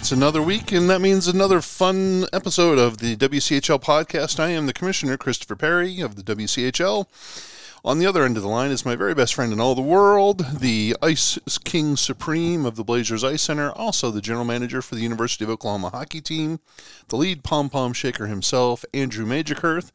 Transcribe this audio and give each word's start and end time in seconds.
It's 0.00 0.12
another 0.12 0.40
week, 0.40 0.72
and 0.72 0.88
that 0.88 1.02
means 1.02 1.28
another 1.28 1.60
fun 1.60 2.24
episode 2.32 2.78
of 2.78 2.98
the 2.98 3.16
WCHL 3.16 3.82
podcast. 3.82 4.40
I 4.40 4.48
am 4.48 4.64
the 4.64 4.72
Commissioner, 4.72 5.18
Christopher 5.18 5.56
Perry 5.56 6.00
of 6.00 6.16
the 6.16 6.22
WCHL. 6.22 7.06
On 7.84 7.98
the 7.98 8.06
other 8.06 8.24
end 8.24 8.38
of 8.38 8.42
the 8.42 8.48
line 8.48 8.70
is 8.70 8.86
my 8.86 8.96
very 8.96 9.14
best 9.14 9.34
friend 9.34 9.52
in 9.52 9.60
all 9.60 9.74
the 9.74 9.82
world, 9.82 10.38
the 10.58 10.96
Ice 11.02 11.38
King 11.64 11.98
Supreme 11.98 12.64
of 12.64 12.76
the 12.76 12.84
Blazers 12.84 13.22
Ice 13.22 13.42
Center, 13.42 13.72
also 13.72 14.10
the 14.10 14.22
general 14.22 14.46
manager 14.46 14.80
for 14.80 14.94
the 14.94 15.02
University 15.02 15.44
of 15.44 15.50
Oklahoma 15.50 15.90
hockey 15.90 16.22
team, 16.22 16.60
the 17.08 17.16
lead 17.16 17.44
pom 17.44 17.68
pom 17.68 17.92
shaker 17.92 18.26
himself, 18.26 18.86
Andrew 18.94 19.26
Majorkirth. 19.26 19.92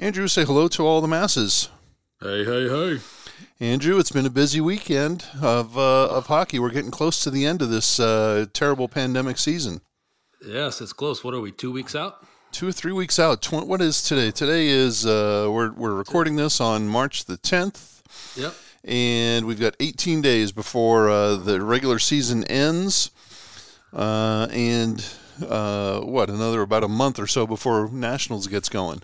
Andrew, 0.00 0.26
say 0.26 0.44
hello 0.44 0.66
to 0.66 0.84
all 0.84 1.00
the 1.00 1.06
masses. 1.06 1.68
Hey, 2.20 2.44
hey, 2.44 2.68
hey. 2.68 2.98
Andrew, 3.60 4.00
it's 4.00 4.10
been 4.10 4.26
a 4.26 4.30
busy 4.30 4.60
weekend 4.60 5.26
of 5.40 5.78
uh, 5.78 6.08
of 6.08 6.26
hockey. 6.26 6.58
We're 6.58 6.70
getting 6.70 6.90
close 6.90 7.22
to 7.22 7.30
the 7.30 7.46
end 7.46 7.62
of 7.62 7.70
this 7.70 8.00
uh, 8.00 8.46
terrible 8.52 8.88
pandemic 8.88 9.38
season. 9.38 9.80
Yes, 10.44 10.80
it's 10.80 10.92
close. 10.92 11.22
What 11.22 11.34
are 11.34 11.40
we, 11.40 11.52
two 11.52 11.70
weeks 11.70 11.94
out? 11.94 12.26
Two 12.50 12.68
or 12.68 12.72
three 12.72 12.90
weeks 12.90 13.20
out. 13.20 13.42
Tw- 13.42 13.64
what 13.64 13.80
is 13.80 14.02
today? 14.02 14.32
Today 14.32 14.66
is 14.66 15.06
uh, 15.06 15.48
we're 15.52 15.72
we're 15.72 15.94
recording 15.94 16.34
this 16.34 16.60
on 16.60 16.88
March 16.88 17.26
the 17.26 17.36
tenth. 17.36 18.02
Yep. 18.36 18.54
And 18.82 19.46
we've 19.46 19.60
got 19.60 19.76
18 19.78 20.20
days 20.20 20.50
before 20.50 21.08
uh, 21.08 21.36
the 21.36 21.62
regular 21.62 22.00
season 22.00 22.44
ends, 22.44 23.12
uh, 23.92 24.48
and 24.50 25.06
uh, 25.48 26.00
what 26.00 26.28
another 26.28 26.60
about 26.60 26.82
a 26.82 26.88
month 26.88 27.20
or 27.20 27.28
so 27.28 27.46
before 27.46 27.88
nationals 27.92 28.48
gets 28.48 28.68
going. 28.68 29.02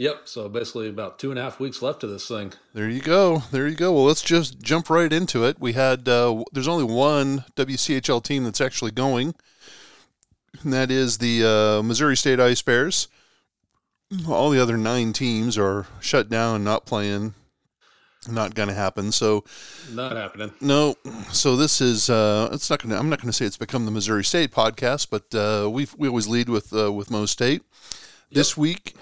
Yep. 0.00 0.22
So 0.24 0.48
basically, 0.48 0.88
about 0.88 1.18
two 1.18 1.28
and 1.28 1.38
a 1.38 1.42
half 1.42 1.60
weeks 1.60 1.82
left 1.82 2.02
of 2.02 2.08
this 2.08 2.26
thing. 2.26 2.54
There 2.72 2.88
you 2.88 3.02
go. 3.02 3.42
There 3.50 3.68
you 3.68 3.76
go. 3.76 3.92
Well, 3.92 4.04
let's 4.04 4.22
just 4.22 4.58
jump 4.62 4.88
right 4.88 5.12
into 5.12 5.44
it. 5.44 5.60
We 5.60 5.74
had 5.74 6.08
uh, 6.08 6.42
there's 6.52 6.66
only 6.68 6.84
one 6.84 7.44
WCHL 7.54 8.22
team 8.24 8.44
that's 8.44 8.62
actually 8.62 8.92
going, 8.92 9.34
and 10.62 10.72
that 10.72 10.90
is 10.90 11.18
the 11.18 11.44
uh, 11.44 11.82
Missouri 11.82 12.16
State 12.16 12.40
Ice 12.40 12.62
Bears. 12.62 13.08
All 14.26 14.48
the 14.48 14.58
other 14.58 14.78
nine 14.78 15.12
teams 15.12 15.58
are 15.58 15.86
shut 16.00 16.30
down, 16.30 16.64
not 16.64 16.86
playing, 16.86 17.34
not 18.26 18.54
going 18.54 18.70
to 18.70 18.74
happen. 18.74 19.12
So 19.12 19.44
Not 19.92 20.16
happening. 20.16 20.54
no. 20.62 20.94
So 21.30 21.56
this 21.56 21.82
is 21.82 22.08
uh, 22.08 22.48
it's 22.52 22.70
not 22.70 22.80
going 22.82 22.88
to. 22.88 22.98
I'm 22.98 23.10
not 23.10 23.20
going 23.20 23.28
to 23.28 23.36
say 23.36 23.44
it's 23.44 23.58
become 23.58 23.84
the 23.84 23.90
Missouri 23.90 24.24
State 24.24 24.50
podcast, 24.50 25.08
but 25.10 25.34
uh, 25.34 25.68
we 25.68 25.88
we 25.98 26.08
always 26.08 26.26
lead 26.26 26.48
with 26.48 26.72
uh, 26.72 26.90
with 26.90 27.10
Mo 27.10 27.26
State. 27.26 27.60
This 28.32 28.56
week, 28.56 28.94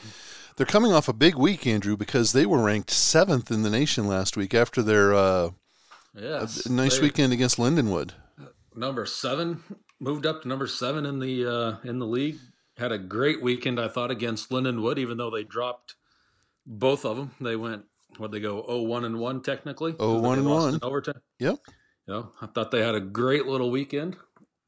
they're 0.58 0.66
coming 0.66 0.92
off 0.92 1.08
a 1.08 1.12
big 1.12 1.36
week, 1.36 1.66
Andrew, 1.66 1.96
because 1.96 2.32
they 2.32 2.44
were 2.44 2.62
ranked 2.62 2.90
seventh 2.90 3.50
in 3.50 3.62
the 3.62 3.70
nation 3.70 4.06
last 4.06 4.36
week 4.36 4.52
after 4.54 4.82
their 4.82 5.14
uh, 5.14 5.50
Yes. 6.14 6.68
nice 6.68 7.00
weekend 7.00 7.32
against 7.32 7.58
Lindenwood. 7.58 8.10
Number 8.74 9.06
seven 9.06 9.62
moved 10.00 10.26
up 10.26 10.42
to 10.42 10.48
number 10.48 10.66
seven 10.66 11.06
in 11.06 11.20
the 11.20 11.46
uh, 11.46 11.76
in 11.88 11.98
the 12.00 12.06
league. 12.06 12.38
Had 12.76 12.92
a 12.92 12.98
great 12.98 13.40
weekend, 13.42 13.80
I 13.80 13.88
thought, 13.88 14.10
against 14.10 14.50
Lindenwood. 14.50 14.98
Even 14.98 15.16
though 15.16 15.30
they 15.30 15.44
dropped 15.44 15.94
both 16.66 17.04
of 17.04 17.16
them, 17.16 17.30
they 17.40 17.56
went. 17.56 17.84
What 18.16 18.32
they 18.32 18.40
go? 18.40 18.64
Oh, 18.66 18.82
one 18.82 19.04
and 19.04 19.18
one 19.18 19.42
technically. 19.42 19.92
0-1 19.92 20.38
and 20.38 20.50
one. 20.50 20.78
overtime. 20.82 21.20
Yep. 21.38 21.58
You 22.06 22.14
know, 22.14 22.32
I 22.40 22.46
thought 22.46 22.70
they 22.70 22.82
had 22.82 22.94
a 22.94 23.00
great 23.00 23.46
little 23.46 23.70
weekend. 23.70 24.16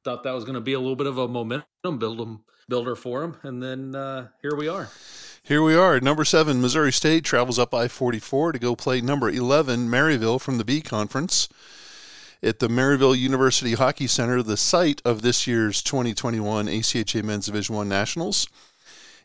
Thought 0.04 0.24
that 0.24 0.34
was 0.34 0.44
going 0.44 0.54
to 0.54 0.60
be 0.60 0.74
a 0.74 0.78
little 0.78 0.94
bit 0.96 1.06
of 1.06 1.18
a 1.18 1.26
momentum 1.26 1.98
build 1.98 2.40
builder 2.68 2.94
for 2.94 3.22
them, 3.22 3.36
and 3.42 3.62
then 3.62 3.94
uh, 3.94 4.28
here 4.42 4.54
we 4.54 4.68
are. 4.68 4.88
Here 5.50 5.64
we 5.64 5.74
are. 5.74 5.98
Number 5.98 6.24
seven, 6.24 6.60
Missouri 6.60 6.92
State 6.92 7.24
travels 7.24 7.58
up 7.58 7.74
I 7.74 7.88
44 7.88 8.52
to 8.52 8.58
go 8.60 8.76
play 8.76 9.00
number 9.00 9.28
11, 9.28 9.88
Maryville 9.88 10.40
from 10.40 10.58
the 10.58 10.64
B 10.64 10.80
Conference 10.80 11.48
at 12.40 12.60
the 12.60 12.68
Maryville 12.68 13.18
University 13.18 13.72
Hockey 13.72 14.06
Center, 14.06 14.44
the 14.44 14.56
site 14.56 15.02
of 15.04 15.22
this 15.22 15.48
year's 15.48 15.82
2021 15.82 16.66
ACHA 16.66 17.24
Men's 17.24 17.46
Division 17.46 17.74
One 17.74 17.88
Nationals. 17.88 18.46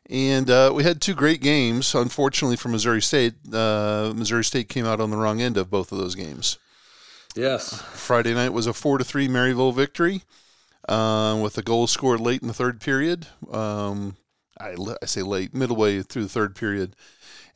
And 0.09 0.49
uh, 0.49 0.71
we 0.73 0.81
had 0.81 0.99
two 0.99 1.13
great 1.13 1.43
games. 1.43 1.93
Unfortunately 1.93 2.55
for 2.55 2.69
Missouri 2.69 3.03
State, 3.03 3.35
uh, 3.53 4.11
Missouri 4.15 4.43
State 4.43 4.67
came 4.67 4.87
out 4.87 4.99
on 4.99 5.11
the 5.11 5.17
wrong 5.17 5.41
end 5.41 5.57
of 5.57 5.69
both 5.69 5.91
of 5.91 5.99
those 5.99 6.15
games. 6.15 6.57
Yes, 7.35 7.79
Friday 7.93 8.33
night 8.33 8.49
was 8.49 8.65
a 8.65 8.73
four 8.73 8.97
to 8.97 9.03
three 9.03 9.27
Maryville 9.27 9.75
victory, 9.75 10.23
uh, 10.89 11.39
with 11.39 11.55
a 11.59 11.61
goal 11.61 11.85
scored 11.85 12.19
late 12.19 12.41
in 12.41 12.47
the 12.47 12.53
third 12.55 12.81
period. 12.81 13.27
Um, 13.51 14.15
I, 14.59 14.75
I 15.01 15.05
say 15.05 15.21
late, 15.21 15.53
middle 15.53 15.75
way 15.75 16.01
through 16.01 16.23
the 16.23 16.29
third 16.29 16.55
period, 16.55 16.95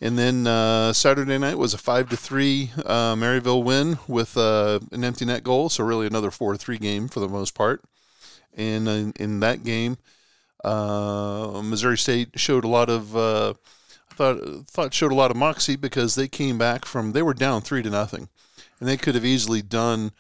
and 0.02 0.18
then 0.18 0.48
uh, 0.48 0.94
Saturday 0.94 1.38
night 1.38 1.58
was 1.58 1.74
a 1.74 1.78
five 1.78 2.10
to 2.10 2.18
three 2.18 2.72
uh, 2.86 3.16
Maryville 3.16 3.64
win 3.64 4.00
with 4.08 4.38
uh, 4.38 4.80
an 4.92 5.04
empty 5.04 5.26
net 5.26 5.44
goal. 5.44 5.70
So 5.70 5.84
really 5.84 6.08
another 6.08 6.32
four 6.32 6.56
three 6.58 6.78
game 6.78 7.08
for 7.08 7.20
the 7.20 7.30
most 7.30 7.54
part. 7.54 7.84
And 8.56 8.88
in, 8.88 9.14
in 9.18 9.40
that 9.42 9.64
game, 9.64 9.98
uh, 10.64 11.62
Missouri 11.64 11.98
State 11.98 12.40
showed 12.40 12.64
a 12.64 12.70
lot 12.70 12.90
of. 12.90 13.16
Uh, 13.16 13.54
I 14.12 14.16
thought 14.16 14.68
thought 14.68 14.94
showed 14.94 15.12
a 15.12 15.16
lot 15.16 15.32
of 15.32 15.38
moxie 15.38 15.78
because 15.78 16.16
they 16.16 16.28
came 16.28 16.58
back 16.58 16.86
from 16.86 17.14
they 17.14 17.22
were 17.22 17.34
down 17.34 17.62
three 17.62 17.82
to 17.84 17.90
nothing, 17.90 18.30
and 18.80 18.90
they 18.90 18.98
could 18.98 19.16
have 19.16 19.26
easily 19.26 19.62
done. 19.62 20.12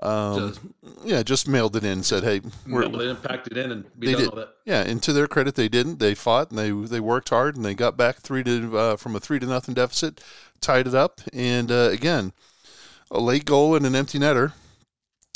Um, 0.00 0.48
Just- 0.48 0.60
yeah, 1.04 1.22
just 1.24 1.48
mailed 1.48 1.74
it 1.74 1.82
in 1.82 1.90
and 1.90 2.06
said, 2.06 2.22
"Hey, 2.22 2.40
we're, 2.68 2.82
no, 2.82 2.98
they 2.98 3.06
didn't 3.06 3.22
pack 3.22 3.46
it 3.48 3.56
in 3.56 3.72
and 3.72 3.98
be 3.98 4.06
they 4.06 4.12
done 4.12 4.22
did. 4.22 4.30
with 4.32 4.42
it. 4.44 4.48
Yeah, 4.64 4.82
and 4.82 5.02
to 5.02 5.12
their 5.12 5.26
credit, 5.26 5.56
they 5.56 5.68
didn't. 5.68 5.98
They 5.98 6.14
fought 6.14 6.50
and 6.50 6.58
they 6.58 6.70
they 6.70 7.00
worked 7.00 7.30
hard 7.30 7.56
and 7.56 7.64
they 7.64 7.74
got 7.74 7.96
back 7.96 8.18
three 8.18 8.44
to 8.44 8.78
uh, 8.78 8.96
from 8.96 9.16
a 9.16 9.20
three 9.20 9.40
to 9.40 9.46
nothing 9.46 9.74
deficit, 9.74 10.22
tied 10.60 10.86
it 10.86 10.94
up, 10.94 11.20
and 11.32 11.72
uh, 11.72 11.88
again, 11.90 12.32
a 13.10 13.18
late 13.20 13.44
goal 13.44 13.74
and 13.74 13.84
an 13.84 13.96
empty 13.96 14.20
netter 14.20 14.52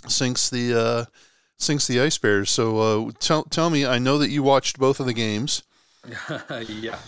sinks 0.06 0.48
the 0.48 0.78
uh, 0.78 1.04
sinks 1.58 1.88
the 1.88 2.00
Ice 2.00 2.18
Bears. 2.18 2.50
So 2.50 3.08
uh, 3.08 3.10
tell 3.18 3.42
tell 3.44 3.68
me, 3.68 3.84
I 3.84 3.98
know 3.98 4.18
that 4.18 4.30
you 4.30 4.44
watched 4.44 4.78
both 4.78 5.00
of 5.00 5.06
the 5.06 5.14
games. 5.14 5.64
yeah. 6.68 6.98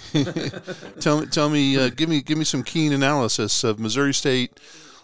Tell 1.00 1.20
me, 1.20 1.26
tell 1.26 1.50
me, 1.50 1.76
uh, 1.76 1.91
give 1.91 2.09
me 2.09 2.20
give 2.20 2.38
me 2.38 2.44
some 2.44 2.62
keen 2.64 2.93
analysis 2.93 3.62
of 3.62 3.78
Missouri 3.78 4.14
State 4.14 4.59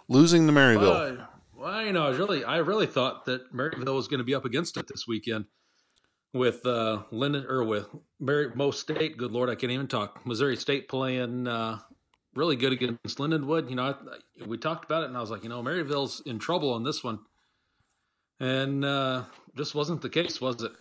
losing 0.08 0.46
to 0.48 0.52
Maryville. 0.52 1.26
Well, 1.60 1.84
you 1.84 1.92
know, 1.92 2.06
I 2.06 2.10
really, 2.16 2.42
I 2.42 2.56
really 2.56 2.86
thought 2.86 3.26
that 3.26 3.52
Maryville 3.52 3.94
was 3.94 4.08
going 4.08 4.16
to 4.16 4.24
be 4.24 4.34
up 4.34 4.46
against 4.46 4.78
it 4.78 4.88
this 4.88 5.06
weekend 5.06 5.44
with 6.32 6.64
uh, 6.64 7.02
Linden 7.10 7.44
or 7.46 7.64
with 7.64 7.86
Mary 8.18 8.50
Mo 8.54 8.70
State. 8.70 9.18
Good 9.18 9.30
Lord, 9.30 9.50
I 9.50 9.56
can't 9.56 9.70
even 9.70 9.86
talk. 9.86 10.24
Missouri 10.24 10.56
State 10.56 10.88
playing 10.88 11.46
uh, 11.46 11.78
really 12.34 12.56
good 12.56 12.72
against 12.72 13.18
Lindenwood. 13.18 13.68
You 13.68 13.76
know, 13.76 13.94
I, 13.94 14.46
we 14.46 14.56
talked 14.56 14.86
about 14.86 15.02
it, 15.02 15.08
and 15.08 15.18
I 15.18 15.20
was 15.20 15.30
like, 15.30 15.42
you 15.42 15.50
know, 15.50 15.62
Maryville's 15.62 16.22
in 16.24 16.38
trouble 16.38 16.72
on 16.72 16.82
this 16.82 17.04
one, 17.04 17.18
and 18.40 18.82
uh, 18.82 19.24
just 19.54 19.74
wasn't 19.74 20.00
the 20.00 20.08
case, 20.08 20.40
was 20.40 20.62
it? 20.62 20.72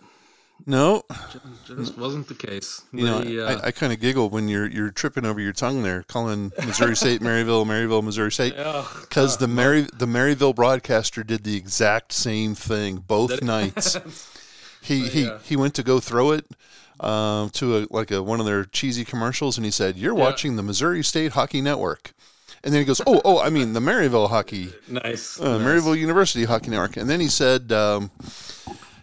No, 0.66 1.02
Just 1.66 1.96
wasn't 1.98 2.28
the 2.28 2.34
case. 2.34 2.82
You 2.92 3.04
know, 3.04 3.18
uh, 3.18 3.60
I, 3.62 3.68
I 3.68 3.70
kind 3.70 3.92
of 3.92 4.00
giggle 4.00 4.30
when 4.30 4.48
you're 4.48 4.66
you're 4.68 4.90
tripping 4.90 5.24
over 5.24 5.40
your 5.40 5.52
tongue 5.52 5.82
there, 5.82 6.02
calling 6.04 6.52
Missouri 6.64 6.96
State 6.96 7.20
Maryville, 7.20 7.64
Maryville, 7.66 8.02
Missouri 8.02 8.32
State, 8.32 8.54
because 8.56 9.36
the 9.38 9.48
Mary 9.48 9.86
the 9.92 10.06
Maryville 10.06 10.54
broadcaster 10.54 11.22
did 11.24 11.44
the 11.44 11.56
exact 11.56 12.12
same 12.12 12.54
thing 12.54 12.96
both 12.98 13.42
nights. 13.42 13.96
He 14.82 15.08
he 15.08 15.24
Yeah. 15.26 15.38
he 15.42 15.56
went 15.56 15.74
to 15.74 15.82
go 15.82 16.00
throw 16.00 16.30
it 16.32 16.46
um, 17.00 17.50
to 17.50 17.76
a 17.76 17.86
like 17.90 18.10
a 18.10 18.22
one 18.22 18.40
of 18.40 18.46
their 18.46 18.64
cheesy 18.64 19.04
commercials, 19.04 19.58
and 19.58 19.64
he 19.66 19.70
said, 19.70 19.96
"You're 19.98 20.14
Yeah. 20.16 20.20
watching 20.24 20.56
the 20.56 20.62
Missouri 20.62 21.04
State 21.04 21.32
Hockey 21.32 21.60
Network," 21.60 22.14
and 22.64 22.72
then 22.72 22.80
he 22.80 22.86
goes, 22.86 23.02
"Oh 23.06 23.20
oh, 23.22 23.38
I 23.40 23.50
mean 23.50 23.74
the 23.74 23.80
Maryville 23.80 24.30
Hockey." 24.30 24.72
nice. 24.88 25.38
uh, 25.38 25.58
nice. 25.58 25.66
Maryville 25.66 25.98
University 25.98 26.44
Hockey 26.44 26.70
Network, 26.70 26.96
and 26.96 27.10
then 27.10 27.20
he 27.20 27.28
said, 27.28 27.70
um, 27.72 28.10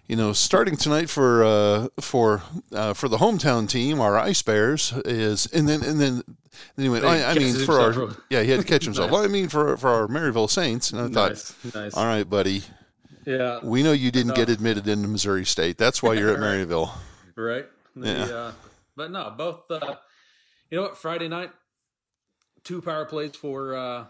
you 0.07 0.15
know, 0.15 0.33
starting 0.33 0.77
tonight 0.77 1.09
for 1.09 1.43
uh, 1.43 1.87
for 1.99 2.41
uh, 2.71 2.93
for 2.93 3.07
the 3.09 3.17
hometown 3.17 3.67
team, 3.69 3.99
our 3.99 4.17
Ice 4.17 4.41
Bears 4.41 4.93
is, 5.05 5.47
and 5.47 5.67
then 5.67 5.83
and 5.83 5.99
then 5.99 6.23
then 6.75 6.83
he 6.83 6.89
went, 6.89 7.03
He 7.03 7.09
I, 7.09 7.31
I 7.31 7.33
mean 7.35 7.53
for 7.65 7.79
our 7.79 8.15
yeah, 8.29 8.41
he 8.43 8.51
had 8.51 8.61
to 8.61 8.65
catch 8.65 8.85
himself. 8.85 9.11
Well, 9.11 9.23
I 9.23 9.27
mean 9.27 9.49
for 9.49 9.75
for 9.77 9.89
our 9.89 10.07
Maryville 10.07 10.49
Saints, 10.49 10.91
and 10.91 11.01
I 11.01 11.07
thought, 11.09 11.29
Nice, 11.31 11.73
nice. 11.75 11.93
all 11.95 12.05
right, 12.05 12.27
buddy, 12.29 12.63
Yeah, 13.25 13.59
we 13.63 13.83
know 13.83 13.91
you 13.91 14.11
didn't 14.11 14.35
get 14.35 14.49
admitted 14.49 14.87
into 14.87 15.07
Missouri 15.07 15.45
State. 15.45 15.77
That's 15.77 16.01
why 16.01 16.13
you're 16.13 16.31
at 16.31 16.39
Maryville. 16.39 16.91
right? 17.35 17.65
The, 17.95 18.07
Yeah. 18.07 18.23
uh, 18.25 18.51
but 18.95 19.11
no, 19.11 19.33
both. 19.37 19.69
Uh, 19.69 19.95
you 20.71 20.77
know 20.77 20.83
what? 20.83 20.97
Friday 20.97 21.27
night, 21.27 21.51
two 22.63 22.81
power 22.81 23.05
plays 23.05 23.35
for 23.35 23.75
uh, 23.75 24.05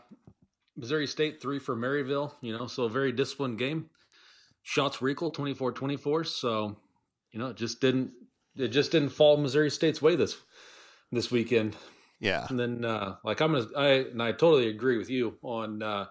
Missouri 0.76 1.08
State 1.08 1.42
three 1.42 1.60
for 1.60 1.76
Maryville. 1.76 2.34
You 2.42 2.58
know, 2.58 2.68
so 2.68 2.84
a 2.84 2.90
very 2.90 3.12
disciplined 3.12 3.58
game. 3.60 3.90
Shots 4.68 5.00
were 5.00 5.08
equal 5.08 5.32
24-24. 5.32 6.28
So 6.28 6.76
you 7.32 7.40
know, 7.40 7.48
it 7.48 7.56
just 7.56 7.80
didn't 7.80 8.12
it 8.58 8.68
just 8.68 8.92
didn't 8.92 9.10
fall 9.10 9.38
Missouri 9.38 9.70
State's 9.70 10.02
way 10.02 10.18
this 10.18 10.36
this 11.10 11.32
weekend. 11.32 11.78
Yeah. 12.20 12.46
And 12.50 12.60
then 12.60 12.84
uh 12.84 13.16
like 13.24 13.40
I'm 13.40 13.54
gonna 13.54 13.68
I 13.78 13.88
and 14.12 14.22
I 14.22 14.34
totally 14.34 14.68
agree 14.68 14.98
with 14.98 15.10
you 15.10 15.38
on 15.42 15.82
uh 15.82 16.08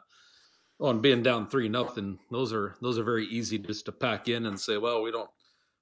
on 0.80 1.02
being 1.02 1.22
down 1.22 1.50
three 1.50 1.68
nothing. 1.68 2.18
Those 2.30 2.54
are 2.54 2.76
those 2.80 2.98
are 2.98 3.04
very 3.04 3.26
easy 3.26 3.58
just 3.58 3.84
to 3.86 3.92
pack 3.92 4.26
in 4.26 4.46
and 4.46 4.58
say, 4.58 4.78
well, 4.78 5.02
we 5.02 5.10
don't 5.10 5.28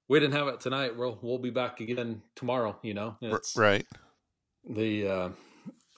we 0.09 0.19
didn't 0.19 0.35
have 0.35 0.49
it 0.49 0.59
tonight. 0.59 0.97
We'll 0.97 1.17
we'll 1.23 1.39
be 1.39 1.51
back 1.51 1.79
again 1.79 2.23
tomorrow. 2.35 2.77
You 2.83 2.95
know, 2.95 3.17
it's, 3.21 3.57
right. 3.57 3.87
The 4.69 5.09
uh, 5.09 5.29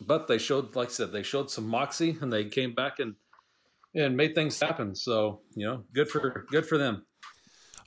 but 0.02 0.28
they 0.28 0.36
showed, 0.36 0.76
like 0.76 0.88
I 0.88 0.92
said, 0.92 1.12
they 1.12 1.22
showed 1.22 1.50
some 1.50 1.66
moxie 1.66 2.18
and 2.20 2.30
they 2.30 2.44
came 2.44 2.74
back 2.74 2.98
and 2.98 3.14
and 3.96 4.16
made 4.16 4.34
things 4.34 4.60
happen. 4.60 4.94
So 4.94 5.40
you 5.54 5.66
know, 5.66 5.84
good 5.92 6.08
for 6.08 6.46
good 6.50 6.66
for 6.66 6.78
them. 6.78 7.04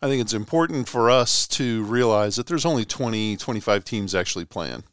I 0.02 0.08
think 0.08 0.22
it's 0.22 0.34
important 0.34 0.88
for 0.88 1.10
us 1.10 1.48
to 1.50 1.84
realize 1.84 2.38
that 2.38 2.48
there's 2.48 2.66
only 2.66 2.86
20, 2.86 3.36
25 3.36 3.84
teams 3.84 4.16
actually 4.16 4.46
playing. 4.46 4.84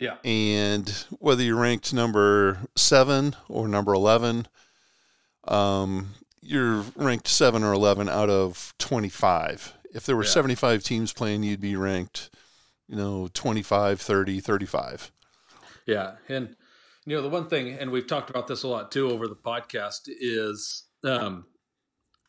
Yeah. 0.00 0.16
And 0.24 0.88
whether 1.20 1.44
you're 1.44 1.60
ranked 1.60 1.94
number 1.94 2.58
seven 2.74 3.36
or 3.48 3.68
number 3.68 3.94
11, 3.94 4.48
um, 5.46 6.14
you're 6.42 6.84
ranked 6.96 7.28
seven 7.28 7.62
or 7.62 7.72
11 7.72 8.08
out 8.08 8.28
of 8.28 8.74
25. 8.78 9.74
If 9.94 10.04
there 10.04 10.16
were 10.16 10.24
yeah. 10.24 10.30
75 10.30 10.82
teams 10.82 11.12
playing, 11.12 11.44
you'd 11.44 11.60
be 11.60 11.76
ranked, 11.76 12.30
you 12.88 12.96
know, 12.96 13.28
25, 13.32 14.00
30, 14.00 14.40
35. 14.40 15.12
Yeah. 15.86 16.14
And, 16.28 16.56
you 17.06 17.16
know, 17.16 17.22
the 17.22 17.28
one 17.28 17.48
thing, 17.48 17.68
and 17.74 17.90
we've 17.90 18.06
talked 18.06 18.30
about 18.30 18.46
this 18.46 18.62
a 18.62 18.68
lot 18.68 18.90
too 18.90 19.10
over 19.10 19.28
the 19.28 19.36
podcast, 19.36 20.02
is 20.06 20.84
um, 21.04 21.46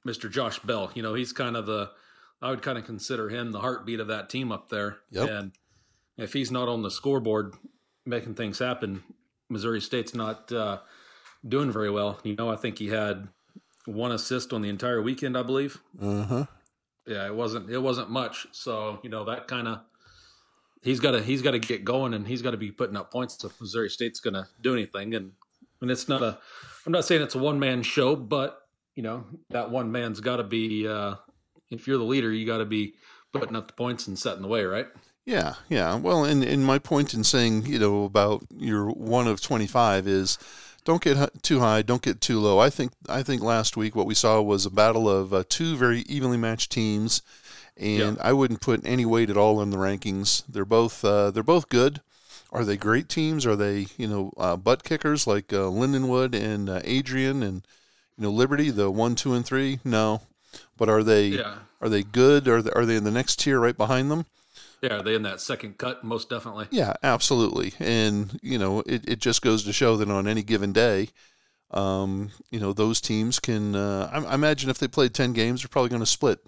Mr. 0.08 0.30
Josh 0.30 0.60
Bell. 0.60 0.92
You 0.94 1.04
know, 1.04 1.14
he's 1.14 1.32
kind 1.32 1.56
of 1.56 1.66
the, 1.66 1.92
I 2.42 2.50
would 2.50 2.62
kind 2.62 2.78
of 2.78 2.86
consider 2.86 3.30
him 3.30 3.52
the 3.52 3.62
heartbeat 3.62 4.00
of 4.00 4.08
that 4.08 4.30
team 4.30 4.52
up 4.52 4.70
there. 4.70 4.98
Yep. 5.12 5.30
And 5.30 5.52
if 6.18 6.34
he's 6.34 6.52
not 6.52 6.68
on 6.68 6.82
the 6.82 6.92
scoreboard 6.92 7.54
making 8.06 8.36
things 8.36 8.60
happen, 8.60 9.04
Missouri 9.50 9.82
State's 9.82 10.14
not 10.14 10.52
uh, 10.52 10.80
doing 11.48 11.72
very 11.72 11.90
well. 11.90 12.20
You 12.24 12.36
know, 12.36 12.50
I 12.50 12.56
think 12.56 12.78
he 12.78 12.88
had 12.88 13.30
one 13.86 14.12
assist 14.12 14.52
on 14.54 14.62
the 14.62 14.70
entire 14.70 15.02
weekend, 15.02 15.38
I 15.38 15.44
believe. 15.44 15.82
Uh 16.02 16.24
huh. 16.24 16.46
Yeah, 17.06 17.26
it 17.28 17.36
wasn't 17.36 17.70
it 17.70 17.78
wasn't 17.78 18.10
much. 18.10 18.48
So 18.52 19.00
you 19.04 19.10
know 19.10 19.26
that 19.26 19.48
kind 19.48 19.68
of 19.68 19.82
he's 20.86 21.02
got 21.02 21.12
to 21.12 21.22
he's 21.22 21.42
got 21.42 21.52
to 21.52 21.60
get 21.60 21.84
going 21.84 22.14
and 22.14 22.26
he's 22.26 22.42
got 22.42 22.52
to 22.52 22.58
be 22.58 22.72
putting 22.72 22.96
up 22.96 23.12
points 23.12 23.44
if 23.44 23.60
Missouri 23.60 23.90
State's 23.90 24.22
going 24.22 24.36
to 24.36 24.48
do 24.62 24.74
anything. 24.74 25.14
And 25.14 25.34
and 25.82 25.92
it's 25.92 26.08
not 26.08 26.22
a 26.22 26.38
I'm 26.86 26.94
not 26.94 27.04
saying 27.04 27.22
it's 27.22 27.36
a 27.36 27.40
one 27.40 27.60
man 27.60 27.84
show, 27.84 28.16
but 28.16 28.62
you 28.96 29.04
know 29.04 29.26
that 29.50 29.70
one 29.70 29.92
man's 29.92 30.22
got 30.22 30.38
to 30.38 30.44
be 30.44 30.88
uh, 30.88 31.16
if 31.70 31.88
you're 31.88 31.98
the 31.98 32.06
leader, 32.06 32.32
you 32.32 32.46
got 32.46 32.60
to 32.60 32.66
be 32.66 32.94
putting 33.34 33.56
up 33.58 33.68
the 33.68 33.74
points 33.74 34.08
and 34.08 34.18
setting 34.18 34.44
the 34.44 34.48
way, 34.48 34.64
right? 34.64 34.88
Yeah, 35.26 35.56
yeah. 35.70 35.96
Well, 35.96 36.24
and, 36.24 36.44
and 36.44 36.64
my 36.64 36.78
point 36.78 37.16
in 37.16 37.24
saying, 37.24 37.66
you 37.66 37.80
know, 37.80 38.06
about 38.06 38.46
your 38.56 38.90
one 38.92 39.28
of 39.28 39.42
25 39.42 40.08
is 40.08 40.38
don't 40.84 41.02
get 41.02 41.18
too 41.42 41.60
high, 41.60 41.82
don't 41.82 42.04
get 42.04 42.22
too 42.22 42.40
low. 42.40 42.60
I 42.60 42.70
think 42.70 42.94
I 43.10 43.24
think 43.24 43.42
last 43.42 43.76
week 43.76 43.96
what 43.96 44.06
we 44.06 44.14
saw 44.14 44.42
was 44.42 44.66
a 44.66 44.72
battle 44.72 45.10
of 45.10 45.34
uh, 45.34 45.44
two 45.50 45.76
very 45.76 46.02
evenly 46.02 46.38
matched 46.38 46.72
teams, 46.72 47.24
and 47.78 48.18
I 48.22 48.34
wouldn't 48.34 48.62
put 48.62 48.86
any 48.86 49.06
weight 49.06 49.30
at 49.30 49.38
all 49.38 49.62
in 49.62 49.70
the 49.70 49.78
rankings. 49.78 50.44
They're 50.48 50.66
both 50.66 51.04
uh, 51.04 51.32
they're 51.32 51.44
both 51.44 51.70
good. 51.70 52.02
Are 52.52 52.64
they 52.64 52.78
great 52.78 53.10
teams? 53.10 53.46
Are 53.46 53.56
they 53.56 53.88
you 53.98 54.08
know 54.08 54.32
uh, 54.38 54.56
butt 54.56 54.84
kickers 54.84 55.28
like 55.28 55.52
uh, 55.52 55.68
Lindenwood 55.68 56.34
and 56.34 56.70
uh, 56.70 56.82
Adrian 56.84 57.44
and 57.44 57.66
you 58.18 58.24
know 58.24 58.32
Liberty, 58.32 58.70
the 58.70 58.90
one, 58.90 59.16
two, 59.16 59.34
and 59.34 59.46
three? 59.46 59.80
No, 59.84 60.22
but 60.78 60.90
are 60.90 61.04
they 61.04 61.28
yeah. 61.28 61.56
are 61.82 61.90
they 61.90 62.04
good? 62.04 62.48
Are 62.48 62.62
they, 62.62 62.72
are 62.72 62.86
they 62.86 62.96
in 62.96 63.04
the 63.04 63.12
next 63.12 63.40
tier 63.40 63.60
right 63.60 63.78
behind 63.78 64.10
them? 64.10 64.26
Yeah, 64.82 64.98
are 64.98 65.02
they 65.02 65.16
in 65.16 65.24
that 65.24 65.42
second 65.42 65.78
cut? 65.78 66.04
Most 66.04 66.30
definitely. 66.30 66.68
Yeah, 66.70 66.94
absolutely. 67.02 67.74
And 67.80 68.40
you 68.42 68.58
know, 68.58 68.82
it, 68.86 69.08
it 69.08 69.20
just 69.20 69.42
goes 69.42 69.64
to 69.64 69.74
show 69.74 69.98
that 69.98 70.10
on 70.10 70.28
any 70.28 70.44
given 70.44 70.74
day, 70.74 71.10
um, 71.72 72.32
you 72.52 72.60
know, 72.60 72.72
those 72.72 73.02
teams 73.02 73.40
can. 73.40 73.76
Uh, 73.76 74.10
I, 74.14 74.32
I, 74.32 74.36
imagine 74.36 74.70
if 74.70 74.78
they 74.78 74.88
played 74.88 75.14
ten 75.14 75.34
games, 75.34 75.62
they're 75.62 75.70
probably 75.70 75.90
going 75.90 76.02
to 76.02 76.06
split. 76.06 76.40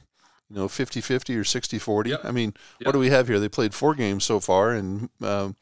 You 0.49 0.55
know, 0.55 0.67
50-50 0.67 1.35
or 1.35 1.43
60-40. 1.43 2.07
Yep. 2.07 2.21
I 2.23 2.31
mean, 2.31 2.53
yep. 2.79 2.87
what 2.87 2.91
do 2.93 2.99
we 2.99 3.09
have 3.09 3.27
here? 3.27 3.39
They 3.39 3.49
played 3.49 3.73
four 3.73 3.93
games 3.93 4.23
so 4.23 4.39
far, 4.39 4.71
and 4.71 5.09
um, 5.21 5.57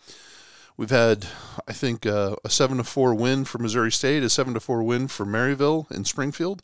we've 0.77 0.91
had, 0.91 1.27
I 1.67 1.73
think, 1.73 2.05
uh, 2.05 2.35
a 2.43 2.49
seven 2.49 2.77
to 2.77 2.83
four 2.83 3.15
win 3.15 3.45
for 3.45 3.57
Missouri 3.57 3.91
State, 3.91 4.23
a 4.23 4.29
seven 4.29 4.53
to 4.53 4.59
four 4.59 4.83
win 4.83 5.07
for 5.07 5.25
Maryville 5.25 5.89
and 5.89 6.05
Springfield, 6.05 6.61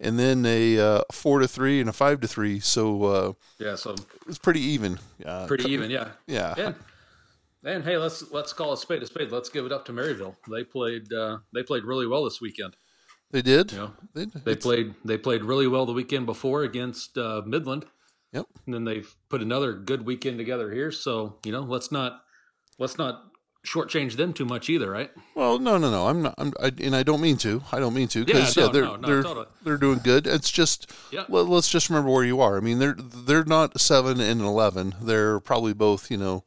and 0.00 0.18
then 0.18 0.44
a 0.46 0.78
uh, 0.78 1.02
four 1.12 1.40
to 1.40 1.48
three 1.48 1.80
and 1.80 1.88
a 1.88 1.92
five 1.92 2.20
to 2.20 2.28
three. 2.28 2.60
So 2.60 3.04
uh, 3.04 3.32
yeah, 3.58 3.74
so 3.74 3.96
it's 4.28 4.38
pretty 4.38 4.60
even. 4.60 4.98
Uh, 5.24 5.46
pretty 5.46 5.70
even, 5.70 5.90
yeah, 5.90 6.10
yeah. 6.26 6.54
And, 6.56 6.74
and 7.64 7.84
hey, 7.84 7.96
let's 7.96 8.30
let's 8.30 8.52
call 8.52 8.72
a 8.72 8.76
spade 8.76 9.02
a 9.02 9.06
spade. 9.06 9.32
Let's 9.32 9.48
give 9.48 9.66
it 9.66 9.72
up 9.72 9.84
to 9.86 9.92
Maryville. 9.92 10.36
They 10.50 10.64
played 10.64 11.12
uh, 11.12 11.38
they 11.52 11.62
played 11.62 11.84
really 11.84 12.06
well 12.06 12.24
this 12.24 12.40
weekend. 12.40 12.76
They 13.30 13.42
did. 13.42 13.74
Know, 13.74 13.92
they, 14.14 14.24
they 14.24 14.56
played 14.56 14.94
they 15.04 15.18
played 15.18 15.44
really 15.44 15.66
well 15.66 15.84
the 15.86 15.92
weekend 15.92 16.26
before 16.26 16.62
against 16.62 17.18
uh, 17.18 17.42
Midland. 17.44 17.84
Yep. 18.32 18.46
And 18.66 18.74
then 18.74 18.84
they've 18.84 19.14
put 19.28 19.42
another 19.42 19.72
good 19.72 20.06
weekend 20.06 20.38
together 20.38 20.70
here. 20.70 20.90
So 20.90 21.38
you 21.44 21.52
know, 21.52 21.60
let's 21.60 21.92
not 21.92 22.22
let's 22.78 22.96
not 22.96 23.24
shortchange 23.66 24.16
them 24.16 24.32
too 24.32 24.44
much 24.44 24.70
either, 24.70 24.90
right? 24.90 25.10
Well, 25.34 25.58
no, 25.58 25.76
no, 25.76 25.90
no. 25.90 26.06
I'm 26.06 26.22
not, 26.22 26.34
I'm, 26.38 26.52
I, 26.60 26.72
and 26.82 26.96
I 26.96 27.02
don't 27.02 27.20
mean 27.20 27.36
to. 27.38 27.62
I 27.70 27.80
don't 27.80 27.94
mean 27.94 28.08
to 28.08 28.24
because 28.24 28.56
yeah, 28.56 28.62
no, 28.62 28.66
yeah, 28.66 28.72
they're 28.72 28.84
no, 28.84 28.96
no, 28.96 29.06
they're 29.06 29.22
totally. 29.22 29.46
they're 29.62 29.76
doing 29.76 30.00
good. 30.02 30.26
It's 30.26 30.50
just 30.50 30.90
yeah. 31.10 31.24
let, 31.28 31.46
us 31.48 31.68
just 31.68 31.90
remember 31.90 32.10
where 32.10 32.24
you 32.24 32.40
are. 32.40 32.56
I 32.56 32.60
mean, 32.60 32.78
they're 32.78 32.96
they're 32.98 33.44
not 33.44 33.78
seven 33.80 34.20
and 34.20 34.40
eleven. 34.40 34.94
They're 35.02 35.40
probably 35.40 35.74
both. 35.74 36.10
You 36.10 36.16
know, 36.16 36.44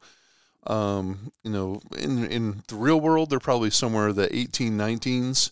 um, 0.66 1.32
you 1.42 1.50
know, 1.50 1.80
in 1.96 2.24
in 2.26 2.62
the 2.68 2.76
real 2.76 3.00
world, 3.00 3.30
they're 3.30 3.40
probably 3.40 3.70
somewhere 3.70 4.12
the 4.12 4.34
18, 4.34 4.76
19s, 4.76 5.50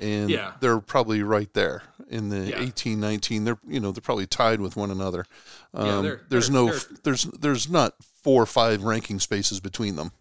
and 0.00 0.30
yeah. 0.30 0.52
they're 0.60 0.80
probably 0.80 1.22
right 1.22 1.52
there 1.54 1.82
in 2.08 2.28
the 2.30 2.48
Yeah. 2.50 2.60
18, 2.62 2.98
19. 2.98 3.44
They're 3.44 3.58
you 3.68 3.78
know 3.80 3.92
they're 3.92 4.00
probably 4.00 4.26
tied 4.26 4.60
with 4.60 4.76
one 4.76 4.90
another. 4.90 5.26
Um, 5.74 5.86
Yeah, 5.86 6.00
they're- 6.00 6.20
there's 6.28 6.48
they're- 6.48 6.54
no 6.54 6.66
they're- 6.72 6.96
there's 7.04 7.22
there's 7.24 7.68
not 7.70 7.94
four 8.22 8.42
or 8.42 8.46
five 8.46 8.82
ranking 8.82 9.20
spaces 9.20 9.60
between 9.60 9.96
them. 9.96 10.12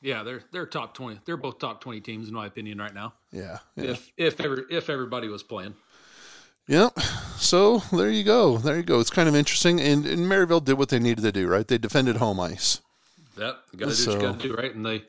Yeah, 0.00 0.22
they're 0.22 0.42
they're 0.52 0.66
top 0.66 0.94
twenty. 0.94 1.20
They're 1.24 1.36
both 1.36 1.58
top 1.58 1.80
twenty 1.80 2.00
teams 2.00 2.28
in 2.28 2.34
my 2.34 2.46
opinion 2.46 2.78
right 2.78 2.94
now. 2.94 3.14
Yeah, 3.32 3.58
yeah. 3.76 3.90
If 3.92 4.12
if 4.16 4.40
ever 4.40 4.64
if 4.70 4.88
everybody 4.90 5.28
was 5.28 5.42
playing. 5.42 5.74
Yep. 6.66 6.98
So 7.36 7.82
there 7.92 8.10
you 8.10 8.24
go. 8.24 8.56
There 8.56 8.76
you 8.78 8.82
go. 8.82 8.98
It's 9.00 9.10
kind 9.10 9.28
of 9.28 9.34
interesting. 9.34 9.80
And, 9.80 10.06
and 10.06 10.20
Maryville 10.26 10.64
did 10.64 10.78
what 10.78 10.88
they 10.88 10.98
needed 10.98 11.20
to 11.22 11.30
do, 11.32 11.46
right? 11.46 11.68
They 11.68 11.76
defended 11.76 12.16
home 12.16 12.40
ice. 12.40 12.80
Yep, 13.36 13.56
got 13.76 13.78
to 13.80 13.84
do 13.86 13.90
So- 13.92 14.12
what 14.12 14.20
you 14.22 14.26
got 14.28 14.40
to 14.40 14.48
do, 14.48 14.54
right? 14.54 14.74
And 14.74 14.86
they, 14.86 15.02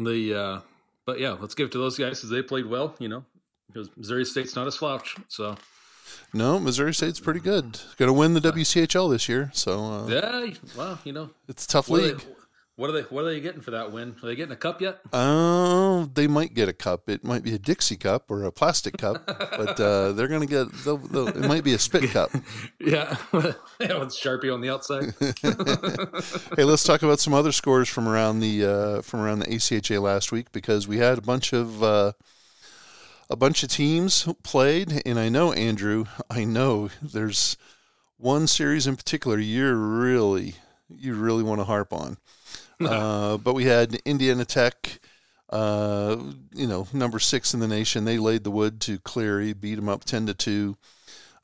the, 0.00 0.34
uh, 0.34 0.60
but 1.08 1.18
yeah, 1.18 1.38
let's 1.40 1.54
give 1.54 1.68
it 1.68 1.72
to 1.72 1.78
those 1.78 1.96
guys 1.96 2.18
because 2.18 2.28
they 2.28 2.42
played 2.42 2.66
well. 2.66 2.94
You 2.98 3.08
know, 3.08 3.24
because 3.66 3.88
Missouri 3.96 4.26
State's 4.26 4.54
not 4.54 4.66
a 4.66 4.70
slouch. 4.70 5.16
So 5.28 5.56
No, 6.34 6.58
Missouri 6.58 6.92
State's 6.92 7.18
pretty 7.18 7.40
good. 7.40 7.80
Going 7.96 8.08
to 8.08 8.12
win 8.12 8.34
the 8.34 8.40
WCHL 8.40 9.10
this 9.10 9.26
year. 9.26 9.50
So 9.54 9.86
uh, 9.86 10.06
yeah, 10.06 10.54
well, 10.76 10.98
you 11.04 11.14
know, 11.14 11.30
it's 11.48 11.64
a 11.64 11.68
tough 11.68 11.88
league. 11.88 12.22
What 12.78 12.90
are 12.90 12.92
they? 12.92 13.02
What 13.02 13.24
are 13.24 13.32
they 13.32 13.40
getting 13.40 13.60
for 13.60 13.72
that 13.72 13.90
win? 13.90 14.14
Are 14.22 14.26
they 14.28 14.36
getting 14.36 14.52
a 14.52 14.56
cup 14.56 14.80
yet? 14.80 15.00
Oh, 15.12 16.08
they 16.14 16.28
might 16.28 16.54
get 16.54 16.68
a 16.68 16.72
cup. 16.72 17.08
It 17.08 17.24
might 17.24 17.42
be 17.42 17.52
a 17.52 17.58
Dixie 17.58 17.96
cup 17.96 18.30
or 18.30 18.44
a 18.44 18.52
plastic 18.52 18.96
cup, 18.96 19.26
but 19.26 19.80
uh, 19.80 20.12
they're 20.12 20.28
going 20.28 20.42
to 20.42 20.46
get. 20.46 20.72
They'll, 20.84 20.98
they'll, 20.98 21.26
it 21.26 21.48
might 21.48 21.64
be 21.64 21.74
a 21.74 21.78
spit 21.80 22.08
cup. 22.10 22.30
yeah, 22.80 23.16
yeah, 23.32 23.40
with 23.98 24.10
Sharpie 24.14 24.54
on 24.54 24.60
the 24.60 24.70
outside. 24.70 25.12
hey, 26.56 26.62
let's 26.62 26.84
talk 26.84 27.02
about 27.02 27.18
some 27.18 27.34
other 27.34 27.50
scores 27.50 27.88
from 27.88 28.08
around 28.08 28.38
the 28.38 28.64
uh, 28.64 29.02
from 29.02 29.22
around 29.22 29.40
the 29.40 29.46
ACHA 29.46 30.00
last 30.00 30.30
week 30.30 30.52
because 30.52 30.86
we 30.86 30.98
had 30.98 31.18
a 31.18 31.22
bunch 31.22 31.52
of 31.52 31.82
uh, 31.82 32.12
a 33.28 33.34
bunch 33.34 33.64
of 33.64 33.70
teams 33.70 34.28
played, 34.44 35.02
and 35.04 35.18
I 35.18 35.28
know 35.28 35.52
Andrew, 35.52 36.04
I 36.30 36.44
know 36.44 36.90
there's 37.02 37.56
one 38.18 38.46
series 38.46 38.86
in 38.86 38.94
particular 38.94 39.36
you're 39.38 39.74
really 39.74 40.54
you 40.96 41.14
really 41.14 41.42
want 41.42 41.60
to 41.60 41.64
harp 41.64 41.92
on. 41.92 42.16
uh, 42.80 43.36
but 43.38 43.54
we 43.54 43.64
had 43.64 43.94
Indiana 44.04 44.44
Tech, 44.44 45.00
uh, 45.50 46.16
you 46.54 46.66
know, 46.66 46.86
number 46.92 47.18
six 47.18 47.54
in 47.54 47.60
the 47.60 47.68
nation. 47.68 48.04
They 48.04 48.18
laid 48.18 48.44
the 48.44 48.50
wood 48.50 48.80
to 48.82 48.98
Cleary, 48.98 49.52
beat 49.52 49.76
them 49.76 49.88
up 49.88 50.04
ten 50.04 50.26
to 50.26 50.34
two. 50.34 50.76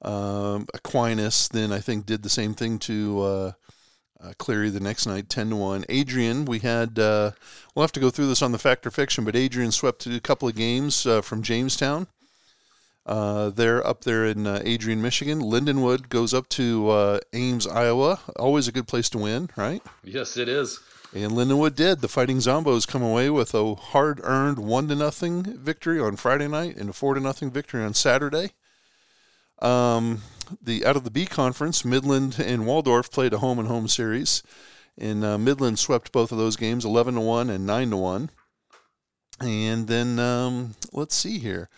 Um, 0.03 0.67
Aquinas 0.75 1.49
then 1.49 1.73
I 1.73 1.79
think 1.79 2.05
did 2.05 2.23
the 2.23 2.29
same 2.29 2.53
thing 2.53 2.79
to 2.81 3.23
uh, 3.23 3.53
uh, 4.23 4.33
Cleary 4.39 4.71
the 4.71 4.81
next 4.81 5.07
night, 5.07 5.29
ten 5.29 5.51
to 5.51 5.57
one. 5.57 5.85
Adrian, 5.89 6.45
we 6.45 6.61
had 6.61 6.99
uh, 6.99 7.33
we'll 7.75 7.83
have 7.83 7.93
to 7.93 8.01
go 8.01 8.11
through 8.11 8.27
this 8.29 8.43
on 8.43 8.53
the 8.53 8.59
fact 8.59 8.87
or 8.87 8.91
fiction, 8.91 9.25
but 9.25 9.37
Adrian 9.37 9.73
swept 9.73 10.07
a 10.07 10.21
couple 10.21 10.49
of 10.49 10.55
games 10.55 11.07
uh, 11.07 11.21
from 11.23 11.43
Jamestown. 11.43 12.07
Uh, 13.06 13.50
they're 13.50 13.87
up 13.87 14.04
there 14.04 14.25
in 14.25 14.46
uh, 14.46 14.62
Adrian, 14.64 15.02
Michigan. 15.02 15.40
Lindenwood 15.40 16.08
goes 16.08 16.32
up 16.32 16.49
to 16.50 16.88
uh, 16.88 17.20
Ames, 17.32 17.66
Iowa. 17.66 18.20
Always 18.37 18.66
a 18.66 18.73
good 18.73 18.88
place 18.88 19.11
to 19.11 19.18
win, 19.18 19.50
right? 19.56 19.82
Yes, 20.02 20.37
it 20.37 20.49
is. 20.49 20.80
And 21.14 21.32
Lindenwood 21.32 21.76
did. 21.76 22.00
The 22.00 22.08
Fighting 22.08 22.38
Zombos 22.38 22.88
come 22.88 23.02
away 23.02 23.30
with 23.30 23.54
a 23.54 23.75
hard-earned 23.75 24.58
one 24.58 24.88
to 24.88 24.94
nothing 24.94 25.42
victory 25.42 26.00
on 26.00 26.16
Friday 26.16 26.49
night 26.49 26.76
and 26.76 26.90
a 26.90 26.92
four 26.92 27.14
to 27.14 27.20
nothing 27.20 27.50
victory 27.50 27.84
on 27.84 27.94
Saturday. 27.94 28.52
Um, 29.61 30.23
the 30.61 30.84
out 30.84 30.96
of 30.96 31.04
the 31.04 31.11
B 31.11 31.26
conference, 31.26 31.84
Midland 31.84 32.40
and 32.40 32.66
Waldorf 32.66 33.11
played 33.11 33.32
a 33.32 33.38
home 33.38 33.58
and 33.58 33.68
home 33.68 33.87
series, 33.87 34.42
and 34.99 35.25
uh, 35.25 35.38
Midland 35.38 35.78
swept 35.78 36.11
both 36.11 36.32
of 36.32 36.38
those 36.38 36.56
games, 36.56 36.84
eleven 36.84 37.14
to 37.14 37.20
one 37.20 37.49
and 37.49 37.64
nine 37.64 37.90
to 37.90 37.96
one. 37.96 38.30
And 39.40 39.87
then 39.87 40.18
um, 40.18 40.75
let's 40.92 41.14
see 41.14 41.38
here. 41.38 41.68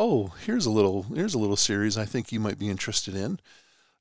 Oh, 0.00 0.32
here's 0.46 0.64
a 0.64 0.70
little 0.70 1.02
here's 1.14 1.34
a 1.34 1.38
little 1.40 1.56
series 1.56 1.98
I 1.98 2.04
think 2.04 2.30
you 2.30 2.38
might 2.38 2.56
be 2.56 2.70
interested 2.70 3.16
in. 3.16 3.40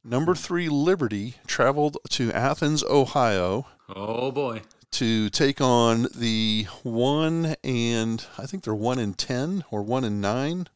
Number 0.04 0.36
three 0.36 0.70
Liberty 0.70 1.36
traveled 1.48 1.98
to 2.12 2.32
Athens, 2.32 2.84
Ohio. 2.84 3.66
Oh 3.94 4.32
boy. 4.32 4.62
To 4.92 5.30
take 5.32 5.60
on 5.60 6.08
the 6.16 6.68
one 6.84 7.56
and 7.64 8.24
I 8.38 8.46
think 8.46 8.64
they're 8.64 8.76
one 8.76 9.00
in 9.00 9.16
ten 9.16 9.64
or 9.72 9.82
one 9.82 10.04
in 10.04 10.22
nine. 10.22 10.68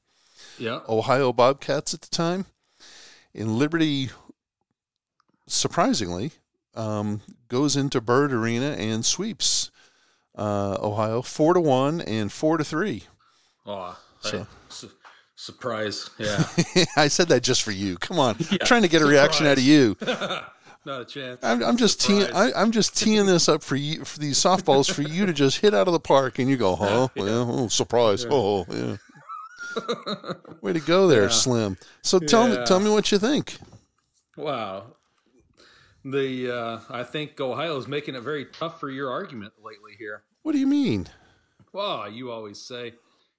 Yeah. 0.57 0.79
Ohio 0.89 1.31
Bobcats 1.31 1.93
at 1.93 2.01
the 2.01 2.09
time. 2.09 2.47
And 3.35 3.57
Liberty, 3.57 4.09
surprisingly, 5.47 6.31
um, 6.73 7.21
goes 7.47 7.75
into 7.75 8.01
Bird 8.01 8.33
Arena 8.33 8.71
and 8.71 9.05
sweeps 9.05 9.69
uh, 10.35 10.77
Ohio 10.81 11.21
four 11.21 11.53
to 11.53 11.61
one 11.61 12.01
and 12.01 12.31
four 12.31 12.57
to 12.57 12.63
three. 12.63 13.03
Oh, 13.67 13.97
so. 14.19 14.47
Su- 15.41 15.51
surprise! 15.51 16.09
Yeah, 16.17 16.43
I 16.95 17.07
said 17.07 17.29
that 17.29 17.43
just 17.43 17.63
for 17.63 17.71
you. 17.71 17.97
Come 17.97 18.19
on, 18.19 18.35
yeah, 18.51 18.57
trying 18.59 18.83
to 18.83 18.87
get 18.87 18.99
surprise. 18.99 19.13
a 19.13 19.21
reaction 19.21 19.47
out 19.47 19.57
of 19.57 19.63
you. 19.63 19.97
Not 20.83 21.01
a 21.01 21.05
chance. 21.05 21.39
I'm, 21.43 21.63
I'm 21.63 21.77
just 21.77 22.01
teeing. 22.01 22.31
I, 22.33 22.59
am 22.59 22.71
just 22.71 22.97
teeing 22.97 23.27
this 23.27 23.47
up 23.47 23.61
for 23.61 23.75
you 23.75 24.03
for 24.03 24.17
these 24.17 24.39
softballs 24.39 24.91
for 24.91 25.03
you 25.03 25.27
to 25.27 25.33
just 25.33 25.59
hit 25.59 25.75
out 25.75 25.87
of 25.87 25.93
the 25.93 25.99
park, 25.99 26.39
and 26.39 26.49
you 26.49 26.57
go, 26.57 26.75
"Huh? 26.75 27.07
Yeah. 27.15 27.23
Well, 27.23 27.59
oh, 27.63 27.67
surprise! 27.67 28.23
Yeah. 28.23 28.29
Oh, 28.31 28.65
yeah." 28.69 28.97
Way 30.61 30.73
to 30.73 30.79
go 30.79 31.07
there, 31.07 31.29
Slim. 31.29 31.77
So 32.01 32.19
tell 32.19 32.47
me, 32.47 32.57
tell 32.65 32.79
me 32.79 32.89
what 32.89 33.11
you 33.11 33.19
think. 33.19 33.57
Wow, 34.35 34.95
the 36.03 36.51
uh, 36.51 36.79
I 36.89 37.03
think 37.03 37.39
Ohio 37.39 37.77
is 37.77 37.87
making 37.87 38.15
it 38.15 38.21
very 38.21 38.45
tough 38.45 38.79
for 38.79 38.89
your 38.89 39.11
argument 39.11 39.53
lately 39.63 39.93
here. 39.97 40.23
What 40.41 40.53
do 40.53 40.57
you 40.57 40.67
mean? 40.67 41.07
Well, 41.73 42.09
you 42.09 42.31
always 42.31 42.59
say, 42.59 42.93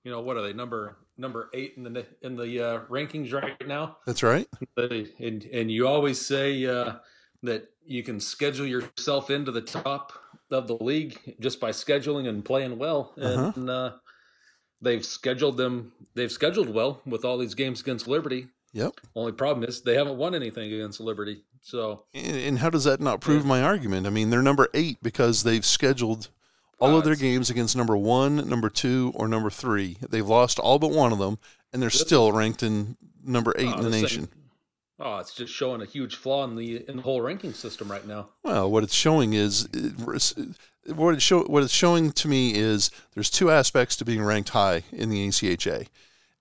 you 0.05 0.11
know, 0.11 0.21
what 0.21 0.37
are 0.37 0.43
they 0.43 0.53
number 0.53 0.97
number 1.23 1.49
eight 1.55 1.75
in 1.79 1.85
the 1.85 2.05
in 2.21 2.37
the 2.37 2.61
uh, 2.61 2.81
rankings 2.91 3.33
right 3.33 3.67
now? 3.67 3.97
That's 4.07 4.23
right. 4.23 4.47
And 4.77 5.45
and 5.45 5.71
you 5.71 5.89
always 5.89 6.21
say 6.21 6.67
uh, 6.67 6.97
that 7.43 7.71
you 7.87 8.03
can 8.03 8.21
schedule 8.21 8.67
yourself 8.67 9.31
into 9.31 9.51
the 9.51 9.63
top 9.63 10.13
of 10.51 10.67
the 10.67 10.77
league 10.77 11.19
just 11.41 11.61
by 11.61 11.71
scheduling 11.71 12.29
and 12.29 12.45
playing 12.45 12.79
well, 12.79 13.15
uh-huh. 13.19 13.53
and 13.57 13.71
uh, 13.71 13.93
they've 14.83 15.05
scheduled 15.05 15.57
them. 15.57 15.93
They've 16.15 16.31
scheduled 16.31 16.69
well 16.69 17.01
with 17.07 17.25
all 17.25 17.39
these 17.39 17.55
games 17.55 17.81
against 17.81 18.07
Liberty. 18.07 18.49
Yep. 18.75 19.01
Only 19.15 19.33
problem 19.33 19.69
is 19.69 19.83
they 19.83 19.95
haven't 19.95 20.17
won 20.17 20.35
anything 20.35 20.73
against 20.73 21.01
Liberty. 21.01 21.45
So, 21.61 22.05
and, 22.13 22.37
and 22.37 22.59
how 22.59 22.71
does 22.71 22.85
that 22.85 23.01
not 23.01 23.21
prove 23.21 23.43
yeah. 23.43 23.49
my 23.49 23.63
argument? 23.63 24.07
I 24.07 24.11
mean, 24.11 24.31
they're 24.31 24.43
number 24.43 24.69
eight 24.75 24.99
because 25.03 25.43
they've 25.43 25.65
scheduled 25.65 26.29
all 26.83 26.99
of 26.99 27.05
their 27.05 27.17
games 27.17 27.51
against 27.51 27.77
number 27.77 27.97
one, 27.97 28.49
number 28.49 28.69
two, 28.69 29.13
or 29.15 29.29
number 29.29 29.51
three. 29.51 29.97
They've 30.09 30.27
lost 30.27 30.59
all 30.59 30.79
but 30.79 30.91
one 30.91 31.13
of 31.13 31.19
them, 31.19 31.39
and 31.73 31.83
they're 31.83 31.91
still 31.91 32.33
ranked 32.33 32.63
in 32.63 32.97
number 33.25 33.55
eight 33.57 33.69
oh, 33.69 33.79
in 33.79 33.85
the, 33.85 33.91
the 33.91 34.03
nation. 34.03 34.29
Oh, 34.99 35.19
it's 35.19 35.35
just 35.35 35.53
showing 35.53 35.81
a 35.81 35.87
huge 35.87 36.17
flaw 36.17 36.45
in 36.45 36.57
the 36.57 36.89
in 36.89 36.97
the 36.97 37.03
whole 37.03 37.21
ranking 37.21 37.55
system 37.55 37.91
right 37.91 38.07
now. 38.07 38.29
Well, 38.43 38.71
what 38.71 38.85
it's 38.85 38.95
showing 38.95 39.33
is 39.33 39.69
what 40.87 41.15
it 41.15 41.23
show 41.23 41.43
what 41.45 41.63
it's 41.63 41.73
showing 41.73 42.13
to 42.13 42.29
me 42.29 42.55
is 42.55 42.91
there's 43.15 43.31
two 43.31 43.51
aspects 43.51 43.97
to 43.97 44.05
being 44.05 44.23
ranked 44.23 44.51
high 44.51 44.83
in 44.93 45.09
the 45.09 45.27
ACHA 45.29 45.87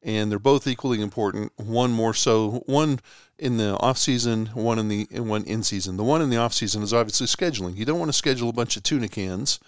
and 0.04 0.32
they're 0.32 0.40
both 0.40 0.68
equally 0.68 1.02
important. 1.02 1.52
One 1.58 1.92
more 1.92 2.14
so, 2.14 2.64
one 2.66 3.00
in 3.38 3.58
the 3.58 3.78
off 3.78 3.98
season, 3.98 4.48
one 4.48 4.80
in 4.80 4.88
the 4.88 5.08
and 5.12 5.30
one 5.30 5.44
in 5.44 5.64
season. 5.64 5.98
The 5.98 6.04
one 6.04 6.22
in 6.22 6.30
the 6.30 6.38
off 6.38 6.54
season 6.54 6.82
is 6.82 6.94
obviously 6.94 7.28
scheduling. 7.28 7.78
You 7.78 7.86
don't 7.86 8.00
want 8.00 8.10
to 8.10 8.18
schedule 8.18 8.50
a 8.50 8.54
bunch 8.54 8.78
of 8.78 8.84
tuna 8.84 9.08
cans, 9.08 9.60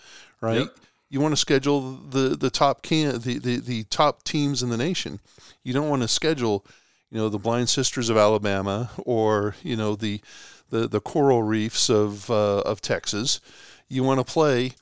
right? 0.43 0.59
Yep. 0.59 0.75
You 1.09 1.19
want 1.21 1.31
to 1.31 1.37
schedule 1.37 1.91
the 1.91 2.35
the 2.35 2.49
top 2.49 2.81
can 2.81 3.19
the, 3.19 3.37
the 3.37 3.57
the 3.57 3.83
top 3.85 4.23
teams 4.23 4.61
in 4.61 4.69
the 4.69 4.77
nation. 4.77 5.19
You 5.63 5.73
don't 5.73 5.89
want 5.89 6.01
to 6.01 6.07
schedule, 6.07 6.65
you 7.09 7.17
know, 7.17 7.29
the 7.29 7.39
Blind 7.39 7.69
Sisters 7.69 8.09
of 8.09 8.17
Alabama 8.17 8.91
or 8.97 9.55
you 9.63 9.75
know 9.75 9.95
the 9.95 10.21
the 10.69 10.87
the 10.87 10.99
coral 10.99 11.43
reefs 11.43 11.89
of 11.89 12.29
uh, 12.29 12.59
of 12.61 12.81
Texas. 12.81 13.39
You 13.89 14.03
want 14.03 14.19
to 14.19 14.31
play 14.31 14.73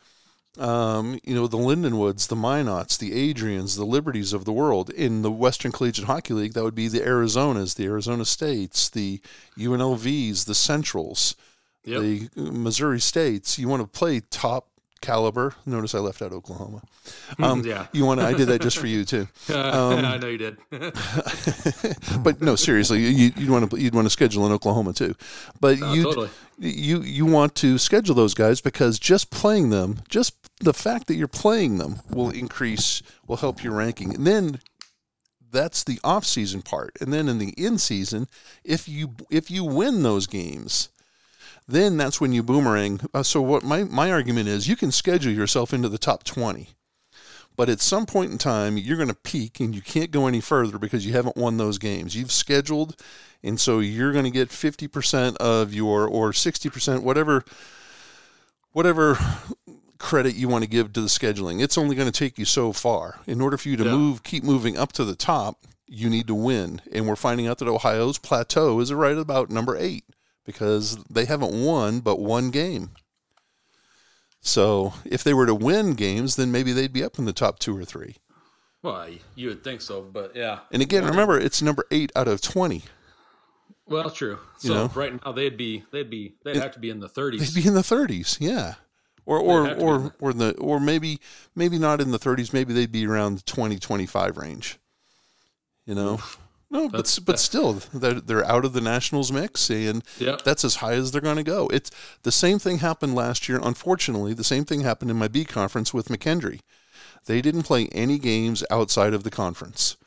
um, 0.60 1.20
you 1.24 1.34
know, 1.34 1.48
the 1.48 1.58
Lindenwoods, 1.58 2.27
the 2.27 2.36
Minots, 2.36 2.98
the 2.98 3.12
Adrians, 3.12 3.77
the 3.77 3.86
Liberties 3.86 4.34
of 4.34 4.44
the 4.44 4.51
world. 4.51 4.89
In 4.89 5.22
the 5.22 5.32
Western 5.32 5.72
Collegiate 5.72 6.08
Hockey 6.08 6.34
League, 6.34 6.53
that 6.53 6.63
would 6.63 6.75
be 6.75 6.88
the 6.88 7.00
Arizonas, 7.00 7.75
the 7.75 7.86
Arizona 7.86 8.25
States, 8.25 8.89
the 8.89 9.22
UNLVs, 9.58 10.46
the 10.46 10.56
Centrals, 10.56 11.36
yep. 11.86 12.01
the 12.01 12.30
Missouri 12.36 13.00
States. 13.00 13.58
You 13.58 13.70
want 13.70 13.82
to 13.82 13.88
play 13.88 14.20
top 14.20 14.68
caliber. 15.01 15.55
Notice 15.65 15.93
I 15.96 16.00
left 16.00 16.22
out 16.22 16.31
Oklahoma. 16.31 16.81
Um, 17.39 17.65
yeah, 17.65 17.88
you 17.91 18.05
want? 18.05 18.20
I 18.22 18.34
did 18.34 18.48
that 18.48 18.62
just 18.62 18.77
for 18.77 18.88
you 18.88 19.03
too. 19.05 19.27
Um, 19.51 20.05
I 20.05 20.17
know 20.17 20.27
you 20.27 20.38
did. 20.38 20.58
but 22.24 22.41
no, 22.41 22.55
seriously, 22.55 23.00
you, 23.00 23.31
would 23.38 23.50
want 23.50 23.72
to 23.72 23.81
you'd 23.81 23.93
want 23.93 24.05
to 24.05 24.10
schedule 24.10 24.46
in 24.46 24.51
Oklahoma 24.51 24.93
too. 24.93 25.15
But 25.60 25.79
oh, 25.81 25.93
you 25.93 26.03
totally. 26.03 26.29
you 26.58 27.01
you 27.01 27.25
want 27.25 27.55
to 27.55 27.77
schedule 27.77 28.15
those 28.15 28.34
guys 28.34 28.62
because 28.62 28.98
just 28.98 29.29
playing 29.29 29.70
them, 29.70 30.00
just 30.10 30.36
the 30.60 30.74
fact 30.74 31.08
that 31.08 31.15
you're 31.15 31.27
playing 31.27 31.79
them 31.79 31.98
will 32.10 32.29
increase, 32.29 33.01
will 33.27 33.38
help 33.38 33.63
your 33.63 33.74
ranking, 33.74 34.15
and 34.15 34.25
then 34.25 34.60
that's 35.51 35.84
the 35.84 36.00
off 36.03 36.25
season 36.25 36.62
part. 36.62 36.98
And 37.01 37.12
then 37.12 37.27
in 37.27 37.38
the 37.38 37.50
in 37.58 37.77
season, 37.77 38.27
if 38.63 38.88
you 38.88 39.15
if 39.29 39.51
you 39.51 39.63
win 39.63 40.03
those 40.03 40.27
games 40.27 40.89
then 41.68 41.98
that's 41.98 42.20
when 42.20 42.34
you 42.34 42.44
boomerang. 42.44 43.01
Uh, 43.13 43.24
so 43.24 43.41
what 43.41 43.63
my, 43.63 43.84
my 43.84 44.12
argument 44.12 44.50
is 44.50 44.68
you 44.68 44.75
can 44.75 44.91
schedule 44.91 45.32
yourself 45.32 45.74
into 45.74 45.89
the 45.89 45.98
top 45.98 46.24
20. 46.24 46.70
But 47.58 47.70
at 47.70 47.82
some 47.82 48.06
point 48.06 48.32
in 48.32 48.38
time, 48.38 48.77
you're 48.77 48.98
going 48.98 49.10
to 49.10 49.13
peak 49.13 49.60
and 49.60 49.75
you 49.75 49.82
can't 49.82 50.12
go 50.12 50.27
any 50.27 50.41
further 50.41 50.77
because 50.77 51.06
you 51.06 51.13
haven't 51.13 51.38
won 51.38 51.58
those 51.58 51.77
games. 51.77 52.15
You've 52.15 52.32
scheduled, 52.32 52.96
and 53.44 53.60
so 53.60 53.80
you're 53.80 54.13
going 54.13 54.25
to 54.25 54.32
get 54.32 54.50
50% 54.50 55.36
of 55.38 55.74
your, 55.74 56.08
or 56.08 56.32
60%, 56.32 57.03
whatever, 57.03 57.44
whatever 58.72 59.18
credit 60.00 60.34
you 60.34 60.48
want 60.48 60.63
to 60.63 60.70
give 60.70 60.94
to 60.94 61.01
the 61.01 61.08
scheduling. 61.08 61.62
It's 61.62 61.77
only 61.77 61.96
going 61.96 62.10
to 62.10 62.18
take 62.18 62.39
you 62.39 62.46
so 62.46 62.72
far. 62.74 63.20
In 63.27 63.41
order 63.41 63.58
for 63.58 63.70
you 63.70 63.77
to 63.77 63.84
yeah. 63.84 63.91
move, 63.91 64.24
keep 64.24 64.44
moving 64.44 64.77
up 64.77 64.94
to 64.94 65.03
the 65.03 65.15
top, 65.15 65.65
you 65.88 66.10
need 66.10 66.27
to 66.27 66.36
win. 66.36 66.82
And 66.91 67.06
we're 67.06 67.18
finding 67.18 67.48
out 67.48 67.58
that 67.60 67.68
Ohio's 67.68 68.18
plateau 68.18 68.80
is 68.80 68.94
right 68.94 69.18
about 69.18 69.50
number 69.50 69.77
eight 69.77 70.06
because 70.45 70.98
they 71.10 71.25
haven't 71.25 71.53
won 71.53 72.00
but 72.00 72.19
one 72.19 72.51
game. 72.51 72.91
So 74.41 74.93
if 75.05 75.24
they 75.24 75.33
were 75.33 75.45
to 75.45 75.55
win 75.55 75.93
games, 75.93 76.36
then 76.36 76.51
maybe 76.51 76.74
they'd 76.74 76.91
be 76.91 77.03
up 77.03 77.19
in 77.19 77.25
the 77.25 77.33
top 77.33 77.60
two 77.60 77.77
or 77.77 77.86
three. 77.86 78.17
Well, 78.81 79.07
you 79.36 79.50
would 79.50 79.63
think 79.63 79.81
so, 79.81 80.01
but 80.01 80.36
yeah. 80.36 80.60
And 80.71 80.81
again, 80.81 81.05
remember 81.05 81.39
it's 81.39 81.62
number 81.62 81.86
eight 81.91 82.12
out 82.15 82.27
of 82.27 82.41
twenty. 82.41 82.83
Well, 83.86 84.10
true. 84.10 84.39
So 84.57 84.67
you 84.67 84.74
know? 84.74 84.91
right 84.95 85.24
now 85.24 85.31
they'd 85.31 85.57
be 85.57 85.83
they'd 85.91 86.10
be 86.10 86.36
they'd 86.43 86.55
it, 86.55 86.63
have 86.63 86.71
to 86.74 86.79
be 86.79 86.89
in 86.89 87.00
the 87.00 87.10
thirties. 87.10 87.53
They'd 87.53 87.62
be 87.62 87.67
in 87.67 87.75
the 87.75 87.83
thirties, 87.83 88.38
yeah. 88.41 88.75
Or 89.25 89.38
or 89.38 89.69
or 89.75 90.15
or 90.19 90.33
the 90.33 90.55
or 90.57 90.79
maybe 90.79 91.19
maybe 91.55 91.77
not 91.77 92.01
in 92.01 92.10
the 92.10 92.17
thirties. 92.17 92.53
Maybe 92.53 92.74
they'd 92.74 92.91
be 92.91 93.05
around 93.05 93.38
the 93.38 93.43
20, 93.43 93.77
25 93.77 94.38
range. 94.38 94.79
You 95.86 95.93
know. 95.93 96.19
No, 96.71 96.87
but 96.87 97.19
but 97.25 97.37
still, 97.37 97.73
they're, 97.93 98.21
they're 98.21 98.45
out 98.45 98.63
of 98.63 98.71
the 98.71 98.79
Nationals 98.79 99.29
mix, 99.29 99.69
and 99.69 100.03
that's 100.45 100.63
as 100.63 100.75
high 100.75 100.93
as 100.93 101.11
they're 101.11 101.19
going 101.19 101.35
to 101.35 101.43
go. 101.43 101.67
It's 101.67 101.91
the 102.23 102.31
same 102.31 102.59
thing 102.59 102.77
happened 102.77 103.13
last 103.13 103.49
year. 103.49 103.59
Unfortunately, 103.61 104.33
the 104.33 104.45
same 104.45 104.63
thing 104.63 104.79
happened 104.81 105.11
in 105.11 105.17
my 105.17 105.27
B 105.27 105.43
conference 105.43 105.93
with 105.93 106.07
McKendree. 106.07 106.61
They 107.25 107.41
didn't 107.41 107.63
play 107.63 107.87
any 107.91 108.17
games 108.17 108.63
outside 108.71 109.13
of 109.13 109.23
the 109.23 109.29
conference, 109.29 109.97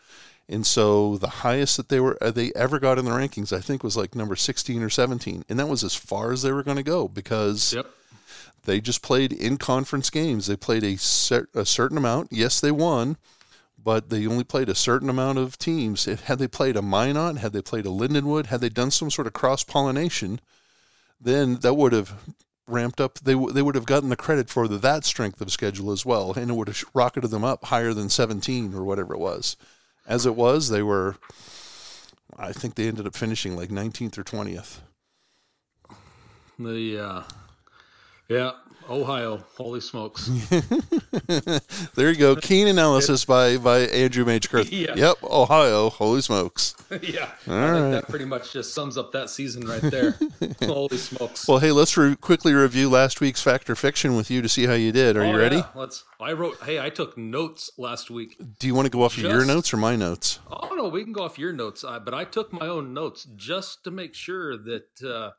and 0.48 0.66
so 0.66 1.18
the 1.18 1.28
highest 1.44 1.76
that 1.76 1.90
they 1.90 2.00
were 2.00 2.16
uh, 2.22 2.30
they 2.30 2.50
ever 2.56 2.78
got 2.78 2.98
in 2.98 3.04
the 3.04 3.10
rankings, 3.10 3.54
I 3.54 3.60
think, 3.60 3.84
was 3.84 3.96
like 3.96 4.14
number 4.14 4.34
sixteen 4.34 4.82
or 4.82 4.90
seventeen, 4.90 5.44
and 5.50 5.58
that 5.60 5.68
was 5.68 5.84
as 5.84 5.94
far 5.94 6.32
as 6.32 6.40
they 6.40 6.52
were 6.52 6.64
going 6.64 6.78
to 6.78 6.82
go 6.82 7.06
because. 7.08 7.74
Yep. 7.74 7.86
They 8.66 8.80
just 8.80 9.02
played 9.02 9.30
in 9.30 9.58
conference 9.58 10.08
games. 10.08 10.46
They 10.46 10.56
played 10.56 10.84
a, 10.84 10.96
cer- 10.96 11.50
a 11.54 11.66
certain 11.66 11.98
amount. 11.98 12.28
Yes, 12.32 12.62
they 12.62 12.70
won, 12.70 13.18
but 13.84 14.08
they 14.08 14.26
only 14.26 14.44
played 14.44 14.70
a 14.70 14.74
certain 14.74 15.10
amount 15.10 15.38
of 15.38 15.58
teams. 15.58 16.08
If, 16.08 16.22
had 16.22 16.38
they 16.38 16.48
played 16.48 16.76
a 16.76 16.82
Minot, 16.82 17.36
had 17.36 17.52
they 17.52 17.60
played 17.60 17.84
a 17.84 17.90
Lindenwood, 17.90 18.46
had 18.46 18.62
they 18.62 18.70
done 18.70 18.90
some 18.90 19.10
sort 19.10 19.26
of 19.26 19.34
cross 19.34 19.62
pollination, 19.62 20.40
then 21.20 21.56
that 21.56 21.74
would 21.74 21.92
have 21.92 22.14
ramped 22.66 23.00
up. 23.00 23.18
They 23.18 23.34
they 23.34 23.62
would 23.62 23.74
have 23.74 23.86
gotten 23.86 24.08
the 24.08 24.16
credit 24.16 24.48
for 24.48 24.66
the, 24.66 24.78
that 24.78 25.04
strength 25.04 25.40
of 25.40 25.52
schedule 25.52 25.92
as 25.92 26.06
well, 26.06 26.32
and 26.32 26.50
it 26.50 26.54
would 26.54 26.68
have 26.68 26.82
rocketed 26.94 27.30
them 27.30 27.44
up 27.44 27.66
higher 27.66 27.92
than 27.92 28.08
17 28.08 28.74
or 28.74 28.84
whatever 28.84 29.14
it 29.14 29.20
was. 29.20 29.56
As 30.06 30.24
it 30.24 30.34
was, 30.34 30.70
they 30.70 30.82
were. 30.82 31.16
I 32.36 32.52
think 32.52 32.74
they 32.74 32.88
ended 32.88 33.06
up 33.06 33.14
finishing 33.14 33.54
like 33.54 33.68
19th 33.68 34.18
or 34.18 34.24
20th. 34.24 34.78
The 36.58 36.98
uh, 36.98 37.22
yeah, 38.28 38.52
Ohio. 38.90 39.44
Holy 39.56 39.80
smokes! 39.80 40.28
there 41.94 42.10
you 42.10 42.16
go. 42.16 42.36
Keen 42.36 42.68
analysis 42.68 43.24
by 43.24 43.56
by 43.56 43.80
Andrew 43.80 44.24
Major. 44.24 44.62
Yeah. 44.74 44.94
Yep, 44.96 45.22
Ohio. 45.24 45.88
Holy 45.90 46.20
smokes. 46.20 46.74
yeah, 47.02 47.30
All 47.48 47.54
I 47.54 47.72
think 47.72 47.90
that 47.92 48.08
pretty 48.08 48.24
much 48.24 48.52
just 48.52 48.74
sums 48.74 48.98
up 48.98 49.12
that 49.12 49.30
season 49.30 49.66
right 49.66 49.80
there. 49.82 50.16
Holy 50.64 50.96
smokes! 50.96 51.46
Well, 51.48 51.58
hey, 51.58 51.70
let's 51.72 51.96
re- 51.96 52.16
quickly 52.16 52.52
review 52.52 52.90
last 52.90 53.20
week's 53.20 53.40
Fact 53.42 53.70
or 53.70 53.74
Fiction 53.76 54.16
with 54.16 54.30
you 54.30 54.42
to 54.42 54.48
see 54.48 54.66
how 54.66 54.74
you 54.74 54.92
did. 54.92 55.16
Are 55.16 55.22
Oh, 55.24 55.30
you 55.30 55.38
ready? 55.38 55.56
yeah, 55.56 55.66
Let's. 55.74 56.04
I 56.20 56.32
wrote. 56.32 56.56
Hey, 56.62 56.80
I 56.80 56.90
took 56.90 57.16
notes 57.18 57.70
last 57.78 58.10
week. 58.10 58.36
Do 58.58 58.66
you 58.66 58.74
want 58.74 58.86
to 58.86 58.90
go 58.90 59.02
off 59.02 59.16
of 59.16 59.22
your 59.22 59.44
notes 59.44 59.72
or 59.72 59.76
my 59.76 59.96
notes? 59.96 60.40
Oh 60.50 60.74
no, 60.74 60.88
we 60.88 61.04
can 61.04 61.12
go 61.12 61.22
off 61.24 61.38
your 61.38 61.52
notes. 61.52 61.84
Uh, 61.84 61.98
but 62.00 62.14
I 62.14 62.24
took 62.24 62.52
my 62.52 62.66
own 62.66 62.92
notes 62.94 63.26
just 63.36 63.84
to 63.84 63.90
make 63.90 64.14
sure 64.14 64.56
that 64.56 65.02
uh, 65.04 65.30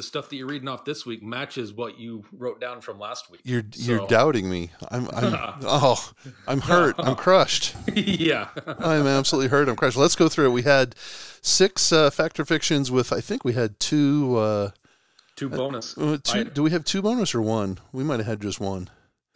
the 0.00 0.06
stuff 0.06 0.30
that 0.30 0.36
you're 0.36 0.46
reading 0.46 0.66
off 0.66 0.86
this 0.86 1.04
week 1.04 1.22
matches 1.22 1.74
what 1.74 1.98
you 2.00 2.24
wrote 2.32 2.58
down 2.58 2.80
from 2.80 2.98
last 2.98 3.30
week. 3.30 3.42
You're 3.44 3.64
you're 3.74 4.06
doubting 4.06 4.48
me. 4.48 4.70
I'm 4.90 5.06
I'm 5.12 5.34
oh 5.62 6.10
I'm 6.48 6.62
hurt. 6.62 6.94
I'm 6.98 7.16
crushed. 7.16 7.76
yeah. 7.94 8.48
I'm 8.66 9.06
absolutely 9.06 9.48
hurt. 9.48 9.68
I'm 9.68 9.76
crushed. 9.76 9.98
Let's 9.98 10.16
go 10.16 10.30
through 10.30 10.46
it. 10.46 10.52
We 10.52 10.62
had 10.62 10.94
six 11.42 11.92
uh, 11.92 12.08
fact 12.08 12.40
or 12.40 12.46
fictions 12.46 12.90
with 12.90 13.12
I 13.12 13.20
think 13.20 13.44
we 13.44 13.52
had 13.52 13.78
two. 13.78 14.36
Uh, 14.38 14.70
Two 15.36 15.50
bonus. 15.50 15.96
uh, 15.98 16.16
two 16.22 16.44
do 16.44 16.62
we 16.62 16.70
have 16.70 16.84
two 16.86 17.02
bonus 17.02 17.34
or 17.34 17.42
one? 17.42 17.78
We 17.92 18.02
might 18.02 18.20
have 18.20 18.26
had 18.26 18.40
just 18.40 18.58
one. 18.58 18.88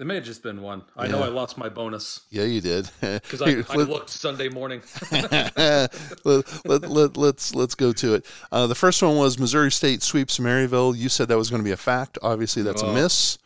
It 0.04 0.06
may 0.06 0.16
have 0.16 0.24
just 0.24 0.42
been 0.42 0.60
one. 0.60 0.82
I 0.98 1.06
know 1.06 1.22
I 1.22 1.28
lost 1.28 1.56
my 1.56 1.70
bonus 1.70 2.20
Yeah, 2.28 2.42
you 2.42 2.60
did. 2.60 2.90
because 3.00 3.40
I, 3.40 3.64
I 3.70 3.76
looked 3.76 4.10
Sunday 4.10 4.50
morning. 4.50 4.82
let, 5.10 5.94
let, 6.26 6.90
let, 6.90 7.16
let's 7.16 7.54
let's 7.54 7.74
go 7.74 7.90
to 7.94 8.12
it. 8.12 8.26
Uh, 8.52 8.66
the 8.66 8.74
first 8.74 9.02
one 9.02 9.16
was 9.16 9.38
Missouri 9.38 9.70
State 9.72 10.02
sweeps 10.02 10.38
Maryville. 10.38 10.94
You 10.94 11.08
said 11.08 11.28
that 11.28 11.38
was 11.38 11.48
going 11.48 11.62
to 11.62 11.64
be 11.64 11.72
a 11.72 11.78
fact. 11.78 12.18
Obviously, 12.20 12.62
that's 12.62 12.82
a 12.82 12.86
Oh. 12.86 12.92
miss. 12.92 13.38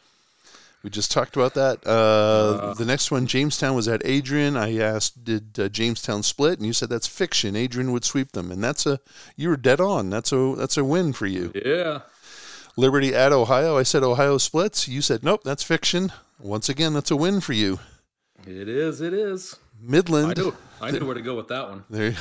We 0.82 0.90
just 0.90 1.12
talked 1.12 1.36
about 1.36 1.54
that. 1.54 1.86
Uh, 1.86 2.74
the 2.74 2.84
next 2.84 3.12
one, 3.12 3.28
Jamestown 3.28 3.76
was 3.76 3.86
at 3.86 4.02
Adrian. 4.04 4.56
I 4.56 4.78
asked, 4.80 5.22
did 5.22 5.60
uh, 5.60 5.68
Jamestown 5.68 6.24
split? 6.24 6.58
And 6.58 6.66
you 6.66 6.72
said 6.72 6.88
that's 6.88 7.06
fiction. 7.06 7.54
Adrian 7.54 7.92
would 7.92 8.04
sweep 8.04 8.32
them, 8.32 8.50
and 8.50 8.64
that's 8.64 8.84
a 8.84 8.98
you 9.36 9.48
were 9.48 9.56
dead 9.56 9.80
on. 9.80 10.10
That's 10.10 10.32
a 10.32 10.54
that's 10.58 10.76
a 10.76 10.84
win 10.84 11.12
for 11.12 11.26
you. 11.26 11.52
yeah. 11.54 12.00
Liberty 12.76 13.14
at 13.14 13.32
Ohio. 13.32 13.78
I 13.78 13.84
said 13.84 14.02
Ohio 14.02 14.38
splits. 14.38 14.88
You 14.88 15.02
said 15.02 15.22
nope, 15.22 15.42
that's 15.44 15.62
fiction. 15.62 16.10
Once 16.40 16.68
again, 16.68 16.94
that's 16.94 17.10
a 17.10 17.16
win 17.16 17.40
for 17.40 17.52
you. 17.52 17.78
It 18.46 18.68
is. 18.68 19.00
It 19.00 19.12
is. 19.12 19.56
Midland. 19.80 20.38
I 20.38 20.40
knew. 20.40 20.56
I 20.80 20.90
knew 20.90 21.04
where 21.04 21.14
to 21.14 21.20
go 21.20 21.34
with 21.34 21.48
that 21.48 21.68
one. 21.68 21.84
There, 21.90 22.14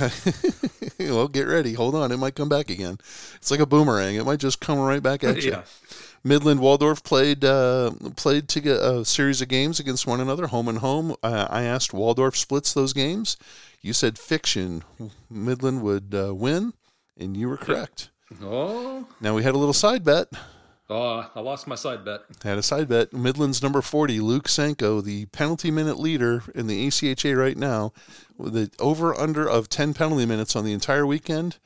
well, 1.14 1.28
get 1.28 1.48
ready. 1.48 1.74
Hold 1.74 1.96
on, 1.96 2.12
it 2.12 2.18
might 2.18 2.36
come 2.36 2.50
back 2.50 2.70
again. 2.70 2.98
It's 3.36 3.52
like 3.52 3.60
a 3.60 3.66
boomerang. 3.66 4.16
It 4.16 4.26
might 4.26 4.40
just 4.40 4.60
come 4.60 4.80
right 4.80 5.02
back 5.02 5.24
at 5.24 5.44
you. 5.44 5.52
Yeah. 5.52 5.64
Midland 6.24 6.60
Waldorf 6.60 7.04
played 7.04 7.46
uh, 7.46 7.92
played 8.16 8.48
to 8.50 8.60
get 8.60 8.82
a 8.82 9.06
series 9.06 9.42
of 9.42 9.48
games 9.48 9.80
against 9.80 10.08
one 10.08 10.20
another, 10.20 10.48
home 10.48 10.68
and 10.68 10.80
home. 10.80 11.16
Uh, 11.22 11.48
I 11.50 11.64
asked 11.64 11.94
Waldorf 11.94 12.36
splits 12.36 12.74
those 12.74 12.94
games. 12.94 13.38
You 13.82 13.94
said 13.94 14.18
fiction. 14.18 14.84
Midland 15.30 15.84
would 15.84 16.14
uh, 16.14 16.34
win, 16.34 16.74
and 17.18 17.38
you 17.38 17.48
were 17.48 17.58
correct. 17.58 18.10
Oh. 18.42 19.08
Now 19.22 19.36
we 19.36 19.44
had 19.44 19.56
a 19.56 19.58
little 19.58 19.74
side 19.74 20.04
bet. 20.04 20.28
Oh, 20.90 21.30
I 21.36 21.40
lost 21.42 21.68
my 21.68 21.76
side 21.76 22.06
bet. 22.06 22.22
Had 22.44 22.58
a 22.58 22.64
side 22.64 22.88
bet. 22.88 23.12
Midland's 23.12 23.62
number 23.62 23.82
40, 23.82 24.22
Luke 24.22 24.48
Sanko, 24.48 25.02
the 25.02 25.26
penalty 25.28 25.70
minute 25.70 26.00
leader 26.00 26.44
in 26.56 26.68
the 26.68 26.88
ACHA 26.88 27.38
right 27.38 27.58
now, 27.58 27.92
with 28.38 28.54
the 28.54 28.72
over 28.80 29.14
under 29.14 29.48
of 29.48 29.68
10 29.68 29.94
penalty 29.94 30.26
minutes 30.26 30.56
on 30.56 30.64
the 30.64 30.72
entire 30.72 31.06
weekend. 31.06 31.58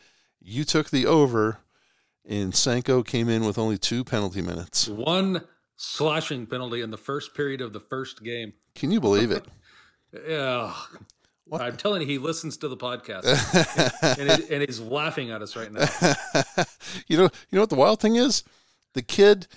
You 0.42 0.64
took 0.64 0.90
the 0.90 1.06
over, 1.06 1.60
and 2.28 2.56
Sanko 2.56 3.04
came 3.04 3.30
in 3.30 3.46
with 3.46 3.60
only 3.60 3.78
two 3.78 4.04
penalty 4.04 4.42
minutes. 4.42 4.88
One 4.88 5.44
slashing 5.76 6.48
penalty 6.48 6.82
in 6.82 6.90
the 6.90 6.98
first 6.98 7.36
period 7.36 7.62
of 7.62 7.74
the 7.74 7.80
first 7.80 8.24
game. 8.24 8.54
Can 8.74 8.92
you 8.92 9.00
believe 9.00 9.32
it? 9.32 9.46
Yeah. 10.28 10.74
What? 11.46 11.62
I'm 11.62 11.78
telling 11.78 12.02
you, 12.02 12.08
he 12.08 12.18
listens 12.18 12.58
to 12.58 12.68
the 12.68 12.76
podcast, 12.76 13.24
and, 14.20 14.30
and 14.30 14.62
he's 14.62 14.82
laughing 14.82 15.32
at 15.32 15.42
us 15.42 15.56
right 15.56 15.72
now. 15.72 15.86
you 17.08 17.18
know, 17.18 17.24
you 17.24 17.54
know 17.54 17.62
what 17.62 17.70
the 17.70 17.76
wild 17.76 18.02
thing 18.02 18.18
is? 18.18 18.44
The 18.94 19.02
kid. 19.02 19.48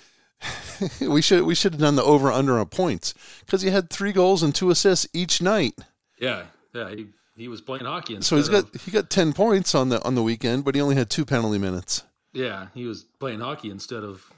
we 1.01 1.21
should 1.21 1.43
we 1.43 1.55
should 1.55 1.73
have 1.73 1.81
done 1.81 1.95
the 1.95 2.03
over 2.03 2.31
under 2.31 2.59
on 2.59 2.65
points 2.67 3.13
because 3.45 3.61
he 3.61 3.69
had 3.69 3.89
three 3.89 4.11
goals 4.11 4.43
and 4.43 4.53
two 4.53 4.69
assists 4.69 5.07
each 5.13 5.41
night. 5.41 5.73
Yeah, 6.19 6.43
yeah. 6.73 6.89
He, 6.93 7.07
he 7.35 7.47
was 7.47 7.61
playing 7.61 7.85
hockey. 7.85 8.17
So 8.21 8.35
he's 8.35 8.49
got 8.49 8.73
of- 8.75 8.81
he 8.83 8.91
got 8.91 9.09
ten 9.09 9.33
points 9.33 9.73
on 9.73 9.89
the 9.89 10.03
on 10.03 10.15
the 10.15 10.23
weekend, 10.23 10.63
but 10.65 10.75
he 10.75 10.81
only 10.81 10.95
had 10.95 11.09
two 11.09 11.25
penalty 11.25 11.57
minutes. 11.57 12.03
yeah, 12.33 12.67
he 12.73 12.85
was 12.85 13.03
playing 13.19 13.39
hockey 13.39 13.71
instead 13.71 14.03
of 14.03 14.29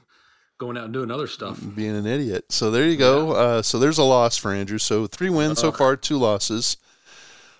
going 0.58 0.76
out 0.76 0.84
and 0.84 0.92
doing 0.92 1.10
other 1.10 1.26
stuff. 1.26 1.60
being 1.76 1.94
an 1.96 2.06
idiot. 2.06 2.46
So 2.50 2.70
there 2.70 2.86
you 2.86 2.96
go. 2.96 3.32
Uh, 3.32 3.62
so 3.62 3.78
there's 3.78 3.98
a 3.98 4.02
loss 4.04 4.36
for 4.36 4.52
Andrew. 4.52 4.78
So 4.78 5.06
three 5.06 5.30
wins 5.30 5.60
so 5.60 5.70
far, 5.72 5.96
two 5.96 6.16
losses. 6.16 6.76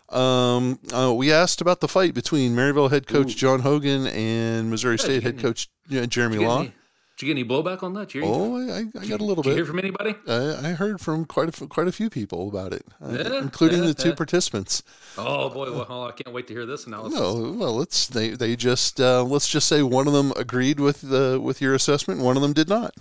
Um, 0.09 0.79
uh, 0.93 1.13
we 1.15 1.31
asked 1.33 1.61
about 1.61 1.81
the 1.81 1.89
fight 1.89 2.15
between 2.15 2.57
Maryville 2.57 2.91
head 2.91 3.07
coach 3.07 3.37
John 3.37 3.61
Hogan 3.61 4.07
and 4.07 4.71
Missouri 4.71 4.95
Yeah, 4.95 5.05
State 5.05 5.23
head 5.23 5.39
coach 5.39 5.69
Jeremy 5.91 6.09
Did 6.09 6.23
you, 6.35 6.39
get 6.41 6.49
Law. 6.49 6.61
any, 6.61 6.73
did 7.19 7.27
you 7.27 7.35
get 7.35 7.41
any 7.41 7.49
blowback 7.49 7.83
on 7.83 7.95
that? 7.95 8.15
Oh, 8.23 8.57
I, 8.57 8.85
I 9.01 9.07
got 9.07 9.21
a 9.21 9.25
little 9.25 9.43
did 9.43 9.51
you 9.51 9.57
hear 9.57 9.65
bit. 9.65 9.71
from 9.71 9.79
anybody? 9.81 10.15
I, 10.29 10.69
I 10.69 10.73
heard 10.75 11.01
from 11.01 11.25
quite 11.25 11.49
a 11.49 11.63
f- 11.63 11.69
quite 11.69 11.89
a 11.89 11.93
few 11.93 12.09
people 12.09 12.49
about 12.49 12.73
it, 12.73 12.87
uh, 13.03 13.11
Yeah, 13.11 13.39
including 13.41 13.81
yeah, 13.81 13.89
the 13.89 13.95
two 13.95 14.11
yeah. 14.11 14.15
participants. 14.15 14.85
Oh 15.17 15.49
boy, 15.51 15.73
well, 15.73 16.05
I 16.05 16.13
can't 16.13 16.33
wait 16.33 16.47
to 16.47 16.55
hear 16.55 16.65
this 16.65 16.87
analysis. 16.87 17.19
No, 17.19 17.53
well, 17.59 17.75
let's 17.75 18.07
they 18.07 18.31
they 18.31 18.55
just 18.55 19.01
uh, 19.01 19.25
let's 19.25 19.49
just 19.49 19.67
say 19.67 19.83
one 19.83 20.07
of 20.07 20.13
them 20.13 20.33
agreed 20.37 20.79
with 20.79 21.01
the 21.01 21.41
with 21.43 21.61
your 21.61 21.75
assessment, 21.75 22.21
one 22.21 22.37
of 22.37 22.43
them 22.43 22.53
did 22.53 22.69
not. 22.69 22.95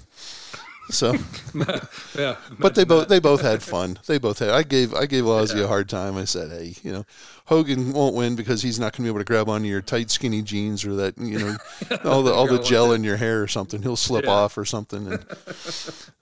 So. 0.90 1.16
yeah, 2.18 2.38
but 2.60 2.76
they 2.76 2.86
both 2.86 3.08
they 3.10 3.20
both 3.20 3.42
had 3.42 3.62
fun. 3.62 4.00
They 4.08 4.18
both 4.18 4.40
had. 4.40 4.50
I 4.50 4.64
gave 4.64 4.94
I 4.94 5.06
gave 5.06 5.26
Ozzy 5.26 5.62
a 5.64 5.68
hard 5.68 5.90
time. 5.90 6.16
I 6.16 6.24
said, 6.26 6.50
hey, 6.50 6.76
you 6.82 6.92
know, 6.94 7.06
Hogan 7.46 7.92
won't 7.94 8.16
win 8.16 8.36
because 8.36 8.62
he's 8.62 8.80
not 8.80 8.94
going 8.94 8.98
to 8.98 9.02
be 9.04 9.10
able 9.10 9.20
to 9.20 9.26
grab 9.26 9.50
onto 9.50 9.68
your 9.68 9.82
tight 9.82 10.10
skinny 10.10 10.42
jeans 10.42 10.86
or 10.86 10.96
that 10.96 11.18
you 11.18 11.40
know 11.40 11.58
all 12.06 12.24
the 12.24 12.32
all 12.32 12.48
the 12.48 12.62
gel 12.62 12.94
in 12.94 13.04
your 13.04 13.18
hair 13.18 13.42
or 13.44 13.48
something. 13.48 13.82
He'll 13.82 13.96
slip 13.98 14.26
Yeah. 14.26 14.32
off 14.32 14.58
or 14.58 14.64
something. 14.66 15.12
And 15.12 15.26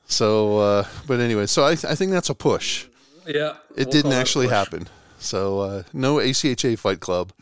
so, 0.07 0.57
uh, 0.59 0.85
but 1.07 1.19
anyway, 1.19 1.45
so 1.45 1.63
I 1.63 1.71
I 1.71 1.95
think 1.95 2.11
that's 2.11 2.29
a 2.29 2.35
push. 2.35 2.87
Yeah, 3.27 3.55
It 3.75 3.77
we'll 3.77 3.85
didn't 3.85 4.01
call 4.03 4.11
that 4.11 4.17
a 4.17 4.21
actually 4.21 4.47
happen. 4.47 4.87
So 5.19 5.59
uh, 5.59 5.83
no 5.93 6.15
ACHA 6.17 6.77
Fight 6.79 6.99
Club. 6.99 7.33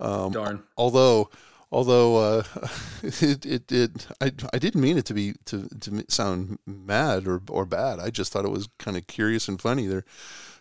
Darn. 0.00 0.62
Although 0.76 1.30
although 1.72 2.16
uh, 2.18 2.44
it, 3.02 3.44
it 3.44 3.72
it 3.72 4.06
I 4.20 4.32
I 4.52 4.58
didn't 4.60 4.80
mean 4.80 4.98
it 4.98 5.06
to 5.06 5.14
be 5.14 5.34
to 5.46 5.68
to 5.80 6.04
sound 6.08 6.58
mad 6.66 7.26
or 7.26 7.42
or 7.48 7.66
bad. 7.66 7.98
I 7.98 8.10
just 8.10 8.32
thought 8.32 8.44
it 8.44 8.50
was 8.52 8.68
kind 8.78 8.96
of 8.96 9.06
curious 9.08 9.48
and 9.48 9.60
funny. 9.60 9.86
They're 9.88 10.04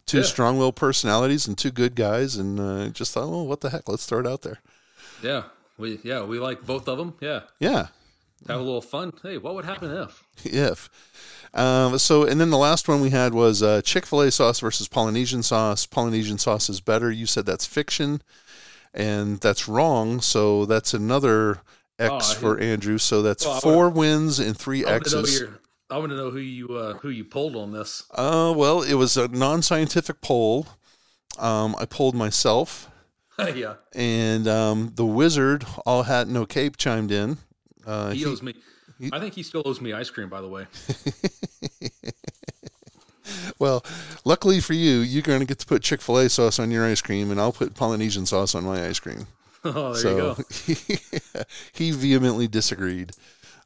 two 0.07 0.17
Yeah. 0.19 0.23
strong-willed 0.23 0.75
personalities 0.75 1.47
and 1.47 1.57
two 1.57 1.71
good 1.71 1.95
guys, 1.95 2.35
and 2.37 2.59
uh, 2.59 2.89
just 2.89 3.13
thought, 3.13 3.29
well, 3.29 3.45
what 3.45 3.61
the 3.61 3.69
heck? 3.69 3.87
Let's 3.87 4.05
throw 4.07 4.19
it 4.19 4.27
out 4.27 4.41
there. 4.41 4.59
Yeah, 5.23 5.43
we 5.77 5.99
yeah 6.03 6.23
we 6.23 6.39
like 6.39 6.65
both 6.65 6.87
of 6.87 6.97
them. 6.97 7.13
Yeah, 7.21 7.41
Yeah, 7.59 7.87
have 8.47 8.59
a 8.59 8.63
little 8.63 8.81
fun. 8.81 9.13
Hey, 9.21 9.37
what 9.37 9.53
would 9.55 9.65
happen 9.65 9.91
if? 9.91 10.23
if. 10.45 10.89
Um, 11.53 11.99
so, 11.99 12.23
and 12.23 12.39
then 12.39 12.49
the 12.49 12.57
last 12.57 12.87
one 12.87 13.01
we 13.01 13.09
had 13.09 13.33
was 13.33 13.61
uh, 13.61 13.81
Chick 13.81 14.05
fil 14.05 14.21
A 14.21 14.31
sauce 14.31 14.61
versus 14.61 14.87
Polynesian 14.87 15.43
sauce. 15.43 15.85
Polynesian 15.85 16.37
sauce 16.37 16.69
is 16.69 16.79
better. 16.81 17.11
You 17.11 17.25
said 17.25 17.45
that's 17.45 17.65
fiction, 17.67 18.21
and 18.93 19.39
that's 19.39 19.67
wrong. 19.67 20.21
So, 20.21 20.65
that's 20.65 20.93
another 20.93 21.61
X 21.99 22.33
Oh, 22.33 22.35
for 22.39 22.59
Andrew. 22.59 22.97
So, 22.97 23.21
that's 23.21 23.45
four 23.61 23.89
wins 23.89 24.39
and 24.39 24.57
three 24.57 24.85
I 24.85 24.91
want 24.91 25.05
to 25.05 25.11
know 25.15 25.19
X's. 25.21 25.47
I 25.89 25.97
want 25.97 26.11
to 26.11 26.15
know 26.15 26.29
who 26.31 26.39
you 26.39 26.69
uh, 26.69 26.93
who 26.93 27.09
you 27.09 27.25
pulled 27.25 27.55
on 27.57 27.73
this. 27.73 28.03
Uh, 28.11 28.53
well, 28.55 28.81
it 28.81 28.93
was 28.93 29.17
a 29.17 29.27
non 29.27 29.61
scientific 29.61 30.21
poll. 30.21 30.67
Um, 31.37 31.75
I 31.79 31.85
polled 31.85 32.15
myself, 32.15 32.89
yeah, 33.55 33.75
and 33.93 34.47
um, 34.47 34.93
the 34.95 35.05
wizard, 35.05 35.65
all 35.85 36.03
hat, 36.03 36.27
no 36.29 36.45
cape, 36.45 36.77
chimed 36.77 37.11
in. 37.11 37.37
Uh, 37.85 38.11
he, 38.11 38.19
he- 38.19 38.25
owes 38.25 38.41
me. 38.41 38.55
I 39.11 39.19
think 39.19 39.33
he 39.33 39.43
still 39.43 39.63
owes 39.65 39.81
me 39.81 39.91
ice 39.93 40.09
cream. 40.09 40.29
By 40.29 40.41
the 40.41 40.47
way. 40.47 40.67
well, 43.59 43.85
luckily 44.25 44.59
for 44.59 44.73
you, 44.73 44.99
you're 44.99 45.21
going 45.21 45.39
to 45.39 45.45
get 45.45 45.59
to 45.59 45.65
put 45.65 45.83
Chick 45.83 46.01
fil 46.01 46.17
A 46.17 46.29
sauce 46.29 46.59
on 46.59 46.71
your 46.71 46.85
ice 46.85 47.01
cream, 47.01 47.31
and 47.31 47.39
I'll 47.39 47.51
put 47.51 47.75
Polynesian 47.75 48.25
sauce 48.25 48.55
on 48.55 48.63
my 48.63 48.85
ice 48.87 48.99
cream. 48.99 49.27
Oh, 49.63 49.93
there 49.93 50.01
so 50.01 50.09
you 50.09 50.75
go. 51.35 51.43
he 51.71 51.91
vehemently 51.91 52.47
disagreed. 52.47 53.11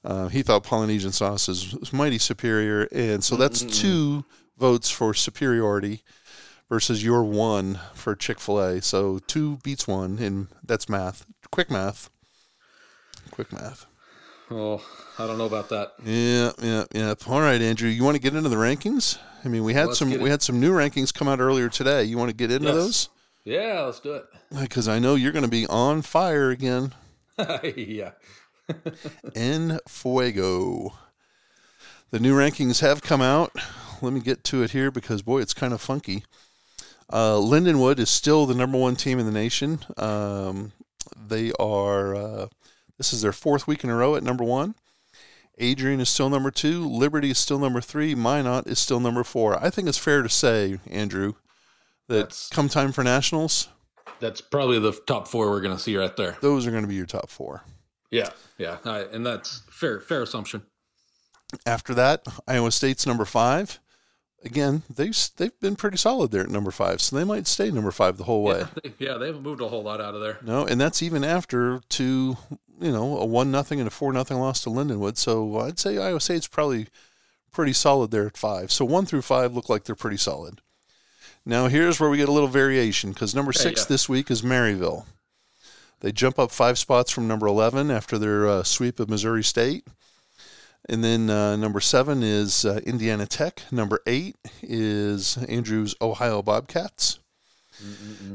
Uh, 0.04 0.28
he 0.28 0.44
thought 0.44 0.66
Polynesian 0.66 1.14
sauce 1.14 1.48
is, 1.48 1.94
mighty 1.94 2.18
superior, 2.18 2.90
and 2.92 3.24
so 3.24 3.38
that's 3.38 3.62
two 3.62 4.26
votes 4.58 4.90
for 4.90 5.14
superiority 5.14 6.04
versus 6.70 7.04
your 7.04 7.24
one 7.24 7.80
for 7.94 8.16
Chick 8.16 8.40
Fil 8.40 8.60
A. 8.60 8.82
So 8.82 9.20
two 9.20 9.58
beats 9.64 9.88
one, 9.88 10.20
and 10.20 10.48
that's 10.64 10.90
math. 10.90 11.26
Quick 11.50 11.72
math. 11.72 12.10
Quick 13.32 13.54
math. 13.54 13.86
Oh, 14.52 14.84
I 15.18 15.26
don't 15.26 15.38
know 15.38 15.46
about 15.46 15.70
that. 15.70 15.94
Yeah, 16.04 16.52
yeah, 16.62 16.84
yeah. 16.94 17.14
All 17.28 17.42
right, 17.42 17.62
Andrew. 17.62 17.90
You 17.90 18.04
want 18.04 18.16
to 18.16 18.22
get 18.22 18.36
into 18.36 18.50
the 18.50 18.56
rankings? 18.56 19.18
I 19.44 19.48
mean, 19.48 19.64
we 19.64 19.74
had 19.74 19.88
Let's 19.88 20.00
some 20.00 20.10
we 20.20 20.30
had 20.30 20.42
some 20.42 20.60
new 20.60 20.72
rankings 20.74 21.14
come 21.14 21.28
out 21.28 21.40
earlier 21.40 21.70
today. 21.70 22.04
You 22.04 22.18
want 22.18 22.30
to 22.30 22.36
get 22.36 22.52
into 22.52 22.68
Yes. 22.68 22.76
those? 22.76 23.10
Yeah, 23.44 23.82
let's 23.82 24.00
do 24.00 24.14
it. 24.14 24.26
Because 24.60 24.88
I 24.88 25.00
know 25.00 25.16
you're 25.16 25.32
going 25.32 25.46
to 25.46 25.50
be 25.50 25.68
on 25.68 26.02
fire 26.02 26.50
again. 26.50 26.94
yeah. 27.76 28.12
En 29.36 29.80
fuego. 29.88 30.94
The 32.12 32.20
new 32.20 32.36
rankings 32.36 32.82
have 32.82 33.02
come 33.04 33.22
out. 33.22 33.52
Let 34.02 34.14
me 34.14 34.20
get 34.20 34.44
to 34.46 34.64
it 34.64 34.72
here 34.72 34.90
because, 34.90 35.22
boy, 35.22 35.42
it's 35.42 35.54
kind 35.54 35.74
of 35.74 35.82
funky. 35.82 36.24
Uh, 37.10 37.36
Lindenwood 37.36 38.00
is 38.00 38.10
still 38.10 38.46
the 38.48 38.56
number 38.56 38.78
one 38.78 38.96
team 38.96 39.20
in 39.20 39.26
the 39.28 39.32
nation. 39.32 39.80
Um, 39.98 40.72
they 41.16 41.52
are, 41.60 42.16
uh, 42.16 42.48
this 42.98 43.14
is 43.14 43.22
their 43.22 43.32
fourth 43.34 43.68
week 43.68 43.84
in 43.84 43.90
a 43.90 43.96
row 43.96 44.16
at 44.16 44.24
number 44.24 44.44
one. 44.44 44.76
Adrian 45.58 46.02
is 46.02 46.10
still 46.10 46.30
number 46.30 46.52
two. 46.52 46.88
Liberty 46.88 47.30
is 47.32 47.40
still 47.40 47.60
number 47.60 47.80
three. 47.82 48.14
Minot 48.14 48.68
is 48.68 48.78
still 48.80 49.00
number 49.00 49.24
four. 49.24 49.62
I 49.64 49.70
think 49.70 49.88
it's 49.88 49.98
fair 49.98 50.22
to 50.22 50.30
say, 50.30 50.80
Andrew, 50.90 51.34
that 52.08 52.16
That's- 52.16 52.50
come 52.50 52.68
time 52.70 52.92
for 52.92 53.04
nationals, 53.04 53.70
That's 54.20 54.42
probably 54.42 54.80
the 54.80 54.92
top 55.08 55.28
four 55.28 55.50
we're 55.50 55.62
going 55.62 55.76
to 55.76 55.82
see 55.82 55.96
right 55.98 56.16
there. 56.16 56.38
those 56.42 56.66
are 56.68 56.72
going 56.72 56.84
to 56.84 56.88
be 56.90 56.96
your 56.96 57.06
top 57.06 57.30
four. 57.30 57.64
Yeah, 58.12 58.30
yeah, 58.58 58.78
and 58.86 59.26
that's 59.26 59.62
fair. 59.70 60.00
Fair 60.00 60.22
assumption. 60.22 60.62
After 61.66 61.94
that, 61.96 62.24
Iowa 62.48 62.72
State's 62.72 63.06
number 63.06 63.26
five. 63.26 63.80
Again, 64.44 64.84
they've 64.94 65.18
they've 65.38 65.60
been 65.60 65.76
pretty 65.76 65.98
solid 65.98 66.32
there 66.32 66.44
at 66.44 66.50
number 66.50 66.72
five, 66.72 67.02
so 67.02 67.16
they 67.16 67.24
might 67.24 67.48
stay 67.48 67.72
number 67.72 67.92
five 67.92 68.18
the 68.18 68.24
whole 68.26 68.44
way. 68.44 68.64
Yeah, 68.76 68.82
they, 68.84 69.06
yeah, 69.06 69.18
they 69.18 69.26
haven't 69.28 69.42
moved 69.42 69.60
a 69.62 69.68
whole 69.68 69.84
lot 69.84 70.00
out 70.00 70.14
of 70.16 70.22
there. 70.22 70.38
No, 70.44 70.66
and 70.66 70.80
that's 70.80 71.02
even 71.02 71.24
after 71.24 71.82
two, 71.90 72.38
you 72.80 72.92
know, 72.92 73.18
a 73.18 73.26
one 73.26 73.52
nothing 73.52 73.80
and 73.80 73.88
a 73.88 73.92
four 73.92 74.14
nothing 74.14 74.38
loss 74.38 74.62
to 74.64 74.70
Lindenwood. 74.70 75.18
So 75.18 75.60
I'd 75.60 75.80
say 75.80 75.98
Iowa 75.98 76.20
State's 76.20 76.48
probably 76.48 76.88
pretty 77.52 77.74
solid 77.74 78.12
there 78.12 78.28
at 78.28 78.38
five. 78.38 78.72
So 78.72 78.86
one 78.86 79.06
through 79.06 79.22
five 79.22 79.56
look 79.56 79.70
like 79.70 79.84
they're 79.84 79.96
pretty 79.96 80.18
solid. 80.18 80.62
Now 81.46 81.68
here's 81.68 82.00
where 82.00 82.10
we 82.10 82.18
get 82.18 82.30
a 82.30 82.34
little 82.34 82.50
variation 82.50 83.12
because 83.12 83.36
number 83.36 83.54
six 83.54 83.82
yeah. 83.82 83.86
this 83.90 84.10
week 84.10 84.30
is 84.32 84.42
Maryville. 84.42 85.06
They 86.02 86.12
jump 86.12 86.38
up 86.38 86.52
five 86.52 86.78
spots 86.78 87.12
from 87.12 87.28
number 87.28 87.48
eleven 87.48 87.90
after 87.90 88.18
their 88.18 88.48
uh, 88.48 88.64
sweep 88.64 89.00
of 89.00 89.10
Missouri 89.10 89.44
State. 89.44 89.88
And 90.88 91.04
then 91.04 91.30
uh, 91.32 91.56
number 91.56 91.80
seven 91.80 92.22
is 92.22 92.64
uh, 92.64 92.80
Indiana 92.86 93.26
Tech. 93.26 93.64
Number 93.72 94.02
eight 94.06 94.36
is 94.62 95.38
Andrew's 95.50 95.96
Ohio 96.00 96.44
Bobcats. 96.44 97.20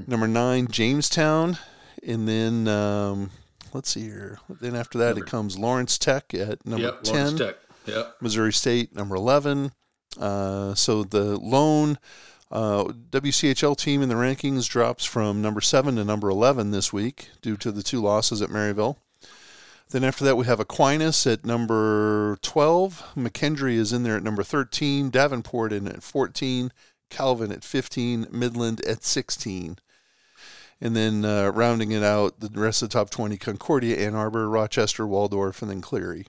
Number 0.06 0.26
nine, 0.26 0.66
Jamestown. 0.68 1.58
And 2.06 2.28
then, 2.28 2.66
um, 2.66 3.30
let's 3.72 3.90
see 3.90 4.02
here. 4.02 4.38
Then 4.60 4.74
after 4.76 4.98
that, 4.98 5.16
Number- 5.16 5.24
it 5.24 5.30
comes 5.30 5.58
Lawrence 5.58 5.98
Tech 5.98 6.32
at 6.34 6.64
number 6.66 6.86
Yep, 6.86 7.02
10. 7.02 7.14
Lawrence 7.14 7.38
Tech. 7.40 7.56
Yep. 7.86 8.16
Missouri 8.20 8.52
State, 8.52 8.94
number 8.94 9.14
11. 9.16 9.72
Uh, 10.18 10.74
so 10.74 11.02
the 11.04 11.36
lone 11.38 11.98
uh, 12.50 12.84
WCHL 13.10 13.76
team 13.76 14.02
in 14.02 14.08
the 14.08 14.14
rankings 14.16 14.68
drops 14.68 15.04
from 15.04 15.40
number 15.40 15.60
7 15.60 15.96
to 15.96 16.04
number 16.04 16.28
11 16.28 16.72
this 16.72 16.92
week 16.92 17.28
due 17.42 17.56
to 17.56 17.70
the 17.70 17.82
two 17.82 18.00
losses 18.02 18.42
at 18.42 18.50
Maryville. 18.50 18.96
Then 19.90 20.04
after 20.04 20.24
that, 20.24 20.36
we 20.36 20.46
have 20.46 20.60
Aquinas 20.60 21.26
at 21.26 21.44
number 21.44 22.38
12. 22.42 23.12
McKendree 23.16 23.74
is 23.74 23.92
in 23.92 24.02
there 24.04 24.16
at 24.16 24.22
number 24.22 24.42
13. 24.44 25.10
Davenport 25.10 25.72
in 25.72 25.88
at 25.88 26.02
14. 26.02 26.72
Calvin 27.08 27.50
at 27.50 27.64
15. 27.64 28.26
Midland 28.30 28.84
at 28.86 29.02
16. 29.04 29.78
And 30.80 30.96
then 30.96 31.24
uh, 31.24 31.50
rounding 31.50 31.92
it 31.92 32.02
out, 32.02 32.40
the 32.40 32.48
rest 32.58 32.82
of 32.82 32.88
the 32.88 32.94
top 32.94 33.10
20 33.10 33.36
Concordia, 33.36 33.96
Ann 33.96 34.14
Arbor, 34.14 34.48
Rochester, 34.48 35.06
Waldorf, 35.06 35.60
and 35.60 35.70
then 35.70 35.82
Cleary. 35.82 36.26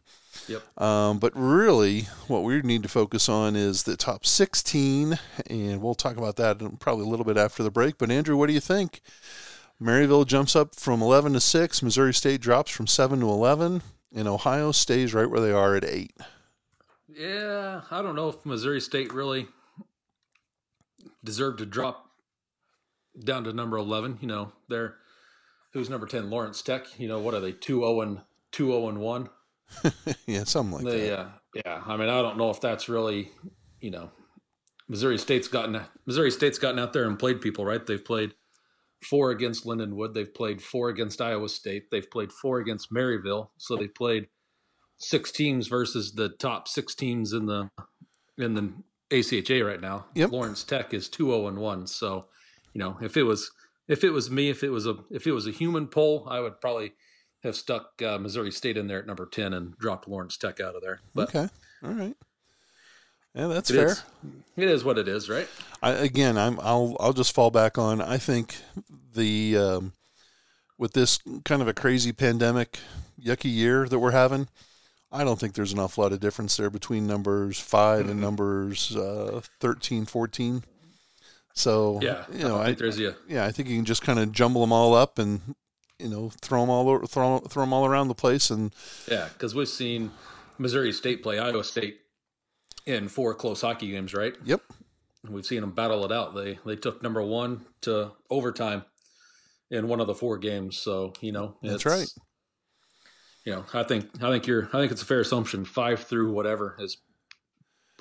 Yep. 0.48 0.82
Um, 0.82 1.20
but 1.20 1.32
really, 1.36 2.02
what 2.28 2.44
we 2.44 2.62
need 2.62 2.84
to 2.84 2.90
focus 2.90 3.30
on 3.30 3.56
is 3.56 3.84
the 3.84 3.96
top 3.96 4.26
16, 4.26 5.18
and 5.48 5.82
we'll 5.82 5.96
talk 5.96 6.18
about 6.18 6.36
that 6.36 6.80
probably 6.80 7.06
a 7.06 7.08
little 7.08 7.26
bit 7.26 7.38
after 7.38 7.64
the 7.64 7.72
break. 7.72 7.98
But, 7.98 8.12
Andrew, 8.12 8.36
what 8.36 8.48
do 8.48 8.54
you 8.54 8.60
think? 8.60 9.02
Maryville 9.82 10.28
jumps 10.28 10.56
up 10.56 10.76
from 10.76 11.02
11 11.02 11.34
to 11.34 11.40
6, 11.40 11.82
Missouri 11.82 12.14
State 12.14 12.42
drops 12.42 12.72
from 12.72 12.88
7 12.88 13.20
to 13.22 13.28
11, 13.28 13.82
and 14.14 14.28
Ohio 14.28 14.72
stays 14.72 15.14
right 15.14 15.30
where 15.30 15.42
they 15.42 15.52
are 15.52 15.76
at 15.76 15.86
8. 15.86 16.12
Yeah, 17.08 17.82
I 17.90 18.02
don't 18.02 18.16
know 18.16 18.30
if 18.30 18.46
Missouri 18.46 18.80
State 18.80 19.12
really 19.12 19.48
deserved 21.24 21.60
to 21.60 21.66
drop 21.66 22.11
down 23.24 23.44
to 23.46 23.54
number 23.54 23.78
11. 23.78 24.20
You 24.22 24.28
know, 24.28 24.52
they're 24.70 24.96
who's 25.74 25.90
number 25.90 26.08
10? 26.08 26.30
Lawrence 26.30 26.62
Tech. 26.62 27.00
You 27.00 27.08
know, 27.08 27.20
what 27.20 27.34
are 27.34 27.40
they? 27.40 27.52
2 27.52 27.80
0 27.80 28.02
and 28.02 28.22
2 28.52 28.68
0 28.68 28.90
and 28.90 29.00
1. 29.00 29.30
yeah, 30.28 30.44
something 30.44 30.74
like 30.76 30.86
They, 30.86 31.10
that. 31.10 31.20
uh, 31.20 31.30
yeah, 31.66 31.82
I 31.86 31.96
mean, 31.98 32.10
I 32.10 32.22
don't 32.22 32.38
know 32.38 32.50
if 32.50 32.60
that's 32.60 32.90
really, 32.90 33.32
you 33.80 33.92
know, 33.92 34.12
Missouri 34.90 35.18
State's 35.18 35.48
gotten 35.48 35.80
Missouri 36.06 36.32
State's 36.32 36.60
gotten 36.60 36.80
out 36.80 36.92
there 36.94 37.06
and 37.08 37.18
played 37.18 37.40
people, 37.42 37.64
right? 37.66 37.86
They've 37.86 38.04
played 38.04 38.34
four 39.02 39.32
against 39.32 39.66
Lindenwood, 39.66 40.14
they've 40.14 40.34
played 40.34 40.62
four 40.62 40.90
against 40.90 41.22
Iowa 41.22 41.48
State, 41.48 41.90
they've 41.90 42.10
played 42.10 42.32
four 42.32 42.60
against 42.60 42.92
Maryville, 42.92 43.50
so 43.58 43.78
they 43.78 43.88
played 43.88 44.28
six 44.98 45.32
teams 45.32 45.68
versus 45.68 46.12
the 46.14 46.30
top 46.30 46.68
six 46.68 46.94
teams 46.94 47.32
in 47.34 47.46
the 47.46 47.70
in 48.38 48.54
the 48.54 48.74
ACHA 49.10 49.66
right 49.66 49.82
now. 49.82 50.06
Yep. 50.16 50.32
Lawrence 50.32 50.64
Tech 50.66 50.94
is 50.94 51.08
two 51.08 51.28
zero 51.28 51.48
and 51.48 51.58
one, 51.58 51.88
so 51.88 52.26
you 52.74 52.80
know 52.80 52.98
if 53.02 53.18
it 53.18 53.24
was 53.24 53.52
if 53.88 54.04
it 54.04 54.12
was 54.12 54.30
me, 54.32 54.50
if 54.50 54.64
it 54.64 54.70
was 54.70 54.88
a 54.88 54.96
if 55.10 55.28
it 55.28 55.32
was 55.32 55.48
a 55.48 55.52
human 55.52 55.88
poll, 55.88 56.28
I 56.30 56.40
would 56.40 56.62
probably 56.62 56.94
have 57.44 57.56
stuck 57.56 58.02
uh, 58.02 58.18
Missouri 58.20 58.52
State 58.52 58.78
in 58.78 58.88
there 58.88 59.00
at 59.00 59.08
number 59.08 59.26
ten 59.26 59.54
and 59.54 59.78
dropped 59.78 60.08
Lawrence 60.08 60.38
Tech 60.38 60.60
out 60.60 60.76
of 60.76 60.82
there. 60.82 61.02
But 61.14 61.30
okay. 61.36 61.50
All 61.84 61.92
right. 61.92 62.16
Yeah, 63.34 63.48
that's 63.48 63.70
it 63.72 63.76
fair. 63.76 63.88
is- 63.88 64.04
it 64.58 64.70
is 64.70 64.84
what 64.84 64.98
it 64.98 65.08
is, 65.08 65.30
right? 65.30 65.48
I, 65.82 65.92
again, 65.92 66.38
I'm 66.38 66.60
I'll 66.60 66.96
I'll 67.00 67.14
just 67.14 67.34
fall 67.34 67.50
back 67.50 67.78
on. 67.78 68.02
I 68.02 68.18
think 68.18 68.58
the 69.14 69.58
um, 69.58 69.94
with 70.78 70.94
this 70.94 71.20
kind 71.46 71.62
of 71.62 71.68
a 71.68 71.74
crazy 71.74 72.12
pandemic, 72.12 72.80
yucky 73.24 73.54
year 73.54 73.88
that 73.88 74.00
we're 74.00 74.12
having, 74.12 74.50
I 75.12 75.24
don't 75.24 75.40
think 75.40 75.54
there's 75.54 75.74
an 75.74 75.80
awful 75.80 76.04
lot 76.04 76.12
of 76.12 76.20
difference 76.20 76.58
there 76.58 76.70
between 76.70 77.08
numbers 77.08 77.60
5 77.60 78.10
and 78.10 78.20
numbers 78.22 78.96
uh, 78.96 79.42
13, 79.60 80.06
14. 80.06 80.64
So 81.54 82.00
Yeah, 82.02 82.26
you 82.32 82.44
know, 82.44 82.58
I 82.58 82.74
there's 82.74 83.00
a 83.00 83.16
yeah, 83.28 83.46
I 83.46 83.52
think 83.52 83.70
you 83.70 83.76
can 83.76 83.86
just 83.86 84.02
kind 84.02 84.20
of 84.20 84.32
jumble 84.32 84.62
them 84.62 84.72
all 84.72 84.94
up 84.94 85.20
and 85.20 85.56
you 86.00 86.10
know 86.10 86.32
throw 86.42 86.62
them 86.62 86.70
all 86.70 86.90
o- 86.90 87.06
throw 87.06 87.40
throw 87.40 87.64
them 87.64 87.74
all 87.74 87.86
around 87.86 88.08
the 88.08 88.16
place 88.16 88.50
and 88.50 88.74
yeah, 89.10 89.30
because 89.34 89.54
we've 89.54 89.68
seen 89.68 90.12
Missouri 90.58 90.92
State 90.92 91.24
play 91.24 91.40
Iowa 91.40 91.64
State 91.64 92.00
in 92.86 93.08
four 93.08 93.34
close 93.34 93.62
hockey 93.62 93.92
games, 93.92 94.14
right? 94.14 94.34
yep, 94.44 94.62
We've 95.30 95.46
seen 95.46 95.62
them 95.62 95.72
battle 95.72 96.04
it 96.06 96.12
out. 96.12 96.36
They 96.36 96.60
they 96.66 96.76
took 96.76 97.04
number 97.04 97.22
one 97.22 97.66
to 97.82 98.12
overtime 98.30 98.86
in 99.70 99.88
one 99.88 100.00
of 100.00 100.08
the 100.08 100.16
four 100.16 100.38
games. 100.38 100.78
So 100.78 101.14
you 101.22 101.32
know 101.32 101.58
That's 101.62 101.86
right. 101.86 102.08
You 103.46 103.56
know, 103.56 103.66
I 103.74 103.84
think 103.84 104.10
I 104.22 104.30
think 104.30 104.48
you're 104.48 104.66
I 104.68 104.80
think 104.80 104.92
it's 104.92 105.02
a 105.02 105.06
fair 105.06 105.20
assumption. 105.22 105.66
Five 105.66 106.04
through 106.04 106.32
whatever 106.32 106.76
is 106.80 106.98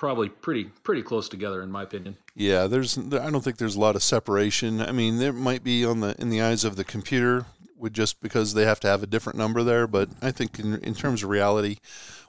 probably 0.01 0.31
pretty 0.31 0.65
pretty 0.83 1.03
close 1.03 1.29
together 1.29 1.63
in 1.63 1.71
my 1.71 1.83
opinion. 1.83 2.17
Yeah, 2.35 2.67
there's. 2.67 2.97
I 2.97 3.31
don't 3.31 3.45
think 3.45 3.59
there's 3.59 3.77
a 3.77 3.81
lot 3.81 3.97
of 3.97 4.03
separation. 4.03 4.81
I 4.81 4.93
mean, 4.93 5.19
there 5.19 5.35
might 5.35 5.63
be 5.63 5.85
on 5.85 6.01
the 6.01 6.19
in 6.19 6.31
the 6.31 6.41
eyes 6.41 6.65
of 6.65 6.77
the 6.77 6.85
computer, 6.85 7.45
with 7.77 7.93
just 7.93 8.23
because 8.23 8.55
they 8.55 8.65
have 8.65 8.81
to 8.81 8.89
have 8.89 9.03
a 9.03 9.07
different 9.07 9.39
number 9.39 9.63
there. 9.63 9.87
But 9.87 10.09
I 10.23 10.31
think 10.31 10.59
in, 10.59 10.77
in 10.77 10.95
terms 10.95 11.23
of 11.23 11.29
reality, 11.29 11.77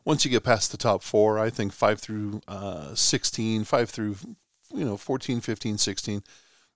once 0.04 0.26
you 0.26 0.32
get 0.32 0.44
past 0.44 0.72
the 0.72 0.78
top 0.78 1.02
four, 1.02 1.40
I 1.40 1.50
think 1.50 1.72
five 1.72 2.02
through 2.02 2.42
uh, 2.46 2.94
16, 2.94 3.64
five 3.64 3.90
through 3.90 4.18
you 4.74 4.84
know 4.84 4.98
14, 4.98 5.40
15, 5.40 5.78
16. 5.78 6.24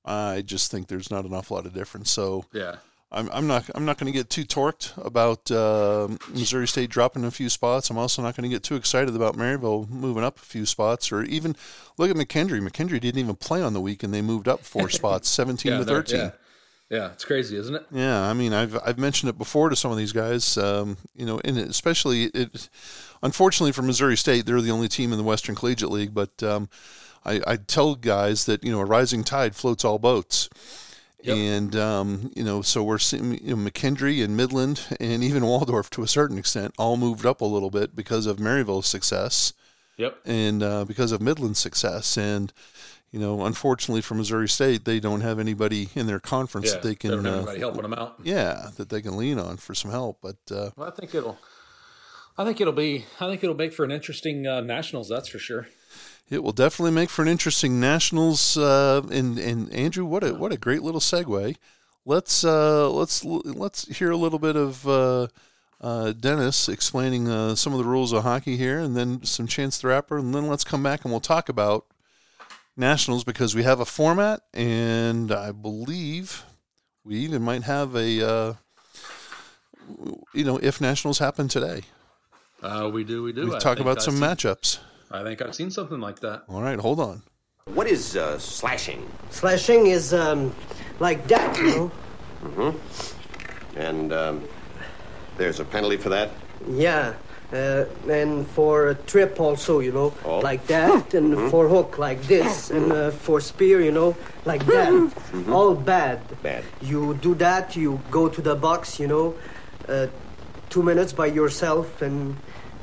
I 0.06 0.44
just 0.44 0.72
think 0.72 0.88
there's 0.88 1.12
not 1.12 1.26
an 1.26 1.34
awful 1.34 1.58
lot 1.58 1.66
of 1.66 1.74
difference. 1.74 2.10
So 2.10 2.46
Yeah, 2.54 2.78
I'm, 3.15 3.30
I'm 3.32 3.47
not 3.47 3.69
I'm 3.73 3.86
not 3.86 3.97
going 3.97 4.12
to 4.12 4.17
get 4.17 4.30
too 4.30 4.43
torqued 4.43 4.93
about 5.04 5.49
uh, 5.49 6.10
Missouri 6.32 6.67
State 6.67 6.89
dropping 6.89 7.23
a 7.23 7.32
few 7.32 7.47
spots. 7.47 7.89
I'm 7.89 7.97
also 7.97 8.21
not 8.21 8.36
going 8.36 8.47
to 8.47 8.54
get 8.54 8.62
too 8.62 8.75
excited 8.75 9.15
about 9.15 9.38
Maryville 9.38 9.89
moving 9.89 10.23
up 10.23 10.38
a 10.38 10.41
few 10.41 10.65
spots, 10.65 11.13
or 11.13 11.23
even 11.23 11.56
look 11.97 12.10
at 12.10 12.17
McKendree. 12.17 12.62
McKendree 12.62 12.99
didn't 12.99 13.19
even 13.19 13.36
play 13.38 13.62
on 13.62 13.73
the 13.73 13.80
week, 13.80 14.04
and 14.04 14.13
they 14.13 14.21
moved 14.21 14.49
up 14.49 14.65
four 14.65 14.89
spots, 14.89 15.30
17 15.30 15.71
yeah, 15.71 15.78
to 15.80 15.86
13. 15.86 16.19
Yeah. 16.19 16.32
yeah, 16.89 17.12
it's 17.13 17.23
crazy, 17.23 17.56
isn't 17.56 17.75
it? 17.75 17.86
Yeah, 17.89 18.21
I 18.21 18.34
mean, 18.34 18.54
I've 18.54 18.78
I've 18.86 18.99
mentioned 18.99 19.30
it 19.30 19.38
before 19.38 19.69
to 19.69 19.78
some 19.78 19.91
of 19.91 19.97
these 19.97 20.12
guys. 20.12 20.58
Um, 20.58 20.97
you 21.15 21.25
know, 21.25 21.39
and 21.45 21.58
especially 21.58 22.25
it. 22.25 22.69
Unfortunately 23.23 23.71
for 23.71 23.82
Missouri 23.82 24.17
State, 24.17 24.45
they're 24.45 24.62
the 24.62 24.71
only 24.71 24.89
team 24.89 25.12
in 25.13 25.17
the 25.17 25.23
Western 25.23 25.56
Collegiate 25.56 25.89
League. 25.89 26.13
But 26.13 26.43
um, 26.43 26.69
I, 27.23 27.41
I 27.47 27.56
tell 27.56 27.95
guys 27.95 28.45
that 28.45 28.62
you 28.63 28.73
know 28.73 28.82
a 28.82 28.86
rising 28.86 29.23
tide 29.23 29.56
floats 29.56 29.86
all 29.86 29.99
boats. 29.99 30.49
Yep. 31.26 31.38
And 31.38 31.76
um, 31.76 32.32
you 32.36 32.44
know, 32.44 32.62
so 32.62 32.84
we're 32.84 32.98
seeing 33.00 33.34
you 33.44 33.56
know, 33.56 33.70
McKendree 33.70 34.24
and 34.24 34.38
Midland 34.38 34.82
and 35.00 35.24
even 35.24 35.46
Waldorf 35.46 35.90
to 35.92 36.04
a 36.04 36.08
certain 36.08 36.38
extent 36.38 36.74
all 36.78 36.98
moved 36.98 37.26
up 37.26 37.42
a 37.42 37.46
little 37.46 37.70
bit 37.72 37.96
because 37.96 38.26
of 38.26 38.40
Maryville's 38.40 38.88
success 38.88 39.54
Yep. 39.98 40.18
and 40.26 40.62
uh, 40.62 40.84
because 40.86 41.12
of 41.12 41.22
Midland's 41.22 41.60
success. 41.60 42.18
And 42.18 42.52
you 43.12 43.20
know, 43.20 43.46
unfortunately 43.46 44.02
for 44.02 44.14
Missouri 44.16 44.50
State, 44.50 44.84
they 44.84 45.00
don't 45.00 45.22
have 45.22 45.40
anybody 45.40 45.88
in 45.96 46.06
their 46.06 46.20
conference 46.20 46.68
Yeah, 46.68 46.74
that 46.74 46.84
they 46.84 46.96
can 46.96 47.26
uh, 47.26 47.36
anybody 47.38 47.60
helping 47.60 47.82
them 47.84 47.94
out. 47.94 48.16
yeah, 48.24 48.70
that 48.78 48.90
they 48.90 49.02
can 49.02 49.16
lean 49.16 49.40
on 49.40 49.56
for 49.58 49.74
some 49.74 49.92
help. 49.92 50.20
But 50.22 50.36
uh, 50.52 50.72
Well, 50.76 50.88
I 50.88 50.92
think 50.92 51.16
it'll. 51.16 51.38
I 52.38 52.44
think 52.44 52.60
it'll 52.60 52.74
be. 52.74 53.06
I 53.22 53.30
think 53.30 53.42
it'll 53.44 53.56
make 53.56 53.72
for 53.74 53.86
an 53.86 53.92
interesting 53.92 54.46
uh, 54.46 54.60
nationals. 54.60 55.08
That's 55.08 55.30
for 55.30 55.40
sure. 55.40 55.68
It 56.30 56.44
will 56.44 56.54
definitely 56.54 56.92
make 56.92 57.10
for 57.10 57.22
an 57.22 57.28
interesting 57.28 57.80
nationals. 57.80 58.58
Uh, 58.58 59.04
and 59.12 59.38
and 59.38 59.72
Andrew, 59.72 60.06
what 60.06 60.24
a 60.24 60.34
what 60.34 60.52
a 60.52 60.58
great 60.58 60.82
little 60.82 61.02
segue. 61.02 61.56
Let's 62.06 62.44
uh, 62.44 62.90
let's 62.90 63.24
let's 63.24 63.88
hear 63.98 64.12
a 64.12 64.18
little 64.18 64.40
bit 64.40 64.56
of 64.56 64.88
uh, 64.88 65.28
uh, 65.82 66.14
Dennis 66.14 66.68
explaining 66.68 67.30
uh, 67.30 67.56
some 67.56 67.74
of 67.74 67.80
the 67.80 67.86
rules 67.86 68.12
of 68.12 68.24
hockey 68.24 68.58
here, 68.58 68.80
and 68.80 68.96
then 68.96 69.24
some 69.24 69.48
Chance 69.48 69.80
the 69.80 69.90
Rapper, 69.90 70.18
and 70.18 70.34
then 70.34 70.48
let's 70.48 70.64
come 70.64 70.82
back 70.82 71.04
and 71.04 71.12
we'll 71.12 71.22
talk 71.22 71.48
about 71.48 71.86
nationals 72.76 73.24
because 73.24 73.54
we 73.56 73.64
have 73.64 73.80
a 73.80 73.86
format, 73.86 74.42
and 74.54 75.32
I 75.32 75.52
believe 75.52 76.44
we 77.04 77.18
even 77.18 77.44
might 77.44 77.64
have 77.64 77.96
a 77.96 78.28
uh, 78.28 78.54
you 80.34 80.44
know 80.44 80.58
if 80.58 80.82
nationals 80.82 81.20
happen 81.20 81.48
today. 81.48 81.84
Uh, 82.64 82.90
we 82.92 83.04
do, 83.04 83.22
we 83.22 83.32
do. 83.32 83.50
We 83.50 83.56
I 83.56 83.60
talk 83.60 83.80
about 83.80 84.02
some 84.02 84.16
matchups. 84.16 84.80
I 85.12 85.24
think 85.24 85.41
I've 85.41 85.56
seen 85.56 85.70
something 85.72 86.00
like 86.00 86.20
that. 86.22 86.44
All 86.50 86.62
right, 86.62 86.80
hold 86.80 87.00
on. 87.00 87.22
What 87.74 87.88
is 87.88 88.15
uh, 88.15 88.38
slashing? 88.39 89.06
Slashing 89.30 89.88
is 89.88 90.13
um, 90.13 90.54
like 91.00 91.28
that, 91.28 91.58
you 91.58 91.63
know? 91.68 91.91
Mm-hmm. 92.44 93.78
And 93.80 94.13
um, 94.13 94.44
there's 95.38 95.60
a 95.60 95.65
penalty 95.65 95.98
for 95.98 96.10
that? 96.10 96.30
Yeah. 96.70 97.13
Uh, 97.54 97.86
and 98.10 98.46
for 98.48 98.89
a 98.89 98.96
trip 98.96 99.39
also, 99.39 99.80
you 99.80 99.91
know, 99.91 100.13
Oh. 100.26 100.39
like 100.39 100.65
that, 100.68 101.13
and 101.13 101.50
for 101.52 101.68
hook 101.68 101.98
like 102.00 102.22
this, 102.24 102.72
and 102.72 102.91
uh, 102.91 103.12
for 103.12 103.39
spear, 103.39 103.80
you 103.82 103.91
know, 103.91 104.15
like 104.46 104.65
that. 104.65 104.91
All 105.50 105.76
bad. 105.76 106.20
Bad. 106.41 106.63
You 106.82 107.13
do 107.22 107.36
that, 107.36 107.76
you 107.76 108.02
go 108.10 108.28
to 108.30 108.41
the 108.41 108.56
box, 108.56 109.00
you 109.00 109.08
know, 109.08 109.36
uh, 109.88 110.08
two 110.70 110.82
minutes 110.84 111.13
by 111.13 111.28
yourself, 111.28 112.02
and 112.02 112.36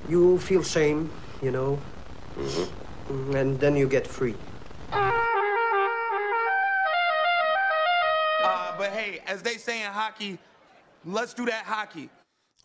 you 0.08 0.38
feel 0.38 0.62
shame, 0.62 1.10
you 1.42 1.50
know, 1.50 1.78
Mm, 2.36 3.34
and 3.34 3.60
then 3.60 3.76
you 3.76 3.88
get 3.88 4.06
free. 4.06 4.34
Uh, 4.92 5.10
but 8.76 8.90
hey, 8.90 9.20
as 9.26 9.42
they 9.42 9.56
say 9.56 9.82
in 9.84 9.90
hockey, 9.90 10.38
let's 11.04 11.34
do 11.34 11.44
that 11.46 11.64
hockey. 11.64 12.10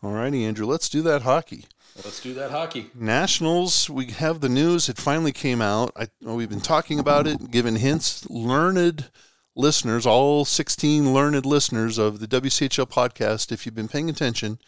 All 0.03 0.11
righty, 0.11 0.45
Andrew, 0.45 0.67
let's 0.67 0.89
do 0.89 1.01
that 1.03 1.23
hockey. 1.23 1.65
Let's 2.03 2.21
do 2.21 2.35
that 2.35 2.51
hockey. 2.51 2.91
Nationals, 2.93 3.89
we 3.89 4.05
have 4.07 4.41
the 4.41 4.49
news. 4.49 4.89
It 4.89 4.97
finally 4.97 5.31
came 5.31 5.61
out. 5.61 5.91
I, 5.95 6.07
we've 6.21 6.49
been 6.49 6.61
talking 6.61 6.99
about 6.99 7.25
it, 7.25 7.49
giving 7.49 7.77
hints. 7.77 8.29
Learned 8.29 9.09
listeners, 9.55 10.05
all 10.05 10.45
16 10.45 11.13
learned 11.13 11.45
listeners 11.45 11.97
of 11.97 12.19
the 12.19 12.27
WCHL 12.27 12.87
podcast, 12.87 13.51
if 13.51 13.65
you've 13.65 13.73
been 13.73 13.87
paying 13.87 14.09
attention, 14.09 14.59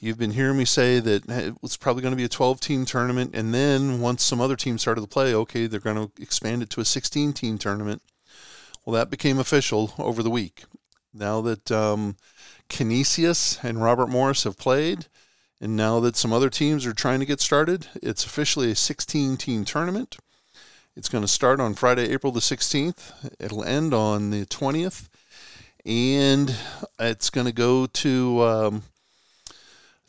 you've 0.00 0.18
been 0.18 0.32
hearing 0.32 0.56
me 0.56 0.64
say 0.64 0.98
that 0.98 1.28
hey, 1.30 1.52
it's 1.62 1.76
probably 1.76 2.02
going 2.02 2.12
to 2.12 2.16
be 2.16 2.24
a 2.24 2.28
12 2.28 2.60
team 2.60 2.84
tournament. 2.84 3.34
And 3.34 3.54
then 3.54 4.00
once 4.00 4.24
some 4.24 4.40
other 4.40 4.56
teams 4.56 4.80
started 4.80 5.02
to 5.02 5.06
play, 5.06 5.34
okay, 5.34 5.66
they're 5.66 5.78
going 5.78 6.08
to 6.08 6.22
expand 6.22 6.62
it 6.62 6.70
to 6.70 6.80
a 6.80 6.84
16 6.84 7.32
team 7.34 7.58
tournament. 7.58 8.02
Well, 8.84 8.94
that 8.94 9.10
became 9.10 9.38
official 9.38 9.92
over 9.98 10.22
the 10.22 10.30
week. 10.30 10.64
Now 11.12 11.40
that 11.42 11.70
um, 11.70 12.16
Canisius 12.68 13.62
and 13.62 13.82
Robert 13.82 14.08
Morris 14.08 14.44
have 14.44 14.56
played, 14.56 15.06
and 15.60 15.76
now 15.76 16.00
that 16.00 16.16
some 16.16 16.32
other 16.32 16.48
teams 16.48 16.86
are 16.86 16.94
trying 16.94 17.20
to 17.20 17.26
get 17.26 17.40
started, 17.40 17.88
it's 18.02 18.24
officially 18.24 18.70
a 18.70 18.76
16 18.76 19.36
team 19.36 19.64
tournament. 19.64 20.16
It's 20.96 21.08
going 21.08 21.22
to 21.22 21.28
start 21.28 21.60
on 21.60 21.74
Friday, 21.74 22.10
April 22.10 22.32
the 22.32 22.40
16th. 22.40 23.32
It'll 23.38 23.64
end 23.64 23.92
on 23.92 24.30
the 24.30 24.46
20th. 24.46 25.08
And 25.84 26.54
it's 26.98 27.30
going 27.30 27.46
to 27.46 27.52
go 27.52 27.86
to, 27.86 28.42
um, 28.42 28.82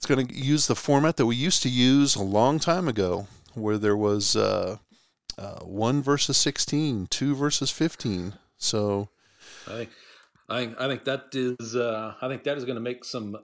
it's 0.01 0.07
going 0.07 0.25
to 0.25 0.33
use 0.33 0.65
the 0.65 0.75
format 0.75 1.17
that 1.17 1.27
we 1.27 1.35
used 1.35 1.61
to 1.61 1.69
use 1.69 2.15
a 2.15 2.23
long 2.23 2.57
time 2.57 2.87
ago, 2.87 3.27
where 3.53 3.77
there 3.77 3.95
was 3.95 4.35
uh, 4.35 4.77
uh, 5.37 5.59
1 5.59 6.01
versus 6.01 6.37
16, 6.37 7.05
2 7.05 7.35
versus 7.35 7.69
15. 7.69 8.33
So, 8.57 9.09
I 9.67 9.71
think, 9.71 9.89
I 10.49 10.73
I 10.79 10.87
think 10.87 11.05
that 11.05 11.25
is, 11.33 11.75
uh, 11.75 12.15
I 12.19 12.27
think 12.29 12.43
that 12.45 12.57
is 12.57 12.65
going 12.65 12.77
to 12.77 12.81
make 12.81 13.05
some, 13.05 13.37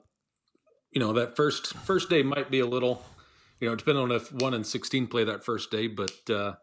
you 0.90 1.00
know, 1.00 1.14
that 1.14 1.36
first 1.36 1.76
first 1.76 2.10
day 2.10 2.24
might 2.24 2.50
be 2.50 2.60
a 2.62 2.66
little, 2.66 3.04
you 3.60 3.70
know, 3.70 3.76
depending 3.76 4.04
on 4.06 4.12
if 4.12 4.34
one 4.34 4.56
and 4.56 4.66
sixteen 4.66 5.06
play 5.06 5.26
that 5.26 5.46
first 5.46 5.70
day, 5.70 5.86
but 5.86 6.28
uh, 6.28 6.54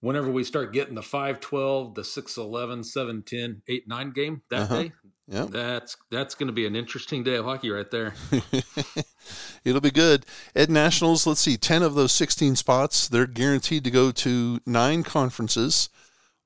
whenever 0.00 0.30
we 0.30 0.44
start 0.44 0.72
getting 0.72 0.94
the 0.94 1.00
5-12, 1.00 1.94
the 1.94 2.02
6-11, 2.02 2.84
7-10, 3.24 3.62
8-9 3.88 4.14
game 4.14 4.42
that 4.50 4.62
Uh-huh. 4.62 4.82
day, 4.82 4.92
yeah. 5.28 5.46
that's 5.48 5.96
that's 6.10 6.34
going 6.34 6.48
to 6.48 6.52
be 6.52 6.66
an 6.66 6.74
interesting 6.74 7.22
day 7.22 7.36
of 7.36 7.44
hockey 7.44 7.70
right 7.70 7.90
there. 7.90 8.14
It'll 9.64 9.80
be 9.80 9.90
good. 9.90 10.26
At 10.56 10.70
Nationals, 10.70 11.26
let's 11.26 11.40
see, 11.40 11.56
10 11.56 11.82
of 11.82 11.94
those 11.94 12.12
16 12.12 12.56
spots, 12.56 13.08
they're 13.08 13.26
guaranteed 13.26 13.84
to 13.84 13.90
go 13.90 14.10
to 14.10 14.60
nine 14.66 15.02
conferences, 15.04 15.88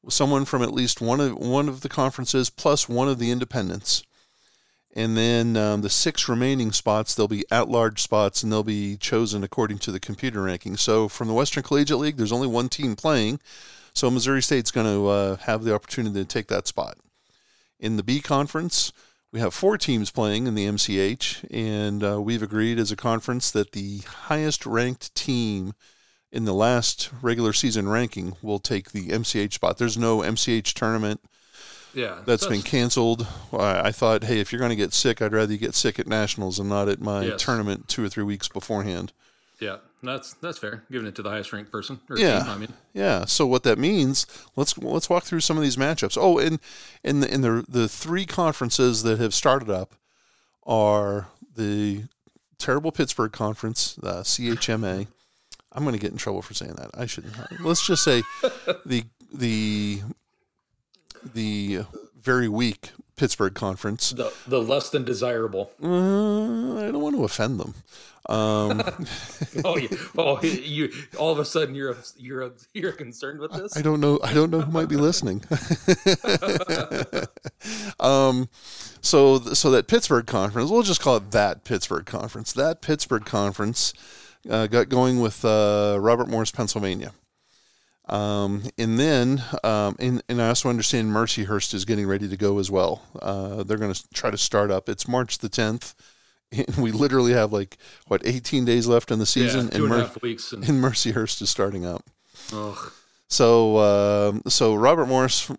someone 0.08 0.44
from 0.44 0.62
at 0.62 0.72
least 0.72 1.00
one 1.00 1.20
of 1.20 1.34
one 1.36 1.68
of 1.68 1.80
the 1.80 1.88
conferences 1.88 2.50
plus 2.50 2.88
one 2.88 3.08
of 3.08 3.18
the 3.18 3.30
independents. 3.30 4.02
And 4.96 5.16
then 5.16 5.56
um, 5.56 5.82
the 5.82 5.90
six 5.90 6.28
remaining 6.28 6.70
spots, 6.70 7.14
they'll 7.14 7.26
be 7.26 7.44
at 7.50 7.68
large 7.68 8.00
spots 8.00 8.42
and 8.42 8.52
they'll 8.52 8.62
be 8.62 8.96
chosen 8.96 9.42
according 9.42 9.78
to 9.78 9.92
the 9.92 9.98
computer 9.98 10.42
ranking. 10.42 10.76
So 10.76 11.08
from 11.08 11.26
the 11.26 11.34
Western 11.34 11.64
Collegiate 11.64 11.98
League, 11.98 12.16
there's 12.16 12.32
only 12.32 12.46
one 12.46 12.68
team 12.68 12.94
playing. 12.94 13.40
So 13.92 14.08
Missouri 14.08 14.40
State's 14.40 14.70
going 14.70 14.86
to 14.86 15.08
uh, 15.08 15.36
have 15.36 15.64
the 15.64 15.74
opportunity 15.74 16.20
to 16.20 16.24
take 16.24 16.46
that 16.46 16.68
spot. 16.68 16.96
In 17.80 17.96
the 17.96 18.04
B 18.04 18.20
conference, 18.20 18.92
we 19.32 19.40
have 19.40 19.52
four 19.52 19.76
teams 19.76 20.12
playing 20.12 20.46
in 20.46 20.54
the 20.54 20.66
MCH, 20.66 21.44
and 21.50 22.04
uh, 22.04 22.20
we've 22.22 22.42
agreed 22.42 22.78
as 22.78 22.92
a 22.92 22.96
conference 22.96 23.50
that 23.50 23.72
the 23.72 23.98
highest 23.98 24.64
ranked 24.64 25.12
team 25.16 25.72
in 26.30 26.44
the 26.44 26.54
last 26.54 27.10
regular 27.20 27.52
season 27.52 27.88
ranking 27.88 28.36
will 28.42 28.60
take 28.60 28.92
the 28.92 29.08
MCH 29.08 29.54
spot. 29.54 29.78
There's 29.78 29.98
no 29.98 30.18
MCH 30.18 30.72
tournament 30.74 31.20
Yeah, 31.94 32.20
that's 32.24 32.46
been 32.46 32.62
canceled. 32.62 33.26
I 33.52 33.88
I 33.88 33.92
thought, 33.92 34.24
hey, 34.24 34.40
if 34.40 34.52
you're 34.52 34.58
going 34.58 34.70
to 34.70 34.76
get 34.76 34.92
sick, 34.92 35.22
I'd 35.22 35.32
rather 35.32 35.52
you 35.52 35.58
get 35.58 35.74
sick 35.74 35.98
at 35.98 36.06
nationals 36.06 36.58
and 36.58 36.68
not 36.68 36.88
at 36.88 37.00
my 37.00 37.24
Yes. 37.26 37.42
tournament 37.42 37.88
two 37.88 38.04
or 38.04 38.08
three 38.08 38.24
weeks 38.24 38.48
beforehand. 38.48 39.12
Yeah, 39.60 39.76
that's 40.02 40.34
that's 40.34 40.58
fair. 40.58 40.82
Giving 40.90 41.06
it 41.06 41.14
to 41.14 41.22
the 41.22 41.30
highest 41.30 41.52
ranked 41.52 41.70
person 41.70 42.00
or 42.10 42.18
Yeah. 42.18 42.40
team. 42.40 42.48
I 42.50 42.56
mean, 42.58 42.72
Yeah. 42.92 43.24
So 43.26 43.46
what 43.46 43.62
that 43.62 43.78
means, 43.78 44.26
let's 44.56 44.76
let's 44.78 45.08
walk 45.08 45.24
through 45.24 45.40
some 45.40 45.56
of 45.56 45.62
these 45.62 45.76
matchups. 45.76 46.18
Oh, 46.20 46.38
and 46.38 46.58
in 47.04 47.20
the 47.20 47.32
in 47.32 47.40
the 47.42 47.64
the 47.68 47.88
three 47.88 48.26
conferences 48.26 49.02
that 49.04 49.18
have 49.20 49.32
started 49.32 49.70
up 49.70 49.94
are 50.66 51.28
the 51.56 52.04
terrible 52.58 52.90
Pittsburgh 52.92 53.32
conference, 53.32 53.98
uh, 54.02 54.22
CHMA. 54.22 55.06
I'm 55.72 55.82
going 55.82 55.94
to 55.94 56.00
get 56.00 56.12
in 56.12 56.18
trouble 56.18 56.40
for 56.42 56.54
saying 56.54 56.74
that. 56.74 56.90
I 56.94 57.06
shouldn't. 57.06 57.34
Let's 57.60 57.84
just 57.86 58.02
say 58.04 58.22
the 58.86 59.04
the 59.32 60.02
the 61.32 61.84
very 62.20 62.48
weak 62.48 62.90
Pittsburgh 63.16 63.54
conference. 63.54 64.10
the 64.10 64.32
the 64.46 64.60
less 64.60 64.90
than 64.90 65.04
desirable. 65.04 65.70
Uh, 65.82 66.78
I 66.78 66.90
don't 66.90 67.00
want 67.00 67.16
to 67.16 67.24
offend 67.24 67.60
them. 67.60 67.74
Um, 68.26 68.80
Oh, 69.64 69.76
yeah. 69.76 69.88
oh, 70.16 70.40
you 70.42 70.90
all 71.18 71.30
of 71.30 71.38
a 71.38 71.44
sudden 71.44 71.74
you're 71.74 71.94
you're 72.16 72.52
you're 72.72 72.92
concerned 72.92 73.40
with 73.40 73.52
this. 73.52 73.76
I 73.76 73.82
don't 73.82 74.00
know. 74.00 74.18
I 74.22 74.32
don't 74.32 74.50
know 74.50 74.62
who 74.62 74.72
might 74.72 74.88
be 74.88 74.96
listening. 74.96 75.44
um, 78.00 78.48
so 79.00 79.38
so 79.40 79.70
that 79.70 79.86
Pittsburgh 79.88 80.26
conference, 80.26 80.70
we'll 80.70 80.82
just 80.82 81.00
call 81.00 81.16
it 81.16 81.30
that 81.32 81.64
Pittsburgh 81.64 82.06
conference. 82.06 82.52
That 82.52 82.80
Pittsburgh 82.80 83.24
conference 83.24 83.92
uh, 84.48 84.66
got 84.66 84.88
going 84.88 85.20
with 85.20 85.44
uh, 85.44 85.96
Robert 86.00 86.28
Morris, 86.28 86.50
Pennsylvania. 86.50 87.12
Um, 88.08 88.64
and 88.76 88.98
then, 88.98 89.42
um, 89.62 89.96
and, 89.98 90.22
and 90.28 90.42
I 90.42 90.48
also 90.48 90.68
understand 90.68 91.10
Mercyhurst 91.10 91.72
is 91.72 91.84
getting 91.86 92.06
ready 92.06 92.28
to 92.28 92.36
go 92.36 92.58
as 92.58 92.70
well. 92.70 93.02
Uh, 93.20 93.62
they're 93.62 93.78
going 93.78 93.94
to 93.94 94.08
try 94.12 94.30
to 94.30 94.36
start 94.36 94.70
up. 94.70 94.88
It's 94.88 95.08
March 95.08 95.38
the 95.38 95.48
10th. 95.48 95.94
And 96.52 96.76
we 96.76 96.92
literally 96.92 97.32
have 97.32 97.52
like, 97.52 97.78
what, 98.06 98.22
18 98.24 98.64
days 98.64 98.86
left 98.86 99.10
in 99.10 99.18
the 99.18 99.26
season? 99.26 99.64
yeah, 99.66 99.70
two 99.78 99.84
and 99.86 99.92
a 99.92 99.96
Mer- 99.96 100.02
half 100.04 100.22
weeks, 100.22 100.52
and 100.52 100.62
and 100.68 100.80
Mercyhurst 100.80 101.42
is 101.42 101.50
starting 101.50 101.84
up. 101.84 102.04
ugh. 102.52 102.92
So 103.28 103.78
um 103.78 104.42
so 104.46 104.76
Robert 104.76 105.06
Morris 105.06 105.50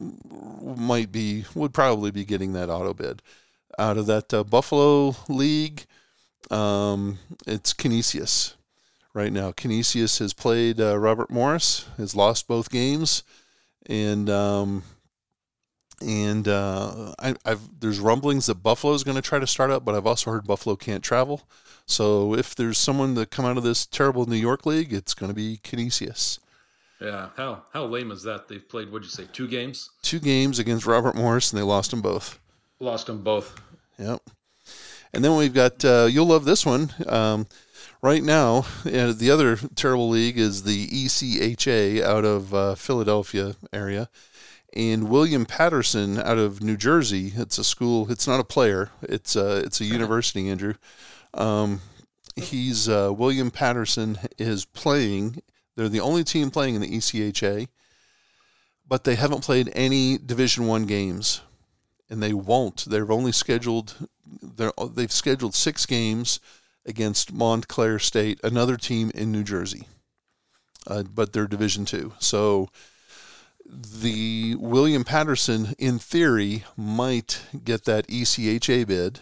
might 0.78 1.12
be 1.12 1.44
would 1.54 1.74
probably 1.74 2.12
be 2.12 2.24
getting 2.24 2.54
that 2.54 2.70
auto 2.70 2.94
bid 2.94 3.22
out 3.78 3.98
of 3.98 4.06
that 4.06 4.34
uh, 4.34 4.46
Buffalo 4.46 5.18
League. 5.28 5.86
Um, 6.50 7.18
it's 7.46 7.74
Canisius 7.74 8.56
right 9.16 9.32
now. 9.32 9.52
Canisius 9.52 10.20
has 10.20 10.34
played 10.34 10.80
uh, 10.80 10.98
Robert 11.00 11.32
Morris, 11.32 11.86
has 11.98 12.16
lost 12.16 12.48
both 12.48 12.70
games, 12.70 13.24
and 13.88 14.30
um, 14.30 14.84
and 16.06 16.48
uh, 16.48 17.16
I, 17.18 17.36
I've 17.46 17.80
there's 17.80 18.00
rumblings 18.00 18.46
that 18.46 18.56
Buffalo 18.56 18.94
is 18.94 19.04
going 19.04 19.16
to 19.16 19.22
try 19.24 19.40
to 19.40 19.48
start 19.48 19.72
up, 19.72 19.84
but 19.86 19.96
I've 19.96 20.06
also 20.06 20.30
heard 20.30 20.46
Buffalo 20.46 20.76
can't 20.76 21.04
travel. 21.04 21.48
So 21.88 22.36
if 22.36 22.54
there's 22.54 22.78
someone 22.78 23.16
to 23.16 23.26
come 23.26 23.46
out 23.46 23.58
of 23.58 23.64
this 23.64 23.86
terrible 23.86 24.26
New 24.26 24.36
York 24.36 24.66
league, 24.66 24.92
it's 24.92 25.14
going 25.14 25.32
to 25.32 25.36
be 25.36 25.60
Canisius. 25.64 26.40
yeah. 27.00 27.30
How 27.38 27.64
how 27.72 27.86
lame 27.86 28.12
is 28.12 28.24
that? 28.24 28.48
They've 28.48 28.68
played. 28.68 28.92
What'd 28.92 29.06
you 29.06 29.12
say? 29.12 29.28
Two 29.32 29.48
games. 29.48 29.90
two 30.02 30.20
games 30.20 30.60
against 30.60 30.86
Robert 30.86 31.16
Morris, 31.16 31.52
and 31.52 31.60
they 31.60 31.64
lost 31.64 31.92
them 31.92 32.02
both. 32.02 32.40
Lost 32.80 33.08
them 33.08 33.24
both. 33.24 33.62
Yep. 33.98 34.22
And 35.14 35.24
then 35.24 35.38
we've 35.38 35.54
got 35.54 35.86
uh, 35.86 36.08
you'll 36.12 36.26
love 36.26 36.44
this 36.44 36.66
one. 36.66 36.92
Um, 37.08 37.48
right 38.06 38.24
now, 38.24 38.68
uh, 38.86 39.12
the 39.14 39.32
other 39.32 39.58
terrible 39.74 40.10
league 40.10 40.38
is 40.38 40.62
the 40.62 40.88
ECHA 40.88 42.04
out 42.04 42.24
of 42.24 42.54
uh, 42.54 42.76
Philadelphia 42.76 43.56
area, 43.74 44.10
and 44.74 45.10
William 45.10 45.44
Paterson 45.44 46.20
out 46.20 46.38
of 46.38 46.62
New 46.62 46.78
Jersey. 46.78 47.34
It's 47.36 47.58
a 47.58 47.64
school. 47.64 48.12
It's 48.12 48.28
not 48.28 48.40
a 48.40 48.44
player. 48.44 48.92
It's 49.02 49.36
a 49.36 49.58
it's 49.58 49.82
a 49.82 49.86
university. 49.86 50.48
Andrew. 50.50 50.76
Um, 51.34 51.82
he's 52.36 52.88
uh, 52.88 53.12
William 53.12 53.50
Paterson 53.50 54.20
is 54.38 54.66
playing. 54.66 55.42
They're 55.76 55.90
the 55.90 56.00
only 56.00 56.24
team 56.24 56.52
playing 56.52 56.76
in 56.76 56.82
the 56.82 56.98
ECHA, 56.98 57.68
but 58.88 59.04
they 59.04 59.16
haven't 59.16 59.44
played 59.44 59.72
any 59.74 60.20
Division 60.20 60.68
One 60.68 60.86
games, 60.86 61.42
and 62.08 62.22
they 62.22 62.34
won't. 62.34 62.86
They've 62.86 63.10
only 63.10 63.32
scheduled. 63.32 63.96
They're, 64.44 64.74
they've 64.94 65.12
scheduled 65.12 65.56
six 65.56 65.88
games 65.88 66.40
against 66.86 67.34
Montclair 67.34 68.00
State, 68.00 68.40
another 68.44 68.78
team 68.78 69.12
in 69.16 69.32
New 69.32 69.44
Jersey, 69.44 69.88
uh, 70.88 71.04
but 71.04 71.34
they're 71.34 71.48
Division 71.48 71.86
Two. 71.86 72.14
So 72.20 72.70
the 73.66 74.56
William 74.60 75.04
Paterson, 75.04 75.74
in 75.78 76.00
theory, 76.00 76.64
might 76.78 77.42
get 77.64 77.86
that 77.86 78.08
ECHA 78.08 78.88
bid, 78.88 79.22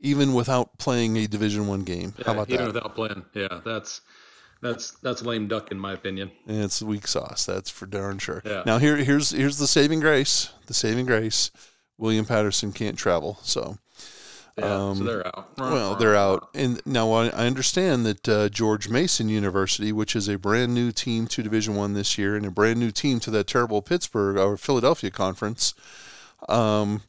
even 0.00 0.34
without 0.34 0.78
playing 0.78 1.16
a 1.16 1.26
Division 1.26 1.66
One 1.66 1.82
game. 1.82 2.14
How 2.24 2.32
about 2.32 2.48
that? 2.48 2.54
even 2.54 2.66
that? 2.66 2.74
without 2.74 2.94
playing. 2.94 3.24
Yeah, 3.34 3.60
that's 3.64 4.00
that's 4.62 4.92
that's 4.92 5.22
lame 5.22 5.48
duck 5.48 5.70
in 5.70 5.78
my 5.78 5.92
opinion. 5.92 6.30
And 6.46 6.62
it's 6.62 6.80
weak 6.82 7.06
sauce. 7.06 7.44
That's 7.44 7.70
for 7.70 7.86
darn 7.86 8.18
sure. 8.18 8.42
Yeah. 8.44 8.62
Now 8.64 8.78
here, 8.78 8.96
here's 8.96 9.30
here's 9.30 9.58
the 9.58 9.66
saving 9.66 10.00
grace. 10.00 10.50
The 10.66 10.74
saving 10.74 11.06
grace. 11.06 11.50
William 11.96 12.24
Paterson 12.24 12.72
can't 12.72 12.98
travel, 12.98 13.38
so 13.42 13.78
Yeah, 14.56 14.64
so 14.64 14.90
Um, 14.90 15.04
they're 15.04 15.26
out. 15.26 15.48
well 15.58 15.96
they're 15.96 16.14
out. 16.16 16.48
And 16.54 16.80
now 16.86 17.10
I, 17.12 17.26
I 17.28 17.46
understand 17.46 18.06
that 18.06 18.28
uh, 18.28 18.48
George 18.48 18.88
Mason 18.88 19.28
University, 19.28 19.90
which 19.92 20.14
is 20.14 20.28
a 20.28 20.38
brand 20.38 20.74
new 20.74 20.92
team 20.92 21.26
to 21.28 21.42
Division 21.42 21.74
One 21.74 21.94
this 21.94 22.16
year, 22.18 22.36
and 22.36 22.46
a 22.46 22.50
brand 22.50 22.78
new 22.78 22.90
team 22.92 23.18
to 23.20 23.30
that 23.32 23.46
terrible 23.48 23.82
Pittsburgh 23.82 24.36
or 24.36 24.56
Philadelphia 24.56 25.10
conference, 25.10 25.74
um, 26.48 27.02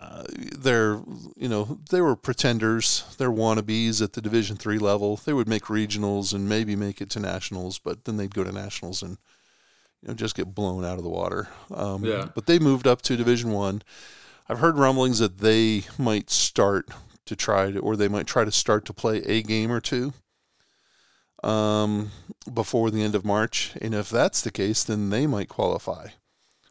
uh, 0.00 0.24
they're 0.28 1.00
you 1.36 1.48
know 1.48 1.78
they 1.90 2.00
were 2.00 2.16
pretenders. 2.16 3.04
They're 3.18 3.30
wannabes 3.30 4.02
at 4.02 4.14
the 4.14 4.20
Division 4.20 4.56
Three 4.56 4.78
level. 4.78 5.16
They 5.16 5.32
would 5.32 5.48
make 5.48 5.64
regionals 5.64 6.34
and 6.34 6.48
maybe 6.48 6.74
make 6.76 7.00
it 7.00 7.08
to 7.10 7.20
nationals, 7.20 7.78
but 7.78 8.04
then 8.04 8.16
they'd 8.16 8.34
go 8.34 8.44
to 8.44 8.52
nationals 8.52 9.00
and 9.02 9.16
you 10.02 10.08
know 10.08 10.14
just 10.14 10.34
get 10.34 10.54
blown 10.54 10.84
out 10.84 10.98
of 10.98 11.04
the 11.04 11.08
water. 11.10 11.48
Um, 11.72 12.04
Yeah. 12.04 12.26
But 12.34 12.46
they 12.46 12.58
moved 12.58 12.86
up 12.86 13.00
to 13.02 13.16
Division 13.16 13.52
One. 13.52 13.82
I've 14.48 14.58
heard 14.58 14.76
rumblings 14.76 15.18
that 15.20 15.38
they 15.38 15.82
might 15.98 16.30
start 16.30 16.88
to 17.26 17.34
try 17.36 17.70
to, 17.70 17.78
or 17.78 17.96
they 17.96 18.08
might 18.08 18.26
try 18.26 18.44
to 18.44 18.52
start 18.52 18.84
to 18.86 18.92
play 18.92 19.18
a 19.24 19.42
game 19.42 19.72
or 19.72 19.80
two 19.80 20.12
um, 21.42 22.10
before 22.52 22.90
the 22.90 23.02
end 23.02 23.14
of 23.14 23.24
March. 23.24 23.72
And 23.80 23.94
if 23.94 24.10
that's 24.10 24.40
the 24.42 24.50
case, 24.50 24.84
then 24.84 25.10
they 25.10 25.26
might 25.26 25.48
qualify 25.48 26.08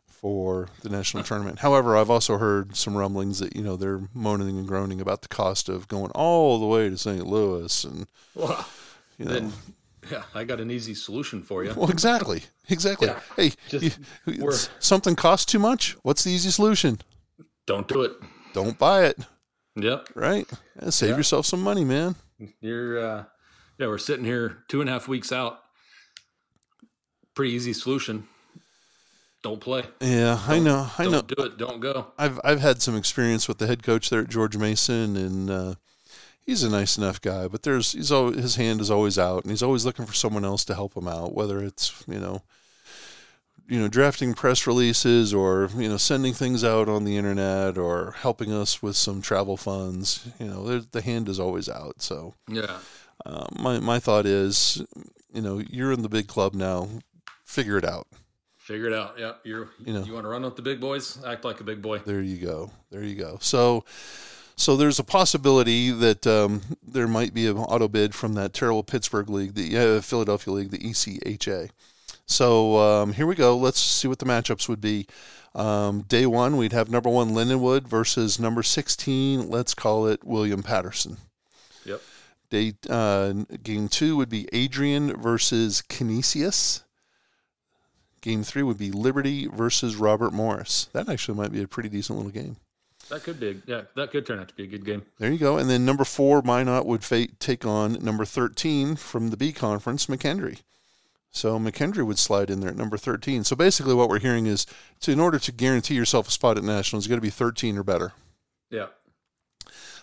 for 0.08 0.70
the 0.82 0.90
national 0.90 1.24
tournament. 1.24 1.60
However, 1.60 1.98
I've 1.98 2.10
also 2.10 2.38
heard 2.38 2.76
some 2.76 2.96
rumblings 2.96 3.40
that 3.40 3.56
you 3.56 3.62
know 3.64 3.76
they're 3.76 4.02
moaning 4.14 4.58
and 4.58 4.68
groaning 4.68 5.02
about 5.02 5.22
the 5.22 5.28
cost 5.28 5.68
of 5.70 5.88
going 5.88 6.12
all 6.12 6.60
the 6.60 6.66
way 6.68 6.90
to 6.90 6.98
St. 6.98 7.26
Louis, 7.28 7.84
and 7.84 8.08
Well, 8.36 8.66
you 9.18 9.26
know, 9.26 9.34
then 9.34 9.54
yeah, 10.12 10.24
I 10.34 10.44
got 10.46 10.60
an 10.62 10.72
easy 10.72 10.94
solution 10.94 11.42
for 11.42 11.64
you. 11.64 11.74
well, 11.76 11.90
exactly, 11.90 12.44
exactly. 12.70 13.08
Yeah, 13.08 13.20
hey, 13.36 13.52
just- 13.68 14.00
you- 14.26 14.52
something 14.80 15.16
costs 15.16 15.52
too 15.52 15.60
much. 15.60 15.98
What's 16.04 16.24
the 16.24 16.32
easy 16.32 16.52
solution? 16.52 17.00
Don't 17.66 17.88
do 17.88 18.02
it. 18.02 18.12
Don't 18.54 18.78
buy 18.78 19.06
it. 19.06 19.18
Yep. 19.76 20.10
Right? 20.16 20.48
Yeah, 20.82 20.90
save 20.92 21.12
Yeah. 21.12 21.18
yourself 21.18 21.46
some 21.46 21.62
money, 21.62 21.84
man. 21.86 22.16
You're 22.62 23.00
uh 23.00 23.24
yeah, 23.80 23.88
we're 23.88 23.98
sitting 23.98 24.26
here 24.26 24.64
two 24.68 24.82
and 24.82 24.90
a 24.90 24.94
half 24.94 25.08
weeks 25.08 25.32
out. 25.32 25.60
Pretty 27.36 27.54
easy 27.54 27.74
solution. 27.74 28.28
Don't 29.42 29.60
play. 29.60 29.84
Yeah, 30.00 30.40
I 30.48 30.60
know. 30.60 30.88
I 30.98 31.04
Don't 31.04 31.12
know. 31.12 31.22
do 31.22 31.44
it. 31.44 31.58
Don't 31.58 31.80
go. 31.82 32.08
I've 32.18 32.40
I've 32.44 32.62
had 32.62 32.82
some 32.82 32.96
experience 32.96 33.48
with 33.48 33.58
the 33.58 33.68
head 33.68 33.84
coach 33.84 34.10
there 34.10 34.22
at 34.22 34.30
George 34.30 34.56
Mason, 34.56 35.18
and 35.18 35.50
uh, 35.50 35.76
he's 36.46 36.64
a 36.64 36.70
nice 36.70 36.98
enough 36.98 37.20
guy. 37.20 37.48
But 37.48 37.64
there's 37.64 37.92
he's 37.94 38.12
always, 38.12 38.38
his 38.38 38.56
hand 38.56 38.80
is 38.80 38.90
always 38.92 39.18
out, 39.20 39.44
and 39.44 39.52
he's 39.52 39.64
always 39.64 39.86
looking 39.86 40.06
for 40.06 40.14
someone 40.14 40.46
else 40.46 40.64
to 40.66 40.76
help 40.76 40.96
him 40.96 41.08
out. 41.10 41.34
Whether 41.34 41.62
it's 41.64 42.04
you 42.08 42.20
know, 42.20 42.44
you 43.68 43.80
know, 43.80 43.88
drafting 43.88 44.34
press 44.34 44.68
releases, 44.68 45.34
or 45.34 45.70
you 45.76 45.88
know, 45.90 45.98
sending 45.98 46.34
things 46.34 46.64
out 46.64 46.90
on 46.90 47.04
the 47.06 47.18
internet, 47.18 47.78
or 47.78 48.12
helping 48.18 48.52
us 48.52 48.82
with 48.84 48.96
some 48.96 49.22
travel 49.22 49.58
funds. 49.58 50.28
You 50.40 50.48
know, 50.48 50.80
the 50.80 51.02
hand 51.02 51.30
is 51.30 51.40
always 51.40 51.70
out. 51.70 52.02
So 52.02 52.34
Yeah. 52.48 52.80
uh, 53.26 53.48
my 53.58 53.80
my 53.80 54.00
thought 54.00 54.26
is, 54.26 54.82
you 55.34 55.42
know, 55.42 55.60
you're 55.70 55.92
in 55.94 56.02
the 56.02 56.10
big 56.10 56.28
club 56.28 56.54
now. 56.54 56.90
Figure 57.46 57.78
it 57.78 57.86
out. 57.86 58.08
Figure 58.58 58.88
it 58.88 58.94
out. 58.94 59.16
Yeah. 59.18 59.34
You're 59.44 59.70
You 59.86 59.94
know 59.94 60.04
you, 60.04 60.14
want 60.14 60.24
to 60.26 60.30
run 60.30 60.44
with 60.44 60.56
the 60.56 60.62
big 60.62 60.80
boys? 60.80 61.24
Act 61.26 61.44
like 61.46 61.60
a 61.60 61.64
big 61.64 61.82
boy. 61.82 62.00
There 62.00 62.22
you 62.22 62.38
go. 62.38 62.72
There 62.92 63.04
you 63.04 63.16
go. 63.16 63.38
So, 63.42 63.84
so 64.56 64.78
there's 64.78 65.00
a 65.00 65.04
possibility 65.04 65.92
that 65.92 66.26
um, 66.26 66.62
there 66.82 67.08
might 67.08 67.34
be 67.34 67.48
an 67.48 67.58
auto 67.58 67.88
bid 67.88 68.16
from 68.16 68.34
that 68.36 68.54
terrible 68.54 68.84
Pittsburgh 68.84 69.30
league, 69.30 69.54
the 69.56 69.78
uh, 69.98 70.02
Philadelphia 70.02 70.54
league, 70.54 70.72
the 70.72 70.80
ECHA. 70.80 71.70
So 72.26 72.78
um, 72.78 73.14
here 73.14 73.28
we 73.28 73.36
go. 73.36 73.56
Let's 73.58 73.80
see 73.80 74.08
what 74.08 74.20
the 74.20 74.26
matchups 74.26 74.70
would 74.70 74.82
be. 74.82 75.08
Um, 75.56 76.02
day 76.02 76.26
one, 76.26 76.58
we'd 76.58 76.74
have 76.74 76.90
number 76.90 77.10
one 77.10 77.32
Lindenwood 77.32 77.88
versus 77.88 78.40
number 78.40 78.64
16. 78.64 79.50
Let's 79.50 79.74
call 79.74 80.08
it 80.08 80.24
William 80.24 80.64
Paterson. 80.64 81.18
Yep. 81.86 82.02
Day 82.50 82.74
uh, 82.90 83.34
game 83.62 83.88
two 83.88 84.16
would 84.16 84.30
be 84.30 84.48
Adrian 84.54 85.16
versus 85.22 85.82
Canisius. 85.82 86.84
Game 88.22 88.44
three 88.44 88.64
would 88.64 88.78
be 88.78 88.92
Liberty 88.92 89.48
versus 89.48 89.98
Robert 89.98 90.32
Morris. 90.32 90.88
That 90.94 91.10
actually 91.10 91.38
might 91.38 91.52
be 91.52 91.62
a 91.62 91.68
pretty 91.68 91.90
decent 91.90 92.18
little 92.18 92.32
game. 92.32 92.56
That 93.10 93.24
could 93.24 93.40
be. 93.40 93.62
Yeah. 93.66 93.82
That 93.96 94.12
could 94.12 94.26
turn 94.26 94.40
out 94.40 94.48
to 94.48 94.56
be 94.56 94.64
a 94.64 94.68
good 94.68 94.86
game. 94.86 95.04
There 95.20 95.32
you 95.32 95.38
go. 95.38 95.58
And 95.58 95.70
then 95.70 95.84
number 95.84 96.06
four, 96.06 96.42
Minot 96.42 96.86
would 96.86 97.04
fa- 97.04 97.28
take 97.40 97.66
on 97.66 97.94
number 98.04 98.24
13 98.24 98.96
from 98.96 99.30
the 99.30 99.38
B 99.38 99.52
conference, 99.52 100.06
McKendree. 100.06 100.62
So 101.34 101.60
McKendree 101.60 102.06
would 102.06 102.20
slide 102.20 102.52
in 102.52 102.60
there 102.60 102.70
at 102.70 102.78
number 102.78 102.96
13. 102.96 103.44
So 103.44 103.56
basically, 103.56 103.96
what 103.96 104.08
we're 104.08 104.20
hearing 104.20 104.46
is 104.46 104.68
to, 105.02 105.12
in 105.12 105.20
order 105.20 105.40
to 105.40 105.52
guarantee 105.52 105.96
yourself 105.96 106.28
a 106.28 106.32
spot 106.32 106.60
at 106.60 106.64
Nationals, 106.64 107.06
you 107.06 107.10
got 107.10 107.16
to 107.16 107.22
be 107.22 107.32
13 107.32 107.76
or 107.76 107.84
better. 107.84 108.14
Yeah. 108.70 108.88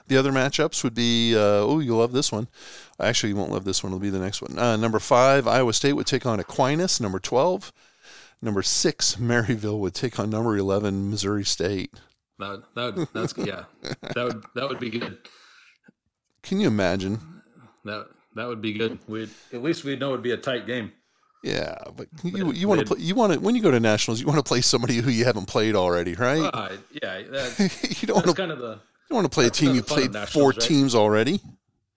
The 0.08 0.16
other 0.16 0.32
matchups 0.32 0.82
would 0.82 0.94
be, 0.94 1.36
uh, 1.36 1.38
oh, 1.38 1.78
you'll 1.78 1.98
love 1.98 2.10
this 2.10 2.32
one. 2.32 2.48
Actually, 2.98 3.30
you 3.30 3.36
won't 3.36 3.52
love 3.52 3.64
this 3.64 3.84
one. 3.84 3.92
It'll 3.92 4.00
be 4.00 4.10
the 4.10 4.18
next 4.18 4.42
one. 4.42 4.58
Uh, 4.58 4.76
number 4.76 4.98
five, 4.98 5.46
Iowa 5.46 5.72
State 5.72 5.92
would 5.92 6.08
take 6.08 6.26
on 6.26 6.40
Aquinas. 6.40 7.00
Number 7.00 7.20
12. 7.20 7.72
Number 8.42 8.62
six, 8.62 9.14
Maryville 9.20 9.78
would 9.78 9.94
take 9.94 10.18
on 10.18 10.30
number 10.30 10.56
11, 10.56 11.10
Missouri 11.10 11.44
State. 11.44 11.94
That 12.40 12.62
that 12.74 12.96
would, 12.96 13.08
that's 13.12 13.34
yeah. 13.36 13.64
That 14.14 14.24
would 14.24 14.44
that 14.54 14.66
would 14.66 14.80
be 14.80 14.88
good. 14.88 15.18
Can 16.42 16.58
you 16.58 16.68
imagine? 16.68 17.20
That 17.84 18.08
that 18.34 18.48
would 18.48 18.62
be 18.62 18.72
good. 18.72 18.98
We 19.06 19.20
would 19.20 19.30
at 19.52 19.62
least 19.62 19.84
we'd 19.84 20.00
know 20.00 20.12
it'd 20.12 20.22
be 20.22 20.30
a 20.30 20.38
tight 20.38 20.66
game. 20.66 20.90
Yeah, 21.42 21.76
but 21.96 22.06
you 22.22 22.52
you 22.52 22.68
want 22.68 22.80
to 22.80 22.86
play 22.86 23.02
you 23.02 23.14
want 23.14 23.32
to 23.32 23.40
when 23.40 23.54
you 23.54 23.62
go 23.62 23.70
to 23.70 23.80
nationals 23.80 24.20
you 24.20 24.26
want 24.26 24.38
to 24.38 24.42
play 24.42 24.60
somebody 24.60 24.96
who 24.96 25.10
you 25.10 25.24
haven't 25.24 25.46
played 25.46 25.74
already, 25.74 26.14
right? 26.14 26.50
Uh, 26.52 26.76
yeah. 27.02 27.22
That's, 27.30 27.58
you 28.02 28.06
don't 28.08 28.16
want 28.16 28.28
to 28.28 28.34
kind 28.34 28.52
of 28.52 28.58
the 28.58 28.78
you 29.08 29.16
want 29.16 29.24
to 29.24 29.30
play 29.30 29.46
a 29.46 29.50
team 29.50 29.72
you 29.74 29.80
of 29.80 29.86
the 29.86 29.94
fun 29.94 30.02
of 30.04 30.12
played 30.12 30.28
four 30.28 30.50
right? 30.50 30.60
teams 30.60 30.94
already, 30.94 31.40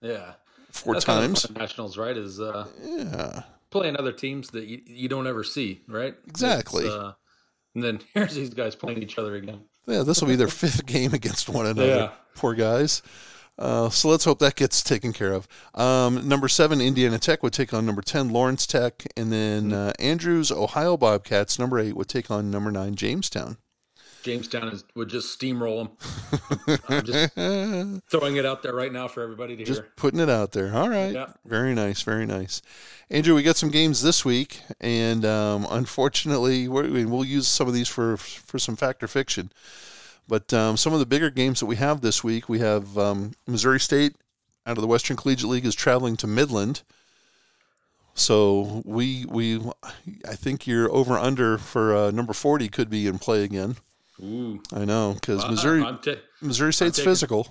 yeah. 0.00 0.32
four 0.70 0.94
That's 0.94 1.04
kind 1.04 1.24
of 1.24 1.34
the 1.34 1.48
times. 1.48 1.58
nationals, 1.58 1.98
right? 1.98 2.16
Is 2.16 2.40
uh, 2.40 2.66
Yeah, 2.82 3.42
playing 3.70 3.96
other 3.98 4.12
teams 4.12 4.50
that 4.50 4.64
you, 4.64 4.80
you 4.86 5.08
don't 5.08 5.26
ever 5.26 5.44
see, 5.44 5.82
right? 5.88 6.14
Exactly. 6.26 6.88
Uh, 6.88 7.12
and 7.74 7.84
then 7.84 8.00
here's 8.14 8.34
these 8.34 8.50
guys 8.50 8.74
playing 8.74 9.02
each 9.02 9.18
other 9.18 9.34
again. 9.34 9.60
yeah. 9.86 10.02
This 10.02 10.20
will 10.22 10.28
be 10.28 10.36
their 10.36 10.48
fifth 10.64 10.86
game 10.86 11.12
against 11.12 11.48
one 11.50 11.66
another. 11.66 11.86
Yeah. 11.86 12.10
Poor 12.34 12.54
guys. 12.54 13.02
Uh, 13.58 13.88
so 13.88 14.08
let's 14.08 14.24
hope 14.24 14.40
that 14.40 14.56
gets 14.56 14.82
taken 14.82 15.12
care 15.12 15.32
of. 15.32 15.46
Um, 15.74 16.26
number 16.28 16.48
seven, 16.48 16.80
Indiana 16.80 17.18
Tech 17.18 17.42
would 17.42 17.52
take 17.52 17.72
on 17.72 17.86
number 17.86 18.02
ten, 18.02 18.30
Lawrence 18.30 18.66
Tech, 18.66 19.06
and 19.16 19.32
then 19.32 19.70
Hmm. 19.70 19.72
uh, 19.74 19.92
Andrews, 19.98 20.50
Ohio 20.50 20.96
Bobcats, 20.96 21.58
number 21.58 21.78
eight, 21.78 21.94
would 21.96 22.08
take 22.08 22.30
on 22.30 22.50
number 22.50 22.70
nine, 22.72 22.94
Jamestown. 22.96 23.58
Jamestown 24.24 24.68
is, 24.68 24.84
would 24.94 25.10
just 25.10 25.38
steamroll 25.38 25.86
them. 25.86 26.78
I'm 26.88 27.04
just 27.04 27.34
throwing 28.08 28.36
it 28.36 28.46
out 28.46 28.62
there 28.62 28.72
right 28.74 28.90
now 28.90 29.06
for 29.06 29.22
everybody 29.22 29.54
to 29.54 29.64
Just 29.64 29.82
hear. 29.82 29.92
putting 29.96 30.18
it 30.18 30.30
out 30.30 30.52
there. 30.52 30.74
All 30.74 30.88
right. 30.88 31.12
Yeah. 31.12 31.26
Very 31.44 31.74
nice. 31.74 32.00
Very 32.00 32.24
nice. 32.24 32.62
Andrew, 33.10 33.34
we 33.34 33.42
got 33.42 33.56
some 33.58 33.68
games 33.68 34.00
this 34.02 34.24
week, 34.24 34.62
and 34.80 35.26
um, 35.26 35.66
unfortunately, 35.70 36.68
we're, 36.68 37.06
we'll 37.06 37.22
use 37.24 37.46
some 37.46 37.68
of 37.68 37.74
these 37.74 37.86
for 37.88 38.16
for 38.16 38.58
some 38.58 38.76
fact 38.76 39.02
or 39.02 39.08
fiction. 39.08 39.52
But 40.26 40.52
um, 40.54 40.76
some 40.76 40.92
of 40.92 41.00
the 41.00 41.06
bigger 41.06 41.30
games 41.30 41.60
that 41.60 41.66
we 41.66 41.76
have 41.76 42.00
this 42.00 42.24
week, 42.24 42.48
we 42.48 42.58
have 42.60 42.96
um, 42.96 43.32
Missouri 43.46 43.78
State 43.80 44.16
out 44.66 44.78
of 44.78 44.80
the 44.80 44.86
Western 44.88 45.16
Collegiate 45.16 45.50
League 45.50 45.66
is 45.66 45.74
traveling 45.74 46.16
to 46.18 46.26
Midland. 46.26 46.82
So 48.14 48.82
we 48.84 49.26
we 49.28 49.60
I 50.26 50.34
think 50.36 50.66
your 50.66 50.90
over 50.92 51.18
under 51.18 51.58
for 51.58 51.94
uh, 51.96 52.10
number 52.12 52.32
forty 52.32 52.68
could 52.68 52.88
be 52.88 53.06
in 53.06 53.18
play 53.18 53.42
again. 53.42 53.76
Ooh, 54.22 54.62
I 54.72 54.84
know 54.84 55.14
because 55.14 55.44
I- 55.44 55.50
Missouri 55.50 55.82
I'm 55.82 55.98
ta- 55.98 56.20
Missouri 56.40 56.72
State's 56.72 56.96
taking- 56.98 57.10
physical. 57.10 57.48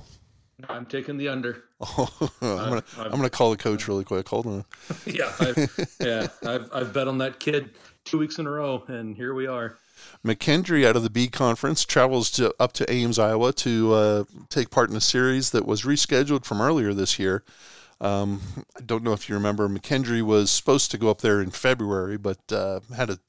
I'm 0.69 0.85
taking 0.85 1.17
the 1.17 1.27
under. 1.27 1.63
Oh, 1.81 2.29
I'm 2.41 2.69
gonna 2.69 2.83
I'm 2.97 3.11
gonna 3.11 3.29
call 3.29 3.51
the 3.51 3.57
coach 3.57 3.87
really 3.89 4.05
quick. 4.05 4.27
Hold 4.29 4.45
on. 4.47 4.65
yeah, 5.05 5.33
I've, 5.39 5.95
yeah, 5.99 6.27
I've 6.45 6.69
I've 6.73 6.93
bet 6.93 7.09
on 7.09 7.17
that 7.17 7.39
kid 7.41 7.71
two 8.05 8.17
weeks 8.17 8.39
in 8.39 8.47
a 8.47 8.49
row, 8.49 8.83
and 8.87 9.15
here 9.15 9.33
we 9.33 9.47
are. 9.47 9.77
McKendree 10.25 10.85
out 10.85 10.95
of 10.95 11.03
the 11.03 11.09
B 11.09 11.27
conference 11.27 11.85
travels 11.85 12.29
to 12.31 12.53
up 12.59 12.73
to 12.73 12.91
Ames, 12.91 13.19
Iowa, 13.19 13.53
to 13.53 13.93
uh, 13.93 14.23
take 14.49 14.69
part 14.69 14.89
in 14.89 14.95
a 14.95 15.01
series 15.01 15.51
that 15.51 15.65
was 15.65 15.83
rescheduled 15.83 16.45
from 16.45 16.61
earlier 16.61 16.93
this 16.93 17.19
year. 17.19 17.43
Um, 18.01 18.41
I 18.77 18.81
don't 18.81 19.03
know 19.03 19.13
if 19.13 19.29
you 19.29 19.35
remember, 19.35 19.69
McKendree 19.69 20.23
was 20.23 20.51
supposed 20.51 20.91
to 20.91 20.97
go 20.97 21.09
up 21.09 21.21
there 21.21 21.41
in 21.41 21.51
February, 21.51 22.17
but 22.17 22.39
uh, 22.51 22.81
had 22.95 23.09
a 23.09 23.19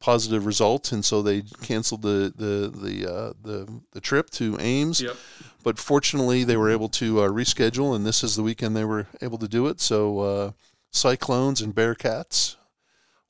positive 0.00 0.46
result, 0.46 0.92
and 0.92 1.04
so 1.04 1.22
they 1.22 1.42
canceled 1.62 2.02
the 2.02 2.32
the 2.34 2.68
the 2.68 3.12
uh, 3.12 3.32
the, 3.42 3.80
the 3.92 4.00
trip 4.00 4.30
to 4.30 4.56
Ames. 4.58 5.00
Yep. 5.00 5.16
But 5.62 5.78
fortunately, 5.78 6.44
they 6.44 6.56
were 6.56 6.70
able 6.70 6.88
to 6.90 7.20
uh, 7.20 7.28
reschedule, 7.28 7.94
and 7.94 8.06
this 8.06 8.24
is 8.24 8.36
the 8.36 8.42
weekend 8.42 8.76
they 8.76 8.84
were 8.84 9.06
able 9.20 9.38
to 9.38 9.48
do 9.48 9.66
it. 9.66 9.80
So 9.80 10.20
uh, 10.20 10.50
Cyclones 10.90 11.60
and 11.60 11.74
Bearcats 11.74 12.56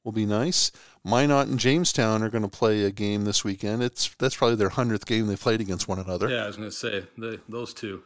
will 0.09 0.13
be 0.13 0.25
nice. 0.25 0.73
Minot 1.05 1.49
and 1.49 1.59
Jamestown 1.59 2.23
are 2.23 2.31
going 2.31 2.43
to 2.43 2.49
play 2.49 2.83
a 2.85 2.91
game 2.91 3.27
this 3.27 3.45
weekend. 3.45 3.83
It's 3.83 4.09
that's 4.19 4.37
probably 4.37 4.57
their 4.57 4.71
hundredth 4.71 5.05
game 5.05 5.27
they 5.27 5.37
played 5.37 5.61
against 5.61 5.87
one 5.87 5.99
another. 5.99 6.31
Yeah, 6.31 6.45
I 6.45 6.47
was 6.47 6.57
going 6.57 6.71
to 6.71 6.75
say 6.75 7.05
the, 7.19 7.41
those 7.47 7.75
two. 7.75 8.03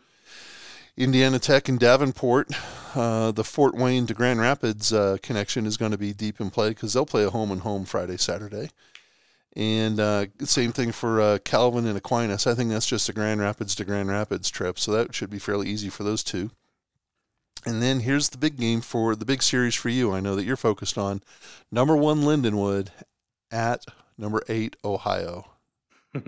Indiana 0.96 1.38
Tech 1.38 1.68
and 1.68 1.78
Davenport, 1.78 2.50
uh, 2.96 3.30
the 3.30 3.44
Fort 3.44 3.76
Wayne 3.76 4.06
to 4.08 4.14
Grand 4.14 4.40
Rapids 4.40 4.92
uh, 4.92 5.16
connection 5.22 5.64
is 5.64 5.76
going 5.76 5.92
to 5.92 5.98
be 5.98 6.12
deep 6.12 6.40
in 6.40 6.50
play 6.50 6.70
because 6.70 6.92
they'll 6.92 7.06
play 7.06 7.24
a 7.24 7.30
home 7.30 7.52
and 7.52 7.60
home 7.60 7.84
Friday, 7.84 8.16
Saturday. 8.16 8.70
And 9.54 10.00
uh, 10.00 10.26
same 10.40 10.72
thing 10.72 10.90
for 10.90 11.20
uh, 11.20 11.38
Calvin 11.44 11.86
and 11.86 11.96
Aquinas. 11.96 12.48
I 12.48 12.54
think 12.54 12.70
that's 12.70 12.86
just 12.86 13.08
a 13.08 13.12
Grand 13.12 13.40
Rapids 13.40 13.76
to 13.76 13.84
Grand 13.84 14.10
Rapids 14.10 14.50
trip, 14.50 14.78
so 14.78 14.90
that 14.92 15.14
should 15.14 15.30
be 15.30 15.38
fairly 15.38 15.68
easy 15.68 15.88
for 15.88 16.02
those 16.02 16.24
two. 16.24 16.50
And 17.64 17.80
then 17.80 18.00
here's 18.00 18.30
the 18.30 18.38
big 18.38 18.56
game 18.56 18.80
for 18.80 19.14
the 19.14 19.24
big 19.24 19.42
series 19.42 19.74
for 19.74 19.88
you. 19.88 20.12
I 20.12 20.20
know 20.20 20.34
that 20.34 20.44
you're 20.44 20.56
focused 20.56 20.98
on 20.98 21.22
number 21.70 21.96
one 21.96 22.22
Lindenwood 22.22 22.88
at 23.50 23.84
number 24.18 24.42
eight 24.48 24.76
Ohio. 24.84 25.46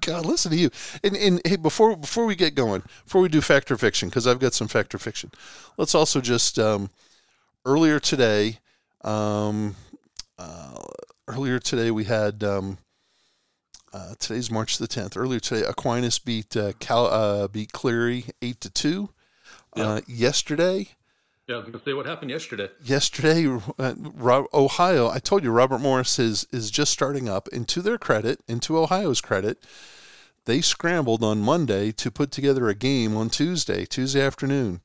God, 0.00 0.24
listen 0.24 0.52
to 0.52 0.56
you. 0.56 0.70
And, 1.02 1.16
and 1.16 1.40
hey, 1.44 1.56
before 1.56 1.96
before 1.96 2.24
we 2.24 2.36
get 2.36 2.54
going, 2.54 2.82
before 3.04 3.20
we 3.20 3.28
do 3.28 3.40
factor 3.40 3.76
fiction, 3.76 4.08
because 4.08 4.26
I've 4.26 4.38
got 4.38 4.54
some 4.54 4.68
factor 4.68 4.98
fiction, 4.98 5.30
let's 5.76 5.94
also 5.94 6.20
just 6.20 6.58
um, 6.58 6.90
earlier 7.64 7.98
today, 7.98 8.58
um, 9.02 9.76
uh, 10.38 10.78
earlier 11.26 11.58
today 11.58 11.90
we 11.90 12.04
had 12.04 12.42
um, 12.44 12.78
uh, 13.92 14.14
today's 14.18 14.50
March 14.50 14.78
the 14.78 14.86
tenth. 14.86 15.16
Earlier 15.16 15.40
today, 15.40 15.66
Aquinas 15.66 16.18
beat 16.18 16.56
uh, 16.56 16.72
Cal, 16.78 17.06
uh, 17.06 17.48
beat 17.48 17.72
Cleary 17.72 18.26
eight 18.40 18.60
to 18.60 18.70
two. 18.70 19.10
Uh, 19.80 20.00
yesterday, 20.06 20.88
Yeah, 21.46 21.54
I 21.56 21.58
was 21.58 21.66
going 21.66 21.78
to 21.78 21.84
say 21.84 21.92
what 21.94 22.06
happened 22.06 22.30
yesterday. 22.30 22.68
yesterday, 22.82 23.46
uh, 23.78 23.94
Ohio. 24.54 25.08
I 25.08 25.18
told 25.18 25.42
you 25.44 25.50
Robert 25.50 25.78
Morris 25.80 26.18
is 26.18 26.46
is 26.52 26.70
just 26.70 26.92
starting 26.92 27.28
up, 27.28 27.48
and 27.52 27.66
to 27.68 27.80
their 27.82 27.98
credit, 27.98 28.40
and 28.48 28.60
to 28.62 28.78
Ohio's 28.78 29.20
credit, 29.20 29.58
they 30.44 30.60
scrambled 30.60 31.22
on 31.24 31.40
Monday 31.40 31.92
to 31.92 32.10
put 32.10 32.30
together 32.30 32.68
a 32.68 32.74
game 32.74 33.16
on 33.16 33.28
Tuesday, 33.30 33.84
Tuesday 33.84 34.20
afternoon. 34.22 34.80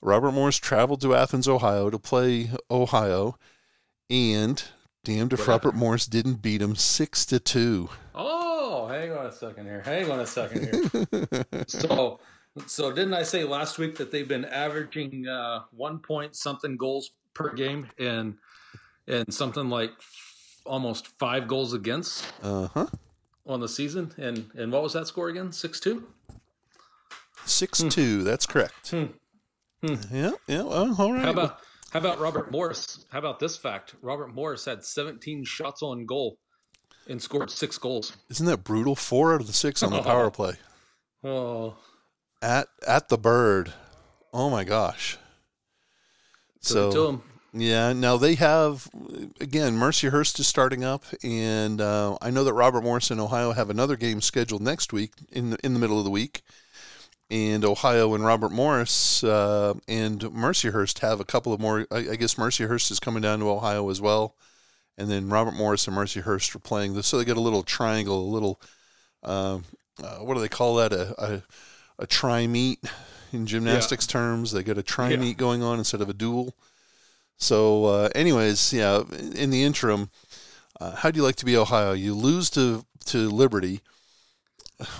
Robert 0.00 0.32
Morris 0.32 0.58
traveled 0.58 1.00
to 1.00 1.14
Athens, 1.14 1.48
Ohio, 1.48 1.90
to 1.90 1.98
play 1.98 2.50
Ohio, 2.70 3.36
and 4.08 4.62
damned 5.04 5.32
if 5.32 5.40
What 5.40 5.48
Robert 5.48 5.68
happened? 5.70 5.80
Morris 5.80 6.06
didn't 6.06 6.42
beat 6.42 6.62
him 6.62 6.76
six 6.76 7.26
to 7.26 7.40
two. 7.40 7.88
Oh, 8.14 8.86
hang 8.86 9.10
on 9.12 9.26
a 9.26 9.32
second 9.32 9.66
here. 9.66 9.82
Hang 9.84 10.10
on 10.10 10.20
a 10.20 10.26
second 10.26 10.68
here. 10.68 11.64
so, 11.66 12.20
so 12.66 12.90
didn't 12.92 13.14
I 13.14 13.22
say 13.22 13.44
last 13.44 13.78
week 13.78 13.96
that 13.96 14.10
they've 14.10 14.28
been 14.28 14.44
averaging 14.44 15.26
uh, 15.28 15.60
one 15.70 15.98
point 15.98 16.34
something 16.36 16.76
goals 16.76 17.10
per 17.34 17.52
game 17.54 17.88
and 17.98 18.34
and 19.06 19.32
something 19.32 19.68
like 19.70 19.90
almost 20.64 21.08
five 21.18 21.48
goals 21.48 21.72
against 21.72 22.24
Uh 22.42 22.68
huh. 22.68 22.86
on 23.46 23.60
the 23.60 23.68
season? 23.68 24.12
And 24.18 24.50
and 24.54 24.72
what 24.72 24.82
was 24.82 24.92
that 24.94 25.06
score 25.06 25.28
again? 25.28 25.52
Six 25.52 25.80
two. 25.80 26.06
Six 27.44 27.82
two. 27.88 28.22
That's 28.24 28.46
correct. 28.46 28.90
Hmm. 28.90 29.04
Yeah. 30.10 30.32
Yeah. 30.46 30.62
Well, 30.62 30.94
all 31.00 31.12
right. 31.12 31.22
How 31.24 31.30
about 31.30 31.60
how 31.92 32.00
about 32.00 32.18
Robert 32.20 32.50
Morris? 32.50 33.06
How 33.10 33.18
about 33.18 33.38
this 33.38 33.56
fact? 33.56 33.94
Robert 34.02 34.34
Morris 34.34 34.64
had 34.66 34.84
17 34.84 35.44
shots 35.44 35.82
on 35.82 36.04
goal 36.04 36.38
and 37.08 37.22
scored 37.22 37.50
six 37.50 37.78
goals. 37.78 38.12
Isn't 38.28 38.44
that 38.46 38.64
brutal? 38.64 38.94
Four 38.94 39.34
out 39.34 39.40
of 39.40 39.46
the 39.46 39.52
six 39.54 39.82
on 39.82 39.90
the 39.92 40.02
power 40.12 40.30
play. 40.30 40.54
Oh, 41.24 41.76
at 42.42 42.68
at 42.86 43.08
the 43.08 43.18
bird. 43.18 43.72
Oh 44.32 44.50
my 44.50 44.64
gosh. 44.64 45.18
so, 46.60 47.22
yeah, 47.52 47.92
now 47.92 48.16
they 48.16 48.34
have 48.34 48.88
again 49.40 49.74
Mercyhurst 49.74 50.38
is 50.38 50.46
starting 50.46 50.84
up, 50.84 51.04
and 51.22 51.80
uh, 51.80 52.16
I 52.20 52.30
know 52.30 52.44
that 52.44 52.52
Robert 52.52 52.82
Morris 52.82 53.10
and 53.10 53.20
Ohio 53.20 53.52
have 53.52 53.70
another 53.70 53.96
game 53.96 54.20
scheduled 54.20 54.62
next 54.62 54.92
week 54.92 55.12
in 55.32 55.50
the, 55.50 55.58
in 55.64 55.72
the 55.72 55.80
middle 55.80 55.98
of 55.98 56.04
the 56.04 56.10
week, 56.10 56.42
and 57.30 57.64
Ohio 57.64 58.14
and 58.14 58.24
Robert 58.24 58.52
Morris 58.52 59.24
uh, 59.24 59.74
and 59.88 60.20
Mercyhurst 60.20 60.98
have 60.98 61.20
a 61.20 61.24
couple 61.24 61.52
of 61.52 61.60
more. 61.60 61.86
I, 61.90 62.10
I 62.10 62.16
guess 62.16 62.34
Mercyhurst 62.34 62.90
is 62.90 63.00
coming 63.00 63.22
down 63.22 63.38
to 63.38 63.50
Ohio 63.50 63.88
as 63.88 64.00
well, 64.00 64.36
and 64.98 65.10
then 65.10 65.30
Robert 65.30 65.54
Morris 65.54 65.88
and 65.88 65.96
Mercyhurst 65.96 66.54
are 66.54 66.60
playing 66.60 66.94
this, 66.94 67.06
so 67.06 67.18
they 67.18 67.24
get 67.24 67.38
a 67.38 67.40
little 67.40 67.62
triangle, 67.62 68.20
a 68.20 68.30
little 68.30 68.60
uh, 69.22 69.58
uh, 70.02 70.18
what 70.18 70.34
do 70.34 70.40
they 70.40 70.48
call 70.48 70.76
that? 70.76 70.92
A 70.92 71.14
a, 71.18 71.42
a 71.98 72.06
tri 72.06 72.46
meet 72.46 72.80
in 73.32 73.46
gymnastics 73.46 74.06
terms. 74.06 74.52
They 74.52 74.62
got 74.62 74.78
a 74.78 74.82
tri 74.82 75.16
meet 75.16 75.36
going 75.36 75.62
on 75.62 75.78
instead 75.78 76.00
of 76.00 76.08
a 76.08 76.14
duel. 76.14 76.54
So, 77.36 77.84
uh, 77.84 78.08
anyways, 78.14 78.72
yeah. 78.72 79.02
In 79.34 79.50
the 79.50 79.62
interim, 79.62 80.10
uh, 80.80 80.96
how 80.96 81.10
do 81.10 81.18
you 81.18 81.24
like 81.24 81.36
to 81.36 81.44
be 81.44 81.56
Ohio? 81.56 81.92
You 81.92 82.14
lose 82.14 82.50
to 82.50 82.84
to 83.06 83.28
Liberty 83.30 83.80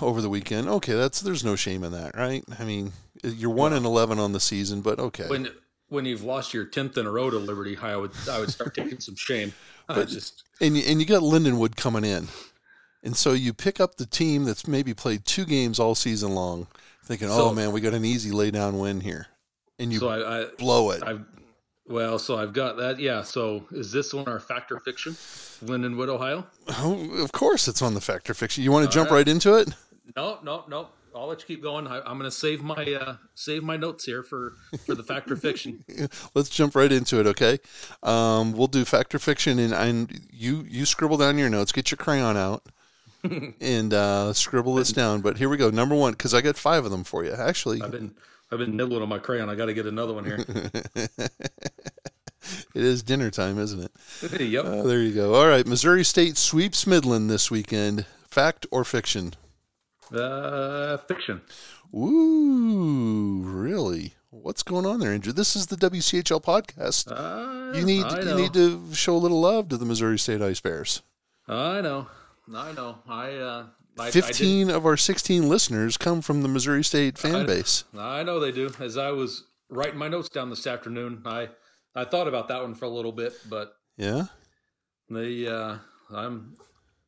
over 0.01 0.21
the 0.21 0.29
weekend. 0.29 0.67
Okay, 0.69 0.93
that's 0.93 1.21
there's 1.21 1.43
no 1.43 1.55
shame 1.55 1.83
in 1.83 1.91
that, 1.91 2.15
right? 2.15 2.43
I 2.57 2.63
mean, 2.63 2.93
you're 3.23 3.49
one 3.49 3.73
and 3.73 3.85
eleven 3.85 4.19
on 4.19 4.31
the 4.31 4.39
season, 4.39 4.81
but 4.81 4.99
okay. 4.99 5.27
when 5.27 5.49
when 5.89 6.05
you've 6.05 6.23
lost 6.23 6.53
your 6.53 6.65
tenth 6.65 6.97
in 6.97 7.05
a 7.05 7.11
row 7.11 7.29
to 7.29 7.37
Liberty, 7.37 7.77
I 7.81 7.95
would 7.95 8.11
I 8.29 8.39
would 8.39 8.49
start 8.49 8.73
taking 8.73 8.99
some 8.99 9.15
shame. 9.15 9.53
I 9.89 10.03
just 10.03 10.43
and 10.61 10.77
you, 10.77 10.83
and 10.87 10.99
you 10.99 11.05
got 11.05 11.23
Lindenwood 11.23 11.75
coming 11.75 12.05
in, 12.05 12.27
and 13.03 13.15
so 13.15 13.33
you 13.33 13.53
pick 13.53 13.79
up 13.79 13.95
the 13.95 14.05
team 14.05 14.45
that's 14.45 14.67
maybe 14.67 14.93
played 14.93 15.25
two 15.25 15.45
games 15.45 15.79
all 15.79 15.95
season 15.95 16.35
long, 16.35 16.67
thinking, 17.03 17.27
So- 17.29 17.49
"Oh 17.49 17.53
man, 17.53 17.71
we 17.71 17.81
got 17.81 17.93
an 17.93 18.05
easy 18.05 18.31
lay 18.31 18.51
down 18.51 18.79
win 18.79 19.01
here," 19.01 19.27
and 19.77 19.91
you 19.91 19.99
so 19.99 20.09
I, 20.09 20.41
I 20.41 20.45
blow 20.57 20.91
it. 20.91 21.03
I've 21.03 21.25
well, 21.89 22.19
so 22.19 22.37
I've 22.37 22.53
got 22.53 22.77
that. 22.77 22.99
Yeah. 22.99 23.23
So 23.23 23.65
is 23.71 23.91
this 23.91 24.13
on 24.13 24.27
our 24.27 24.39
factor 24.39 24.79
fiction, 24.79 25.13
Lindenwood, 25.65 26.07
Ohio? 26.07 26.45
oh, 26.77 27.23
of 27.23 27.31
course, 27.31 27.67
it's 27.67 27.81
on 27.81 27.95
the 27.95 28.01
factor 28.01 28.35
fiction. 28.35 28.63
You 28.63 28.71
want 28.71 28.89
to 28.89 28.93
jump 28.93 29.09
right. 29.09 29.17
right 29.17 29.27
into 29.27 29.55
it? 29.55 29.69
No, 30.15 30.39
no, 30.43 30.65
no. 30.67 30.89
I'll 31.15 31.27
let 31.27 31.41
you 31.41 31.47
keep 31.47 31.63
going. 31.63 31.87
I, 31.87 31.97
I'm 31.97 32.19
going 32.19 32.29
to 32.29 32.31
save 32.31 32.61
my 32.61 32.75
uh, 32.75 33.15
save 33.33 33.63
my 33.63 33.75
notes 33.75 34.05
here 34.05 34.21
for 34.21 34.53
for 34.85 34.93
the 34.93 35.03
factor 35.03 35.35
fiction. 35.35 35.83
Let's 36.35 36.49
jump 36.49 36.75
right 36.75 36.91
into 36.91 37.19
it, 37.19 37.25
okay? 37.25 37.59
Um, 38.03 38.53
we'll 38.53 38.67
do 38.67 38.85
factor 38.85 39.17
fiction, 39.17 39.57
and, 39.57 39.73
and 39.73 40.21
you 40.31 40.65
you 40.69 40.85
scribble 40.85 41.17
down 41.17 41.39
your 41.39 41.49
notes. 41.49 41.71
Get 41.71 41.89
your 41.89 41.97
crayon 41.97 42.37
out 42.37 42.69
and 43.61 43.93
uh, 43.93 44.33
scribble 44.33 44.75
this 44.75 44.91
down. 44.91 45.21
But 45.21 45.37
here 45.37 45.49
we 45.49 45.57
go. 45.57 45.69
Number 45.69 45.95
one, 45.95 46.13
because 46.13 46.33
I 46.33 46.41
got 46.41 46.57
five 46.57 46.85
of 46.85 46.91
them 46.91 47.03
for 47.03 47.23
you. 47.23 47.33
Actually, 47.33 47.81
I've 47.81 47.91
been 47.91 48.15
I've 48.51 48.59
been 48.59 48.75
nibbling 48.75 49.01
on 49.01 49.09
my 49.09 49.19
crayon. 49.19 49.49
I 49.49 49.55
got 49.55 49.65
to 49.67 49.73
get 49.73 49.85
another 49.85 50.13
one 50.13 50.25
here. 50.25 50.39
it 50.95 51.29
is 52.73 53.03
dinner 53.03 53.29
time, 53.29 53.59
isn't 53.59 53.81
it? 53.81 54.41
yep. 54.41 54.65
Uh, 54.65 54.83
there 54.83 55.01
you 55.01 55.13
go. 55.13 55.35
All 55.35 55.47
right, 55.47 55.65
Missouri 55.67 56.03
State 56.03 56.37
sweeps 56.37 56.87
Midland 56.87 57.29
this 57.29 57.51
weekend. 57.51 58.05
Fact 58.29 58.65
or 58.71 58.83
fiction? 58.83 59.33
Uh, 60.13 60.97
fiction. 60.97 61.41
Ooh, 61.95 63.41
really? 63.43 64.13
What's 64.31 64.61
going 64.61 64.85
on 64.85 64.99
there, 64.99 65.11
Andrew? 65.11 65.33
This 65.33 65.55
is 65.55 65.67
the 65.67 65.75
WCHL 65.75 66.43
podcast. 66.43 67.11
Uh, 67.11 67.75
You 67.77 67.83
need 67.83 68.05
you 68.23 68.35
need 68.35 68.53
to 68.53 68.93
show 68.93 69.15
a 69.15 69.17
little 69.17 69.41
love 69.41 69.69
to 69.69 69.77
the 69.77 69.85
Missouri 69.85 70.19
State 70.19 70.41
Ice 70.41 70.59
Bears. 70.59 71.01
I 71.47 71.81
know. 71.81 72.07
I 72.53 72.71
know. 72.73 72.99
I 73.07 73.33
uh. 73.35 73.65
I, 73.97 74.07
I 74.07 74.11
Fifteen 74.11 74.69
of 74.69 74.85
our 74.85 74.95
sixteen 74.95 75.49
listeners 75.49 75.97
come 75.97 76.21
from 76.21 76.41
the 76.41 76.47
Missouri 76.47 76.83
State 76.83 77.17
fan 77.17 77.35
I- 77.35 77.45
base. 77.45 77.83
I 77.97 78.23
know 78.23 78.39
they 78.39 78.51
do. 78.51 78.69
As 78.79 78.97
I 78.97 79.11
was 79.11 79.43
writing 79.69 79.97
my 79.99 80.07
notes 80.07 80.29
down 80.29 80.49
this 80.49 80.65
afternoon, 80.67 81.21
I 81.25 81.49
I 81.95 82.05
thought 82.05 82.27
about 82.27 82.47
that 82.47 82.61
one 82.61 82.75
for 82.75 82.85
a 82.85 82.89
little 82.89 83.11
bit, 83.11 83.33
but 83.49 83.73
Yeah. 83.97 84.25
they 85.09 85.47
uh, 85.47 85.77
I'm 86.11 86.55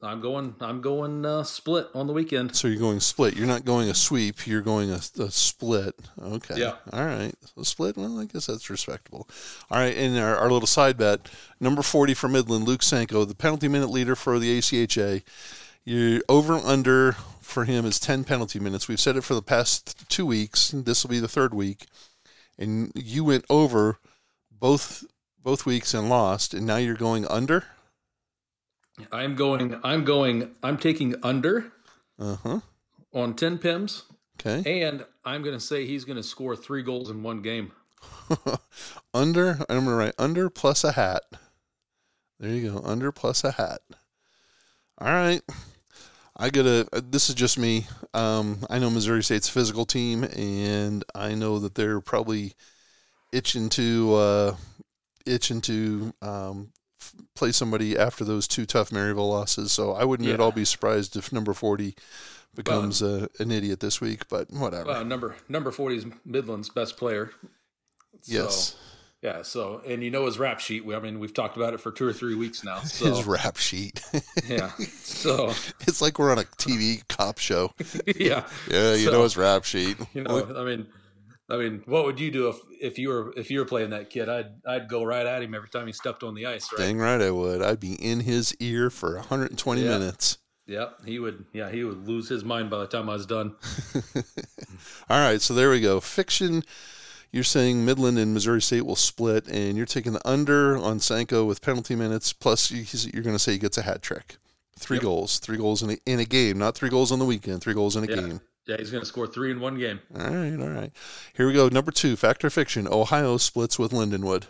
I'm 0.03 0.19
going 0.19 0.55
I'm 0.59 0.81
going 0.81 1.25
uh, 1.25 1.43
split 1.43 1.87
on 1.93 2.07
the 2.07 2.13
weekend. 2.13 2.55
So 2.55 2.67
you're 2.67 2.79
going 2.79 2.99
split. 2.99 3.35
You're 3.35 3.47
not 3.47 3.65
going 3.65 3.89
a 3.89 3.93
sweep. 3.93 4.47
You're 4.47 4.61
going 4.61 4.89
a, 4.89 4.99
a 5.19 5.29
split. 5.31 5.95
Okay. 6.21 6.59
Yeah. 6.59 6.75
All 6.91 7.05
right. 7.05 7.33
So 7.55 7.63
split. 7.63 7.97
Well, 7.97 8.19
I 8.19 8.25
guess 8.25 8.47
that's 8.47 8.69
respectable. 8.69 9.27
All 9.69 9.79
right. 9.79 9.95
And 9.95 10.17
our, 10.17 10.37
our 10.37 10.51
little 10.51 10.67
side 10.67 10.97
bet, 10.97 11.29
number 11.59 11.81
40 11.81 12.13
for 12.15 12.27
Midland, 12.27 12.65
Luke 12.65 12.83
Sanko, 12.83 13.25
the 13.25 13.35
penalty 13.35 13.67
minute 13.67 13.89
leader 13.89 14.15
for 14.15 14.39
the 14.39 14.57
ACHA. 14.57 15.23
Your 15.83 16.21
over 16.29 16.53
under 16.53 17.13
for 17.41 17.65
him 17.65 17.85
is 17.85 17.99
10 17.99 18.23
penalty 18.23 18.59
minutes. 18.59 18.87
We've 18.87 18.99
said 18.99 19.17
it 19.17 19.23
for 19.23 19.33
the 19.33 19.41
past 19.41 20.09
two 20.09 20.25
weeks. 20.25 20.71
This 20.71 21.03
will 21.03 21.09
be 21.09 21.19
the 21.19 21.27
third 21.27 21.53
week. 21.53 21.85
And 22.57 22.91
you 22.95 23.23
went 23.23 23.45
over 23.49 23.97
both 24.51 25.03
both 25.43 25.65
weeks 25.65 25.93
and 25.93 26.07
lost, 26.07 26.53
and 26.53 26.67
now 26.67 26.77
you're 26.77 26.95
going 26.95 27.25
under? 27.27 27.65
I'm 29.11 29.35
going. 29.35 29.79
I'm 29.83 30.03
going. 30.05 30.51
I'm 30.63 30.77
taking 30.77 31.15
under 31.23 31.71
Uh 32.19 32.35
huh. 32.43 32.59
on 33.13 33.35
ten 33.35 33.57
pims, 33.57 34.03
Okay. 34.39 34.81
and 34.83 35.05
I'm 35.25 35.41
going 35.43 35.55
to 35.55 35.63
say 35.63 35.85
he's 35.85 36.05
going 36.05 36.17
to 36.17 36.23
score 36.23 36.55
three 36.55 36.83
goals 36.83 37.09
in 37.09 37.23
one 37.23 37.41
game. 37.41 37.71
under, 39.13 39.51
I'm 39.69 39.85
going 39.85 39.85
to 39.85 39.93
write 39.93 40.13
under 40.17 40.49
plus 40.49 40.83
a 40.83 40.93
hat. 40.93 41.23
There 42.39 42.49
you 42.51 42.71
go. 42.71 42.81
Under 42.83 43.11
plus 43.11 43.43
a 43.43 43.51
hat. 43.51 43.81
All 44.97 45.07
right. 45.07 45.41
I 46.37 46.49
gotta. 46.49 46.87
This 47.03 47.29
is 47.29 47.35
just 47.35 47.59
me. 47.59 47.85
Um, 48.15 48.59
I 48.69 48.79
know 48.79 48.89
Missouri 48.89 49.21
State's 49.21 49.49
physical 49.49 49.85
team, 49.85 50.23
and 50.23 51.03
I 51.13 51.35
know 51.35 51.59
that 51.59 51.75
they're 51.75 51.99
probably 52.01 52.53
itching 53.31 53.69
to 53.69 54.13
uh, 54.15 54.55
itching 55.25 55.61
to 55.61 56.13
um, 56.21 56.71
play 57.35 57.51
somebody 57.51 57.97
after 57.97 58.23
those 58.23 58.47
two 58.47 58.65
tough 58.65 58.89
Maryville 58.89 59.29
losses. 59.29 59.71
So 59.71 59.93
I 59.93 60.03
wouldn't 60.05 60.29
at 60.29 60.39
all 60.39 60.51
be 60.51 60.65
surprised 60.65 61.15
if 61.15 61.31
number 61.31 61.53
forty 61.53 61.95
becomes 62.55 63.01
an 63.01 63.29
idiot 63.39 63.79
this 63.79 64.01
week. 64.01 64.27
But 64.29 64.51
whatever. 64.51 64.91
Uh, 64.91 65.03
number 65.03 65.35
number 65.49 65.71
forty 65.71 65.97
is 65.97 66.05
Midland's 66.25 66.69
best 66.69 66.97
player. 66.97 67.31
So, 68.23 68.33
yes, 68.33 68.75
Yeah. 69.23 69.41
So, 69.41 69.81
and 69.87 70.03
you 70.03 70.11
know 70.11 70.25
his 70.27 70.37
rap 70.37 70.59
sheet. 70.59 70.85
We, 70.85 70.93
I 70.95 70.99
mean, 70.99 71.19
we've 71.19 71.33
talked 71.33 71.57
about 71.57 71.73
it 71.73 71.79
for 71.79 71.91
two 71.91 72.05
or 72.07 72.13
three 72.13 72.35
weeks 72.35 72.63
now. 72.63 72.79
So, 72.81 73.05
his 73.05 73.25
rap 73.25 73.57
sheet. 73.57 74.01
yeah. 74.47 74.71
So, 75.03 75.49
it's 75.81 76.01
like 76.01 76.17
we're 76.19 76.31
on 76.31 76.39
a 76.39 76.43
TV 76.43 77.07
cop 77.07 77.37
show. 77.37 77.73
yeah. 78.15 78.43
Yeah, 78.69 78.93
you 78.93 79.05
So- 79.05 79.11
know 79.11 79.23
his 79.23 79.37
rap 79.37 79.63
sheet. 79.65 79.97
You 80.13 80.23
know, 80.23 80.55
I 80.55 80.63
mean, 80.63 80.87
I 81.51 81.57
mean, 81.57 81.83
what 81.85 82.05
would 82.05 82.19
you 82.19 82.31
do 82.31 82.47
if 82.47 82.55
if 82.79 82.97
you 82.97 83.09
were 83.09 83.33
if 83.35 83.51
you 83.51 83.59
were 83.59 83.65
playing 83.65 83.89
that 83.89 84.09
kid? 84.09 84.29
I'd 84.29 84.53
I'd 84.65 84.87
go 84.87 85.03
right 85.03 85.25
at 85.25 85.43
him 85.43 85.53
every 85.53 85.69
time 85.69 85.85
he 85.85 85.93
stepped 85.93 86.23
on 86.23 86.33
the 86.33 86.45
ice. 86.45 86.67
Right. 86.71 86.85
Dang 86.85 86.97
right 86.97 87.21
I 87.21 87.29
would. 87.31 87.61
I'd 87.61 87.79
be 87.79 87.93
in 87.95 88.21
his 88.21 88.55
ear 88.61 88.89
for 88.89 89.15
120 89.15 89.81
Yeah. 89.81 89.89
minutes. 89.89 90.37
Yep. 90.67 91.05
He 91.05 91.19
would. 91.19 91.43
Yeah. 91.51 91.69
He 91.69 91.83
would 91.83 92.07
lose 92.07 92.29
his 92.29 92.45
mind 92.45 92.69
by 92.69 92.77
the 92.79 92.87
time 92.87 93.09
I 93.09 93.13
was 93.13 93.25
done. 93.25 93.55
All 95.09 95.19
right, 95.19 95.41
so 95.41 95.53
there 95.53 95.69
we 95.69 95.81
go. 95.81 95.99
Fiction. 95.99 96.63
You're 97.33 97.43
saying 97.45 97.85
Midland 97.85 98.17
and 98.19 98.33
Missouri 98.33 98.61
State 98.61 98.85
will 98.85 98.95
split, 98.97 99.47
and 99.47 99.77
you're 99.77 99.85
taking 99.85 100.11
the 100.13 100.25
under 100.27 100.77
on 100.77 100.99
Sanko 100.99 101.45
with 101.45 101.61
penalty 101.61 101.95
minutes. 101.95 102.33
Plus, 102.33 102.69
you're 102.71 103.23
going 103.23 103.35
to 103.35 103.39
say 103.39 103.53
he 103.53 103.57
gets 103.57 103.77
a 103.77 103.83
hat 103.83 104.01
trick, 104.01 104.35
three 104.77 104.97
Yep. 104.97 105.03
goals, 105.03 105.39
three 105.39 105.55
goals 105.57 105.81
in 105.81 105.91
a, 105.91 105.97
in 106.05 106.19
a 106.19 106.25
game, 106.25 106.57
not 106.57 106.75
three 106.75 106.89
goals 106.89 107.09
on 107.11 107.19
the 107.19 107.25
weekend, 107.25 107.61
three 107.61 107.73
goals 107.73 107.95
in 107.95 108.03
a 108.03 108.07
Yeah. 108.07 108.15
game. 108.15 108.41
Yeah. 108.67 108.77
He's 108.77 108.91
going 108.91 109.01
to 109.01 109.07
score 109.07 109.27
three 109.27 109.51
in 109.51 109.59
one 109.59 109.77
game. 109.77 109.99
All 110.15 110.29
right, 110.29 110.59
all 110.59 110.69
right. 110.69 110.91
Here 111.35 111.47
we 111.47 111.53
go. 111.53 111.67
Number 111.67 111.91
two, 111.91 112.15
fact 112.15 112.45
or 112.45 112.49
fiction. 112.49 112.87
Ohio 112.87 113.37
splits 113.37 113.79
with 113.79 113.91
Lindenwood. 113.91 114.45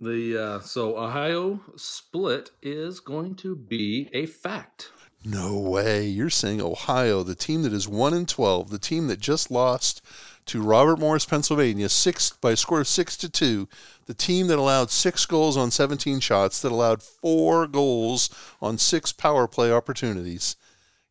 The 0.00 0.36
uh, 0.36 0.60
so 0.60 0.98
Ohio 0.98 1.60
split 1.76 2.50
is 2.60 2.98
going 2.98 3.36
to 3.36 3.54
be 3.54 4.08
a 4.12 4.26
fact. 4.26 4.90
No 5.24 5.56
way. 5.56 6.06
You're 6.06 6.30
saying 6.30 6.60
Ohio, 6.60 7.22
the 7.22 7.36
team 7.36 7.62
that 7.62 7.72
is 7.72 7.86
1 7.86 8.12
and 8.12 8.28
12, 8.28 8.70
the 8.70 8.80
team 8.80 9.06
that 9.06 9.20
just 9.20 9.52
lost 9.52 10.02
to 10.46 10.60
Robert 10.60 10.98
Morris, 10.98 11.24
Pennsylvania, 11.24 11.88
six 11.88 12.30
by 12.30 12.52
a 12.52 12.56
score 12.56 12.80
of 12.80 12.88
6 12.88 13.16
to 13.18 13.28
2, 13.28 13.68
the 14.06 14.14
team 14.14 14.48
that 14.48 14.58
allowed 14.58 14.90
6 14.90 15.26
goals 15.26 15.56
on 15.56 15.70
17 15.70 16.18
shots, 16.18 16.60
that 16.60 16.72
allowed 16.72 17.02
4 17.02 17.68
goals 17.68 18.28
on 18.60 18.78
6 18.78 19.12
power 19.12 19.46
play 19.46 19.72
opportunities. 19.72 20.56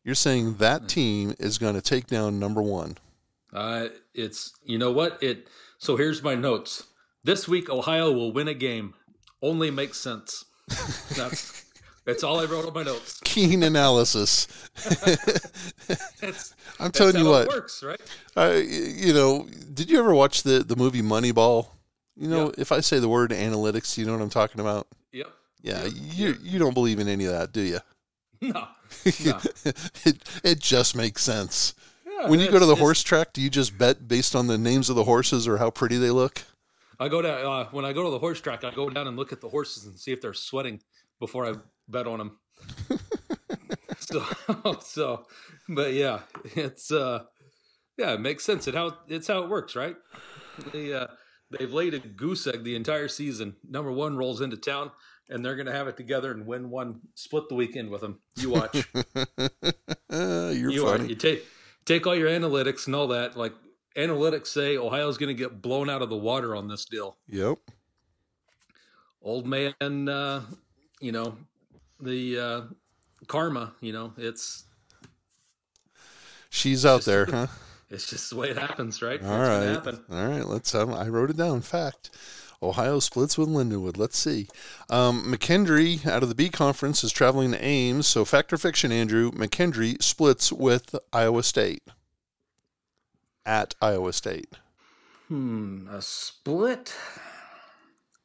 You're 0.04 0.14
saying 0.14 0.54
that 0.56 0.88
team 0.88 1.34
is 1.38 1.58
going 1.58 1.74
to 1.74 1.80
take 1.80 2.06
down 2.08 2.38
number 2.40 2.60
1. 2.60 2.98
Uh, 3.52 3.88
it's 4.14 4.52
you 4.64 4.78
know 4.78 4.90
what 4.90 5.22
it. 5.22 5.46
So 5.78 5.96
here's 5.96 6.22
my 6.22 6.34
notes. 6.34 6.84
This 7.22 7.46
week 7.46 7.68
Ohio 7.70 8.10
will 8.10 8.32
win 8.32 8.48
a 8.48 8.54
game. 8.54 8.94
Only 9.42 9.70
makes 9.70 9.98
sense. 9.98 10.44
That's 11.16 11.64
that's 12.06 12.24
all 12.24 12.40
I 12.40 12.46
wrote 12.46 12.66
on 12.66 12.72
my 12.72 12.82
notes. 12.82 13.20
Keen 13.24 13.62
analysis. 13.62 14.48
I'm 16.80 16.90
telling 16.92 17.16
you 17.16 17.26
what. 17.28 17.42
it 17.42 17.48
works, 17.48 17.82
right? 17.82 18.00
Uh, 18.36 18.54
you 18.64 19.12
know, 19.12 19.46
did 19.74 19.90
you 19.90 19.98
ever 19.98 20.14
watch 20.14 20.42
the 20.42 20.60
the 20.60 20.76
movie 20.76 21.02
Moneyball? 21.02 21.68
You 22.16 22.28
know, 22.28 22.46
Yeah. 22.46 22.52
if 22.58 22.72
I 22.72 22.80
say 22.80 22.98
the 22.98 23.08
word 23.08 23.30
analytics, 23.30 23.96
you 23.98 24.04
know 24.06 24.12
what 24.12 24.22
I'm 24.22 24.30
talking 24.30 24.60
about? 24.60 24.86
Yep. 25.12 25.28
Yeah, 25.62 25.84
you 25.84 26.36
you 26.42 26.58
don't 26.58 26.74
believe 26.74 26.98
in 26.98 27.08
any 27.08 27.24
of 27.26 27.32
that, 27.32 27.52
do 27.52 27.60
you? 27.60 27.80
No. 28.54 28.66
No. 29.24 29.38
it 30.04 30.18
it 30.44 30.58
just 30.58 30.96
makes 30.96 31.22
sense. 31.22 31.74
Yeah, 32.04 32.28
When 32.28 32.40
you 32.40 32.50
go 32.50 32.58
to 32.58 32.66
the 32.66 32.74
horse 32.74 33.02
track, 33.02 33.32
do 33.32 33.40
you 33.40 33.48
just 33.48 33.78
bet 33.78 34.08
based 34.08 34.34
on 34.34 34.48
the 34.48 34.58
names 34.58 34.90
of 34.90 34.96
the 34.96 35.04
horses 35.04 35.46
or 35.48 35.58
how 35.58 35.70
pretty 35.70 35.96
they 35.96 36.10
look? 36.10 36.42
I 36.98 37.08
go 37.08 37.22
down 37.22 37.44
uh, 37.44 37.68
when 37.70 37.84
I 37.84 37.92
go 37.92 38.02
to 38.04 38.10
the 38.10 38.18
horse 38.18 38.40
track. 38.40 38.64
I 38.64 38.70
go 38.72 38.90
down 38.90 39.06
and 39.06 39.16
look 39.16 39.32
at 39.32 39.40
the 39.40 39.48
horses 39.48 39.86
and 39.86 39.98
see 39.98 40.12
if 40.12 40.20
they're 40.20 40.34
sweating 40.34 40.80
before 41.20 41.46
I 41.46 41.54
bet 41.88 42.06
on 42.06 42.18
them. 42.18 42.38
so, 43.98 44.24
so, 44.82 45.26
but 45.68 45.92
yeah, 45.92 46.20
it's 46.56 46.90
uh, 46.92 47.24
yeah, 47.96 48.12
it 48.14 48.20
makes 48.20 48.44
sense. 48.44 48.68
It 48.68 48.74
how 48.74 48.98
it's 49.08 49.28
how 49.28 49.42
it 49.42 49.48
works, 49.48 49.74
right? 49.76 49.96
They 50.72 50.92
uh, 50.92 51.06
they've 51.50 51.72
laid 51.72 51.94
a 51.94 51.98
goose 51.98 52.46
egg 52.46 52.64
the 52.64 52.76
entire 52.76 53.08
season. 53.08 53.56
Number 53.68 53.90
one 53.90 54.16
rolls 54.16 54.40
into 54.40 54.56
town, 54.56 54.90
and 55.28 55.44
they're 55.44 55.56
gonna 55.56 55.72
have 55.72 55.88
it 55.88 55.96
together 55.96 56.30
and 56.32 56.46
win 56.46 56.70
one, 56.70 57.00
split 57.14 57.48
the 57.48 57.54
weekend 57.54 57.90
with 57.90 58.00
them. 58.00 58.20
You 58.36 58.50
watch. 58.50 58.86
You're 60.10 60.70
you 60.70 60.86
are. 60.86 60.98
You 60.98 61.14
take 61.14 61.44
take 61.84 62.06
all 62.06 62.14
your 62.14 62.28
analytics 62.28 62.86
and 62.86 62.94
all 62.96 63.08
that. 63.08 63.36
Like 63.36 63.54
analytics 63.96 64.48
say, 64.48 64.76
Ohio's 64.76 65.18
gonna 65.18 65.34
get 65.34 65.62
blown 65.62 65.88
out 65.90 66.02
of 66.02 66.08
the 66.10 66.16
water 66.16 66.54
on 66.56 66.68
this 66.68 66.84
deal. 66.84 67.16
Yep. 67.28 67.58
old 69.22 69.46
man 69.46 70.08
uh 70.08 70.42
you 71.00 71.12
know 71.12 71.36
the 72.00 72.38
uh 72.38 72.60
karma 73.28 73.72
you 73.80 73.92
know 73.92 74.12
it's 74.16 74.64
She's 76.50 76.84
out 76.84 77.02
there, 77.02 77.24
huh? 77.30 77.46
it's 77.88 78.10
just 78.10 78.28
the 78.28 78.36
way 78.36 78.50
it 78.50 78.58
happens 78.58 79.00
right 79.00 79.22
All 79.22 79.28
It's 79.40 79.48
gonna 79.48 79.66
right. 79.66 79.68
happen. 79.74 80.04
All 80.10 80.26
right. 80.26 80.46
Let's 80.46 80.70
have. 80.72 80.90
I 80.90 81.08
wrote 81.08 81.30
it 81.30 81.36
down. 81.38 81.62
Fact. 81.62 82.10
Ohio 82.62 83.00
splits 83.00 83.36
with 83.36 83.48
Lindenwood. 83.48 83.96
Let's 83.98 84.16
see. 84.18 84.46
Um, 84.88 85.24
McKendree 85.24 86.06
out 86.06 86.22
of 86.22 86.28
the 86.28 86.34
B 86.34 86.48
conference 86.48 87.02
is 87.02 87.10
traveling 87.12 87.50
to 87.52 87.64
Ames. 87.64 88.06
So 88.06 88.24
fact 88.24 88.52
or 88.52 88.58
fiction, 88.58 88.92
Andrew? 88.92 89.30
McKendree 89.32 90.02
splits 90.02 90.52
with 90.52 90.94
Iowa 91.12 91.42
State. 91.42 91.82
At 93.44 93.74
Iowa 93.82 94.12
State. 94.12 94.54
hmm 95.28 95.88
a 95.90 96.00
split 96.00 96.94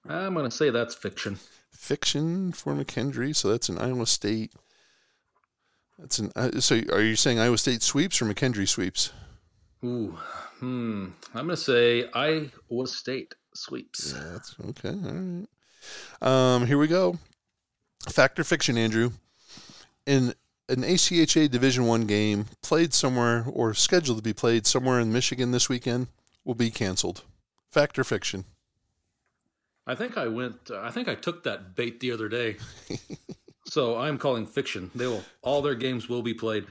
i'm 0.08 0.34
gonna 0.36 0.52
say 0.52 0.70
that's 0.70 0.94
fiction 0.96 1.38
Fiction 1.72 2.52
for 2.54 2.74
McKendree. 2.74 3.36
So 3.36 3.50
that's 3.52 3.70
an 3.70 3.78
Iowa 3.78 4.08
State. 4.08 4.52
That's 6.00 6.18
an. 6.18 6.32
Uh, 6.36 6.60
so 6.60 6.82
are 6.92 7.02
you 7.02 7.16
saying 7.16 7.40
Iowa 7.40 7.58
State 7.60 7.84
sweeps 7.84 8.20
or 8.22 8.26
McKendree 8.26 8.68
sweeps? 8.68 9.12
ooh 9.86 10.18
hmm 10.60 11.06
i'm 11.36 11.46
gonna 11.46 11.56
say 11.56 12.10
iowa 12.16 12.88
state 12.88 13.36
sweeps 13.58 14.14
Yeah, 14.14 14.24
that's 14.32 14.56
okay. 14.70 14.90
All 14.90 15.14
right. 15.14 15.48
Um, 16.22 16.68
here 16.68 16.78
we 16.78 16.88
go. 16.88 17.18
Fact 18.10 18.40
or 18.40 18.44
fiction, 18.44 18.78
Andrew? 18.78 19.12
In 20.06 20.34
an 20.70 20.84
ACHA 20.84 21.50
Division 21.50 21.86
One 21.86 22.06
game 22.06 22.46
played 22.62 22.94
somewhere 22.94 23.46
or 23.52 23.74
scheduled 23.74 24.18
to 24.18 24.24
be 24.24 24.34
played 24.34 24.66
somewhere 24.66 25.00
in 25.00 25.12
Michigan 25.12 25.52
this 25.52 25.70
weekend 25.70 26.08
will 26.44 26.56
be 26.56 26.72
canceled. 26.72 27.24
Fact 27.72 28.00
or 28.00 28.04
fiction? 28.04 28.46
i 29.88 29.96
think 29.96 30.18
i 30.18 30.28
went 30.28 30.70
uh, 30.70 30.82
i 30.82 30.92
think 30.92 31.08
i 31.08 31.16
took 31.16 31.44
that 31.44 31.74
bait 31.76 32.00
the 32.00 32.12
other 32.12 32.30
day 32.30 32.58
so 33.66 33.98
i'm 33.98 34.18
calling 34.18 34.46
fiction 34.46 34.92
they 34.94 35.08
will 35.08 35.24
all 35.42 35.62
their 35.62 35.76
games 35.76 36.08
will 36.08 36.22
be 36.22 36.34
played 36.34 36.66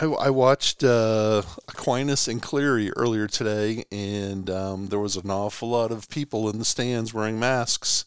I, 0.00 0.06
I 0.06 0.30
watched 0.30 0.84
uh, 0.84 1.42
Aquinas 1.68 2.28
and 2.28 2.40
Cleary 2.40 2.90
earlier 2.92 3.26
today, 3.26 3.84
and 3.90 4.48
um, 4.50 4.88
there 4.88 4.98
was 4.98 5.16
an 5.16 5.30
awful 5.30 5.70
lot 5.70 5.90
of 5.90 6.08
people 6.08 6.48
in 6.48 6.58
the 6.58 6.64
stands 6.64 7.12
wearing 7.14 7.38
masks, 7.38 8.04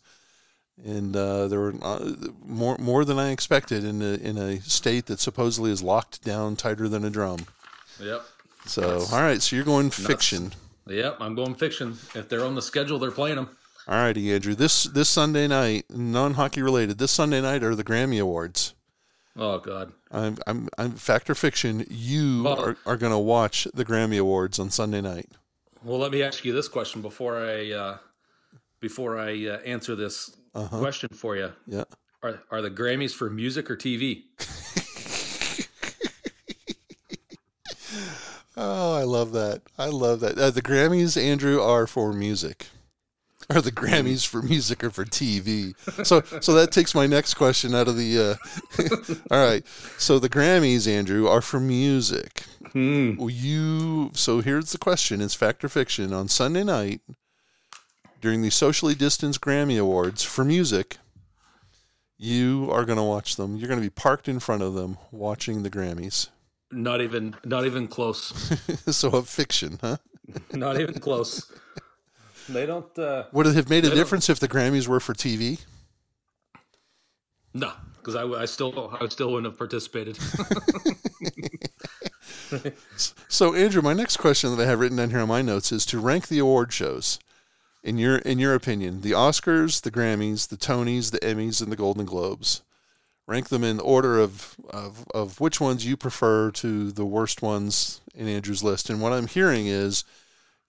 and 0.84 1.16
uh, 1.16 1.47
there 1.47 1.59
were 1.59 1.74
uh, 1.82 2.11
more 2.45 2.78
more 2.78 3.05
than 3.05 3.18
I 3.18 3.32
expected 3.32 3.84
in 3.84 4.01
a, 4.01 4.16
in 4.16 4.38
a 4.38 4.59
state 4.61 5.07
that 5.07 5.20
supposedly 5.20 5.72
is 5.72 5.82
locked 5.82 6.24
down 6.24 6.55
tighter 6.55 6.88
than 6.88 7.03
a 7.03 7.09
drum. 7.09 7.45
yep 7.99 8.22
So, 8.66 9.05
all 9.11 9.22
right, 9.22 9.41
so 9.41 9.55
you're 9.55 9.66
going 9.66 9.89
fiction. 9.89 10.53
Yep, 10.88 11.18
I'm 11.20 11.34
going 11.34 11.55
fiction. 11.55 11.97
If 12.13 12.30
they're 12.30 12.45
on 12.45 12.55
the 12.55 12.61
schedule, 12.61 12.99
they're 12.99 13.11
playing 13.11 13.38
them. 13.38 13.49
All 13.88 13.95
righty, 13.95 14.34
Andrew. 14.34 14.53
This 14.55 14.84
this 14.84 15.09
Sunday 15.09 15.47
night, 15.47 15.86
non 15.89 16.36
hockey 16.36 16.61
related. 16.61 16.99
This 16.99 17.11
Sunday 17.11 17.41
night 17.41 17.63
are 17.63 17.76
the 17.76 17.84
Grammy 17.84 18.22
Awards. 18.22 18.74
Oh 19.38 19.60
God, 19.60 19.92
I'm 20.12 20.38
I'm 20.48 20.70
I'm 20.78 20.92
fact 20.92 21.30
or 21.30 21.36
fiction. 21.36 21.86
You 21.90 22.44
Well- 22.44 22.60
are, 22.64 22.78
are 22.86 22.98
going 22.98 23.12
to 23.12 23.18
watch 23.20 23.68
the 23.74 23.84
Grammy 23.86 24.20
Awards 24.20 24.60
on 24.60 24.70
Sunday 24.70 25.02
night. 25.02 25.30
Well, 25.84 26.00
let 26.00 26.12
me 26.12 26.24
ask 26.24 26.44
you 26.46 26.54
this 26.54 26.68
question 26.68 27.02
before 27.02 27.38
I 27.38 27.72
uh, 27.72 27.98
before 28.80 29.20
I 29.20 29.32
uh, 29.48 29.58
answer 29.66 29.96
this 29.96 30.36
Uh-huh. 30.54 30.80
question 30.80 31.10
for 31.14 31.36
you. 31.36 31.52
Yeah. 31.68 31.84
Are 32.24 32.42
are 32.50 32.62
the 32.62 32.72
Grammys 32.72 33.14
for 33.14 33.30
music 33.30 33.70
or 33.70 33.76
TV? 33.76 34.24
Oh, 38.58 38.94
I 38.96 39.04
love 39.04 39.34
that. 39.34 39.64
I 39.78 39.88
love 39.88 40.22
that. 40.22 40.38
Uh, 40.38 40.50
the 40.50 40.62
Grammys, 40.62 41.22
Andrew, 41.22 41.62
are 41.62 41.86
for 41.86 42.14
music. 42.14 42.68
Are 43.50 43.62
the 43.62 43.72
Grammys 43.72 44.26
for 44.26 44.41
music 44.41 44.84
or 44.84 44.89
for 44.89 45.06
TV? 45.06 45.76
So, 46.06 46.22
so 46.41 46.54
that 46.54 46.72
takes 46.72 46.96
my 46.96 47.06
next 47.06 47.36
question 47.36 47.76
out 47.76 47.88
of 47.88 47.96
the. 47.96 48.20
Uh, 48.20 49.16
all 49.32 49.46
right. 49.46 49.66
So 49.98 50.18
the 50.18 50.30
Grammys, 50.30 50.88
Andrew, 50.88 51.28
are 51.28 51.41
for 51.41 51.60
music. 51.60 52.43
Will 52.74 53.30
you? 53.30 54.12
So 54.14 54.41
here's 54.41 54.72
the 54.72 54.80
question: 54.80 55.22
It's 55.22 55.36
fact 55.36 55.64
or 55.64 55.70
fiction? 55.70 56.12
On 56.12 56.28
Sunday 56.28 56.64
night, 56.64 57.02
during 58.20 58.41
the 58.41 58.50
socially 58.50 58.96
distanced 58.96 59.41
Grammy 59.41 59.80
Awards 59.80 60.24
for 60.24 60.43
music, 60.43 60.98
you 62.18 62.70
are 62.72 62.86
going 62.86 62.98
to 62.98 63.04
watch 63.04 63.36
them. 63.36 63.56
You're 63.56 63.68
going 63.68 63.80
to 63.80 63.86
be 63.86 63.91
parked 63.91 64.28
in 64.28 64.39
front 64.39 64.64
of 64.64 64.74
them 64.74 64.98
watching 65.12 65.62
the 65.62 65.70
Grammys. 65.70 66.30
Not 66.72 67.02
even 67.02 67.36
not 67.46 67.66
even 67.66 67.88
close. 67.88 68.34
so 68.88 69.10
a 69.10 69.22
fiction, 69.22 69.78
huh? 69.82 69.98
not 70.54 70.80
even 70.80 70.96
close. 71.00 71.52
They 72.48 72.66
don't. 72.66 72.98
Uh, 72.98 73.26
Would 73.32 73.48
it 73.48 73.56
have 73.56 73.70
made 73.70 73.86
a 73.86 73.89
difference 73.89 74.30
if 74.30 74.39
the 74.39 74.48
Grammys 74.48 74.88
were 74.88 75.00
for 75.00 75.14
TV? 75.14 75.62
no, 77.54 77.72
because 77.98 78.16
I, 78.16 78.24
I 78.26 78.46
still 78.46 78.96
I 79.00 79.08
still 79.08 79.32
wouldn't 79.32 79.52
have 79.52 79.58
participated. 79.58 80.18
So, 83.28 83.54
Andrew, 83.54 83.82
my 83.82 83.93
next 83.93 84.18
question 84.18 84.56
that 84.56 84.64
I 84.64 84.70
have 84.70 84.80
written 84.80 84.98
down 84.98 85.10
here 85.10 85.20
on 85.20 85.28
my 85.28 85.41
notes 85.41 85.72
is 85.72 85.86
to 85.88 86.00
rank 86.00 86.28
the 86.28 86.39
award 86.39 86.72
shows 86.72 87.20
in 87.84 87.98
your 87.98 88.18
in 88.20 88.39
your 88.39 88.54
opinion, 88.54 89.02
the 89.02 89.12
Oscars, 89.12 89.82
the 89.82 89.91
Grammys, 89.91 90.48
the 90.48 90.56
Tonys, 90.56 91.12
the 91.12 91.20
Emmys, 91.20 91.62
and 91.62 91.72
the 91.72 91.76
Golden 91.76 92.06
Globes. 92.06 92.62
Rank 93.28 93.50
them 93.50 93.64
in 93.64 93.80
order 93.80 94.20
of, 94.20 94.56
of, 94.70 95.04
of 95.16 95.39
which 95.39 95.60
ones 95.60 95.84
you 95.84 95.98
prefer 95.98 96.52
to 96.52 96.91
the 96.91 97.06
worst 97.06 97.41
ones 97.41 98.00
in 98.14 98.28
Andrew's 98.28 98.64
list. 98.64 98.88
And 98.88 99.02
what 99.02 99.14
I'm 99.14 99.26
hearing 99.26 99.66
is 99.66 100.04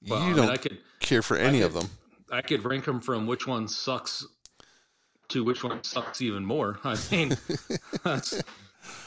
Well, 0.08 0.20
you 0.20 0.28
mean, 0.28 0.36
don't 0.36 0.50
I 0.50 0.56
could 0.56 0.78
care 1.00 1.22
for 1.22 1.36
any 1.36 1.60
of 1.62 1.72
them. 1.74 1.88
I 2.30 2.42
could 2.42 2.64
rank 2.64 2.84
them 2.84 3.00
from 3.00 3.26
which 3.26 3.46
one 3.46 3.68
sucks 3.68 4.26
to 5.28 5.44
which 5.44 5.62
one 5.64 5.82
sucks 5.84 6.20
even 6.22 6.44
more. 6.44 6.78
I 6.84 6.96
mean, 7.10 7.36
that's 8.04 8.42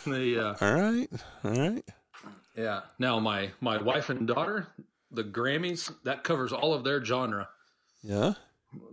the 0.05 0.39
uh, 0.59 0.65
All 0.65 0.73
right, 0.73 1.07
all 1.43 1.51
right. 1.51 1.83
yeah. 2.55 2.81
Now 2.97 3.19
my 3.19 3.51
my 3.61 3.81
wife 3.81 4.09
and 4.09 4.27
daughter, 4.27 4.67
the 5.11 5.23
Grammys, 5.23 5.91
that 6.03 6.23
covers 6.23 6.51
all 6.53 6.73
of 6.73 6.83
their 6.83 7.03
genre. 7.03 7.49
Yeah. 8.03 8.33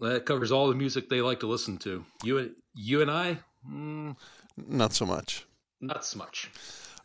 That 0.01 0.25
covers 0.25 0.51
all 0.53 0.69
the 0.69 0.75
music 0.75 1.09
they 1.09 1.21
like 1.21 1.41
to 1.41 1.47
listen 1.47 1.77
to. 1.79 2.05
You 2.25 2.39
and 2.39 2.51
you 2.75 3.03
and 3.03 3.11
I, 3.11 3.39
mm, 3.71 4.17
Not 4.57 4.93
so 4.95 5.05
much. 5.07 5.45
not 5.81 6.05
so 6.05 6.19
much. 6.19 6.51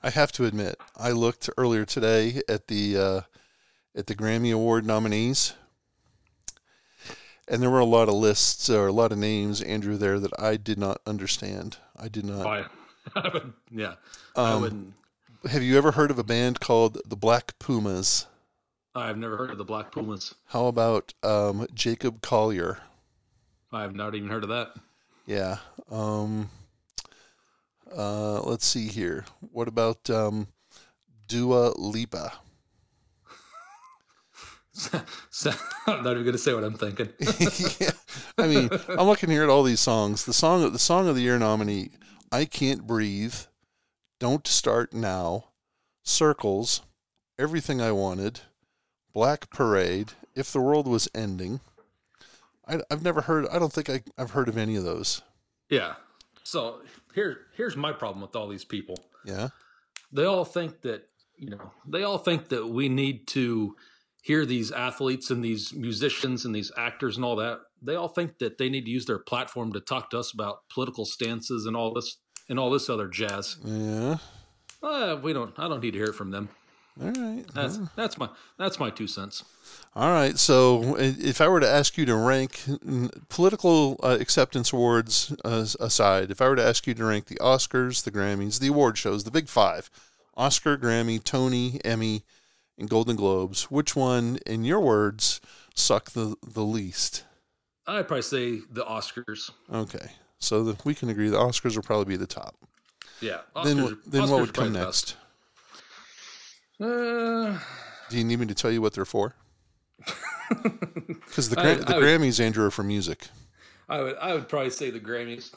I 0.03 0.09
have 0.09 0.31
to 0.33 0.45
admit, 0.45 0.79
I 0.97 1.11
looked 1.11 1.49
earlier 1.57 1.85
today 1.85 2.41
at 2.49 2.67
the 2.67 2.97
uh, 2.97 3.21
at 3.95 4.07
the 4.07 4.15
Grammy 4.15 4.53
Award 4.53 4.85
nominees, 4.85 5.53
and 7.51 7.61
there 7.61 7.69
were 7.69 7.79
a 7.79 7.85
lot 7.85 8.07
of 8.07 8.15
lists 8.15 8.69
or 8.69 8.87
a 8.87 8.93
lot 8.93 9.11
of 9.11 9.17
names, 9.17 9.61
Andrew, 9.61 9.97
there 9.97 10.19
that 10.21 10.31
I 10.39 10.55
did 10.55 10.79
not 10.79 11.01
understand. 11.05 11.77
I 11.97 12.07
did 12.07 12.25
not. 12.25 12.45
I, 12.47 12.65
I 13.15 13.29
would, 13.33 13.53
yeah, 13.69 13.95
I 14.35 14.53
Um, 14.53 14.61
wouldn't. 14.61 14.93
Have 15.49 15.61
you 15.61 15.77
ever 15.77 15.91
heard 15.91 16.11
of 16.11 16.17
a 16.17 16.23
band 16.23 16.61
called 16.61 16.97
the 17.05 17.17
Black 17.17 17.59
Pumas? 17.59 18.27
I've 18.95 19.17
never 19.17 19.35
heard 19.37 19.49
of 19.51 19.57
the 19.57 19.65
Black 19.65 19.91
Pumas. 19.91 20.33
How 20.47 20.67
about 20.67 21.13
um, 21.23 21.67
Jacob 21.73 22.21
Collier? 22.21 22.79
I've 23.73 23.95
not 23.95 24.15
even 24.15 24.29
heard 24.29 24.43
of 24.43 24.49
that. 24.49 24.73
Yeah. 25.25 25.57
Um, 25.89 26.49
uh, 27.95 28.41
let's 28.41 28.65
see 28.65 28.87
here. 28.87 29.25
What 29.51 29.67
about 29.67 30.09
um, 30.09 30.47
Dua 31.27 31.73
Lipa? 31.77 32.33
So, 34.73 35.51
I'm 35.87 36.03
not 36.03 36.11
even 36.11 36.23
going 36.23 36.31
to 36.33 36.37
say 36.37 36.53
what 36.53 36.63
I'm 36.63 36.77
thinking. 36.77 37.09
yeah. 37.79 37.91
I 38.37 38.47
mean, 38.47 38.69
I'm 38.89 39.07
looking 39.07 39.29
here 39.29 39.43
at 39.43 39.49
all 39.49 39.63
these 39.63 39.79
songs. 39.79 40.25
The 40.25 40.33
song, 40.33 40.71
the 40.71 40.79
song 40.79 41.07
of 41.07 41.15
the 41.15 41.21
year 41.21 41.37
nominee, 41.37 41.91
"I 42.31 42.45
Can't 42.45 42.87
Breathe," 42.87 43.35
"Don't 44.19 44.47
Start 44.47 44.93
Now," 44.93 45.45
"Circles," 46.03 46.81
"Everything 47.37 47.81
I 47.81 47.91
Wanted," 47.91 48.41
"Black 49.13 49.49
Parade," 49.49 50.13
"If 50.35 50.51
the 50.51 50.61
World 50.61 50.87
Was 50.87 51.09
Ending." 51.13 51.59
I, 52.67 52.79
I've 52.89 53.03
never 53.03 53.21
heard. 53.21 53.47
I 53.51 53.59
don't 53.59 53.73
think 53.73 53.89
I, 53.89 54.01
I've 54.17 54.31
heard 54.31 54.47
of 54.47 54.57
any 54.57 54.75
of 54.75 54.83
those. 54.83 55.21
Yeah. 55.69 55.95
So 56.43 56.81
here, 57.13 57.39
here's 57.55 57.75
my 57.75 57.91
problem 57.91 58.21
with 58.21 58.35
all 58.35 58.47
these 58.47 58.65
people. 58.65 58.97
Yeah. 59.25 59.49
They 60.11 60.25
all 60.25 60.45
think 60.45 60.81
that 60.81 61.07
you 61.37 61.49
know. 61.49 61.71
They 61.85 62.03
all 62.03 62.17
think 62.17 62.49
that 62.49 62.67
we 62.67 62.87
need 62.87 63.27
to 63.27 63.75
hear 64.21 64.45
these 64.45 64.71
athletes 64.71 65.31
and 65.31 65.43
these 65.43 65.73
musicians 65.73 66.45
and 66.45 66.55
these 66.55 66.71
actors 66.77 67.15
and 67.15 67.25
all 67.25 67.35
that. 67.37 67.59
They 67.81 67.95
all 67.95 68.07
think 68.07 68.37
that 68.39 68.57
they 68.57 68.69
need 68.69 68.85
to 68.85 68.91
use 68.91 69.05
their 69.05 69.19
platform 69.19 69.73
to 69.73 69.79
talk 69.79 70.11
to 70.11 70.19
us 70.19 70.31
about 70.31 70.59
political 70.69 71.05
stances 71.05 71.65
and 71.65 71.75
all 71.75 71.93
this 71.93 72.17
and 72.47 72.59
all 72.59 72.69
this 72.69 72.89
other 72.89 73.07
jazz. 73.07 73.57
Yeah. 73.63 74.17
Uh, 74.83 75.19
we 75.21 75.33
don't. 75.33 75.57
I 75.57 75.67
don't 75.67 75.81
need 75.81 75.91
to 75.91 75.97
hear 75.97 76.09
it 76.09 76.15
from 76.15 76.31
them. 76.31 76.49
All 77.01 77.11
right. 77.11 77.45
That's 77.53 77.79
that's 77.95 78.17
my 78.17 78.29
that's 78.57 78.79
my 78.79 78.89
two 78.89 79.07
cents. 79.07 79.43
All 79.95 80.11
right. 80.11 80.37
So, 80.37 80.95
if 80.97 81.41
I 81.41 81.47
were 81.47 81.59
to 81.59 81.69
ask 81.69 81.97
you 81.97 82.05
to 82.05 82.15
rank 82.15 82.61
political 83.29 83.99
uh, 84.03 84.17
acceptance 84.19 84.73
awards 84.73 85.35
uh, 85.43 85.65
aside, 85.79 86.31
if 86.31 86.41
I 86.41 86.47
were 86.47 86.55
to 86.55 86.65
ask 86.65 86.87
you 86.87 86.93
to 86.93 87.05
rank 87.05 87.25
the 87.25 87.35
Oscars, 87.35 88.03
the 88.03 88.11
Grammys, 88.11 88.59
the 88.59 88.67
award 88.67 88.97
shows, 88.97 89.23
the 89.23 89.31
big 89.31 89.47
five 89.47 89.89
Oscar, 90.35 90.77
Grammy, 90.77 91.23
Tony, 91.23 91.79
Emmy, 91.83 92.23
and 92.77 92.89
Golden 92.89 93.15
Globes, 93.15 93.69
which 93.71 93.95
one, 93.95 94.37
in 94.45 94.63
your 94.63 94.79
words, 94.79 95.39
suck 95.75 96.11
the, 96.11 96.35
the 96.45 96.63
least? 96.63 97.23
I'd 97.87 98.07
probably 98.07 98.21
say 98.23 98.59
the 98.71 98.83
Oscars. 98.85 99.49
Okay. 99.71 100.11
So, 100.39 100.63
the, 100.63 100.77
we 100.83 100.95
can 100.95 101.09
agree 101.09 101.29
the 101.29 101.37
Oscars 101.37 101.75
will 101.75 101.83
probably 101.83 102.05
be 102.05 102.17
the 102.17 102.27
top. 102.27 102.55
Yeah. 103.19 103.39
Oscars, 103.55 103.63
then 103.65 103.83
what- 103.83 103.97
then 104.05 104.21
Oscars 104.23 104.29
what 104.29 104.41
would 104.41 104.53
come 104.53 104.73
probably 104.73 104.79
the 104.79 104.85
best. 104.85 105.15
next? 106.79 106.87
Uh, 106.91 107.59
Do 108.09 108.17
you 108.17 108.23
need 108.23 108.39
me 108.39 108.45
to 108.47 108.55
tell 108.55 108.71
you 108.71 108.81
what 108.81 108.93
they're 108.93 109.05
for? 109.05 109.35
Because 111.27 111.47
the, 111.49 111.59
I- 111.61 111.75
the 111.75 111.93
I 111.95 111.97
would- 111.97 112.03
Grammys, 112.05 112.39
Andrew, 112.43 112.65
are 112.65 112.71
for 112.71 112.83
music. 112.83 113.27
I 113.87 114.01
would 114.01 114.17
I 114.17 114.33
would 114.33 114.49
probably 114.49 114.69
say 114.69 114.89
the 114.89 114.99
Grammys. 114.99 115.53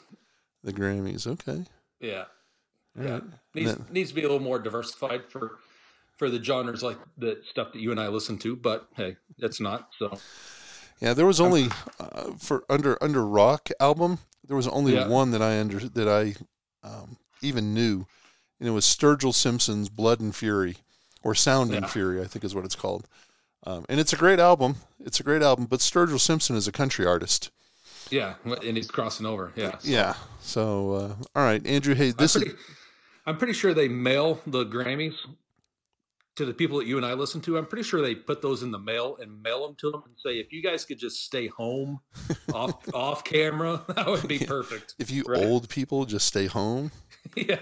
The 0.63 0.71
Grammys, 0.73 1.27
okay. 1.27 1.65
Yeah. 1.99 2.25
All 2.97 3.03
Yeah. 3.03 3.11
right. 3.13 3.23
Needs 3.53 3.75
Then- 3.75 3.85
needs 3.91 4.09
to 4.09 4.15
be 4.15 4.21
a 4.21 4.23
little 4.23 4.39
more 4.39 4.57
diversified 4.59 5.25
for 5.29 5.57
for 6.17 6.29
the 6.29 6.43
genres 6.43 6.81
like 6.83 6.97
the 7.17 7.41
stuff 7.49 7.73
that 7.73 7.79
you 7.79 7.91
and 7.91 7.99
I 7.99 8.07
listen 8.07 8.37
to, 8.39 8.55
but 8.55 8.87
hey, 8.95 9.15
it's 9.39 9.59
not. 9.59 9.89
So 9.99 10.17
Yeah, 11.01 11.13
there 11.13 11.25
was 11.25 11.41
only 11.41 11.67
uh, 11.99 12.31
for 12.37 12.63
under 12.69 13.01
under 13.03 13.25
rock 13.25 13.69
album. 13.79 14.19
There 14.47 14.55
was 14.57 14.67
only 14.67 14.93
Yeah. 14.93 15.07
one 15.07 15.31
that 15.31 15.41
I 15.41 15.59
under 15.59 15.79
that 15.79 16.07
I 16.07 16.35
um, 16.87 17.17
even 17.41 17.73
knew, 17.73 18.05
and 18.59 18.69
it 18.69 18.71
was 18.71 18.85
Sturgill 18.85 19.33
Simpson's 19.33 19.89
"Blood 19.89 20.19
and 20.19 20.35
Fury" 20.35 20.77
or 21.23 21.35
"Sound 21.35 21.73
and 21.73 21.89
Fury," 21.89 22.21
I 22.21 22.25
think 22.25 22.45
is 22.45 22.53
what 22.55 22.63
it's 22.65 22.75
called. 22.75 23.07
Um, 23.67 23.83
and 23.89 23.99
it's 23.99 24.13
a 24.13 24.17
great 24.17 24.39
album. 24.39 24.75
It's 25.03 25.19
a 25.19 25.23
great 25.23 25.41
album. 25.41 25.65
But 25.65 25.79
Sturgill 25.79 26.19
Simpson 26.19 26.55
is 26.55 26.67
a 26.67 26.71
country 26.71 27.05
artist. 27.05 27.49
yeah, 28.11 28.35
and 28.45 28.77
he's 28.77 28.89
crossing 28.91 29.25
over. 29.25 29.51
Yeah. 29.55 29.79
So 29.79 29.89
Yeah. 29.89 30.13
So 30.39 30.93
uh, 30.93 31.15
all 31.35 31.43
right, 31.43 31.65
Andrew. 31.65 31.95
Hey, 31.95 32.09
I'm 32.09 32.15
this 32.17 32.35
is 32.35 32.53
I'm 33.25 33.37
pretty 33.37 33.53
sure 33.53 33.73
they 33.73 33.87
mail 33.87 34.39
the 34.45 34.65
Grammys 34.65 35.15
to 36.35 36.45
the 36.45 36.53
people 36.53 36.77
that 36.79 36.85
you 36.87 36.97
and 36.97 37.05
I 37.05 37.13
listen 37.13 37.41
to. 37.41 37.57
I'm 37.57 37.65
pretty 37.65 37.83
sure 37.83 38.01
they 38.01 38.15
put 38.15 38.41
those 38.41 38.61
in 38.63 38.71
the 38.71 38.79
mail 38.79 39.17
and 39.21 39.41
mail 39.41 39.65
them 39.65 39.75
to 39.79 39.91
them 39.91 40.03
and 40.05 40.13
say, 40.17 40.39
if 40.39 40.51
you 40.51 40.61
guys 40.61 40.83
could 40.85 40.99
just 40.99 41.23
stay 41.23 41.47
home 41.47 41.99
off 42.53 42.93
off 42.93 43.23
camera, 43.23 43.83
that 43.95 44.05
would 44.07 44.27
be 44.27 44.39
perfect. 44.39 44.95
if 44.99 45.09
you 45.11 45.23
Right. 45.27 45.43
old 45.43 45.69
people 45.69 46.05
just 46.05 46.27
stay 46.27 46.45
home. 46.47 46.91
yeah. 47.35 47.57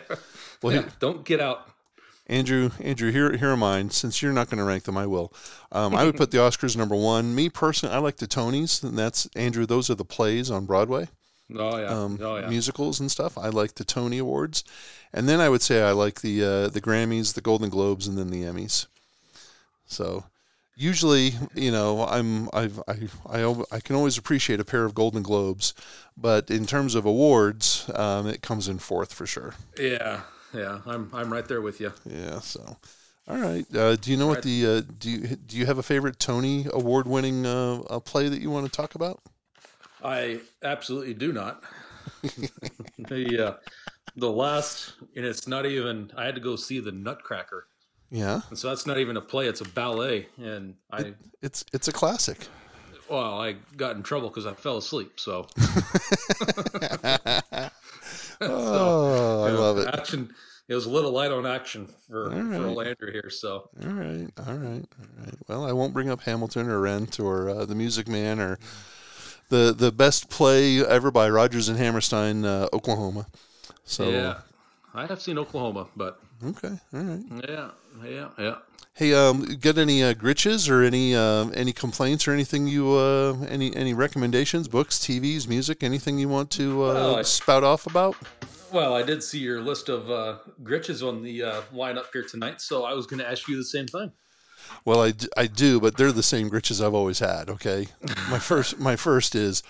Well, 0.61 0.73
yeah. 0.73 0.81
here- 0.81 0.91
Don't 0.99 1.23
get 1.25 1.39
out. 1.39 1.69
Andrew, 2.27 2.71
Andrew, 2.79 3.11
here, 3.11 3.35
here 3.35 3.51
are 3.51 3.57
mine. 3.57 3.89
Since 3.89 4.21
you're 4.21 4.31
not 4.31 4.49
going 4.49 4.57
to 4.59 4.63
rank 4.63 4.83
them, 4.85 4.97
I 4.97 5.05
will. 5.05 5.33
Um, 5.73 5.93
I 5.93 6.05
would 6.05 6.15
put 6.15 6.31
the 6.31 6.37
Oscars 6.37 6.77
number 6.77 6.95
one. 6.95 7.35
Me 7.35 7.49
personally, 7.49 7.93
I 7.93 7.97
like 7.99 8.15
the 8.15 8.27
Tonys, 8.27 8.81
and 8.81 8.97
that's 8.97 9.27
Andrew. 9.35 9.65
Those 9.65 9.89
are 9.89 9.95
the 9.95 10.05
plays 10.05 10.49
on 10.49 10.65
Broadway, 10.65 11.09
Oh 11.55 11.77
yeah. 11.77 11.87
um, 11.87 12.19
oh 12.21 12.37
yeah. 12.37 12.47
musicals 12.47 12.99
and 12.99 13.11
stuff. 13.11 13.37
I 13.37 13.49
like 13.49 13.75
the 13.75 13.83
Tony 13.83 14.17
Awards, 14.17 14.63
and 15.13 15.27
then 15.27 15.39
I 15.39 15.49
would 15.49 15.61
say 15.61 15.83
I 15.83 15.91
like 15.91 16.21
the 16.21 16.43
uh, 16.43 16.67
the 16.69 16.81
Grammys, 16.81 17.33
the 17.33 17.41
Golden 17.41 17.69
Globes, 17.69 18.07
and 18.07 18.17
then 18.17 18.29
the 18.29 18.43
Emmys. 18.43 18.87
So 19.85 20.25
usually, 20.75 21.33
you 21.53 21.71
know, 21.71 22.05
I'm 22.05 22.49
I've, 22.53 22.81
I 22.87 22.97
I 23.29 23.63
I 23.71 23.79
can 23.79 23.95
always 23.95 24.17
appreciate 24.17 24.59
a 24.59 24.65
pair 24.65 24.85
of 24.85 24.95
Golden 24.95 25.23
Globes, 25.23 25.73
but 26.17 26.49
in 26.49 26.65
terms 26.65 26.95
of 26.95 27.05
awards, 27.05 27.89
um, 27.93 28.27
it 28.27 28.41
comes 28.41 28.67
in 28.67 28.79
fourth 28.79 29.13
for 29.13 29.25
sure. 29.25 29.55
Yeah. 29.77 30.21
Yeah. 30.53 30.79
I'm 30.85 31.09
I'm 31.13 31.31
right 31.31 31.47
there 31.47 31.61
with 31.61 31.79
you. 31.79 31.93
Yeah. 32.05 32.39
So, 32.39 32.77
all 33.27 33.37
right. 33.37 33.65
Uh, 33.75 33.95
do 33.95 34.11
you 34.11 34.17
know 34.17 34.27
what 34.27 34.43
the 34.43 34.65
uh, 34.65 34.81
do 34.97 35.09
you 35.09 35.27
do 35.35 35.57
you 35.57 35.65
have 35.65 35.77
a 35.77 35.83
favorite 35.83 36.19
Tony 36.19 36.67
Award 36.71 37.07
winning 37.07 37.45
uh, 37.45 37.81
uh, 37.89 37.99
play 37.99 38.29
that 38.29 38.41
you 38.41 38.49
want 38.49 38.65
to 38.65 38.71
talk 38.71 38.95
about? 38.95 39.19
I 40.03 40.41
absolutely 40.63 41.13
do 41.13 41.31
not. 41.31 41.63
the 42.97 43.47
uh, 43.47 43.53
the 44.15 44.29
last, 44.31 44.93
and 45.15 45.25
it's 45.25 45.47
not 45.47 45.65
even. 45.65 46.11
I 46.17 46.25
had 46.25 46.35
to 46.35 46.41
go 46.41 46.55
see 46.55 46.79
the 46.79 46.91
Nutcracker, 46.91 47.67
Yeah, 48.11 48.41
and 48.49 48.57
so 48.57 48.69
that's 48.69 48.85
not 48.85 48.97
even 48.97 49.17
a 49.17 49.21
play; 49.21 49.47
it's 49.47 49.61
a 49.61 49.65
ballet. 49.69 50.27
And 50.37 50.75
I, 50.91 51.13
it's 51.41 51.63
it's 51.73 51.87
a 51.87 51.93
classic. 51.93 52.47
well, 53.09 53.39
I 53.41 53.55
got 53.77 53.95
in 53.95 54.03
trouble 54.03 54.29
because 54.29 54.45
I 54.45 54.53
fell 54.53 54.77
asleep. 54.77 55.19
So, 55.19 55.47
Oh, 58.41 59.43
I 59.43 59.47
you 59.49 59.53
know, 59.53 59.61
love 59.61 59.77
it. 59.77 59.87
Action. 59.87 60.33
It 60.69 60.75
was 60.75 60.85
a 60.85 60.89
little 60.89 61.11
light 61.11 61.31
on 61.31 61.45
action 61.45 61.87
for, 62.07 62.31
for 62.31 62.37
right. 62.41 62.61
old 62.61 62.87
Andrew 62.87 63.11
here. 63.11 63.29
So, 63.29 63.69
All 63.83 63.89
right, 63.89 64.29
all 64.47 64.53
right, 64.55 64.85
all 64.97 65.07
right. 65.19 65.35
Well, 65.47 65.65
I 65.65 65.73
won't 65.73 65.93
bring 65.93 66.09
up 66.09 66.21
Hamilton 66.21 66.69
or 66.69 66.79
Rent 66.79 67.19
or 67.19 67.49
uh, 67.49 67.65
The 67.65 67.75
Music 67.75 68.07
Man 68.07 68.39
or 68.39 68.57
the 69.49 69.73
the 69.77 69.91
best 69.91 70.29
play 70.29 70.85
ever 70.85 71.11
by 71.11 71.29
Rodgers 71.29 71.69
and 71.69 71.77
Hammerstein, 71.77 72.45
uh, 72.45 72.67
Oklahoma. 72.73 73.27
So 73.83 74.09
yeah, 74.09 74.39
I 74.93 75.05
have 75.05 75.21
seen 75.21 75.37
Oklahoma, 75.37 75.87
but 75.95 76.19
okay, 76.45 76.79
all 76.93 76.99
right. 77.01 77.23
yeah, 77.49 77.69
yeah, 78.05 78.29
yeah. 78.37 78.55
Hey, 78.95 79.11
um, 79.15 79.43
get 79.59 79.79
any 79.79 80.03
uh, 80.03 80.13
gritches 80.13 80.69
or 80.69 80.83
any 80.83 81.15
uh, 81.15 81.47
any 81.49 81.73
complaints 81.73 82.27
or 82.27 82.31
anything 82.31 82.67
you 82.67 82.91
uh, 82.93 83.35
any 83.49 83.75
any 83.75 83.93
recommendations, 83.93 84.67
books, 84.67 84.99
TVs, 84.99 85.47
music, 85.47 85.83
anything 85.83 86.19
you 86.19 86.29
want 86.29 86.51
to 86.51 86.83
uh, 86.85 86.93
Well, 86.93 87.15
I- 87.17 87.21
spout 87.23 87.63
off 87.63 87.87
about? 87.87 88.15
Well, 88.71 88.95
I 88.95 89.03
did 89.03 89.21
see 89.21 89.37
your 89.37 89.61
list 89.61 89.87
of 89.87 90.09
uh, 90.09 90.37
Gritches 90.63 91.07
on 91.07 91.21
the 91.21 91.43
uh, 91.43 91.61
lineup 91.71 92.05
here 92.11 92.23
tonight, 92.23 92.59
so 92.59 92.83
I 92.85 92.93
was 92.93 93.05
going 93.05 93.19
to 93.19 93.29
ask 93.29 93.47
you 93.47 93.55
the 93.55 93.63
same 93.63 93.85
thing. 93.85 94.11
Well, 94.85 95.01
I, 95.01 95.11
d- 95.11 95.27
I 95.37 95.47
do, 95.47 95.79
but 95.79 95.97
they're 95.97 96.11
the 96.11 96.23
same 96.23 96.49
gritches 96.49 96.83
I've 96.85 96.93
always 96.93 97.19
had. 97.19 97.49
Okay, 97.49 97.87
my 98.29 98.39
first 98.49 98.79
my 98.79 98.95
first 98.95 99.33
is 99.35 99.63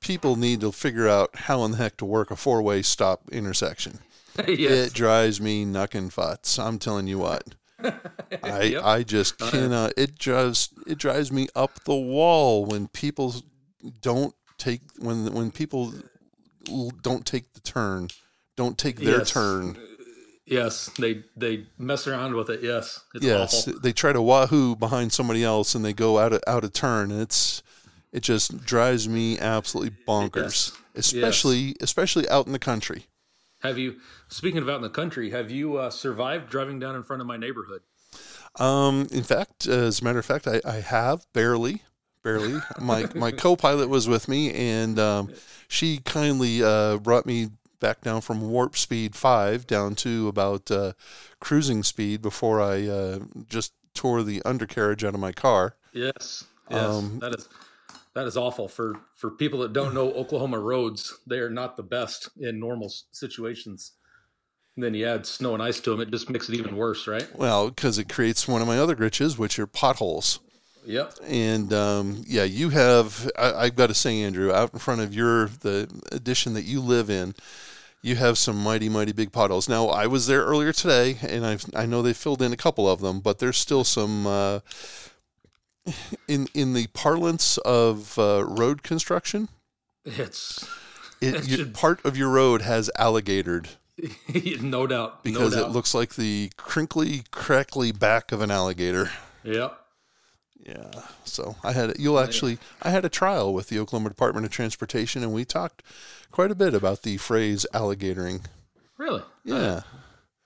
people 0.00 0.36
need 0.36 0.60
to 0.60 0.72
figure 0.72 1.08
out 1.08 1.34
how 1.34 1.64
in 1.64 1.72
the 1.72 1.76
heck 1.78 1.96
to 1.98 2.04
work 2.04 2.30
a 2.30 2.36
four 2.36 2.62
way 2.62 2.82
stop 2.82 3.22
intersection. 3.30 4.00
yes. 4.48 4.88
It 4.88 4.94
drives 4.94 5.40
me 5.40 5.64
knucking 5.64 6.10
futs. 6.12 6.58
I'm 6.58 6.78
telling 6.78 7.06
you 7.06 7.18
what. 7.18 7.54
I 8.42 8.62
Yep. 8.62 8.82
I 8.84 9.02
just 9.02 9.38
cannot. 9.38 9.92
It 9.96 10.18
drives 10.18 10.70
it 10.86 10.98
drives 10.98 11.30
me 11.30 11.48
up 11.54 11.84
the 11.84 11.94
wall 11.94 12.64
when 12.64 12.88
people 12.88 13.34
don't 14.00 14.34
take 14.58 14.80
when 14.98 15.32
when 15.32 15.50
people 15.50 15.92
don't 17.02 17.26
take 17.26 17.52
the 17.52 17.60
turn, 17.60 18.08
don't 18.56 18.78
take 18.78 18.96
their 19.00 19.18
Yes. 19.18 19.30
turn. 19.30 19.78
Yes, 20.46 20.90
they 20.98 21.24
they 21.36 21.66
mess 21.78 22.06
around 22.06 22.34
with 22.34 22.50
it. 22.50 22.62
Yes, 22.62 23.00
it's 23.14 23.24
yes, 23.24 23.66
awful. 23.66 23.80
they 23.80 23.92
try 23.92 24.12
to 24.12 24.20
wahoo 24.20 24.76
behind 24.76 25.12
somebody 25.12 25.42
else 25.42 25.74
and 25.74 25.84
they 25.84 25.94
go 25.94 26.18
out 26.18 26.32
of 26.34 26.42
out 26.46 26.64
of 26.64 26.72
turn. 26.72 27.10
It's 27.10 27.62
it 28.12 28.22
just 28.22 28.64
drives 28.64 29.08
me 29.08 29.38
absolutely 29.38 29.96
bonkers, 30.06 30.76
especially 30.94 31.76
especially 31.80 32.28
out 32.28 32.46
in 32.46 32.52
the 32.52 32.58
country. 32.58 33.06
Have 33.62 33.78
you? 33.78 33.96
Speaking 34.28 34.60
of 34.60 34.68
out 34.68 34.76
in 34.76 34.82
the 34.82 34.90
country, 34.90 35.30
have 35.30 35.50
you 35.50 35.78
uh, 35.78 35.88
survived 35.88 36.50
driving 36.50 36.78
down 36.78 36.94
in 36.94 37.02
front 37.02 37.22
of 37.22 37.26
my 37.26 37.38
neighborhood? 37.38 37.80
Um, 38.56 39.08
in 39.10 39.22
fact, 39.22 39.66
as 39.66 40.00
a 40.00 40.04
matter 40.04 40.18
of 40.18 40.26
fact, 40.26 40.46
I, 40.46 40.60
I 40.66 40.76
have 40.76 41.26
barely, 41.32 41.82
barely. 42.22 42.60
My 42.78 43.08
my 43.14 43.30
co-pilot 43.32 43.88
was 43.88 44.06
with 44.06 44.28
me, 44.28 44.52
and 44.52 44.98
um, 44.98 45.32
she 45.68 45.98
kindly 46.04 46.62
uh, 46.62 46.98
brought 46.98 47.24
me 47.24 47.48
back 47.80 48.00
down 48.02 48.20
from 48.20 48.50
warp 48.50 48.76
speed 48.76 49.14
five 49.14 49.66
down 49.66 49.94
to 49.96 50.28
about 50.28 50.70
uh, 50.70 50.92
cruising 51.40 51.82
speed 51.82 52.22
before 52.22 52.60
I 52.60 52.86
uh, 52.86 53.18
just 53.48 53.72
tore 53.94 54.22
the 54.22 54.42
undercarriage 54.44 55.04
out 55.04 55.14
of 55.14 55.20
my 55.20 55.32
car. 55.32 55.76
Yes, 55.92 56.44
yes, 56.70 56.84
Um, 56.84 57.18
that 57.20 57.34
is 57.34 57.48
that 58.14 58.26
is 58.26 58.36
awful 58.36 58.68
for 58.68 58.96
for 59.16 59.30
people 59.30 59.60
that 59.60 59.72
don't 59.72 59.94
know 59.94 60.12
Oklahoma 60.12 60.58
roads. 60.58 61.18
They 61.26 61.38
are 61.38 61.50
not 61.50 61.76
the 61.76 61.82
best 61.82 62.30
in 62.38 62.60
normal 62.60 62.92
situations. 63.12 63.92
And 64.76 64.82
then 64.82 64.94
you 64.94 65.06
add 65.06 65.24
snow 65.24 65.54
and 65.54 65.62
ice 65.62 65.78
to 65.80 65.90
them, 65.90 66.00
it 66.00 66.10
just 66.10 66.28
makes 66.28 66.48
it 66.48 66.56
even 66.56 66.74
worse, 66.76 67.06
right? 67.06 67.28
Well, 67.36 67.68
because 67.68 67.96
it 67.96 68.08
creates 68.08 68.48
one 68.48 68.60
of 68.60 68.66
my 68.66 68.76
other 68.76 68.96
glitches, 68.96 69.38
which 69.38 69.56
are 69.60 69.68
potholes. 69.68 70.40
Yep. 70.86 71.14
And 71.26 71.72
um, 71.72 72.24
yeah, 72.26 72.44
you 72.44 72.68
have. 72.70 73.30
I, 73.38 73.52
I've 73.54 73.76
got 73.76 73.86
to 73.88 73.94
say, 73.94 74.22
Andrew, 74.22 74.52
out 74.52 74.72
in 74.72 74.78
front 74.78 75.00
of 75.00 75.14
your 75.14 75.46
the 75.48 75.88
addition 76.12 76.54
that 76.54 76.64
you 76.64 76.80
live 76.80 77.08
in, 77.10 77.34
you 78.02 78.16
have 78.16 78.36
some 78.38 78.56
mighty, 78.62 78.88
mighty 78.88 79.12
big 79.12 79.32
potholes. 79.32 79.68
Now, 79.68 79.88
I 79.88 80.06
was 80.06 80.26
there 80.26 80.42
earlier 80.44 80.72
today, 80.72 81.16
and 81.22 81.46
I 81.46 81.58
I 81.74 81.86
know 81.86 82.02
they 82.02 82.12
filled 82.12 82.42
in 82.42 82.52
a 82.52 82.56
couple 82.56 82.88
of 82.88 83.00
them, 83.00 83.20
but 83.20 83.38
there's 83.38 83.56
still 83.58 83.84
some. 83.84 84.26
Uh, 84.26 84.60
in 86.28 86.46
in 86.54 86.72
the 86.72 86.86
parlance 86.88 87.58
of 87.58 88.18
uh, 88.18 88.42
road 88.46 88.82
construction, 88.82 89.48
It's 90.04 90.66
it, 91.20 91.46
you, 91.48 91.56
should- 91.58 91.74
part 91.74 92.02
of 92.04 92.16
your 92.16 92.30
road 92.30 92.62
has 92.62 92.90
alligatored 92.98 93.68
no 94.62 94.86
doubt 94.86 95.22
because 95.22 95.54
no 95.54 95.64
it 95.66 95.70
looks 95.70 95.94
like 95.94 96.14
the 96.14 96.50
crinkly, 96.56 97.24
crackly 97.30 97.92
back 97.92 98.32
of 98.32 98.40
an 98.40 98.50
alligator. 98.50 99.10
Yep. 99.44 99.78
Yeah. 100.64 100.90
So 101.24 101.56
I 101.62 101.72
had 101.72 101.98
you'll 101.98 102.18
actually 102.18 102.58
I 102.82 102.90
had 102.90 103.04
a 103.04 103.08
trial 103.10 103.52
with 103.52 103.68
the 103.68 103.78
Oklahoma 103.78 104.08
Department 104.08 104.46
of 104.46 104.52
Transportation 104.52 105.22
and 105.22 105.32
we 105.32 105.44
talked 105.44 105.82
quite 106.30 106.50
a 106.50 106.54
bit 106.54 106.72
about 106.74 107.02
the 107.02 107.18
phrase 107.18 107.66
alligatoring. 107.74 108.44
Really? 108.96 109.22
Yeah. 109.44 109.82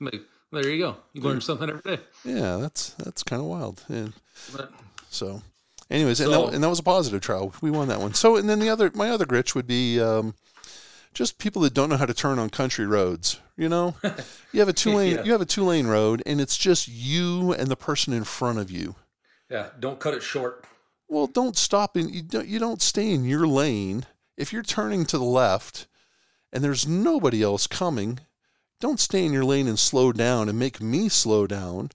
Like, 0.01 0.23
There 0.53 0.69
you 0.69 0.79
go. 0.79 0.97
You 1.13 1.23
learn 1.23 1.41
something 1.41 1.69
every 1.71 1.97
day. 1.97 2.03
Yeah, 2.25 2.57
that's 2.57 2.91
that's 2.95 3.23
kind 3.23 3.41
of 3.41 3.47
wild. 3.47 3.85
And 3.89 4.13
But 4.55 4.73
so 5.09 5.43
anyways, 5.91 6.21
and, 6.21 6.33
that, 6.33 6.55
and 6.55 6.65
that 6.65 6.69
was 6.69 6.81
a 6.81 6.83
positive 6.85 7.21
trial. 7.21 7.55
We 7.61 7.71
won 7.71 7.87
that 7.89 8.01
one. 8.01 8.15
So 8.15 8.37
and 8.37 8.49
then 8.49 8.59
the 8.59 8.71
other 8.71 8.91
my 8.95 9.11
other 9.11 9.25
glitch 9.27 9.55
would 9.55 9.67
be 9.69 10.01
um, 10.01 10.35
just 11.15 11.39
people 11.39 11.63
that 11.63 11.75
don't 11.75 11.91
know 11.91 11.97
how 11.97 12.07
to 12.07 12.15
turn 12.15 12.41
on 12.41 12.51
country 12.51 12.87
roads. 12.87 13.39
You 13.57 13.69
know, 13.69 13.95
you 14.53 14.59
have 14.61 14.69
a 14.69 14.73
two 14.73 14.95
lane 14.95 15.17
Yeah. 15.17 15.23
you 15.25 15.33
have 15.33 15.41
a 15.41 15.47
two 15.47 15.65
lane 15.65 15.87
road 15.87 16.23
and 16.27 16.41
it's 16.41 16.57
just 16.57 16.89
you 16.89 17.53
and 17.53 17.69
the 17.69 17.77
person 17.77 18.13
in 18.13 18.25
front 18.25 18.59
of 18.59 18.69
you. 18.71 18.97
Yeah, 19.51 19.69
don't 19.79 19.99
cut 20.01 20.15
it 20.15 20.23
short. 20.23 20.65
Well, 21.09 21.27
don't 21.27 21.57
stop 21.57 21.97
and 21.97 22.11
you 22.15 22.23
don't 22.23 22.47
you 22.47 22.59
don't 22.59 22.83
stay 22.83 23.11
in 23.11 23.25
your 23.25 23.47
lane. 23.47 24.07
If 24.37 24.53
you're 24.53 24.63
turning 24.63 25.05
to 25.07 25.19
the 25.19 25.25
left 25.25 25.87
and 26.53 26.63
there's 26.63 26.87
nobody 26.87 27.43
else 27.43 27.67
coming, 27.67 28.21
don't 28.81 29.01
stay 29.01 29.25
in 29.25 29.33
your 29.33 29.45
lane 29.45 29.67
and 29.67 29.79
slow 29.79 30.13
down 30.13 30.49
and 30.49 30.59
make 30.59 30.81
me 30.81 31.09
slow 31.09 31.47
down. 31.47 31.91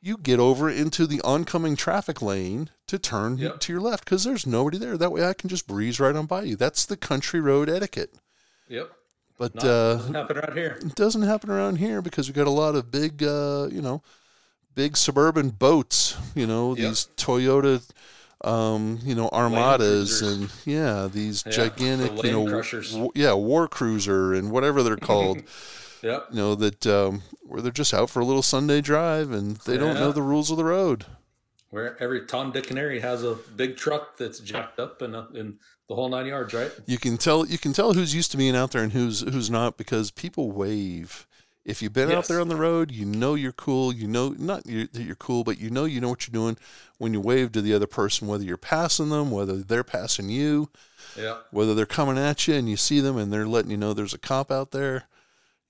You 0.00 0.16
get 0.16 0.40
over 0.40 0.68
into 0.70 1.06
the 1.06 1.20
oncoming 1.22 1.76
traffic 1.76 2.20
lane 2.22 2.70
to 2.88 2.98
turn 2.98 3.38
Yep. 3.38 3.60
to 3.60 3.72
your 3.72 3.80
left 3.82 4.04
because 4.04 4.24
there's 4.24 4.46
nobody 4.46 4.78
there. 4.78 4.96
That 4.96 5.12
way 5.12 5.24
I 5.24 5.32
can 5.34 5.48
just 5.48 5.66
breeze 5.68 6.00
right 6.00 6.16
on 6.16 6.26
by 6.26 6.42
you. 6.42 6.56
That's 6.56 6.84
the 6.86 6.96
country 6.96 7.40
road 7.40 7.68
etiquette. 7.68 8.14
Yep. 8.68 8.90
But 9.38 9.54
Not, 9.56 9.64
uh, 9.64 9.94
doesn't 9.96 10.14
happen 10.14 10.38
around 10.38 10.56
here. 10.56 10.78
it 10.80 10.94
doesn't 10.94 11.22
happen 11.22 11.50
around 11.50 11.76
here 11.76 12.00
because 12.02 12.28
we 12.28 12.32
got 12.34 12.46
a 12.46 12.50
lot 12.50 12.74
of 12.74 12.90
big, 12.90 13.22
uh, 13.22 13.68
you 13.70 13.80
know, 13.82 14.02
big 14.74 14.96
suburban 14.96 15.50
boats. 15.50 16.16
You 16.34 16.46
know, 16.46 16.70
Yep. 16.76 16.76
these 16.78 17.08
Toyota, 17.16 17.82
um, 18.44 18.98
you 19.04 19.14
know, 19.14 19.28
armadas, 19.32 20.22
and 20.22 20.50
yeah, 20.64 21.08
these 21.12 21.42
Yeah, 21.46 21.52
gigantic, 21.52 22.16
the 22.16 22.28
you 22.28 22.32
know, 22.32 22.62
w- 22.62 23.10
yeah, 23.14 23.34
war 23.34 23.68
cruiser 23.68 24.34
and 24.34 24.50
whatever 24.50 24.82
they're 24.82 24.96
called. 25.10 25.42
Yep. 26.02 26.28
you 26.30 26.36
know 26.36 26.54
that 26.56 26.84
um, 26.86 27.22
where 27.42 27.60
they're 27.62 27.70
just 27.70 27.94
out 27.94 28.10
for 28.10 28.18
a 28.18 28.24
little 28.24 28.42
Sunday 28.42 28.80
drive 28.80 29.30
and 29.30 29.56
they 29.58 29.78
don't 29.78 29.94
know 29.94 30.10
the 30.10 30.20
rules 30.22 30.50
of 30.50 30.56
the 30.56 30.64
road. 30.64 31.06
Where 31.70 31.96
every 32.02 32.26
Tom, 32.26 32.50
Dick, 32.50 32.68
and 32.70 32.78
Harry 32.78 32.98
has 33.00 33.22
a 33.22 33.36
big 33.56 33.76
truck 33.76 34.16
that's 34.18 34.40
jacked 34.40 34.80
up 34.80 35.00
and 35.00 35.14
uh, 35.14 35.26
in 35.32 35.58
the 35.88 35.94
whole 35.94 36.08
nine 36.08 36.26
yards, 36.26 36.52
right? 36.52 36.72
You 36.86 36.98
can 36.98 37.16
tell 37.18 37.46
you 37.46 37.56
can 37.56 37.72
tell 37.72 37.92
who's 37.92 38.14
used 38.14 38.32
to 38.32 38.36
being 38.36 38.56
out 38.56 38.72
there 38.72 38.82
and 38.82 38.92
who's 38.92 39.20
who's 39.20 39.48
not 39.48 39.76
because 39.78 40.10
people 40.10 40.50
wave. 40.50 41.26
If 41.64 41.80
you've 41.80 41.92
been 41.92 42.10
out 42.10 42.26
there 42.26 42.40
on 42.40 42.48
the 42.48 42.56
road, 42.56 42.90
you 42.90 43.04
know 43.06 43.34
you're 43.34 43.52
cool. 43.52 43.92
You 43.94 44.08
know 44.08 44.34
not 44.36 44.66
you, 44.66 44.88
that 44.88 45.02
you're 45.02 45.14
cool, 45.14 45.44
but 45.44 45.58
you 45.60 45.70
know 45.70 45.84
you 45.84 46.00
know 46.00 46.08
what 46.08 46.26
you're 46.26 46.32
doing 46.32 46.56
when 46.98 47.12
you 47.12 47.20
wave 47.20 47.52
to 47.52 47.62
the 47.62 47.72
other 47.72 47.86
person, 47.86 48.26
whether 48.26 48.42
you're 48.42 48.56
passing 48.56 49.10
them, 49.10 49.30
whether 49.30 49.56
they're 49.58 49.84
passing 49.84 50.28
you, 50.28 50.70
Yeah. 51.16 51.38
whether 51.52 51.72
they're 51.74 51.86
coming 51.86 52.18
at 52.18 52.48
you 52.48 52.54
and 52.54 52.68
you 52.68 52.76
see 52.76 52.98
them 53.00 53.16
and 53.16 53.32
they're 53.32 53.46
letting 53.46 53.70
you 53.70 53.76
know 53.76 53.92
there's 53.94 54.14
a 54.14 54.18
cop 54.18 54.50
out 54.50 54.72
there. 54.72 55.04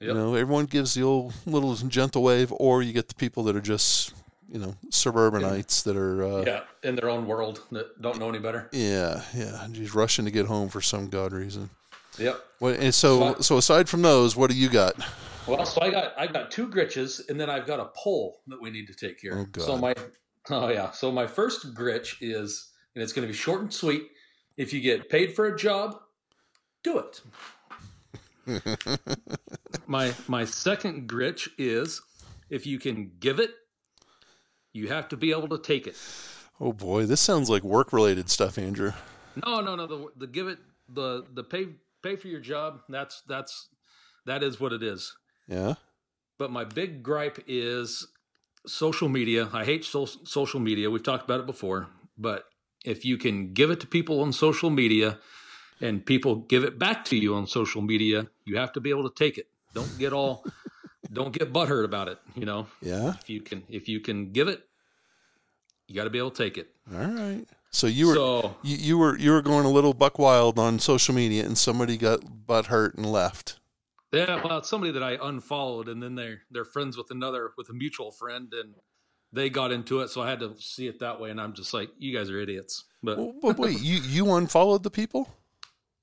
You 0.01 0.13
know, 0.15 0.35
everyone 0.35 0.65
gives 0.65 0.95
the 0.95 1.03
old 1.05 1.33
little 1.47 1.75
gentle 1.77 2.25
wave, 2.25 2.53
or 2.57 2.83
you 2.83 2.93
get 2.93 3.07
the 3.09 3.15
people 3.15 3.45
that 3.45 3.55
are 3.55 3.61
just 3.61 4.13
you 4.51 4.59
know 4.59 4.75
suburbanites 4.91 5.83
that 5.83 5.97
are 5.97 6.25
uh, 6.25 6.45
Yeah. 6.47 6.61
In 6.83 6.97
their 6.97 7.09
own 7.11 7.27
world 7.27 7.61
that 7.71 8.01
don't 8.01 8.19
know 8.19 8.29
any 8.31 8.39
better. 8.39 8.69
yeah 8.73 9.23
yeah 9.35 9.67
just 9.71 9.95
rushing 9.95 10.25
to 10.25 10.31
get 10.31 10.47
home 10.47 10.69
for 10.71 10.81
some 10.81 11.09
god 11.09 11.33
reason. 11.33 11.69
Yep. 12.19 12.45
What, 12.59 12.79
and 12.79 12.95
so, 12.95 13.35
Fine. 13.35 13.43
so 13.43 13.57
aside 13.57 13.89
from 13.89 14.03
those, 14.03 14.37
what 14.37 14.51
do 14.51 14.57
you 14.57 14.69
got? 14.69 14.95
Well, 15.47 15.65
so 15.67 15.81
I 15.81 15.91
got 15.91 16.15
I 16.17 16.27
got 16.27 16.51
two 16.51 16.69
gritches, 16.69 17.29
and 17.29 17.39
then 17.41 17.51
I've 17.51 17.67
got 17.67 17.81
a 17.81 17.91
poll 17.97 18.43
that 18.47 18.61
we 18.61 18.71
need 18.71 18.87
to 18.87 18.95
take 18.95 19.21
here. 19.21 19.39
Oh, 19.39 19.45
God. 19.47 19.65
So 19.65 19.77
my 19.77 19.95
oh 20.51 20.69
yeah, 20.69 20.91
so 20.93 21.11
my 21.11 21.27
first 21.27 21.75
gritch 21.75 22.19
is, 22.21 22.71
and 22.95 23.03
it's 23.03 23.13
going 23.13 23.27
to 23.27 23.33
be 23.33 23.37
short 23.37 23.61
and 23.61 23.73
sweet. 23.73 24.05
If 24.57 24.73
you 24.73 24.81
get 24.81 25.09
paid 25.09 25.35
for 25.35 25.47
a 25.47 25.57
job, 25.57 25.99
do 26.85 26.99
it. 27.01 27.23
my 29.87 30.15
my 30.29 30.45
second 30.45 31.09
gritch 31.09 31.49
is, 31.59 32.03
if 32.51 32.67
you 32.67 32.79
can 32.79 33.13
give 33.19 33.41
it, 33.41 33.51
you 34.73 34.89
have 34.89 35.09
to 35.09 35.17
be 35.17 35.33
able 35.33 35.49
to 35.49 35.59
take 35.59 35.87
it. 35.87 35.97
Oh 36.61 36.73
boy, 36.73 37.07
this 37.07 37.21
sounds 37.21 37.51
like 37.51 37.65
work-related 37.65 38.31
stuff, 38.31 38.59
Andrew. 38.59 38.93
No, 39.45 39.61
no, 39.61 39.75
no. 39.75 39.87
The, 39.87 40.07
the 40.17 40.27
give 40.29 40.47
it 40.47 40.59
the 40.89 41.25
the 41.33 41.43
pay 41.43 41.69
pay 42.03 42.17
for 42.17 42.29
your 42.29 42.41
job. 42.41 42.81
That's 42.89 43.23
that's 43.27 43.69
That 44.27 44.43
is 44.43 44.61
what 44.61 44.73
it 44.73 44.83
is. 44.83 45.17
Yeah. 45.49 45.75
But 46.39 46.51
my 46.51 46.65
big 46.65 47.03
gripe 47.03 47.43
is 47.47 48.09
social 48.67 49.09
media. 49.09 49.49
I 49.53 49.65
hate 49.65 49.85
so- 49.85 50.07
social 50.25 50.61
media. 50.61 50.91
We've 50.91 51.03
talked 51.03 51.25
about 51.25 51.41
it 51.41 51.47
before, 51.47 51.89
but 52.17 52.45
if 52.85 53.05
you 53.05 53.17
can 53.17 53.53
give 53.53 53.71
it 53.71 53.81
to 53.81 53.87
people 53.87 54.21
on 54.21 54.33
social 54.33 54.71
media 54.71 55.19
and 55.81 56.05
people 56.05 56.37
give 56.37 56.65
it 56.65 56.79
back 56.79 57.05
to 57.07 57.17
you 57.17 57.35
on 57.35 57.47
social 57.47 57.83
media, 57.83 58.29
you 58.45 58.57
have 58.57 58.73
to 58.73 58.81
be 58.81 58.91
able 58.91 59.09
to 59.09 59.15
take 59.15 59.39
it. 59.39 59.49
Don't 59.75 59.99
get 59.99 60.13
all 60.13 60.45
don't 61.13 61.33
get 61.33 61.53
butthurt 61.53 61.85
about 61.85 62.09
it, 62.09 62.19
you 62.35 62.45
know. 62.45 62.67
Yeah. 62.81 63.15
If 63.21 63.29
you 63.31 63.41
can 63.41 63.65
if 63.69 63.89
you 63.89 64.01
can 64.01 64.33
give 64.33 64.49
it, 64.49 64.63
you 65.87 65.95
got 65.95 66.05
to 66.05 66.11
be 66.11 66.19
able 66.19 66.31
to 66.31 66.43
take 66.43 66.59
it. 66.59 66.71
All 66.93 66.99
right. 66.99 67.47
So 67.73 67.87
you 67.87 68.09
were 68.09 68.15
So- 68.15 68.57
you, 68.63 68.77
you 68.77 68.99
were 68.99 69.19
you 69.19 69.31
were 69.33 69.43
going 69.43 69.65
a 69.65 69.71
little 69.71 69.95
buck 69.95 70.19
wild 70.19 70.59
on 70.59 70.79
social 70.79 71.15
media, 71.15 71.45
and 71.45 71.57
somebody 71.57 71.97
got 71.97 72.47
butt 72.47 72.67
hurt 72.67 72.95
and 72.97 73.11
left. 73.11 73.59
Yeah, 74.13 74.43
well, 74.45 74.59
it's 74.59 74.69
somebody 74.69 74.93
that 74.93 75.03
I 75.03 75.17
unfollowed, 75.21 75.89
and 75.89 76.03
then 76.03 76.15
they're 76.15 76.43
they're 76.51 76.67
friends 76.67 76.97
with 76.99 77.11
another 77.11 77.53
with 77.57 77.71
a 77.71 77.73
mutual 77.73 78.13
friend, 78.13 78.53
and 78.53 78.75
they 79.33 79.49
got 79.49 79.73
into 79.73 80.01
it, 80.01 80.09
so 80.11 80.21
I 80.21 80.29
had 80.29 80.41
to 80.41 80.55
see 80.61 80.87
it 80.87 81.01
that 81.01 81.19
way, 81.19 81.31
and 81.31 81.41
I'm 81.41 81.55
just 81.55 81.73
like, 81.73 81.89
you 81.99 82.15
guys 82.17 82.29
are 82.31 82.39
idiots. 82.39 82.85
But 83.03 83.17
Well, 83.17 83.33
but 83.41 83.59
wait, 83.59 83.81
you 83.81 83.97
you 84.07 84.31
unfollowed 84.35 84.83
the 84.83 84.91
people? 84.91 85.31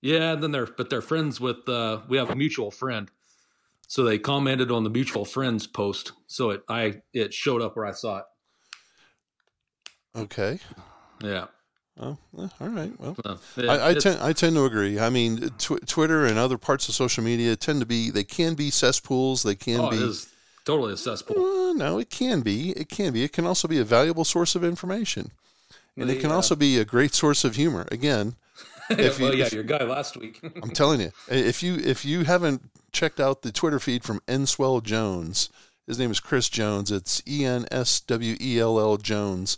yeah, 0.01 0.31
and 0.33 0.41
then 0.41 0.51
they're 0.51 0.65
but 0.65 0.89
they're 0.89 1.03
friends 1.03 1.39
with 1.39 1.69
uh, 1.69 2.01
we 2.09 2.17
have 2.17 2.31
a 2.31 2.35
mutual 2.35 2.71
friend, 2.71 3.11
so 3.87 4.03
they 4.03 4.17
commented 4.17 4.71
on 4.71 4.83
the 4.83 4.89
mutual 4.89 5.23
friends 5.23 5.67
post, 5.67 6.13
so 6.25 6.49
it 6.49 6.63
I 6.67 7.03
it 7.13 7.31
showed 7.31 7.61
up 7.61 7.75
where 7.77 7.85
I 7.85 7.91
saw 7.91 8.17
it. 8.17 8.25
Okay. 10.15 10.57
Yeah, 11.23 11.45
Oh, 12.01 12.17
all 12.37 12.69
right. 12.69 12.91
Well, 12.97 13.17
it- 13.57 13.67
I, 13.69 13.89
I 13.89 13.93
tend 13.93 14.21
I 14.21 14.31
tend 14.31 14.55
to 14.55 14.65
agree. 14.65 14.99
I 14.99 15.09
mean, 15.09 15.49
tw- 15.57 15.85
Twitter 15.85 16.25
and 16.25 16.37
other 16.37 16.57
parts 16.57 16.87
of 16.87 16.95
social 16.95 17.23
media 17.23 17.55
tend 17.55 17.81
to 17.81 17.85
be 17.85 18.09
they 18.09 18.23
can 18.23 18.53
be 18.55 18.69
cesspools. 18.71 19.43
They 19.43 19.55
can 19.55 19.81
oh, 19.81 19.89
be. 19.89 20.13
totally 20.63 20.93
a 20.93 20.97
cesspool. 20.97 21.37
Uh, 21.37 21.73
no, 21.73 21.99
it 21.99 22.09
can 22.09 22.39
be. 22.41 22.71
It 22.71 22.87
can 22.87 23.11
be. 23.11 23.23
It 23.23 23.33
can 23.33 23.45
also 23.45 23.67
be 23.67 23.79
a 23.79 23.83
valuable 23.83 24.23
source 24.23 24.55
of 24.55 24.63
information, 24.63 25.31
and 25.97 26.09
it 26.09 26.21
can 26.21 26.31
also 26.31 26.55
be 26.55 26.77
a 26.77 26.85
great 26.85 27.13
source 27.13 27.43
of 27.43 27.55
humor. 27.55 27.85
Again, 27.91 28.35
if 28.89 29.19
you- 29.19 29.25
well, 29.25 29.35
yeah, 29.35 29.45
if- 29.45 29.53
your 29.53 29.63
guy 29.63 29.83
last 29.83 30.15
week. 30.15 30.39
I'm 30.63 30.71
telling 30.71 31.01
you, 31.01 31.11
if 31.27 31.61
you 31.61 31.75
if 31.75 32.05
you 32.05 32.23
haven't 32.23 32.61
checked 32.93 33.19
out 33.19 33.41
the 33.41 33.51
Twitter 33.51 33.79
feed 33.79 34.05
from 34.05 34.21
Enswell 34.25 34.81
Jones, 34.81 35.49
his 35.85 35.99
name 35.99 36.11
is 36.11 36.21
Chris 36.21 36.47
Jones. 36.47 36.93
It's 36.93 37.21
E 37.27 37.43
N 37.43 37.65
S 37.71 37.99
W 37.99 38.37
E 38.39 38.57
L 38.57 38.79
L 38.79 38.95
Jones. 38.95 39.57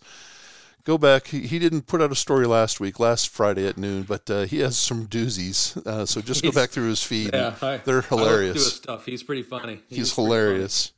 Go 0.84 0.98
back. 0.98 1.28
He, 1.28 1.42
he 1.42 1.60
didn't 1.60 1.84
put 1.88 2.02
out 2.02 2.12
a 2.12 2.16
story 2.16 2.46
last 2.48 2.80
week, 2.80 3.00
last 3.00 3.30
Friday 3.30 3.68
at 3.68 3.78
noon, 3.78 4.04
but 4.04 4.30
uh, 4.30 4.42
he 4.44 4.60
has 4.60 4.78
some 4.78 5.06
doozies. 5.08 5.78
Uh, 5.86 6.06
so 6.08 6.22
just 6.22 6.42
go 6.44 6.52
back 6.52 6.70
through 6.72 6.90
his 6.90 7.04
feed. 7.04 7.30
yeah, 7.34 7.56
I, 7.62 7.78
They're 7.78 7.98
I 7.98 7.98
looked 7.98 8.10
his 8.10 8.20
hilarious. 8.20 8.76
stuff. 8.78 9.06
He's 9.06 9.22
pretty 9.22 9.44
funny. 9.44 9.82
He's 9.90 9.98
pretty 9.98 10.10
funny. 10.10 10.26
hilarious. 10.28 10.94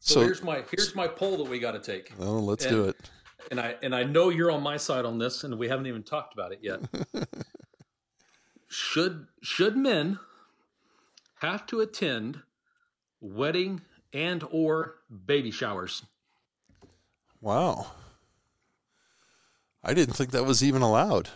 So, 0.00 0.14
So, 0.14 0.20
here's 0.22 0.42
my 0.42 0.62
here's 0.70 0.94
my 0.94 1.08
poll 1.08 1.36
that 1.38 1.48
we 1.50 1.58
got 1.58 1.72
to 1.72 1.78
take. 1.80 2.12
well, 2.18 2.44
let's 2.44 2.64
and- 2.64 2.74
do 2.74 2.84
it. 2.84 2.96
and 3.50 3.60
I 3.60 3.74
and 3.82 3.94
I 3.94 4.04
know 4.04 4.30
you're 4.30 4.50
on 4.50 4.62
my 4.62 4.76
side 4.78 5.04
on 5.04 5.18
this, 5.18 5.44
and 5.44 5.58
we 5.58 5.68
haven't 5.68 5.86
even 5.86 6.02
talked 6.02 6.32
about 6.32 6.52
it 6.52 6.60
yet. 6.62 6.80
should 8.68 9.26
should 9.42 9.76
men 9.76 10.18
have 11.40 11.66
to 11.66 11.80
attend 11.80 12.40
wedding 13.20 13.82
and 14.12 14.42
or 14.50 14.96
baby 15.26 15.50
showers? 15.50 16.02
Wow. 17.40 17.88
I 19.88 19.94
didn't 19.94 20.14
think 20.14 20.32
that 20.32 20.44
was 20.44 20.62
even 20.64 20.82
allowed. 20.82 21.28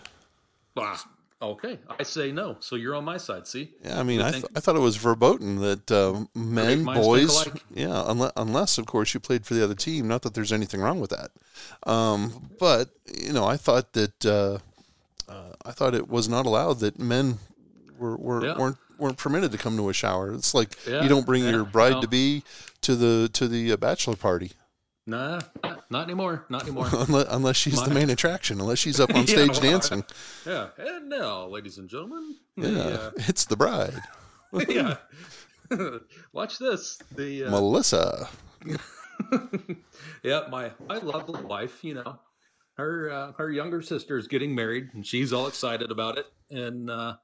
Ah, 0.76 1.02
okay, 1.40 1.78
I 1.98 2.02
say 2.02 2.32
no. 2.32 2.56
So 2.60 2.74
you're 2.76 2.96
on 2.96 3.04
my 3.04 3.16
side. 3.16 3.46
See, 3.46 3.70
Yeah, 3.84 3.98
I 4.00 4.02
mean, 4.02 4.20
I, 4.20 4.32
th- 4.32 4.44
I 4.56 4.60
thought 4.60 4.74
it 4.76 4.80
was 4.80 4.96
verboten 4.96 5.60
that 5.60 5.90
uh, 5.90 6.24
men, 6.34 6.84
boys, 6.84 7.48
yeah, 7.72 8.02
unless, 8.06 8.32
unless 8.36 8.76
of 8.78 8.86
course 8.86 9.14
you 9.14 9.20
played 9.20 9.46
for 9.46 9.54
the 9.54 9.62
other 9.62 9.74
team. 9.76 10.08
Not 10.08 10.22
that 10.22 10.34
there's 10.34 10.52
anything 10.52 10.80
wrong 10.80 10.98
with 11.00 11.10
that, 11.10 11.30
um, 11.90 12.50
but 12.58 12.90
you 13.22 13.32
know, 13.32 13.44
I 13.44 13.56
thought 13.56 13.92
that 13.92 14.26
uh, 14.26 14.58
uh, 15.30 15.52
I 15.64 15.70
thought 15.70 15.94
it 15.94 16.08
was 16.08 16.28
not 16.28 16.44
allowed 16.46 16.80
that 16.80 16.98
men 16.98 17.38
were, 17.98 18.16
were 18.16 18.44
Yeah. 18.44 18.58
weren't 18.58 18.78
weren't 18.98 19.16
permitted 19.16 19.50
to 19.52 19.58
come 19.58 19.76
to 19.76 19.88
a 19.88 19.94
shower. 19.94 20.32
It's 20.34 20.54
like 20.54 20.76
Yeah, 20.86 21.02
you 21.02 21.08
don't 21.08 21.24
bring 21.24 21.44
yeah, 21.44 21.50
your 21.50 21.64
bride 21.64 21.92
no. 21.94 22.00
to 22.02 22.08
be 22.08 22.42
to 22.82 22.96
the 22.96 23.30
to 23.34 23.46
the 23.48 23.72
uh, 23.72 23.76
bachelor 23.76 24.16
party 24.16 24.52
nah, 25.10 25.40
not 25.90 26.04
anymore, 26.04 26.46
not 26.48 26.62
anymore. 26.62 26.88
unless, 26.92 27.26
unless 27.28 27.56
she's 27.56 27.82
the 27.82 27.92
main 27.92 28.10
attraction, 28.10 28.60
unless 28.60 28.78
she's 28.78 29.00
up 29.00 29.14
on 29.14 29.26
stage 29.26 29.50
well, 29.50 29.60
dancing. 29.60 30.04
yeah, 30.46 30.68
and 30.78 31.08
now, 31.08 31.46
ladies 31.46 31.78
and 31.78 31.88
gentlemen, 31.88 32.36
Yeah, 32.56 32.68
the, 32.70 33.12
it's 33.28 33.44
the 33.44 33.56
bride, 33.56 34.00
uh, 34.52 34.64
yeah. 34.68 34.96
Watch 36.32 36.58
this. 36.58 36.98
The 37.14 37.44
uh, 37.44 37.50
Melissa. 37.50 38.28
yeah, 40.24 40.42
my 40.50 40.72
my 40.88 40.98
lovely 40.98 41.42
wife, 41.42 41.84
you 41.84 41.94
know, 41.94 42.18
her 42.76 43.10
uh, 43.10 43.32
her 43.36 43.50
younger 43.50 43.82
sister 43.82 44.16
is 44.16 44.26
getting 44.26 44.54
married, 44.54 44.88
and 44.94 45.06
she's 45.06 45.32
all 45.32 45.46
excited 45.46 45.90
about 45.90 46.18
it. 46.18 46.26
And 46.50 46.90
uh, 46.90 47.16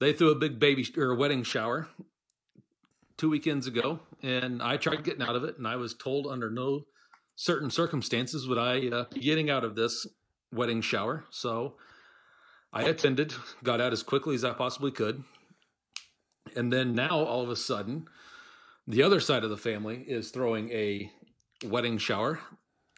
they 0.00 0.12
threw 0.12 0.30
a 0.30 0.34
big 0.36 0.58
baby 0.58 0.86
or 0.96 1.10
a 1.10 1.16
wedding 1.16 1.42
shower 1.42 1.88
two 3.18 3.30
weekends 3.30 3.66
ago, 3.66 4.00
and 4.22 4.62
I 4.62 4.76
tried 4.76 5.04
getting 5.04 5.22
out 5.22 5.36
of 5.36 5.44
it, 5.44 5.58
and 5.58 5.66
I 5.66 5.76
was 5.76 5.94
told 5.94 6.26
under 6.26 6.50
no 6.50 6.84
certain 7.36 7.70
circumstances 7.70 8.48
would 8.48 8.58
I 8.58 8.88
uh, 8.88 9.04
be 9.12 9.20
getting 9.20 9.48
out 9.48 9.62
of 9.62 9.76
this 9.76 10.06
wedding 10.52 10.80
shower. 10.80 11.24
So 11.30 11.74
I 12.72 12.82
attended, 12.82 13.34
got 13.62 13.80
out 13.80 13.92
as 13.92 14.02
quickly 14.02 14.34
as 14.34 14.44
I 14.44 14.52
possibly 14.52 14.90
could, 14.90 15.22
and 16.56 16.72
then 16.72 16.94
now 16.94 17.20
all 17.20 17.42
of 17.42 17.50
a 17.50 17.56
sudden, 17.56 18.08
the 18.88 19.02
other 19.02 19.20
side 19.20 19.44
of 19.44 19.50
the 19.50 19.56
family 19.56 20.04
is 20.08 20.30
throwing 20.30 20.70
a 20.70 21.10
wedding 21.64 21.98
shower, 21.98 22.40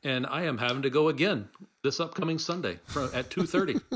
and 0.05 0.27
I 0.27 0.45
am 0.45 0.59
having 0.59 0.83
to 0.83 0.91
go 0.91 1.09
again 1.09 1.49
this 1.83 2.01
upcoming 2.01 2.39
Sunday 2.39 2.79
from, 2.87 3.11
at 3.13 3.31
two 3.31 3.45
thirty. 3.45 3.77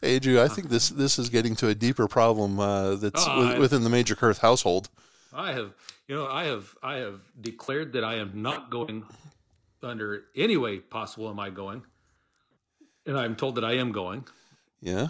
Hey, 0.00 0.18
Drew, 0.18 0.40
I 0.40 0.48
think 0.48 0.68
this 0.68 0.88
this 0.90 1.18
is 1.18 1.30
getting 1.30 1.54
to 1.56 1.68
a 1.68 1.74
deeper 1.74 2.08
problem 2.08 2.58
uh, 2.58 2.96
that's 2.96 3.26
I- 3.26 3.58
within 3.58 3.84
the 3.84 3.88
Major 3.88 4.14
Kurth 4.14 4.40
household. 4.40 4.90
I 5.34 5.52
have, 5.52 5.72
you 6.08 6.14
know, 6.14 6.26
I 6.26 6.44
have, 6.44 6.74
I 6.82 6.96
have 6.96 7.20
declared 7.40 7.92
that 7.94 8.04
I 8.04 8.16
am 8.16 8.42
not 8.42 8.70
going 8.70 9.04
under 9.82 10.24
any 10.36 10.56
way 10.56 10.78
possible. 10.78 11.28
Am 11.28 11.40
I 11.40 11.50
going? 11.50 11.82
And 13.06 13.18
I'm 13.18 13.36
told 13.36 13.56
that 13.56 13.64
I 13.64 13.72
am 13.74 13.92
going. 13.92 14.24
Yeah. 14.80 15.08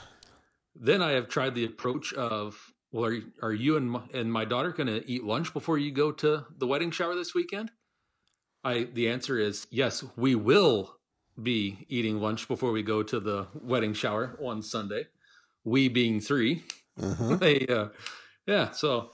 Then 0.75 1.03
I 1.03 1.13
have 1.13 1.29
tried 1.29 1.55
the 1.55 1.65
approach 1.65 2.13
of, 2.15 2.73
well, 2.91 3.05
are 3.07 3.13
you, 3.13 3.25
are 3.43 3.53
you 3.53 3.77
and 3.77 3.91
my, 3.91 4.03
and 4.13 4.33
my 4.33 4.45
daughter 4.45 4.73
going 4.73 4.87
to 4.89 5.09
eat 5.09 5.25
lunch 5.25 5.53
before 5.53 5.79
you 5.79 5.93
go 5.93 6.11
to 6.13 6.45
the 6.59 6.67
wedding 6.67 6.91
shower 6.91 7.15
this 7.15 7.35
weekend? 7.35 7.71
I 8.65 8.85
the 8.85 9.09
answer 9.09 9.39
is 9.39 9.67
yes. 9.71 10.03
We 10.17 10.35
will 10.35 10.97
be 11.41 11.87
eating 11.89 12.21
lunch 12.21 12.49
before 12.49 12.73
we 12.73 12.83
go 12.83 13.03
to 13.03 13.21
the 13.21 13.47
wedding 13.61 13.93
shower 13.93 14.39
on 14.43 14.63
Sunday. 14.63 15.07
We 15.65 15.89
being 15.89 16.21
3 16.21 16.63
Uh-huh. 17.01 17.37
They, 17.41 17.67
uh, 17.67 17.89
yeah. 18.47 18.71
So, 18.71 19.11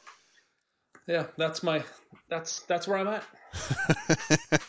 yeah, 1.11 1.27
that's 1.37 1.63
my 1.63 1.83
that's 2.29 2.61
that's 2.63 2.87
where 2.89 2.99
I'm 2.99 3.09
at. 3.09 3.25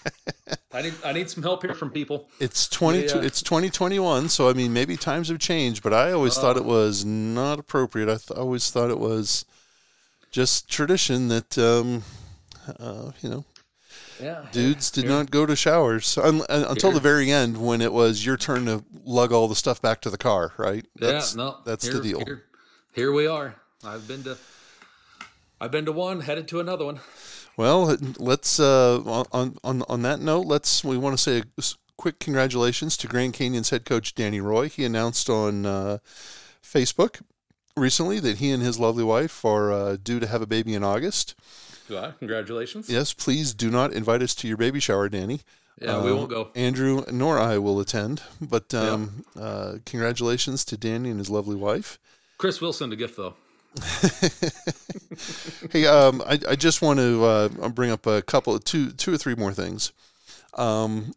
I 0.74 0.82
need 0.82 0.94
I 1.04 1.12
need 1.14 1.30
some 1.30 1.44
help 1.44 1.64
here 1.64 1.74
from 1.74 1.90
people. 1.92 2.30
It's 2.40 2.68
twenty. 2.68 3.06
Yeah. 3.06 3.18
It's 3.22 3.42
twenty 3.42 3.70
twenty 3.70 4.00
one. 4.00 4.30
So 4.30 4.50
I 4.50 4.54
mean, 4.54 4.74
maybe 4.74 4.96
times 4.98 5.30
have 5.30 5.40
changed, 5.40 5.84
but 5.84 5.94
I 5.94 6.12
always 6.12 6.36
thought 6.38 6.56
Uh. 6.58 6.62
it 6.62 6.66
was 6.66 7.04
not 7.06 7.60
appropriate. 7.60 8.08
I 8.10 8.16
th- 8.18 8.32
always 8.38 8.72
thought 8.72 8.90
it 8.90 9.00
was 9.00 9.46
just 10.32 10.70
tradition 10.70 11.28
that 11.28 11.58
um, 11.58 12.04
uh, 12.80 13.12
you 13.22 13.30
know 13.30 13.46
Yeah, 14.22 14.46
dudes 14.54 14.90
did 14.92 15.04
Here- 15.04 15.12
not 15.14 15.30
go 15.30 15.46
to 15.46 15.56
showers 15.58 16.18
un- 16.18 16.42
un- 16.50 16.64
until 16.64 16.92
Here. 16.92 17.00
the 17.00 17.02
very 17.02 17.30
end 17.32 17.58
when 17.58 17.82
it 17.82 17.92
was 17.92 18.26
your 18.26 18.38
turn 18.38 18.66
to 18.66 18.84
lug 19.04 19.32
all 19.34 19.48
the 19.50 19.56
stuff 19.56 19.82
back 19.82 20.00
to 20.02 20.10
the 20.10 20.18
car. 20.18 20.54
Right? 20.58 20.86
That's, 20.96 21.36
yeah, 21.36 21.44
no, 21.44 21.58
that's 21.66 21.86
here- 21.86 21.96
the 21.96 22.02
deal. 22.02 22.24
Here 22.94 23.12
we 23.12 23.28
are. 23.28 23.56
I've 23.84 24.08
been 24.08 24.24
to, 24.24 24.38
I've 25.62 25.70
been 25.70 25.86
to 25.86 25.92
one, 25.92 26.22
headed 26.22 26.48
to 26.48 26.60
another 26.60 26.86
one. 26.86 27.02
Well, 27.56 27.96
let's 28.18 28.60
uh, 28.60 29.00
on 29.32 29.58
on 29.64 29.84
on 29.88 30.02
that 30.02 30.20
note, 30.20 30.48
let's 30.48 30.84
we 30.84 30.98
want 30.98 31.16
to 31.16 31.22
say 31.22 31.44
a 31.58 31.64
quick 31.98 32.18
congratulations 32.20 32.98
to 32.98 33.08
Grand 33.08 33.36
Canyon's 33.36 33.70
head 33.70 33.86
coach 33.86 34.16
Danny 34.16 34.42
Roy. 34.42 34.70
He 34.70 34.84
announced 34.84 35.30
on 35.30 35.68
uh, 35.68 36.00
Facebook 36.64 37.22
recently 37.78 38.20
that 38.22 38.38
he 38.38 38.50
and 38.50 38.64
his 38.64 38.80
lovely 38.80 39.04
wife 39.04 39.46
are 39.46 39.72
uh, 39.72 39.98
due 40.02 40.20
to 40.20 40.26
have 40.26 40.42
a 40.42 40.48
baby 40.48 40.74
in 40.74 40.84
August. 40.84 41.36
Yeah, 41.88 42.14
congratulations. 42.18 42.90
Yes, 42.90 43.14
please 43.14 43.54
do 43.54 43.70
not 43.70 43.94
invite 43.94 44.24
us 44.24 44.34
to 44.36 44.48
your 44.48 44.58
baby 44.58 44.80
shower, 44.80 45.10
Danny. 45.10 45.42
Yeah, 45.80 46.04
we 46.04 46.12
won't 46.12 46.30
go. 46.32 46.50
Andrew 46.56 47.04
nor 47.12 47.38
I 47.38 47.60
will 47.60 47.80
attend, 47.80 48.24
but 48.42 48.74
um, 48.74 49.26
uh, 49.40 49.76
congratulations 49.86 50.66
to 50.66 50.78
Danny 50.78 51.12
and 51.12 51.20
his 51.20 51.30
lovely 51.30 51.56
wife. 51.56 52.00
Chris 52.40 52.62
will 52.62 52.74
send 52.74 52.94
a 52.94 52.96
gift 52.96 53.16
though. 53.18 53.36
Hey, 55.72 55.86
um, 55.86 56.22
I, 56.26 56.40
I 56.50 56.56
just 56.56 56.82
want 56.82 57.00
to 57.00 57.24
uh, 57.24 57.70
bring 57.70 57.92
up 57.92 58.06
a 58.08 58.22
couple, 58.22 58.58
two, 58.60 58.92
two 58.92 59.14
or 59.14 59.18
three 59.18 59.36
more 59.36 59.54
things. 59.54 59.92
Um, 60.56 61.14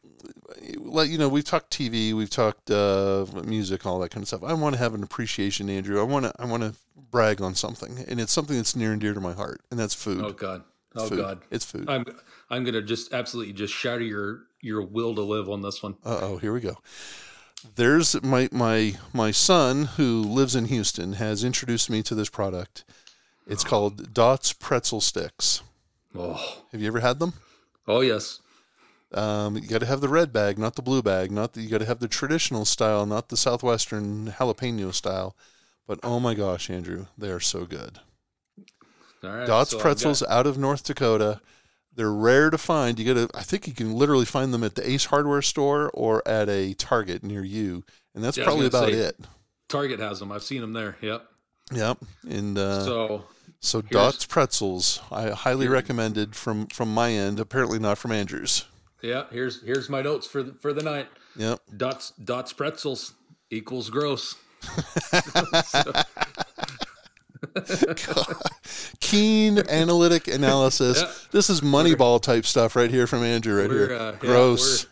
let 0.78 1.08
you 1.08 1.18
know, 1.18 1.28
we've 1.28 1.44
talked 1.44 1.72
TV, 1.72 2.12
we've 2.12 2.30
talked 2.30 2.70
uh, 2.70 3.26
music, 3.44 3.86
all 3.86 3.98
that 4.00 4.10
kind 4.10 4.22
of 4.22 4.28
stuff. 4.28 4.44
I 4.44 4.52
want 4.52 4.74
to 4.74 4.78
have 4.78 4.94
an 4.94 5.02
appreciation, 5.02 5.68
Andrew. 5.70 6.00
I 6.00 6.04
want 6.04 6.26
to, 6.26 6.32
I 6.38 6.44
want 6.44 6.62
to 6.62 6.74
brag 7.10 7.40
on 7.40 7.54
something, 7.54 8.04
and 8.06 8.20
it's 8.20 8.32
something 8.32 8.56
that's 8.56 8.76
near 8.76 8.92
and 8.92 9.00
dear 9.00 9.14
to 9.14 9.20
my 9.20 9.32
heart, 9.32 9.60
and 9.70 9.78
that's 9.78 9.94
food. 9.94 10.22
Oh 10.24 10.32
God. 10.32 10.62
Oh 10.94 11.08
food. 11.08 11.18
God. 11.18 11.42
It's 11.50 11.64
food. 11.64 11.88
I'm 11.88 12.04
I'm 12.50 12.64
gonna 12.64 12.82
just 12.82 13.12
absolutely 13.12 13.52
just 13.52 13.74
shatter 13.74 14.02
your 14.02 14.42
your 14.60 14.82
will 14.82 15.14
to 15.14 15.22
live 15.22 15.48
on 15.48 15.62
this 15.62 15.82
one. 15.82 15.96
Oh, 16.04 16.38
here 16.38 16.52
we 16.52 16.60
go. 16.60 16.76
There's 17.76 18.22
my 18.22 18.48
my 18.52 18.94
my 19.12 19.30
son 19.30 19.84
who 19.96 20.22
lives 20.22 20.54
in 20.54 20.66
Houston 20.66 21.14
has 21.14 21.44
introduced 21.44 21.90
me 21.90 22.02
to 22.02 22.14
this 22.14 22.28
product. 22.28 22.84
It's 23.46 23.64
called 23.64 24.14
Dots 24.14 24.52
Pretzel 24.52 25.00
Sticks. 25.00 25.62
Oh. 26.14 26.62
Have 26.72 26.80
you 26.80 26.86
ever 26.86 27.00
had 27.00 27.18
them? 27.18 27.34
Oh 27.86 28.00
yes. 28.00 28.40
Um, 29.12 29.56
you 29.56 29.68
got 29.68 29.78
to 29.78 29.86
have 29.86 30.00
the 30.00 30.08
red 30.08 30.32
bag, 30.32 30.58
not 30.58 30.74
the 30.74 30.82
blue 30.82 31.02
bag. 31.02 31.30
Not 31.30 31.52
the, 31.52 31.62
you 31.62 31.68
got 31.68 31.78
to 31.78 31.86
have 31.86 32.00
the 32.00 32.08
traditional 32.08 32.64
style, 32.64 33.06
not 33.06 33.28
the 33.28 33.36
southwestern 33.36 34.32
jalapeno 34.32 34.92
style. 34.92 35.36
But 35.86 36.00
oh 36.02 36.18
my 36.18 36.34
gosh, 36.34 36.68
Andrew, 36.68 37.06
they 37.16 37.30
are 37.30 37.40
so 37.40 37.64
good. 37.64 38.00
All 39.22 39.30
right. 39.30 39.46
Dots 39.46 39.70
so 39.70 39.78
pretzels 39.78 40.22
out 40.24 40.46
of 40.46 40.58
North 40.58 40.84
Dakota. 40.84 41.40
They're 41.96 42.12
rare 42.12 42.50
to 42.50 42.58
find. 42.58 42.98
You 42.98 43.14
got 43.14 43.30
to. 43.32 43.38
I 43.38 43.42
think 43.42 43.66
you 43.68 43.72
can 43.74 43.92
literally 43.94 44.24
find 44.24 44.52
them 44.52 44.64
at 44.64 44.74
the 44.74 44.88
Ace 44.88 45.06
Hardware 45.06 45.42
store 45.42 45.90
or 45.94 46.26
at 46.26 46.48
a 46.48 46.74
Target 46.74 47.22
near 47.22 47.44
you, 47.44 47.84
and 48.14 48.22
that's 48.24 48.36
Yeah, 48.36 48.44
probably 48.44 48.66
about 48.66 48.88
say- 48.90 48.94
it. 48.98 49.16
Target 49.68 49.98
has 50.00 50.18
them. 50.20 50.30
I've 50.32 50.42
seen 50.42 50.60
them 50.60 50.72
there. 50.72 50.96
Yep. 51.00 51.26
Yep. 51.72 51.98
And 52.28 52.58
uh, 52.58 52.84
so, 52.84 53.24
So 53.60 53.80
Dots 53.80 54.26
pretzels, 54.26 55.00
I 55.10 55.30
highly 55.30 55.68
recommended 55.68 56.34
from 56.36 56.66
from 56.66 56.92
my 56.92 57.10
end. 57.12 57.40
Apparently 57.40 57.78
not 57.78 57.96
from 57.98 58.12
Andrew's. 58.12 58.66
yeah, 59.02 59.24
here's 59.30 59.62
here's 59.62 59.88
my 59.88 60.02
notes 60.02 60.26
for 60.26 60.42
the, 60.42 60.52
for 60.60 60.72
the 60.74 60.82
night. 60.82 61.08
Yep. 61.36 61.60
Dots 61.76 62.10
dots 62.22 62.52
pretzels 62.52 63.14
equals 63.50 63.88
gross. 63.90 64.34
Keen 69.00 69.58
analytic 69.68 70.28
analysis. 70.28 71.00
Yeah. 71.00 71.12
This 71.30 71.50
is 71.50 71.60
Moneyball 71.60 72.20
type 72.20 72.46
stuff 72.46 72.76
right 72.76 72.90
here 72.90 73.06
from 73.06 73.22
Andrew. 73.22 73.60
Right 73.60 73.68
We're, 73.70 73.88
here. 73.88 73.96
uh, 73.96 74.10
yeah, 74.12 74.18
Gross. 74.18 74.84
we're- 74.84 74.90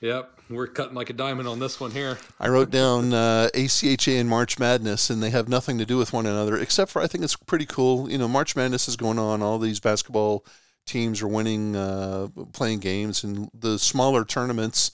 Yep, 0.00 0.40
we're 0.50 0.66
cutting 0.66 0.94
like 0.96 1.10
a 1.10 1.12
diamond 1.12 1.46
on 1.46 1.60
this 1.60 1.78
one 1.78 1.92
here. 1.92 2.18
I 2.40 2.48
wrote 2.48 2.72
down 2.72 3.14
uh, 3.14 3.50
ACHA 3.54 4.18
and 4.18 4.28
March 4.28 4.58
Madness, 4.58 5.10
and 5.10 5.22
they 5.22 5.30
have 5.30 5.48
nothing 5.48 5.78
to 5.78 5.86
do 5.86 5.96
with 5.96 6.12
one 6.12 6.26
another, 6.26 6.56
except 6.58 6.90
for 6.90 7.00
I 7.00 7.06
think 7.06 7.22
it's 7.22 7.36
pretty 7.36 7.66
cool. 7.66 8.10
You 8.10 8.18
know, 8.18 8.26
March 8.26 8.56
Madness 8.56 8.88
is 8.88 8.96
going 8.96 9.20
on. 9.20 9.42
All 9.42 9.60
these 9.60 9.78
basketball 9.78 10.44
teams 10.86 11.22
are 11.22 11.28
winning, 11.28 11.76
uh, 11.76 12.26
playing 12.52 12.80
games, 12.80 13.22
and 13.22 13.48
the 13.54 13.78
smaller 13.78 14.24
tournaments 14.24 14.90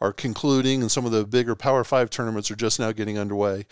are 0.00 0.14
concluding, 0.14 0.80
and 0.80 0.90
some 0.90 1.04
of 1.04 1.12
the 1.12 1.26
bigger 1.26 1.54
Power 1.54 1.84
Five 1.84 2.08
tournaments 2.08 2.50
are 2.50 2.56
just 2.56 2.80
now 2.80 2.90
getting 2.90 3.18
underway. 3.18 3.66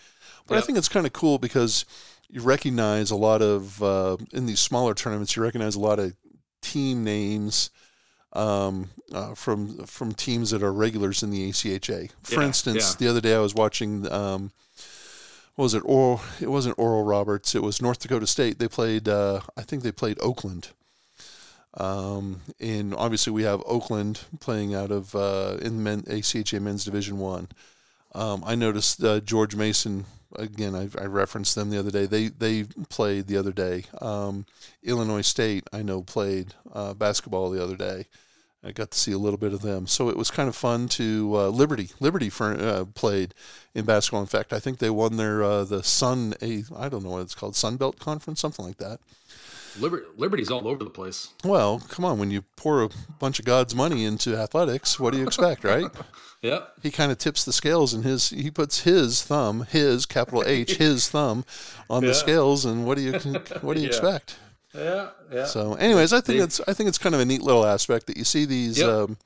But 0.47 0.59
I 0.59 0.61
think 0.61 0.77
it's 0.77 0.91
kind 0.91 1.07
of 1.07 1.15
cool 1.15 1.39
because 1.39 1.87
you 2.29 2.41
recognize 2.43 3.11
a 3.11 3.17
lot 3.17 3.43
of 3.43 3.83
uh, 3.83 4.17
in 4.33 4.47
these 4.47 4.61
smaller 4.61 4.95
tournaments. 4.95 5.37
You 5.37 5.43
recognize 5.43 5.75
a 5.75 5.81
lot 5.81 5.99
of 5.99 6.15
team 6.63 7.05
names 7.05 7.71
um, 8.33 8.91
uh, 9.13 9.35
from 9.35 9.87
from 9.87 10.13
teams 10.13 10.51
that 10.51 10.63
are 10.63 10.73
regulars 10.73 11.23
in 11.23 11.31
the 11.31 11.49
ACHA. 11.51 12.11
For 12.23 12.41
Yeah, 12.41 12.47
instance, 12.47 12.91
yeah. 12.93 12.97
the 12.99 13.11
other 13.11 13.21
day 13.21 13.35
I 13.35 13.41
was 13.41 13.55
watching. 13.55 14.11
Um, 14.11 14.53
what 15.55 15.65
was 15.65 15.75
it? 15.75 15.83
Oral. 15.87 16.21
It 16.41 16.51
wasn't 16.51 16.79
Oral 16.79 17.03
Roberts. 17.05 17.55
It 17.55 17.63
was 17.63 17.81
North 17.81 17.99
Dakota 18.01 18.27
State. 18.27 18.59
They 18.59 18.69
played. 18.69 19.09
Uh, 19.09 19.41
I 19.57 19.63
think 19.63 19.83
they 19.83 19.93
played 19.93 20.19
Oakland. 20.21 20.69
Um, 21.79 22.41
and 22.59 22.95
obviously 22.95 23.33
we 23.33 23.43
have 23.43 23.63
Oakland 23.67 24.21
playing 24.41 24.75
out 24.75 24.91
of 24.91 25.15
uh, 25.15 25.59
in 25.61 25.83
men, 25.83 26.03
ACHA 26.03 26.61
Men's 26.61 26.85
Division 26.85 27.19
One. 27.19 27.49
Um, 28.15 28.43
I 28.47 28.55
noticed 28.55 29.05
uh, 29.05 29.21
George 29.21 29.55
Mason 29.55 30.07
again. 30.35 30.75
I, 30.75 30.89
I 31.01 31.07
referenced 31.07 31.55
them 31.55 31.71
the 31.71 31.79
other 31.79 31.91
day. 31.91 32.07
They 32.07 32.29
they 32.29 32.65
played 32.89 33.27
the 33.27 33.37
other 33.37 33.53
day. 33.53 33.85
Um, 34.01 34.47
Illinois 34.83 35.23
State 35.23 35.69
I 35.73 35.83
know 35.83 36.03
played 36.03 36.55
uh, 36.73 36.95
basketball 36.95 37.51
the 37.51 37.63
other 37.63 37.77
day. 37.77 38.07
I 38.65 38.73
got 38.73 38.91
to 38.91 38.99
see 38.99 39.13
a 39.13 39.19
little 39.19 39.39
bit 39.39 39.53
of 39.53 39.63
them, 39.63 39.87
so 39.87 40.09
it 40.09 40.17
was 40.17 40.31
kind 40.31 40.49
of 40.49 40.57
fun 40.57 40.89
to 40.89 41.33
uh, 41.37 41.49
Liberty. 41.51 41.91
Liberty 42.01 42.29
for, 42.29 42.53
uh, 42.53 42.85
played 42.85 43.33
in 43.77 43.85
basketball. 43.85 44.23
In 44.23 44.27
fact, 44.27 44.53
I 44.53 44.59
think 44.59 44.79
they 44.79 44.91
won 44.91 45.19
their 45.19 45.45
uh, 45.45 45.63
the 45.63 45.85
Sun 45.85 46.35
a 46.43 46.65
I 46.77 46.89
don't 46.89 47.05
know 47.05 47.11
what 47.11 47.23
it's 47.23 47.35
called 47.35 47.55
Sun 47.55 47.77
Belt 47.77 47.99
Conference, 47.99 48.41
something 48.41 48.65
like 48.65 48.79
that. 48.79 48.99
Liber- 49.79 50.07
Liberty's 50.17 50.51
all 50.51 50.67
over 50.67 50.83
the 50.83 50.91
place. 50.91 51.29
Well, 51.45 51.81
come 51.89 52.05
on, 52.05 52.19
when 52.19 52.31
you 52.31 52.43
pour 52.57 52.83
a 52.83 52.89
bunch 53.19 53.39
of 53.39 53.45
God's 53.45 53.75
money 53.75 54.05
into 54.05 54.37
athletics, 54.37 54.99
what 54.99 55.13
do 55.13 55.19
you 55.19 55.27
expect, 55.27 55.65
right? 55.65 55.91
Yep. 56.47 56.73
he 56.83 56.91
kind 56.91 57.11
of 57.13 57.19
tips 57.19 57.45
the 57.45 57.53
scales 57.53 57.93
and 57.95 58.05
his 58.05 58.31
he 58.31 58.51
puts 58.51 58.81
his 58.83 59.23
thumb 59.23 59.67
his 59.71 60.07
capital 60.07 60.43
H 60.47 60.77
his 60.87 61.09
thumb 61.09 61.45
on 61.91 62.05
the 62.05 62.15
scales 62.15 62.65
and 62.65 62.87
what 62.87 62.97
do 62.97 63.03
you 63.03 63.13
what 63.63 63.75
do 63.75 63.81
you 63.81 63.89
Yeah. 63.89 63.95
expect 63.95 64.37
Yeah. 64.75 65.09
Yeah. 65.33 65.45
so 65.47 65.75
anyways 65.75 66.13
I 66.13 66.21
think 66.21 66.41
it's 66.43 66.61
I 66.69 66.73
think 66.75 66.89
it's 66.89 66.99
kind 66.99 67.15
of 67.15 67.21
a 67.21 67.25
neat 67.25 67.43
little 67.43 67.65
aspect 67.67 68.07
that 68.09 68.17
you 68.17 68.25
see 68.25 68.45
these 68.45 68.79
Yep. 68.79 68.89
um, 68.89 69.17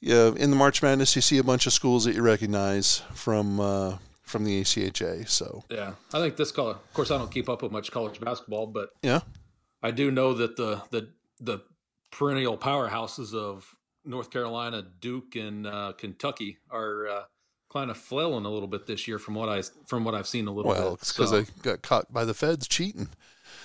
yeah 0.00 0.30
in 0.36 0.50
the 0.50 0.56
March 0.56 0.82
Madness 0.82 1.14
you 1.16 1.22
see 1.22 1.38
a 1.38 1.44
bunch 1.44 1.66
of 1.66 1.72
schools 1.72 2.04
that 2.04 2.14
you 2.14 2.22
recognize 2.22 3.02
from 3.14 3.60
uh, 3.60 3.98
from 4.22 4.44
the 4.44 4.60
ACHA 4.62 5.28
so 5.28 5.64
yeah. 5.70 5.92
I 6.12 6.18
think 6.20 6.36
this 6.36 6.52
color. 6.52 6.72
Of 6.72 6.92
course, 6.92 7.10
I 7.10 7.16
don't 7.18 7.30
keep 7.32 7.48
up 7.48 7.62
with 7.62 7.72
much 7.72 7.90
college 7.90 8.20
basketball, 8.20 8.66
but 8.66 8.90
yeah 9.02 9.20
I 9.82 9.90
do 9.90 10.10
know 10.10 10.34
that 10.34 10.56
the 10.56 10.82
the 10.90 11.08
the 11.40 11.62
perennial 12.10 12.58
powerhouses 12.58 13.32
of 13.34 13.74
North 14.08 14.30
Carolina, 14.30 14.84
Duke, 15.00 15.36
and 15.36 15.66
uh, 15.66 15.92
Kentucky 15.96 16.58
are 16.70 17.06
uh, 17.06 17.22
kind 17.72 17.90
of 17.90 17.96
flailing 17.96 18.44
a 18.44 18.50
little 18.50 18.66
bit 18.68 18.86
this 18.86 19.06
year, 19.06 19.18
from 19.18 19.34
what 19.34 19.48
I 19.48 19.62
from 19.86 20.04
what 20.04 20.14
I've 20.14 20.26
seen 20.26 20.48
a 20.48 20.52
little 20.52 20.70
well 20.70 20.90
bit. 20.92 21.02
it's 21.02 21.12
because 21.12 21.30
So, 21.30 21.42
they 21.42 21.50
got 21.62 21.82
caught 21.82 22.12
by 22.12 22.24
the 22.24 22.34
feds 22.34 22.66
cheating 22.66 23.08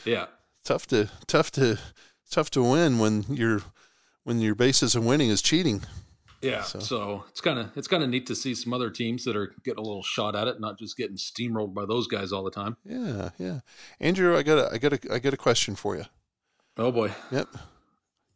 yeah, 0.06 0.26
tough 0.64 0.86
to 0.88 1.10
tough 1.28 1.52
to 1.52 1.80
tough 2.30 2.50
to 2.52 2.62
win 2.62 3.00
when 3.00 3.24
your 3.30 3.62
when 4.24 4.40
your 4.42 4.56
basis 4.56 4.96
of 4.96 5.06
winning 5.06 5.30
is 5.30 5.42
cheating 5.42 5.84
yeah. 6.44 6.64
So, 6.64 7.24
it's 7.30 7.40
kind 7.40 7.58
of 7.58 7.72
it's 7.78 7.88
kind 7.88 8.04
of 8.04 8.10
neat 8.10 8.28
to 8.28 8.36
see 8.36 8.54
some 8.54 8.74
other 8.74 8.90
teams 8.90 9.24
that 9.24 9.38
are 9.38 9.54
getting 9.64 9.80
a 9.80 9.88
little 9.88 10.04
shot 10.04 10.36
at 10.36 10.50
it, 10.50 10.60
not 10.60 10.78
just 10.78 10.98
getting 10.98 11.16
steamrolled 11.16 11.74
by 11.74 11.86
those 11.86 12.06
guys 12.08 12.34
all 12.34 12.44
the 12.44 12.52
time. 12.52 12.76
Yeah, 12.84 13.30
yeah. 13.38 13.60
Andrew, 14.02 14.38
I 14.38 14.44
got 14.44 14.58
a, 14.58 14.74
I 14.74 14.78
got 14.78 14.92
a, 14.92 15.00
I 15.14 15.20
got 15.20 15.34
a 15.34 15.38
question 15.38 15.76
for 15.76 15.96
you. 15.96 16.04
Oh 16.78 16.92
boy. 16.92 17.12
Yep. 17.32 17.48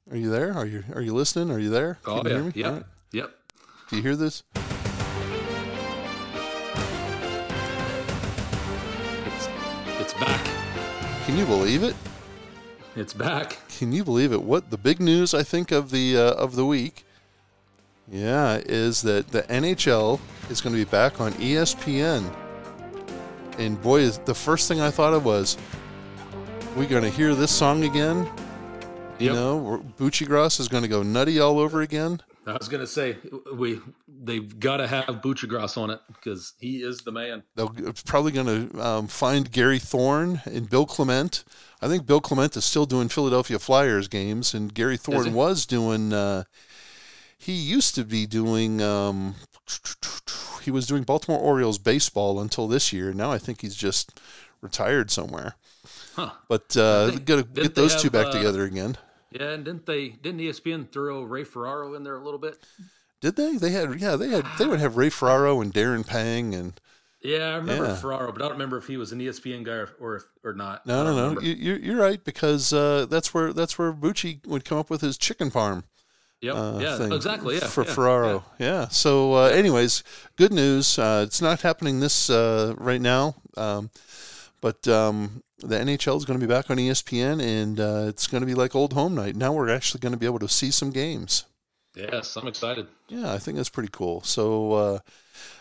Are 0.09 0.15
you 0.17 0.29
there? 0.29 0.53
Are 0.53 0.65
you, 0.65 0.83
are 0.93 1.01
you 1.01 1.13
listening? 1.13 1.51
Are 1.51 1.59
you 1.59 1.69
there? 1.69 1.99
Oh 2.05 2.21
Can 2.21 2.25
you 2.25 2.31
yeah. 2.31 2.35
hear 2.35 2.43
me? 2.45 2.51
Yep. 2.55 2.71
Right. 2.73 2.83
Yep. 3.11 3.31
Do 3.89 3.95
you 3.97 4.01
hear 4.01 4.15
this? 4.15 4.43
It's 9.25 9.49
it's 9.99 10.13
back. 10.13 10.47
Can 11.25 11.37
you 11.37 11.45
believe 11.45 11.83
it? 11.83 11.95
It's 12.95 13.13
back. 13.13 13.57
Can 13.77 13.91
you 13.91 14.03
believe 14.03 14.31
it? 14.31 14.41
What 14.41 14.69
the 14.71 14.77
big 14.77 14.99
news 14.99 15.33
I 15.33 15.43
think 15.43 15.71
of 15.71 15.91
the 15.91 16.17
uh, 16.17 16.33
of 16.33 16.55
the 16.55 16.65
week? 16.65 17.05
Yeah, 18.09 18.61
is 18.65 19.01
that 19.01 19.27
the 19.29 19.43
NHL 19.43 20.19
is 20.49 20.61
going 20.61 20.73
to 20.73 20.79
be 20.79 20.89
back 20.89 21.19
on 21.19 21.33
ESPN. 21.33 22.33
And 23.57 23.81
boy, 23.81 23.99
is 23.99 24.19
the 24.19 24.33
first 24.33 24.69
thing 24.69 24.79
I 24.79 24.89
thought 24.89 25.13
of 25.13 25.25
was, 25.25 25.57
we 26.77 26.85
going 26.85 27.03
to 27.03 27.09
hear 27.09 27.35
this 27.35 27.51
song 27.51 27.83
again? 27.83 28.29
You 29.19 29.27
Yep. 29.27 29.35
know, 29.35 29.83
Buccigross 29.97 30.59
is 30.59 30.67
going 30.67 30.83
to 30.83 30.89
go 30.89 31.01
nutty 31.01 31.39
all 31.39 31.59
over 31.59 31.81
again. 31.81 32.21
I 32.45 32.53
was 32.53 32.69
gonna 32.69 32.87
say 32.87 33.17
we 33.53 33.81
they've 34.07 34.57
got 34.57 34.77
to 34.77 34.87
have 34.87 35.05
Buccigross 35.21 35.77
on 35.77 35.89
it 35.89 35.99
because 36.07 36.53
he 36.59 36.77
is 36.77 36.99
the 36.99 37.11
man. 37.11 37.43
They're 37.55 37.67
probably 38.05 38.31
going 38.31 38.69
to 38.71 38.81
um, 38.81 39.07
find 39.07 39.51
Gary 39.51 39.79
Thorne 39.79 40.41
and 40.45 40.69
Bill 40.69 40.85
Clement. 40.85 41.43
I 41.81 41.89
think 41.89 42.05
Bill 42.05 42.21
Clement 42.21 42.55
is 42.55 42.63
still 42.63 42.85
doing 42.85 43.09
Philadelphia 43.09 43.59
Flyers 43.59 44.07
games, 44.07 44.53
and 44.53 44.73
Gary 44.73 44.95
Thorne 44.95 45.25
he? 45.25 45.31
was 45.31 45.65
doing. 45.65 46.13
Uh, 46.13 46.43
he 47.37 47.51
used 47.51 47.95
to 47.95 48.05
be 48.05 48.25
doing. 48.25 48.81
Um, 48.81 49.35
he 50.61 50.71
was 50.71 50.87
doing 50.87 51.03
Baltimore 51.03 51.39
Orioles 51.39 51.77
baseball 51.77 52.39
until 52.39 52.69
this 52.69 52.93
year. 52.93 53.11
Now 53.13 53.31
I 53.31 53.39
think 53.39 53.59
he's 53.61 53.75
just 53.75 54.21
retired 54.61 55.11
somewhere. 55.11 55.55
Huh. 56.15 56.31
But 56.47 56.77
uh, 56.77 57.11
got 57.11 57.37
to 57.37 57.43
get 57.43 57.75
those 57.75 58.01
two 58.01 58.09
back 58.09 58.27
uh, 58.27 58.31
together 58.31 58.63
again. 58.63 58.97
Yeah, 59.39 59.51
and 59.51 59.65
didn't 59.65 59.85
they 59.85 60.09
didn't 60.09 60.39
ESPN 60.41 60.89
throw 60.91 61.23
Ray 61.23 61.43
Ferraro 61.43 61.93
in 61.95 62.03
there 62.03 62.15
a 62.15 62.23
little 62.23 62.39
bit? 62.39 62.57
Did 63.21 63.35
they? 63.35 63.57
They 63.57 63.71
had 63.71 63.99
yeah. 63.99 64.15
They 64.15 64.29
had 64.29 64.45
they 64.57 64.67
would 64.67 64.79
have 64.79 64.97
Ray 64.97 65.09
Ferraro 65.09 65.61
and 65.61 65.73
Darren 65.73 66.05
Pang 66.05 66.53
and 66.53 66.79
Yeah, 67.21 67.53
I 67.53 67.55
remember 67.57 67.85
Yeah. 67.85 67.95
Ferraro, 67.95 68.31
but 68.31 68.41
I 68.41 68.45
don't 68.45 68.53
remember 68.53 68.77
if 68.77 68.87
he 68.87 68.97
was 68.97 69.11
an 69.11 69.19
ESPN 69.19 69.63
guy 69.63 69.71
or 69.73 69.89
or, 69.99 70.23
or 70.43 70.53
not. 70.53 70.85
No 70.85 71.03
no 71.03 71.33
no. 71.33 71.41
You, 71.41 71.53
you're 71.53 71.79
you're 71.79 71.97
right 71.97 72.23
because 72.23 72.71
uh, 72.73 73.05
that's 73.09 73.33
where 73.33 73.53
that's 73.53 73.77
where 73.79 73.91
Bucci 73.91 74.45
would 74.47 74.65
come 74.65 74.77
up 74.77 74.89
with 74.89 75.01
his 75.01 75.17
chicken 75.17 75.49
farm. 75.49 75.83
Yep. 76.41 76.55
uh, 76.55 76.79
yeah. 76.79 77.13
Exactly. 77.15 77.55
Yeah. 77.55 77.65
for 77.67 77.83
yeah, 77.83 77.93
Ferraro. 77.93 78.45
Yeah. 78.59 78.87
So, 78.89 79.33
uh, 79.33 79.47
anyways, 79.47 80.03
good 80.35 80.53
news. 80.53 80.99
Uh, 80.99 81.23
it's 81.25 81.41
not 81.41 81.61
happening 81.61 81.99
this 81.99 82.29
uh, 82.29 82.75
right 82.77 83.01
now, 83.01 83.35
um, 83.57 83.89
but 84.61 84.87
um, 84.87 85.43
the 85.59 85.77
NHL 85.77 86.17
is 86.17 86.25
going 86.25 86.39
to 86.39 86.45
be 86.45 86.51
back 86.51 86.69
on 86.69 86.77
ESPN, 86.77 87.41
and 87.41 87.79
uh, 87.79 88.05
it's 88.07 88.27
going 88.27 88.41
to 88.41 88.47
be 88.47 88.53
like 88.55 88.75
old 88.75 88.93
home 88.93 89.15
night. 89.15 89.35
Now 89.35 89.53
we're 89.53 89.69
actually 89.69 89.99
going 89.99 90.13
to 90.13 90.19
be 90.19 90.25
able 90.25 90.39
to 90.39 90.49
see 90.49 90.71
some 90.71 90.91
games. 90.91 91.45
Yeah. 91.95 92.09
Yes, 92.13 92.35
I'm 92.35 92.47
excited. 92.47 92.87
Yeah, 93.09 93.33
I 93.33 93.39
think 93.39 93.57
that's 93.57 93.69
pretty 93.69 93.89
cool. 93.91 94.21
So, 94.21 94.73
uh, 94.73 94.99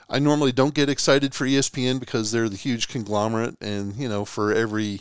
I 0.08 0.18
normally 0.18 0.52
don't 0.52 0.74
get 0.74 0.88
excited 0.90 1.34
for 1.34 1.46
ESPN 1.46 1.98
because 1.98 2.30
they're 2.30 2.48
the 2.48 2.56
huge 2.56 2.88
conglomerate, 2.88 3.56
and 3.60 3.96
you 3.96 4.08
know, 4.08 4.24
for 4.24 4.52
every 4.52 5.00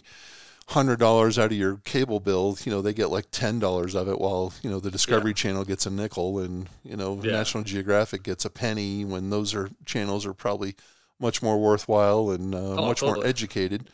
hundred 0.70 0.98
dollars 0.98 1.38
out 1.38 1.52
of 1.52 1.58
your 1.58 1.78
cable 1.86 2.20
bill, 2.20 2.58
you 2.64 2.72
know, 2.72 2.82
they 2.82 2.94
get 2.94 3.12
like 3.12 3.28
ten 3.32 3.60
dollars 3.60 3.96
of 3.96 4.08
it, 4.08 4.20
while 4.20 4.54
you 4.64 4.70
know 4.70 4.80
the 4.80 4.90
Discovery 4.90 5.32
Yeah. 5.32 5.36
Channel 5.36 5.66
gets 5.66 5.86
a 5.86 5.92
nickel, 5.92 6.40
and 6.40 6.68
you 6.84 6.96
know, 6.98 7.20
Yeah. 7.22 7.34
National 7.34 7.64
Geographic 7.64 8.24
gets 8.24 8.46
a 8.46 8.50
penny. 8.50 9.06
When 9.06 9.30
those 9.30 9.54
are 9.54 9.70
channels 9.86 10.26
are 10.26 10.34
probably 10.34 10.76
much 11.20 11.42
more 11.42 11.58
worthwhile 11.60 12.30
and 12.32 12.54
uh, 12.54 12.76
Oh, 12.78 12.86
much 12.88 13.02
more 13.02 13.26
educated 13.26 13.90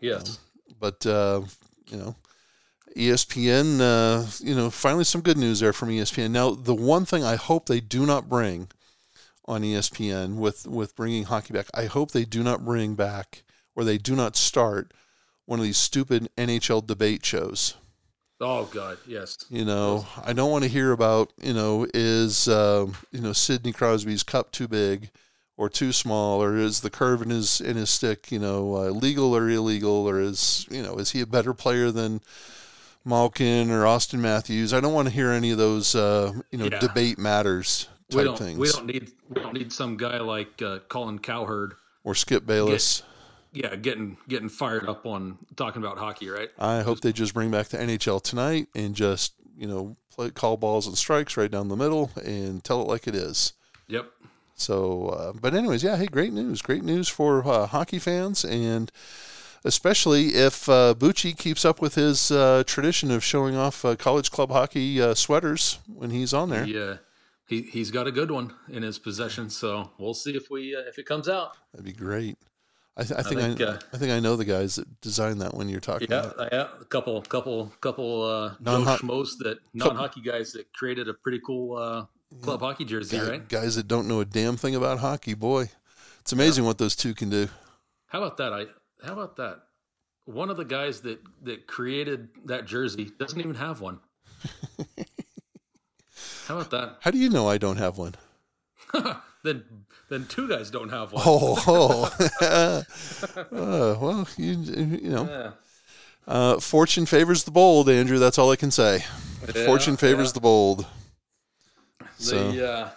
Yes. 0.00 0.38
but 0.80 1.04
uh, 1.06 1.42
you 1.88 1.96
know, 1.96 2.16
ESPN, 2.96 3.80
uh, 3.80 4.26
you 4.40 4.54
know, 4.54 4.70
finally 4.70 5.04
some 5.04 5.20
good 5.20 5.36
news 5.36 5.60
there 5.60 5.72
from 5.72 5.90
ESPN. 5.90 6.30
Now, 6.30 6.50
the 6.50 6.74
one 6.74 7.04
thing 7.04 7.22
I 7.24 7.36
hope 7.36 7.66
they 7.66 7.80
do 7.80 8.06
not 8.06 8.28
bring 8.28 8.68
on 9.44 9.62
ESPN 9.62 10.36
with 10.36 10.66
with 10.66 10.96
bringing 10.96 11.24
hockey 11.24 11.52
back, 11.52 11.66
I 11.74 11.84
hope 11.86 12.10
they 12.10 12.24
do 12.24 12.42
not 12.42 12.64
bring 12.64 12.94
back 12.94 13.42
or 13.74 13.84
they 13.84 13.98
do 13.98 14.16
not 14.16 14.34
start 14.36 14.92
one 15.44 15.58
of 15.60 15.64
these 15.64 15.76
stupid 15.78 16.28
NHL 16.36 16.86
debate 16.86 17.24
shows. 17.24 17.74
Oh 18.40 18.64
God, 18.64 18.98
yes. 19.06 19.36
You 19.48 19.64
know, 19.64 20.06
I 20.24 20.32
don't 20.32 20.50
want 20.50 20.64
to 20.64 20.70
hear 20.70 20.92
about 20.92 21.32
you 21.40 21.52
know 21.54 21.86
is 21.94 22.48
uh, 22.48 22.86
you 23.12 23.20
know 23.20 23.32
Sidney 23.32 23.72
Crosby's 23.72 24.22
cup 24.22 24.50
too 24.50 24.68
big 24.68 25.10
or 25.58 25.68
too 25.70 25.92
small, 25.92 26.42
or 26.42 26.56
is 26.56 26.80
the 26.80 26.90
curve 26.90 27.22
in 27.22 27.30
his 27.30 27.60
in 27.60 27.76
his 27.76 27.90
stick 27.90 28.30
you 28.30 28.38
know 28.38 28.74
uh, 28.76 28.90
legal 28.90 29.34
or 29.36 29.48
illegal, 29.48 30.08
or 30.08 30.20
is 30.20 30.66
you 30.70 30.82
know 30.82 30.96
is 30.96 31.12
he 31.12 31.20
a 31.20 31.26
better 31.26 31.54
player 31.54 31.90
than 31.90 32.20
Malkin 33.04 33.70
or 33.70 33.86
Austin 33.86 34.20
Matthews? 34.20 34.72
I 34.74 34.80
don't 34.80 34.92
want 34.92 35.08
to 35.08 35.14
hear 35.14 35.30
any 35.30 35.50
of 35.50 35.58
those 35.58 35.94
uh, 35.94 36.32
you 36.50 36.58
know 36.58 36.66
Yeah. 36.66 36.78
debate 36.80 37.18
matters 37.18 37.88
We 38.10 38.16
type 38.16 38.24
don't. 38.24 38.38
things 38.38 38.58
We 38.58 38.68
don't 38.70 38.86
need. 38.86 39.10
We 39.28 39.40
don't 39.42 39.54
need 39.54 39.72
some 39.72 39.96
guy 39.96 40.18
like 40.18 40.60
uh, 40.62 40.80
Colin 40.88 41.18
Cowherd. 41.18 41.74
or 42.04 42.14
Skip 42.14 42.46
Bayless. 42.46 43.02
Yeah, 43.52 43.74
getting 43.76 44.18
getting 44.28 44.48
fired 44.50 44.86
up 44.86 45.06
on 45.06 45.38
talking 45.56 45.82
about 45.82 45.96
hockey, 45.98 46.28
right? 46.28 46.50
I 46.58 46.82
hope 46.82 47.00
they 47.00 47.12
just 47.12 47.32
bring 47.32 47.50
back 47.50 47.68
the 47.68 47.78
NHL 47.78 48.22
tonight 48.22 48.68
and 48.74 48.94
just 48.94 49.32
you 49.56 49.66
know 49.66 49.96
play, 50.14 50.30
call 50.30 50.56
balls 50.58 50.86
and 50.86 50.98
strikes 50.98 51.36
right 51.38 51.50
down 51.50 51.68
the 51.68 51.76
middle 51.76 52.10
and 52.22 52.62
tell 52.62 52.82
it 52.82 52.88
like 52.88 53.06
it 53.06 53.14
is. 53.14 53.54
Yep. 53.88 54.10
So, 54.56 55.08
uh, 55.10 55.32
but 55.38 55.54
anyways, 55.54 55.82
yeah, 55.82 55.96
hey, 55.96 56.06
great 56.06 56.32
news, 56.32 56.62
great 56.62 56.82
news 56.82 57.08
for 57.08 57.46
uh, 57.46 57.66
hockey 57.66 57.98
fans, 57.98 58.44
and 58.44 58.90
especially 59.64 60.28
if 60.28 60.68
uh, 60.68 60.94
Bucci 60.96 61.36
keeps 61.36 61.64
up 61.64 61.80
with 61.80 61.94
his 61.94 62.30
uh, 62.30 62.62
tradition 62.66 63.10
of 63.10 63.22
showing 63.22 63.54
off 63.56 63.84
uh, 63.84 63.96
college 63.96 64.30
club 64.30 64.50
hockey 64.50 65.00
uh, 65.00 65.14
sweaters 65.14 65.78
when 65.92 66.10
he's 66.10 66.32
on 66.32 66.48
there. 66.50 66.64
Yeah. 66.66 66.96
He 67.48 67.62
he's 67.62 67.92
got 67.92 68.08
a 68.08 68.10
good 68.12 68.32
one 68.32 68.54
in 68.68 68.82
his 68.82 68.98
possession, 68.98 69.50
so 69.50 69.92
we'll 69.98 70.14
see 70.14 70.34
if 70.36 70.50
we 70.50 70.74
uh, 70.74 70.80
if 70.88 70.98
it 70.98 71.06
comes 71.06 71.28
out. 71.28 71.52
That'd 71.72 71.84
be 71.84 71.92
great. 71.92 72.36
I, 72.96 73.02
th- 73.04 73.20
I 73.20 73.22
think 73.22 73.40
I, 73.40 73.42
think, 73.48 73.60
uh, 73.60 73.78
I 73.92 73.98
think 73.98 74.10
I 74.10 74.18
know 74.20 74.34
the 74.36 74.44
guys 74.46 74.76
that 74.76 75.00
designed 75.02 75.42
that 75.42 75.52
one 75.54 75.68
you're 75.68 75.78
talking 75.80 76.08
Yeah, 76.10 76.30
about. 76.30 76.48
yeah. 76.50 76.68
A 76.80 76.84
couple, 76.86 77.20
couple, 77.20 77.70
couple 77.82 78.22
uh, 78.24 78.54
Non-ho- 78.58 78.96
schmoes 78.96 79.36
that 79.40 79.58
non-hockey 79.74 80.22
guys 80.22 80.52
that 80.52 80.72
created 80.72 81.06
a 81.06 81.12
pretty 81.14 81.38
cool 81.46 81.76
club 82.42 82.60
hockey 82.60 82.84
jersey, 82.84 83.18
Guy- 83.18 83.28
right? 83.28 83.48
Guys 83.48 83.76
that 83.76 83.88
don't 83.88 84.08
know 84.08 84.20
a 84.20 84.24
damn 84.24 84.56
thing 84.56 84.74
about 84.74 84.98
hockey, 84.98 85.34
boy, 85.34 85.70
it's 86.20 86.32
amazing 86.32 86.64
what 86.64 86.78
those 86.78 86.96
two 86.96 87.14
can 87.14 87.30
do. 87.30 87.48
How 88.08 88.22
about 88.22 88.36
that? 88.38 88.52
I 88.52 88.66
how 89.06 89.12
about 89.12 89.36
that? 89.36 89.62
One 90.24 90.50
of 90.50 90.56
the 90.56 90.64
guys 90.64 91.02
that 91.02 91.18
that 91.42 91.66
created 91.66 92.28
that 92.46 92.66
jersey 92.66 93.10
doesn't 93.18 93.38
even 93.38 93.54
have 93.54 93.80
one. 93.80 94.00
how 96.46 96.58
about 96.58 96.70
that? 96.70 96.96
How 97.00 97.10
do 97.10 97.18
you 97.18 97.30
know 97.30 97.48
I 97.48 97.58
don't 97.58 97.78
have 97.78 97.98
one? 97.98 98.14
Then 99.46 99.62
then 100.08 100.26
two 100.26 100.48
guys 100.48 100.70
don't 100.72 100.88
have 100.88 101.12
one. 101.12 101.22
Oh, 101.24 101.62
oh. 101.68 102.82
Uh, 103.36 103.96
well, 104.00 104.28
you 104.36 104.54
you 104.54 105.10
know. 105.10 105.24
Yeah. 105.24 105.50
Uh, 106.26 106.58
fortune 106.58 107.06
favors 107.06 107.44
the 107.44 107.52
bold, 107.52 107.88
Andrew. 107.88 108.18
That's 108.18 108.38
all 108.38 108.50
I 108.50 108.56
can 108.56 108.72
say. 108.72 109.04
fortune 109.64 109.96
favors 109.96 110.30
yeah. 110.30 110.32
the 110.32 110.40
bold. 110.40 110.86
So, 112.18 112.50
The 112.50 112.70
uh, 112.70 112.90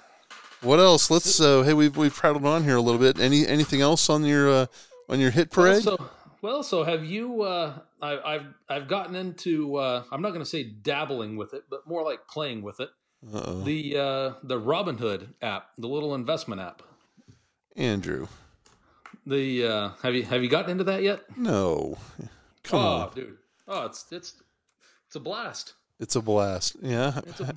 what 0.61 0.79
else? 0.79 1.09
Let's. 1.09 1.39
Uh, 1.39 1.63
hey, 1.63 1.73
we've 1.73 1.95
we've 1.95 2.13
prattled 2.13 2.45
on 2.45 2.63
here 2.63 2.75
a 2.75 2.81
little 2.81 2.99
bit. 2.99 3.19
Any 3.19 3.47
anything 3.47 3.81
else 3.81 4.09
on 4.09 4.23
your 4.25 4.49
uh, 4.49 4.65
on 5.07 5.19
your 5.19 5.31
hit 5.31 5.51
parade? 5.51 5.85
Well, 5.85 5.97
so, 5.97 6.09
well, 6.41 6.63
so 6.63 6.83
have 6.83 7.05
you? 7.05 7.41
Uh, 7.41 7.79
I, 8.01 8.35
I've 8.35 8.45
I've 8.67 8.87
gotten 8.87 9.15
into. 9.15 9.75
Uh, 9.75 10.03
I'm 10.11 10.21
not 10.21 10.29
going 10.29 10.41
to 10.41 10.49
say 10.49 10.63
dabbling 10.63 11.37
with 11.37 11.53
it, 11.53 11.63
but 11.69 11.87
more 11.87 12.03
like 12.03 12.27
playing 12.27 12.61
with 12.61 12.79
it. 12.79 12.89
Uh-oh. 13.33 13.61
The 13.61 13.97
uh, 13.97 14.33
the 14.43 14.59
Robinhood 14.59 15.33
app, 15.41 15.69
the 15.77 15.87
little 15.87 16.15
investment 16.15 16.61
app. 16.61 16.81
Andrew, 17.75 18.27
The 19.25 19.65
uh, 19.65 19.89
have 20.03 20.15
you 20.15 20.23
have 20.23 20.43
you 20.43 20.49
gotten 20.49 20.71
into 20.71 20.83
that 20.85 21.03
yet? 21.03 21.21
no, 21.37 21.97
come 22.63 22.79
oh, 22.79 22.87
on. 22.87 23.13
dude. 23.13 23.37
Oh, 23.67 23.85
it's 23.85 24.05
it's 24.11 24.33
it's 25.07 25.15
a 25.15 25.19
blast. 25.19 25.73
It's 25.99 26.15
a 26.15 26.21
blast. 26.21 26.77
Yeah. 26.81 27.19
It's 27.25 27.41
a, 27.41 27.53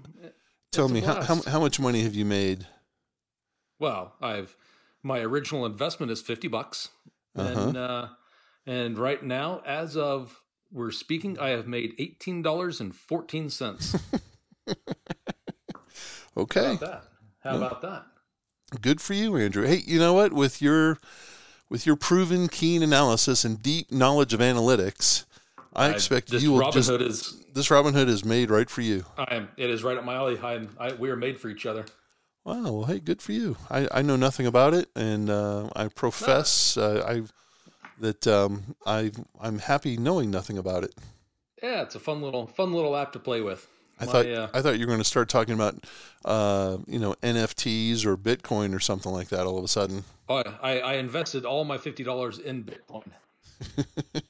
Tell 0.73 0.89
me 0.89 1.03
how, 1.03 1.23
how 1.23 1.43
how 1.47 1.61
much 1.61 1.79
money 1.79 2.03
have 2.03 2.15
you 2.15 2.25
made? 2.25 2.67
Well, 3.79 4.15
I've 4.21 4.57
my 5.03 5.19
original 5.21 5.67
investment 5.67 6.13
is 6.13 6.23
fifty 6.23 6.49
bucks, 6.49 6.91
and 7.35 7.77
uh, 7.77 8.09
and 8.67 8.99
right 8.99 9.23
now, 9.23 9.63
as 9.67 9.97
of 9.97 10.43
we're 10.71 10.91
speaking, 10.93 11.39
I 11.39 11.51
have 11.51 11.67
made 11.67 11.95
eighteen 11.99 12.43
dollars 12.43 12.81
and 12.81 12.95
fourteen 12.95 13.51
cents. 13.51 13.99
How 14.67 14.75
Okay. 16.37 16.61
about 16.61 16.81
that? 16.81 17.05
How 17.41 17.57
about 17.57 17.83
that? 17.83 18.07
Good 18.81 19.01
for 19.01 19.15
you, 19.15 19.37
Andrew. 19.37 19.67
Hey, 19.67 19.83
you 19.87 19.99
know 19.99 20.15
what? 20.15 20.33
With 20.33 20.63
your 20.63 20.99
with 21.69 21.87
your 21.87 21.97
proven 21.97 22.49
keen 22.49 22.83
analysis 22.83 23.45
and 23.45 23.63
deep 23.63 23.91
knowledge 23.93 24.33
of 24.35 24.41
analytics, 24.41 25.25
I 25.75 25.91
expect 25.91 26.31
this 26.31 26.43
you 26.43 26.53
will 26.53 26.59
Robin 26.59 26.75
just 26.75 26.89
Hood 26.91 27.03
is. 27.03 27.43
this 27.55 27.71
Robin 27.71 27.95
Hood 27.95 28.09
is 28.09 28.25
made 28.25 28.51
right 28.51 28.69
for 28.69 28.83
you. 28.83 29.05
I 29.17 29.35
am. 29.37 29.49
It 29.57 29.71
is 29.71 29.83
right 29.83 29.97
up 29.97 30.05
my 30.05 30.15
alley. 30.15 30.39
I, 30.39 30.67
I 30.79 30.93
we 30.93 31.11
are 31.11 31.17
made 31.17 31.41
for 31.41 31.49
each 31.49 31.67
other. 31.67 31.85
Wow. 32.45 32.63
Well, 32.63 32.85
hey, 32.85 32.99
good 32.99 33.23
for 33.23 33.33
you. 33.33 33.57
I, 33.71 33.89
I 33.93 34.03
know 34.03 34.17
nothing 34.17 34.47
about 34.47 34.75
it, 34.75 34.89
and 34.97 35.31
uh, 35.31 35.71
I 35.77 35.89
profess 35.89 36.77
uh, 36.77 37.05
I 37.07 37.23
that 38.01 38.27
um, 38.27 38.75
I 38.85 39.13
I'm 39.41 39.61
happy 39.61 39.97
knowing 39.97 40.31
nothing 40.31 40.59
about 40.59 40.85
it. 40.85 40.95
Yeah, 41.63 41.83
it's 41.83 41.95
a 41.95 42.01
fun 42.01 42.21
little 42.21 42.47
fun 42.47 42.73
little 42.73 42.97
app 42.97 43.13
to 43.13 43.19
play 43.19 43.41
with. 43.41 43.67
I 44.01 44.07
My, 44.07 44.13
thought 44.13 44.27
uh, 44.27 44.49
I 44.53 44.61
thought 44.61 44.79
you 44.79 44.81
were 44.87 44.91
going 44.91 44.99
to 44.99 45.05
start 45.05 45.29
talking 45.29 45.55
about 45.55 45.87
uh, 46.25 46.79
you 46.87 46.99
know 46.99 47.15
NFTs 47.23 48.05
or 48.05 48.17
Bitcoin 48.17 48.75
or 48.75 48.81
something 48.81 49.13
like 49.13 49.29
that 49.29 49.47
all 49.47 49.59
of 49.59 49.65
a 49.65 49.69
sudden. 49.69 50.05
Oh, 50.29 50.43
I, 50.63 50.81
I 50.81 50.93
invested 50.95 51.45
all 51.45 51.65
my 51.65 51.79
fifty 51.79 52.03
dollars 52.03 52.39
in 52.39 52.65
Bitcoin. 52.65 53.11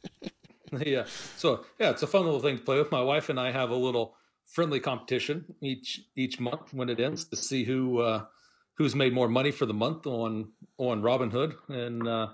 yeah. 0.86 1.04
So 1.36 1.64
yeah, 1.78 1.90
it's 1.90 2.02
a 2.02 2.06
fun 2.06 2.24
little 2.24 2.40
thing 2.40 2.58
to 2.58 2.62
play 2.62 2.78
with. 2.78 2.90
My 2.90 3.02
wife 3.02 3.28
and 3.28 3.38
I 3.38 3.50
have 3.50 3.70
a 3.70 3.76
little 3.76 4.14
friendly 4.46 4.80
competition 4.80 5.44
each 5.60 6.00
each 6.16 6.40
month 6.40 6.72
when 6.72 6.88
it 6.88 7.00
ends 7.00 7.24
to 7.26 7.36
see 7.36 7.64
who 7.64 8.00
uh, 8.00 8.24
who's 8.74 8.94
made 8.94 9.12
more 9.12 9.28
money 9.28 9.50
for 9.50 9.66
the 9.66 9.74
month 9.74 10.06
on 10.06 10.52
on 10.78 11.02
Robinhood. 11.02 11.54
And 11.68 12.06
uh, 12.08 12.28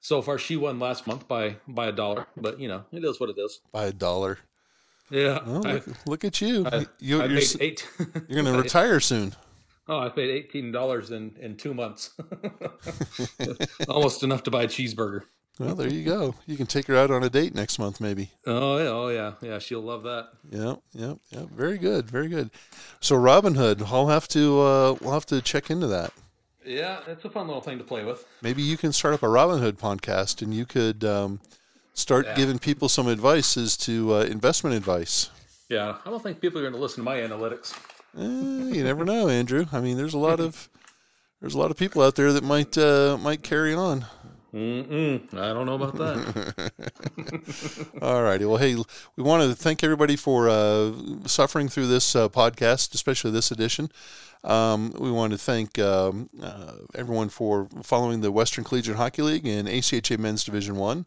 so 0.00 0.20
far, 0.22 0.38
she 0.38 0.56
won 0.56 0.78
last 0.78 1.06
month 1.06 1.26
by 1.26 1.56
by 1.66 1.86
a 1.86 1.92
dollar. 1.92 2.26
But 2.36 2.60
you 2.60 2.68
know, 2.68 2.84
it 2.92 3.04
is 3.04 3.18
what 3.18 3.30
it 3.30 3.36
is. 3.38 3.60
By 3.72 3.86
a 3.86 3.92
dollar. 3.92 4.38
Yeah. 5.10 5.40
Well, 5.46 5.66
I, 5.66 5.72
look, 5.74 6.06
look 6.06 6.24
at 6.24 6.40
you. 6.40 6.66
I, 6.66 6.86
you 6.98 7.18
made 7.18 7.56
eight. 7.60 7.88
you're 8.28 8.42
going 8.42 8.44
to 8.54 8.60
retire 8.60 9.00
soon. 9.00 9.34
Oh, 9.86 9.98
I 9.98 10.08
paid 10.08 10.30
eighteen 10.30 10.72
dollars 10.72 11.10
in 11.10 11.36
in 11.40 11.56
two 11.56 11.74
months. 11.74 12.10
Almost 13.88 14.22
enough 14.22 14.42
to 14.44 14.50
buy 14.50 14.62
a 14.62 14.66
cheeseburger. 14.66 15.22
Well, 15.58 15.76
there 15.76 15.88
you 15.88 16.04
go. 16.04 16.34
You 16.46 16.56
can 16.56 16.66
take 16.66 16.86
her 16.88 16.96
out 16.96 17.12
on 17.12 17.22
a 17.22 17.30
date 17.30 17.54
next 17.54 17.78
month, 17.78 18.00
maybe. 18.00 18.30
Oh 18.46 18.78
yeah, 18.78 18.88
oh 18.88 19.08
yeah, 19.08 19.32
yeah. 19.40 19.58
She'll 19.60 19.80
love 19.82 20.02
that. 20.02 20.28
Yeah, 20.50 20.74
yeah, 20.92 21.14
yeah. 21.30 21.44
Very 21.54 21.78
good, 21.78 22.10
very 22.10 22.26
good. 22.28 22.50
So 23.00 23.14
Robin 23.16 23.54
Hood, 23.54 23.82
I'll 23.86 24.08
have 24.08 24.26
to 24.28 24.60
uh, 24.60 24.96
we'll 25.00 25.12
have 25.12 25.26
to 25.26 25.40
check 25.40 25.70
into 25.70 25.86
that. 25.86 26.12
Yeah, 26.66 27.00
it's 27.06 27.24
a 27.24 27.30
fun 27.30 27.46
little 27.46 27.62
thing 27.62 27.78
to 27.78 27.84
play 27.84 28.04
with. 28.04 28.26
Maybe 28.42 28.62
you 28.62 28.76
can 28.76 28.92
start 28.92 29.14
up 29.14 29.22
a 29.22 29.28
Robin 29.28 29.60
Hood 29.60 29.78
podcast, 29.78 30.42
and 30.42 30.52
you 30.52 30.64
could 30.64 31.04
um, 31.04 31.40
start 31.92 32.26
Yeah. 32.26 32.34
giving 32.34 32.58
people 32.58 32.88
some 32.88 33.06
advice 33.06 33.56
as 33.56 33.76
to 33.78 34.14
uh, 34.14 34.20
investment 34.22 34.74
advice. 34.74 35.30
Yeah, 35.68 35.96
I 36.04 36.10
don't 36.10 36.22
think 36.22 36.40
people 36.40 36.58
are 36.58 36.62
going 36.62 36.74
to 36.74 36.80
listen 36.80 36.96
to 36.96 37.02
my 37.04 37.18
analytics. 37.18 37.74
Eh, 38.18 38.74
you 38.76 38.82
never 38.82 39.04
know, 39.04 39.28
Andrew. 39.28 39.66
I 39.72 39.80
mean, 39.80 39.96
there's 39.98 40.14
a 40.14 40.18
lot 40.18 40.40
of 40.46 40.68
there's 41.40 41.54
a 41.54 41.58
lot 41.58 41.70
of 41.70 41.76
people 41.76 42.02
out 42.02 42.16
there 42.16 42.32
that 42.32 42.42
might 42.42 42.76
uh, 42.76 43.18
might 43.20 43.42
carry 43.44 43.72
on. 43.74 44.06
Mm-mm, 44.54 45.34
I 45.34 45.52
don't 45.52 45.66
know 45.66 45.74
about 45.74 45.96
that. 45.96 46.72
All 48.02 48.22
righty. 48.22 48.44
Well, 48.44 48.58
hey, 48.58 48.76
we 49.16 49.22
want 49.24 49.42
to 49.42 49.56
thank 49.56 49.82
everybody 49.82 50.14
for 50.14 50.48
uh, 50.48 50.92
suffering 51.26 51.68
through 51.68 51.88
this 51.88 52.14
uh, 52.14 52.28
podcast, 52.28 52.94
especially 52.94 53.32
this 53.32 53.50
edition. 53.50 53.90
Um, 54.44 54.92
we 54.96 55.10
want 55.10 55.32
to 55.32 55.38
thank 55.38 55.76
um, 55.80 56.30
uh, 56.40 56.74
everyone 56.94 57.30
for 57.30 57.68
following 57.82 58.20
the 58.20 58.30
Western 58.30 58.62
Collegiate 58.62 58.96
Hockey 58.96 59.22
League 59.22 59.46
and 59.46 59.66
ACHA 59.66 60.18
Men's 60.18 60.44
Division 60.44 60.76
One. 60.76 61.06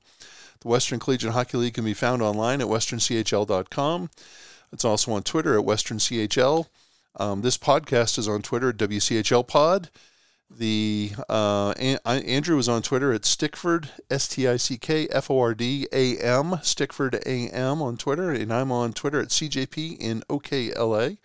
The 0.60 0.68
Western 0.68 1.00
Collegiate 1.00 1.32
Hockey 1.32 1.58
League 1.58 1.76
can 1.76 1.86
be 1.86 1.94
found 1.94 2.22
online 2.22 2.60
at 2.60 2.68
westernchl.com. 2.68 4.10
It's 4.74 4.84
also 4.84 5.14
on 5.14 5.24
Twitter 5.24 5.58
at 5.58 5.66
westernchl. 5.66 6.66
Um, 7.16 7.42
this 7.44 7.58
podcast 7.58 8.18
is 8.18 8.28
on 8.28 8.42
Twitter 8.42 8.70
at 8.70 8.78
WCHL 8.78 9.48
Pod. 9.48 9.90
The 10.50 11.12
uh, 11.28 11.72
An- 11.78 12.00
Andrew 12.06 12.56
was 12.56 12.70
on 12.70 12.82
Twitter 12.82 13.12
at 13.12 13.26
Stickford 13.26 13.90
S 14.10 14.28
T 14.28 14.48
I 14.48 14.58
C 14.58 14.78
K 14.78 15.08
F 15.10 15.30
O 15.30 15.40
R 15.40 15.54
D 15.54 15.88
A 15.92 16.18
M 16.18 16.60
Stickford 16.64 17.16
A 17.26 17.50
M 17.50 17.82
on 17.82 17.98
Twitter, 17.98 18.32
and 18.32 18.54
I'm 18.54 18.72
on 18.72 18.94
Twitter 18.94 19.20
at 19.20 19.30
CJP 19.30 20.00
in 20.00 20.22
OKLA. 20.30 21.18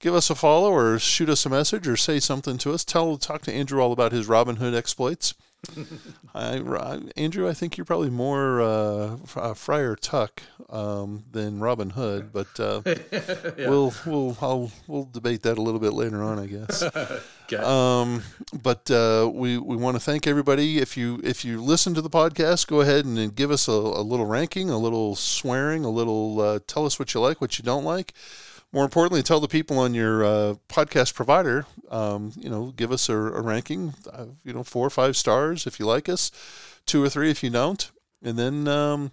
Give 0.00 0.14
us 0.14 0.30
a 0.30 0.34
follow 0.34 0.72
or 0.72 0.98
shoot 0.98 1.28
us 1.28 1.44
a 1.44 1.50
message 1.50 1.86
or 1.86 1.96
say 1.96 2.20
something 2.20 2.56
to 2.58 2.72
us. 2.72 2.84
Tell 2.84 3.18
talk 3.18 3.42
to 3.42 3.52
Andrew 3.52 3.80
all 3.80 3.92
about 3.92 4.12
his 4.12 4.28
Robin 4.28 4.56
Hood 4.56 4.74
exploits. 4.74 5.34
I, 6.34 7.00
Andrew, 7.16 7.48
I 7.48 7.52
think 7.52 7.76
you're 7.76 7.84
probably 7.84 8.10
more 8.10 8.60
uh, 8.60 9.16
uh, 9.36 9.54
Friar 9.54 9.96
Tuck 9.96 10.42
um, 10.70 11.24
than 11.32 11.60
Robin 11.60 11.90
Hood, 11.90 12.32
but 12.32 12.58
uh, 12.60 12.82
we'll 13.58 13.92
we'll 14.06 14.36
I'll, 14.40 14.70
we'll 14.86 15.08
debate 15.10 15.42
that 15.42 15.58
a 15.58 15.62
little 15.62 15.80
bit 15.80 15.92
later 15.92 16.22
on, 16.22 16.38
I 16.38 16.46
guess. 16.46 16.82
Okay. 17.50 17.64
Um, 17.64 18.24
but 18.62 18.90
uh, 18.90 19.30
we 19.32 19.56
we 19.56 19.74
want 19.74 19.96
to 19.96 20.00
thank 20.00 20.26
everybody. 20.26 20.80
If 20.80 20.98
you 20.98 21.18
if 21.24 21.46
you 21.46 21.62
listen 21.62 21.94
to 21.94 22.02
the 22.02 22.10
podcast, 22.10 22.66
go 22.66 22.82
ahead 22.82 23.06
and, 23.06 23.16
then 23.16 23.30
give 23.30 23.50
us 23.50 23.68
a, 23.68 23.72
a 23.72 24.02
little 24.02 24.26
ranking, 24.26 24.68
a 24.68 24.76
little 24.76 25.16
swearing, 25.16 25.82
a 25.82 25.88
little 25.88 26.42
uh, 26.42 26.58
tell 26.66 26.84
us 26.84 26.98
what 26.98 27.14
you 27.14 27.20
like, 27.20 27.40
what 27.40 27.58
you 27.58 27.64
don't 27.64 27.84
like. 27.84 28.12
More 28.72 28.84
importantly, 28.84 29.22
tell 29.22 29.40
the 29.40 29.48
people 29.48 29.78
on 29.78 29.94
your 29.94 30.24
uh, 30.24 30.54
podcast 30.68 31.14
provider, 31.14 31.64
um, 31.90 32.32
you 32.36 32.50
know, 32.50 32.72
give 32.76 32.92
us 32.92 33.08
a, 33.08 33.16
a 33.16 33.40
ranking, 33.40 33.94
uh, 34.12 34.26
you 34.44 34.52
know, 34.52 34.62
four 34.62 34.86
or 34.86 34.90
five 34.90 35.16
stars 35.16 35.66
if 35.66 35.80
you 35.80 35.86
like 35.86 36.08
us, 36.08 36.30
two 36.84 37.02
or 37.02 37.08
three 37.08 37.30
if 37.30 37.42
you 37.42 37.48
don't, 37.48 37.90
and 38.22 38.38
then 38.38 38.68
um, 38.68 39.10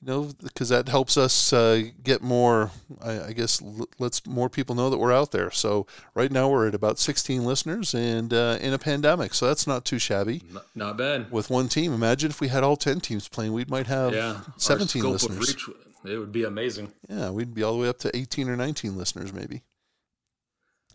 you 0.00 0.06
know, 0.10 0.30
because 0.42 0.70
that 0.70 0.88
helps 0.88 1.18
us 1.18 1.52
uh, 1.52 1.82
get 2.02 2.22
more. 2.22 2.70
I, 3.02 3.24
I 3.26 3.32
guess 3.34 3.60
l- 3.62 3.86
lets 3.98 4.26
more 4.26 4.48
people 4.48 4.74
know 4.74 4.88
that 4.88 4.96
we're 4.98 5.12
out 5.12 5.32
there. 5.32 5.50
So 5.50 5.86
right 6.14 6.32
now 6.32 6.48
we're 6.48 6.66
at 6.66 6.74
about 6.74 6.98
16 6.98 7.44
listeners, 7.44 7.94
and 7.94 8.32
uh, 8.32 8.56
in 8.60 8.72
a 8.72 8.78
pandemic, 8.78 9.34
so 9.34 9.46
that's 9.46 9.66
not 9.66 9.84
too 9.84 9.98
shabby. 9.98 10.42
Not, 10.50 10.64
not 10.74 10.96
bad. 10.96 11.30
With 11.30 11.50
one 11.50 11.68
team, 11.68 11.92
imagine 11.92 12.30
if 12.30 12.40
we 12.40 12.48
had 12.48 12.64
all 12.64 12.76
10 12.76 13.00
teams 13.00 13.28
playing, 13.28 13.52
we 13.52 13.66
might 13.66 13.86
have 13.88 14.14
Yeah. 14.14 14.28
Our 14.36 14.44
17 14.56 15.02
scope 15.02 15.12
listeners. 15.12 15.68
It 16.04 16.18
would 16.18 16.32
be 16.32 16.44
amazing. 16.44 16.92
Yeah, 17.08 17.30
we'd 17.30 17.54
be 17.54 17.62
all 17.62 17.74
the 17.74 17.78
way 17.78 17.88
up 17.88 17.98
to 18.00 18.16
18 18.16 18.48
or 18.48 18.56
19 18.56 18.96
listeners, 18.96 19.32
maybe. 19.32 19.62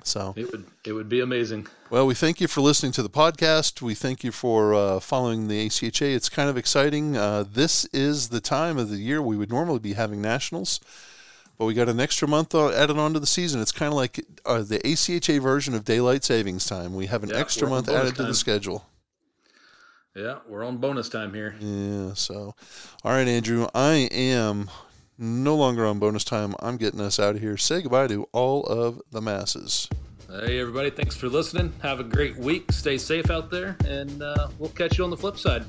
So, 0.04 0.34
It 0.38 0.52
would 0.52 0.66
it 0.86 0.94
would 0.94 1.10
be 1.10 1.20
amazing. 1.22 1.68
well, 1.90 2.06
we 2.06 2.14
thank 2.14 2.40
you 2.40 2.48
for 2.48 2.62
listening 2.62 2.92
to 2.94 3.04
the 3.04 3.10
podcast. 3.10 3.82
We 3.82 3.94
thank 3.96 4.24
you 4.24 4.32
for 4.32 4.74
uh, 4.74 5.00
following 5.00 5.48
the 5.48 5.66
ACHA. 5.68 6.16
It's 6.16 6.30
kind 6.30 6.50
of 6.50 6.56
exciting. 6.56 7.18
Uh, 7.18 7.44
this 7.52 7.86
is 7.86 8.30
the 8.30 8.40
time 8.40 8.78
of 8.78 8.90
the 8.90 8.98
year 8.98 9.22
we 9.22 9.36
would 9.36 9.50
normally 9.50 9.80
be 9.80 9.94
having 9.94 10.22
nationals, 10.22 10.80
but 11.58 11.66
we 11.66 11.74
got 11.74 11.90
an 11.90 12.00
extra 12.00 12.28
month 12.28 12.54
uh, 12.54 12.70
added 12.72 12.98
on 12.98 13.14
to 13.16 13.20
the 13.20 13.26
season. 13.28 13.60
It's 13.60 13.72
kind 13.72 13.92
of 13.92 13.96
like 13.98 14.24
uh, 14.46 14.62
the 14.62 14.80
ACHA 14.80 15.42
version 15.42 15.74
of 15.74 15.84
daylight 15.84 16.24
savings 16.24 16.66
time. 16.66 16.94
We 16.96 17.08
have 17.08 17.24
an 17.24 17.30
Yeah, 17.30 17.38
extra 17.38 17.68
month 17.68 17.90
added 17.90 18.16
to 18.18 18.24
the 18.24 18.36
schedule. 18.36 18.86
Yeah, 20.16 20.40
we're 20.48 20.64
on 20.64 20.78
bonus 20.78 21.10
time 21.10 21.34
here. 21.34 21.56
Yeah. 21.60 22.14
So, 22.14 22.56
all 23.04 23.12
right, 23.12 23.28
Andrew, 23.28 23.68
I 23.76 24.08
am 24.12 24.70
no 25.18 25.56
longer 25.56 25.86
on 25.86 26.00
bonus 26.00 26.24
time. 26.24 26.56
I'm 26.60 26.78
getting 26.78 27.02
us 27.02 27.20
out 27.20 27.36
of 27.36 27.42
here. 27.42 27.58
Say 27.58 27.82
goodbye 27.82 28.08
to 28.08 28.28
all 28.32 28.64
of 28.64 29.02
the 29.12 29.22
masses. 29.22 29.90
Hey 30.30 30.60
everybody, 30.60 30.90
thanks 30.90 31.16
for 31.16 31.30
listening. 31.30 31.72
Have 31.82 32.00
a 32.02 32.04
great 32.04 32.36
week. 32.36 32.72
Stay 32.72 32.98
safe 32.98 33.32
out 33.32 33.50
there, 33.50 33.78
and 33.86 34.22
uh, 34.22 34.50
we'll 34.60 34.70
catch 34.70 34.98
you 34.98 35.04
on 35.06 35.10
the 35.10 35.18
flip 35.18 35.38
side. 35.38 35.64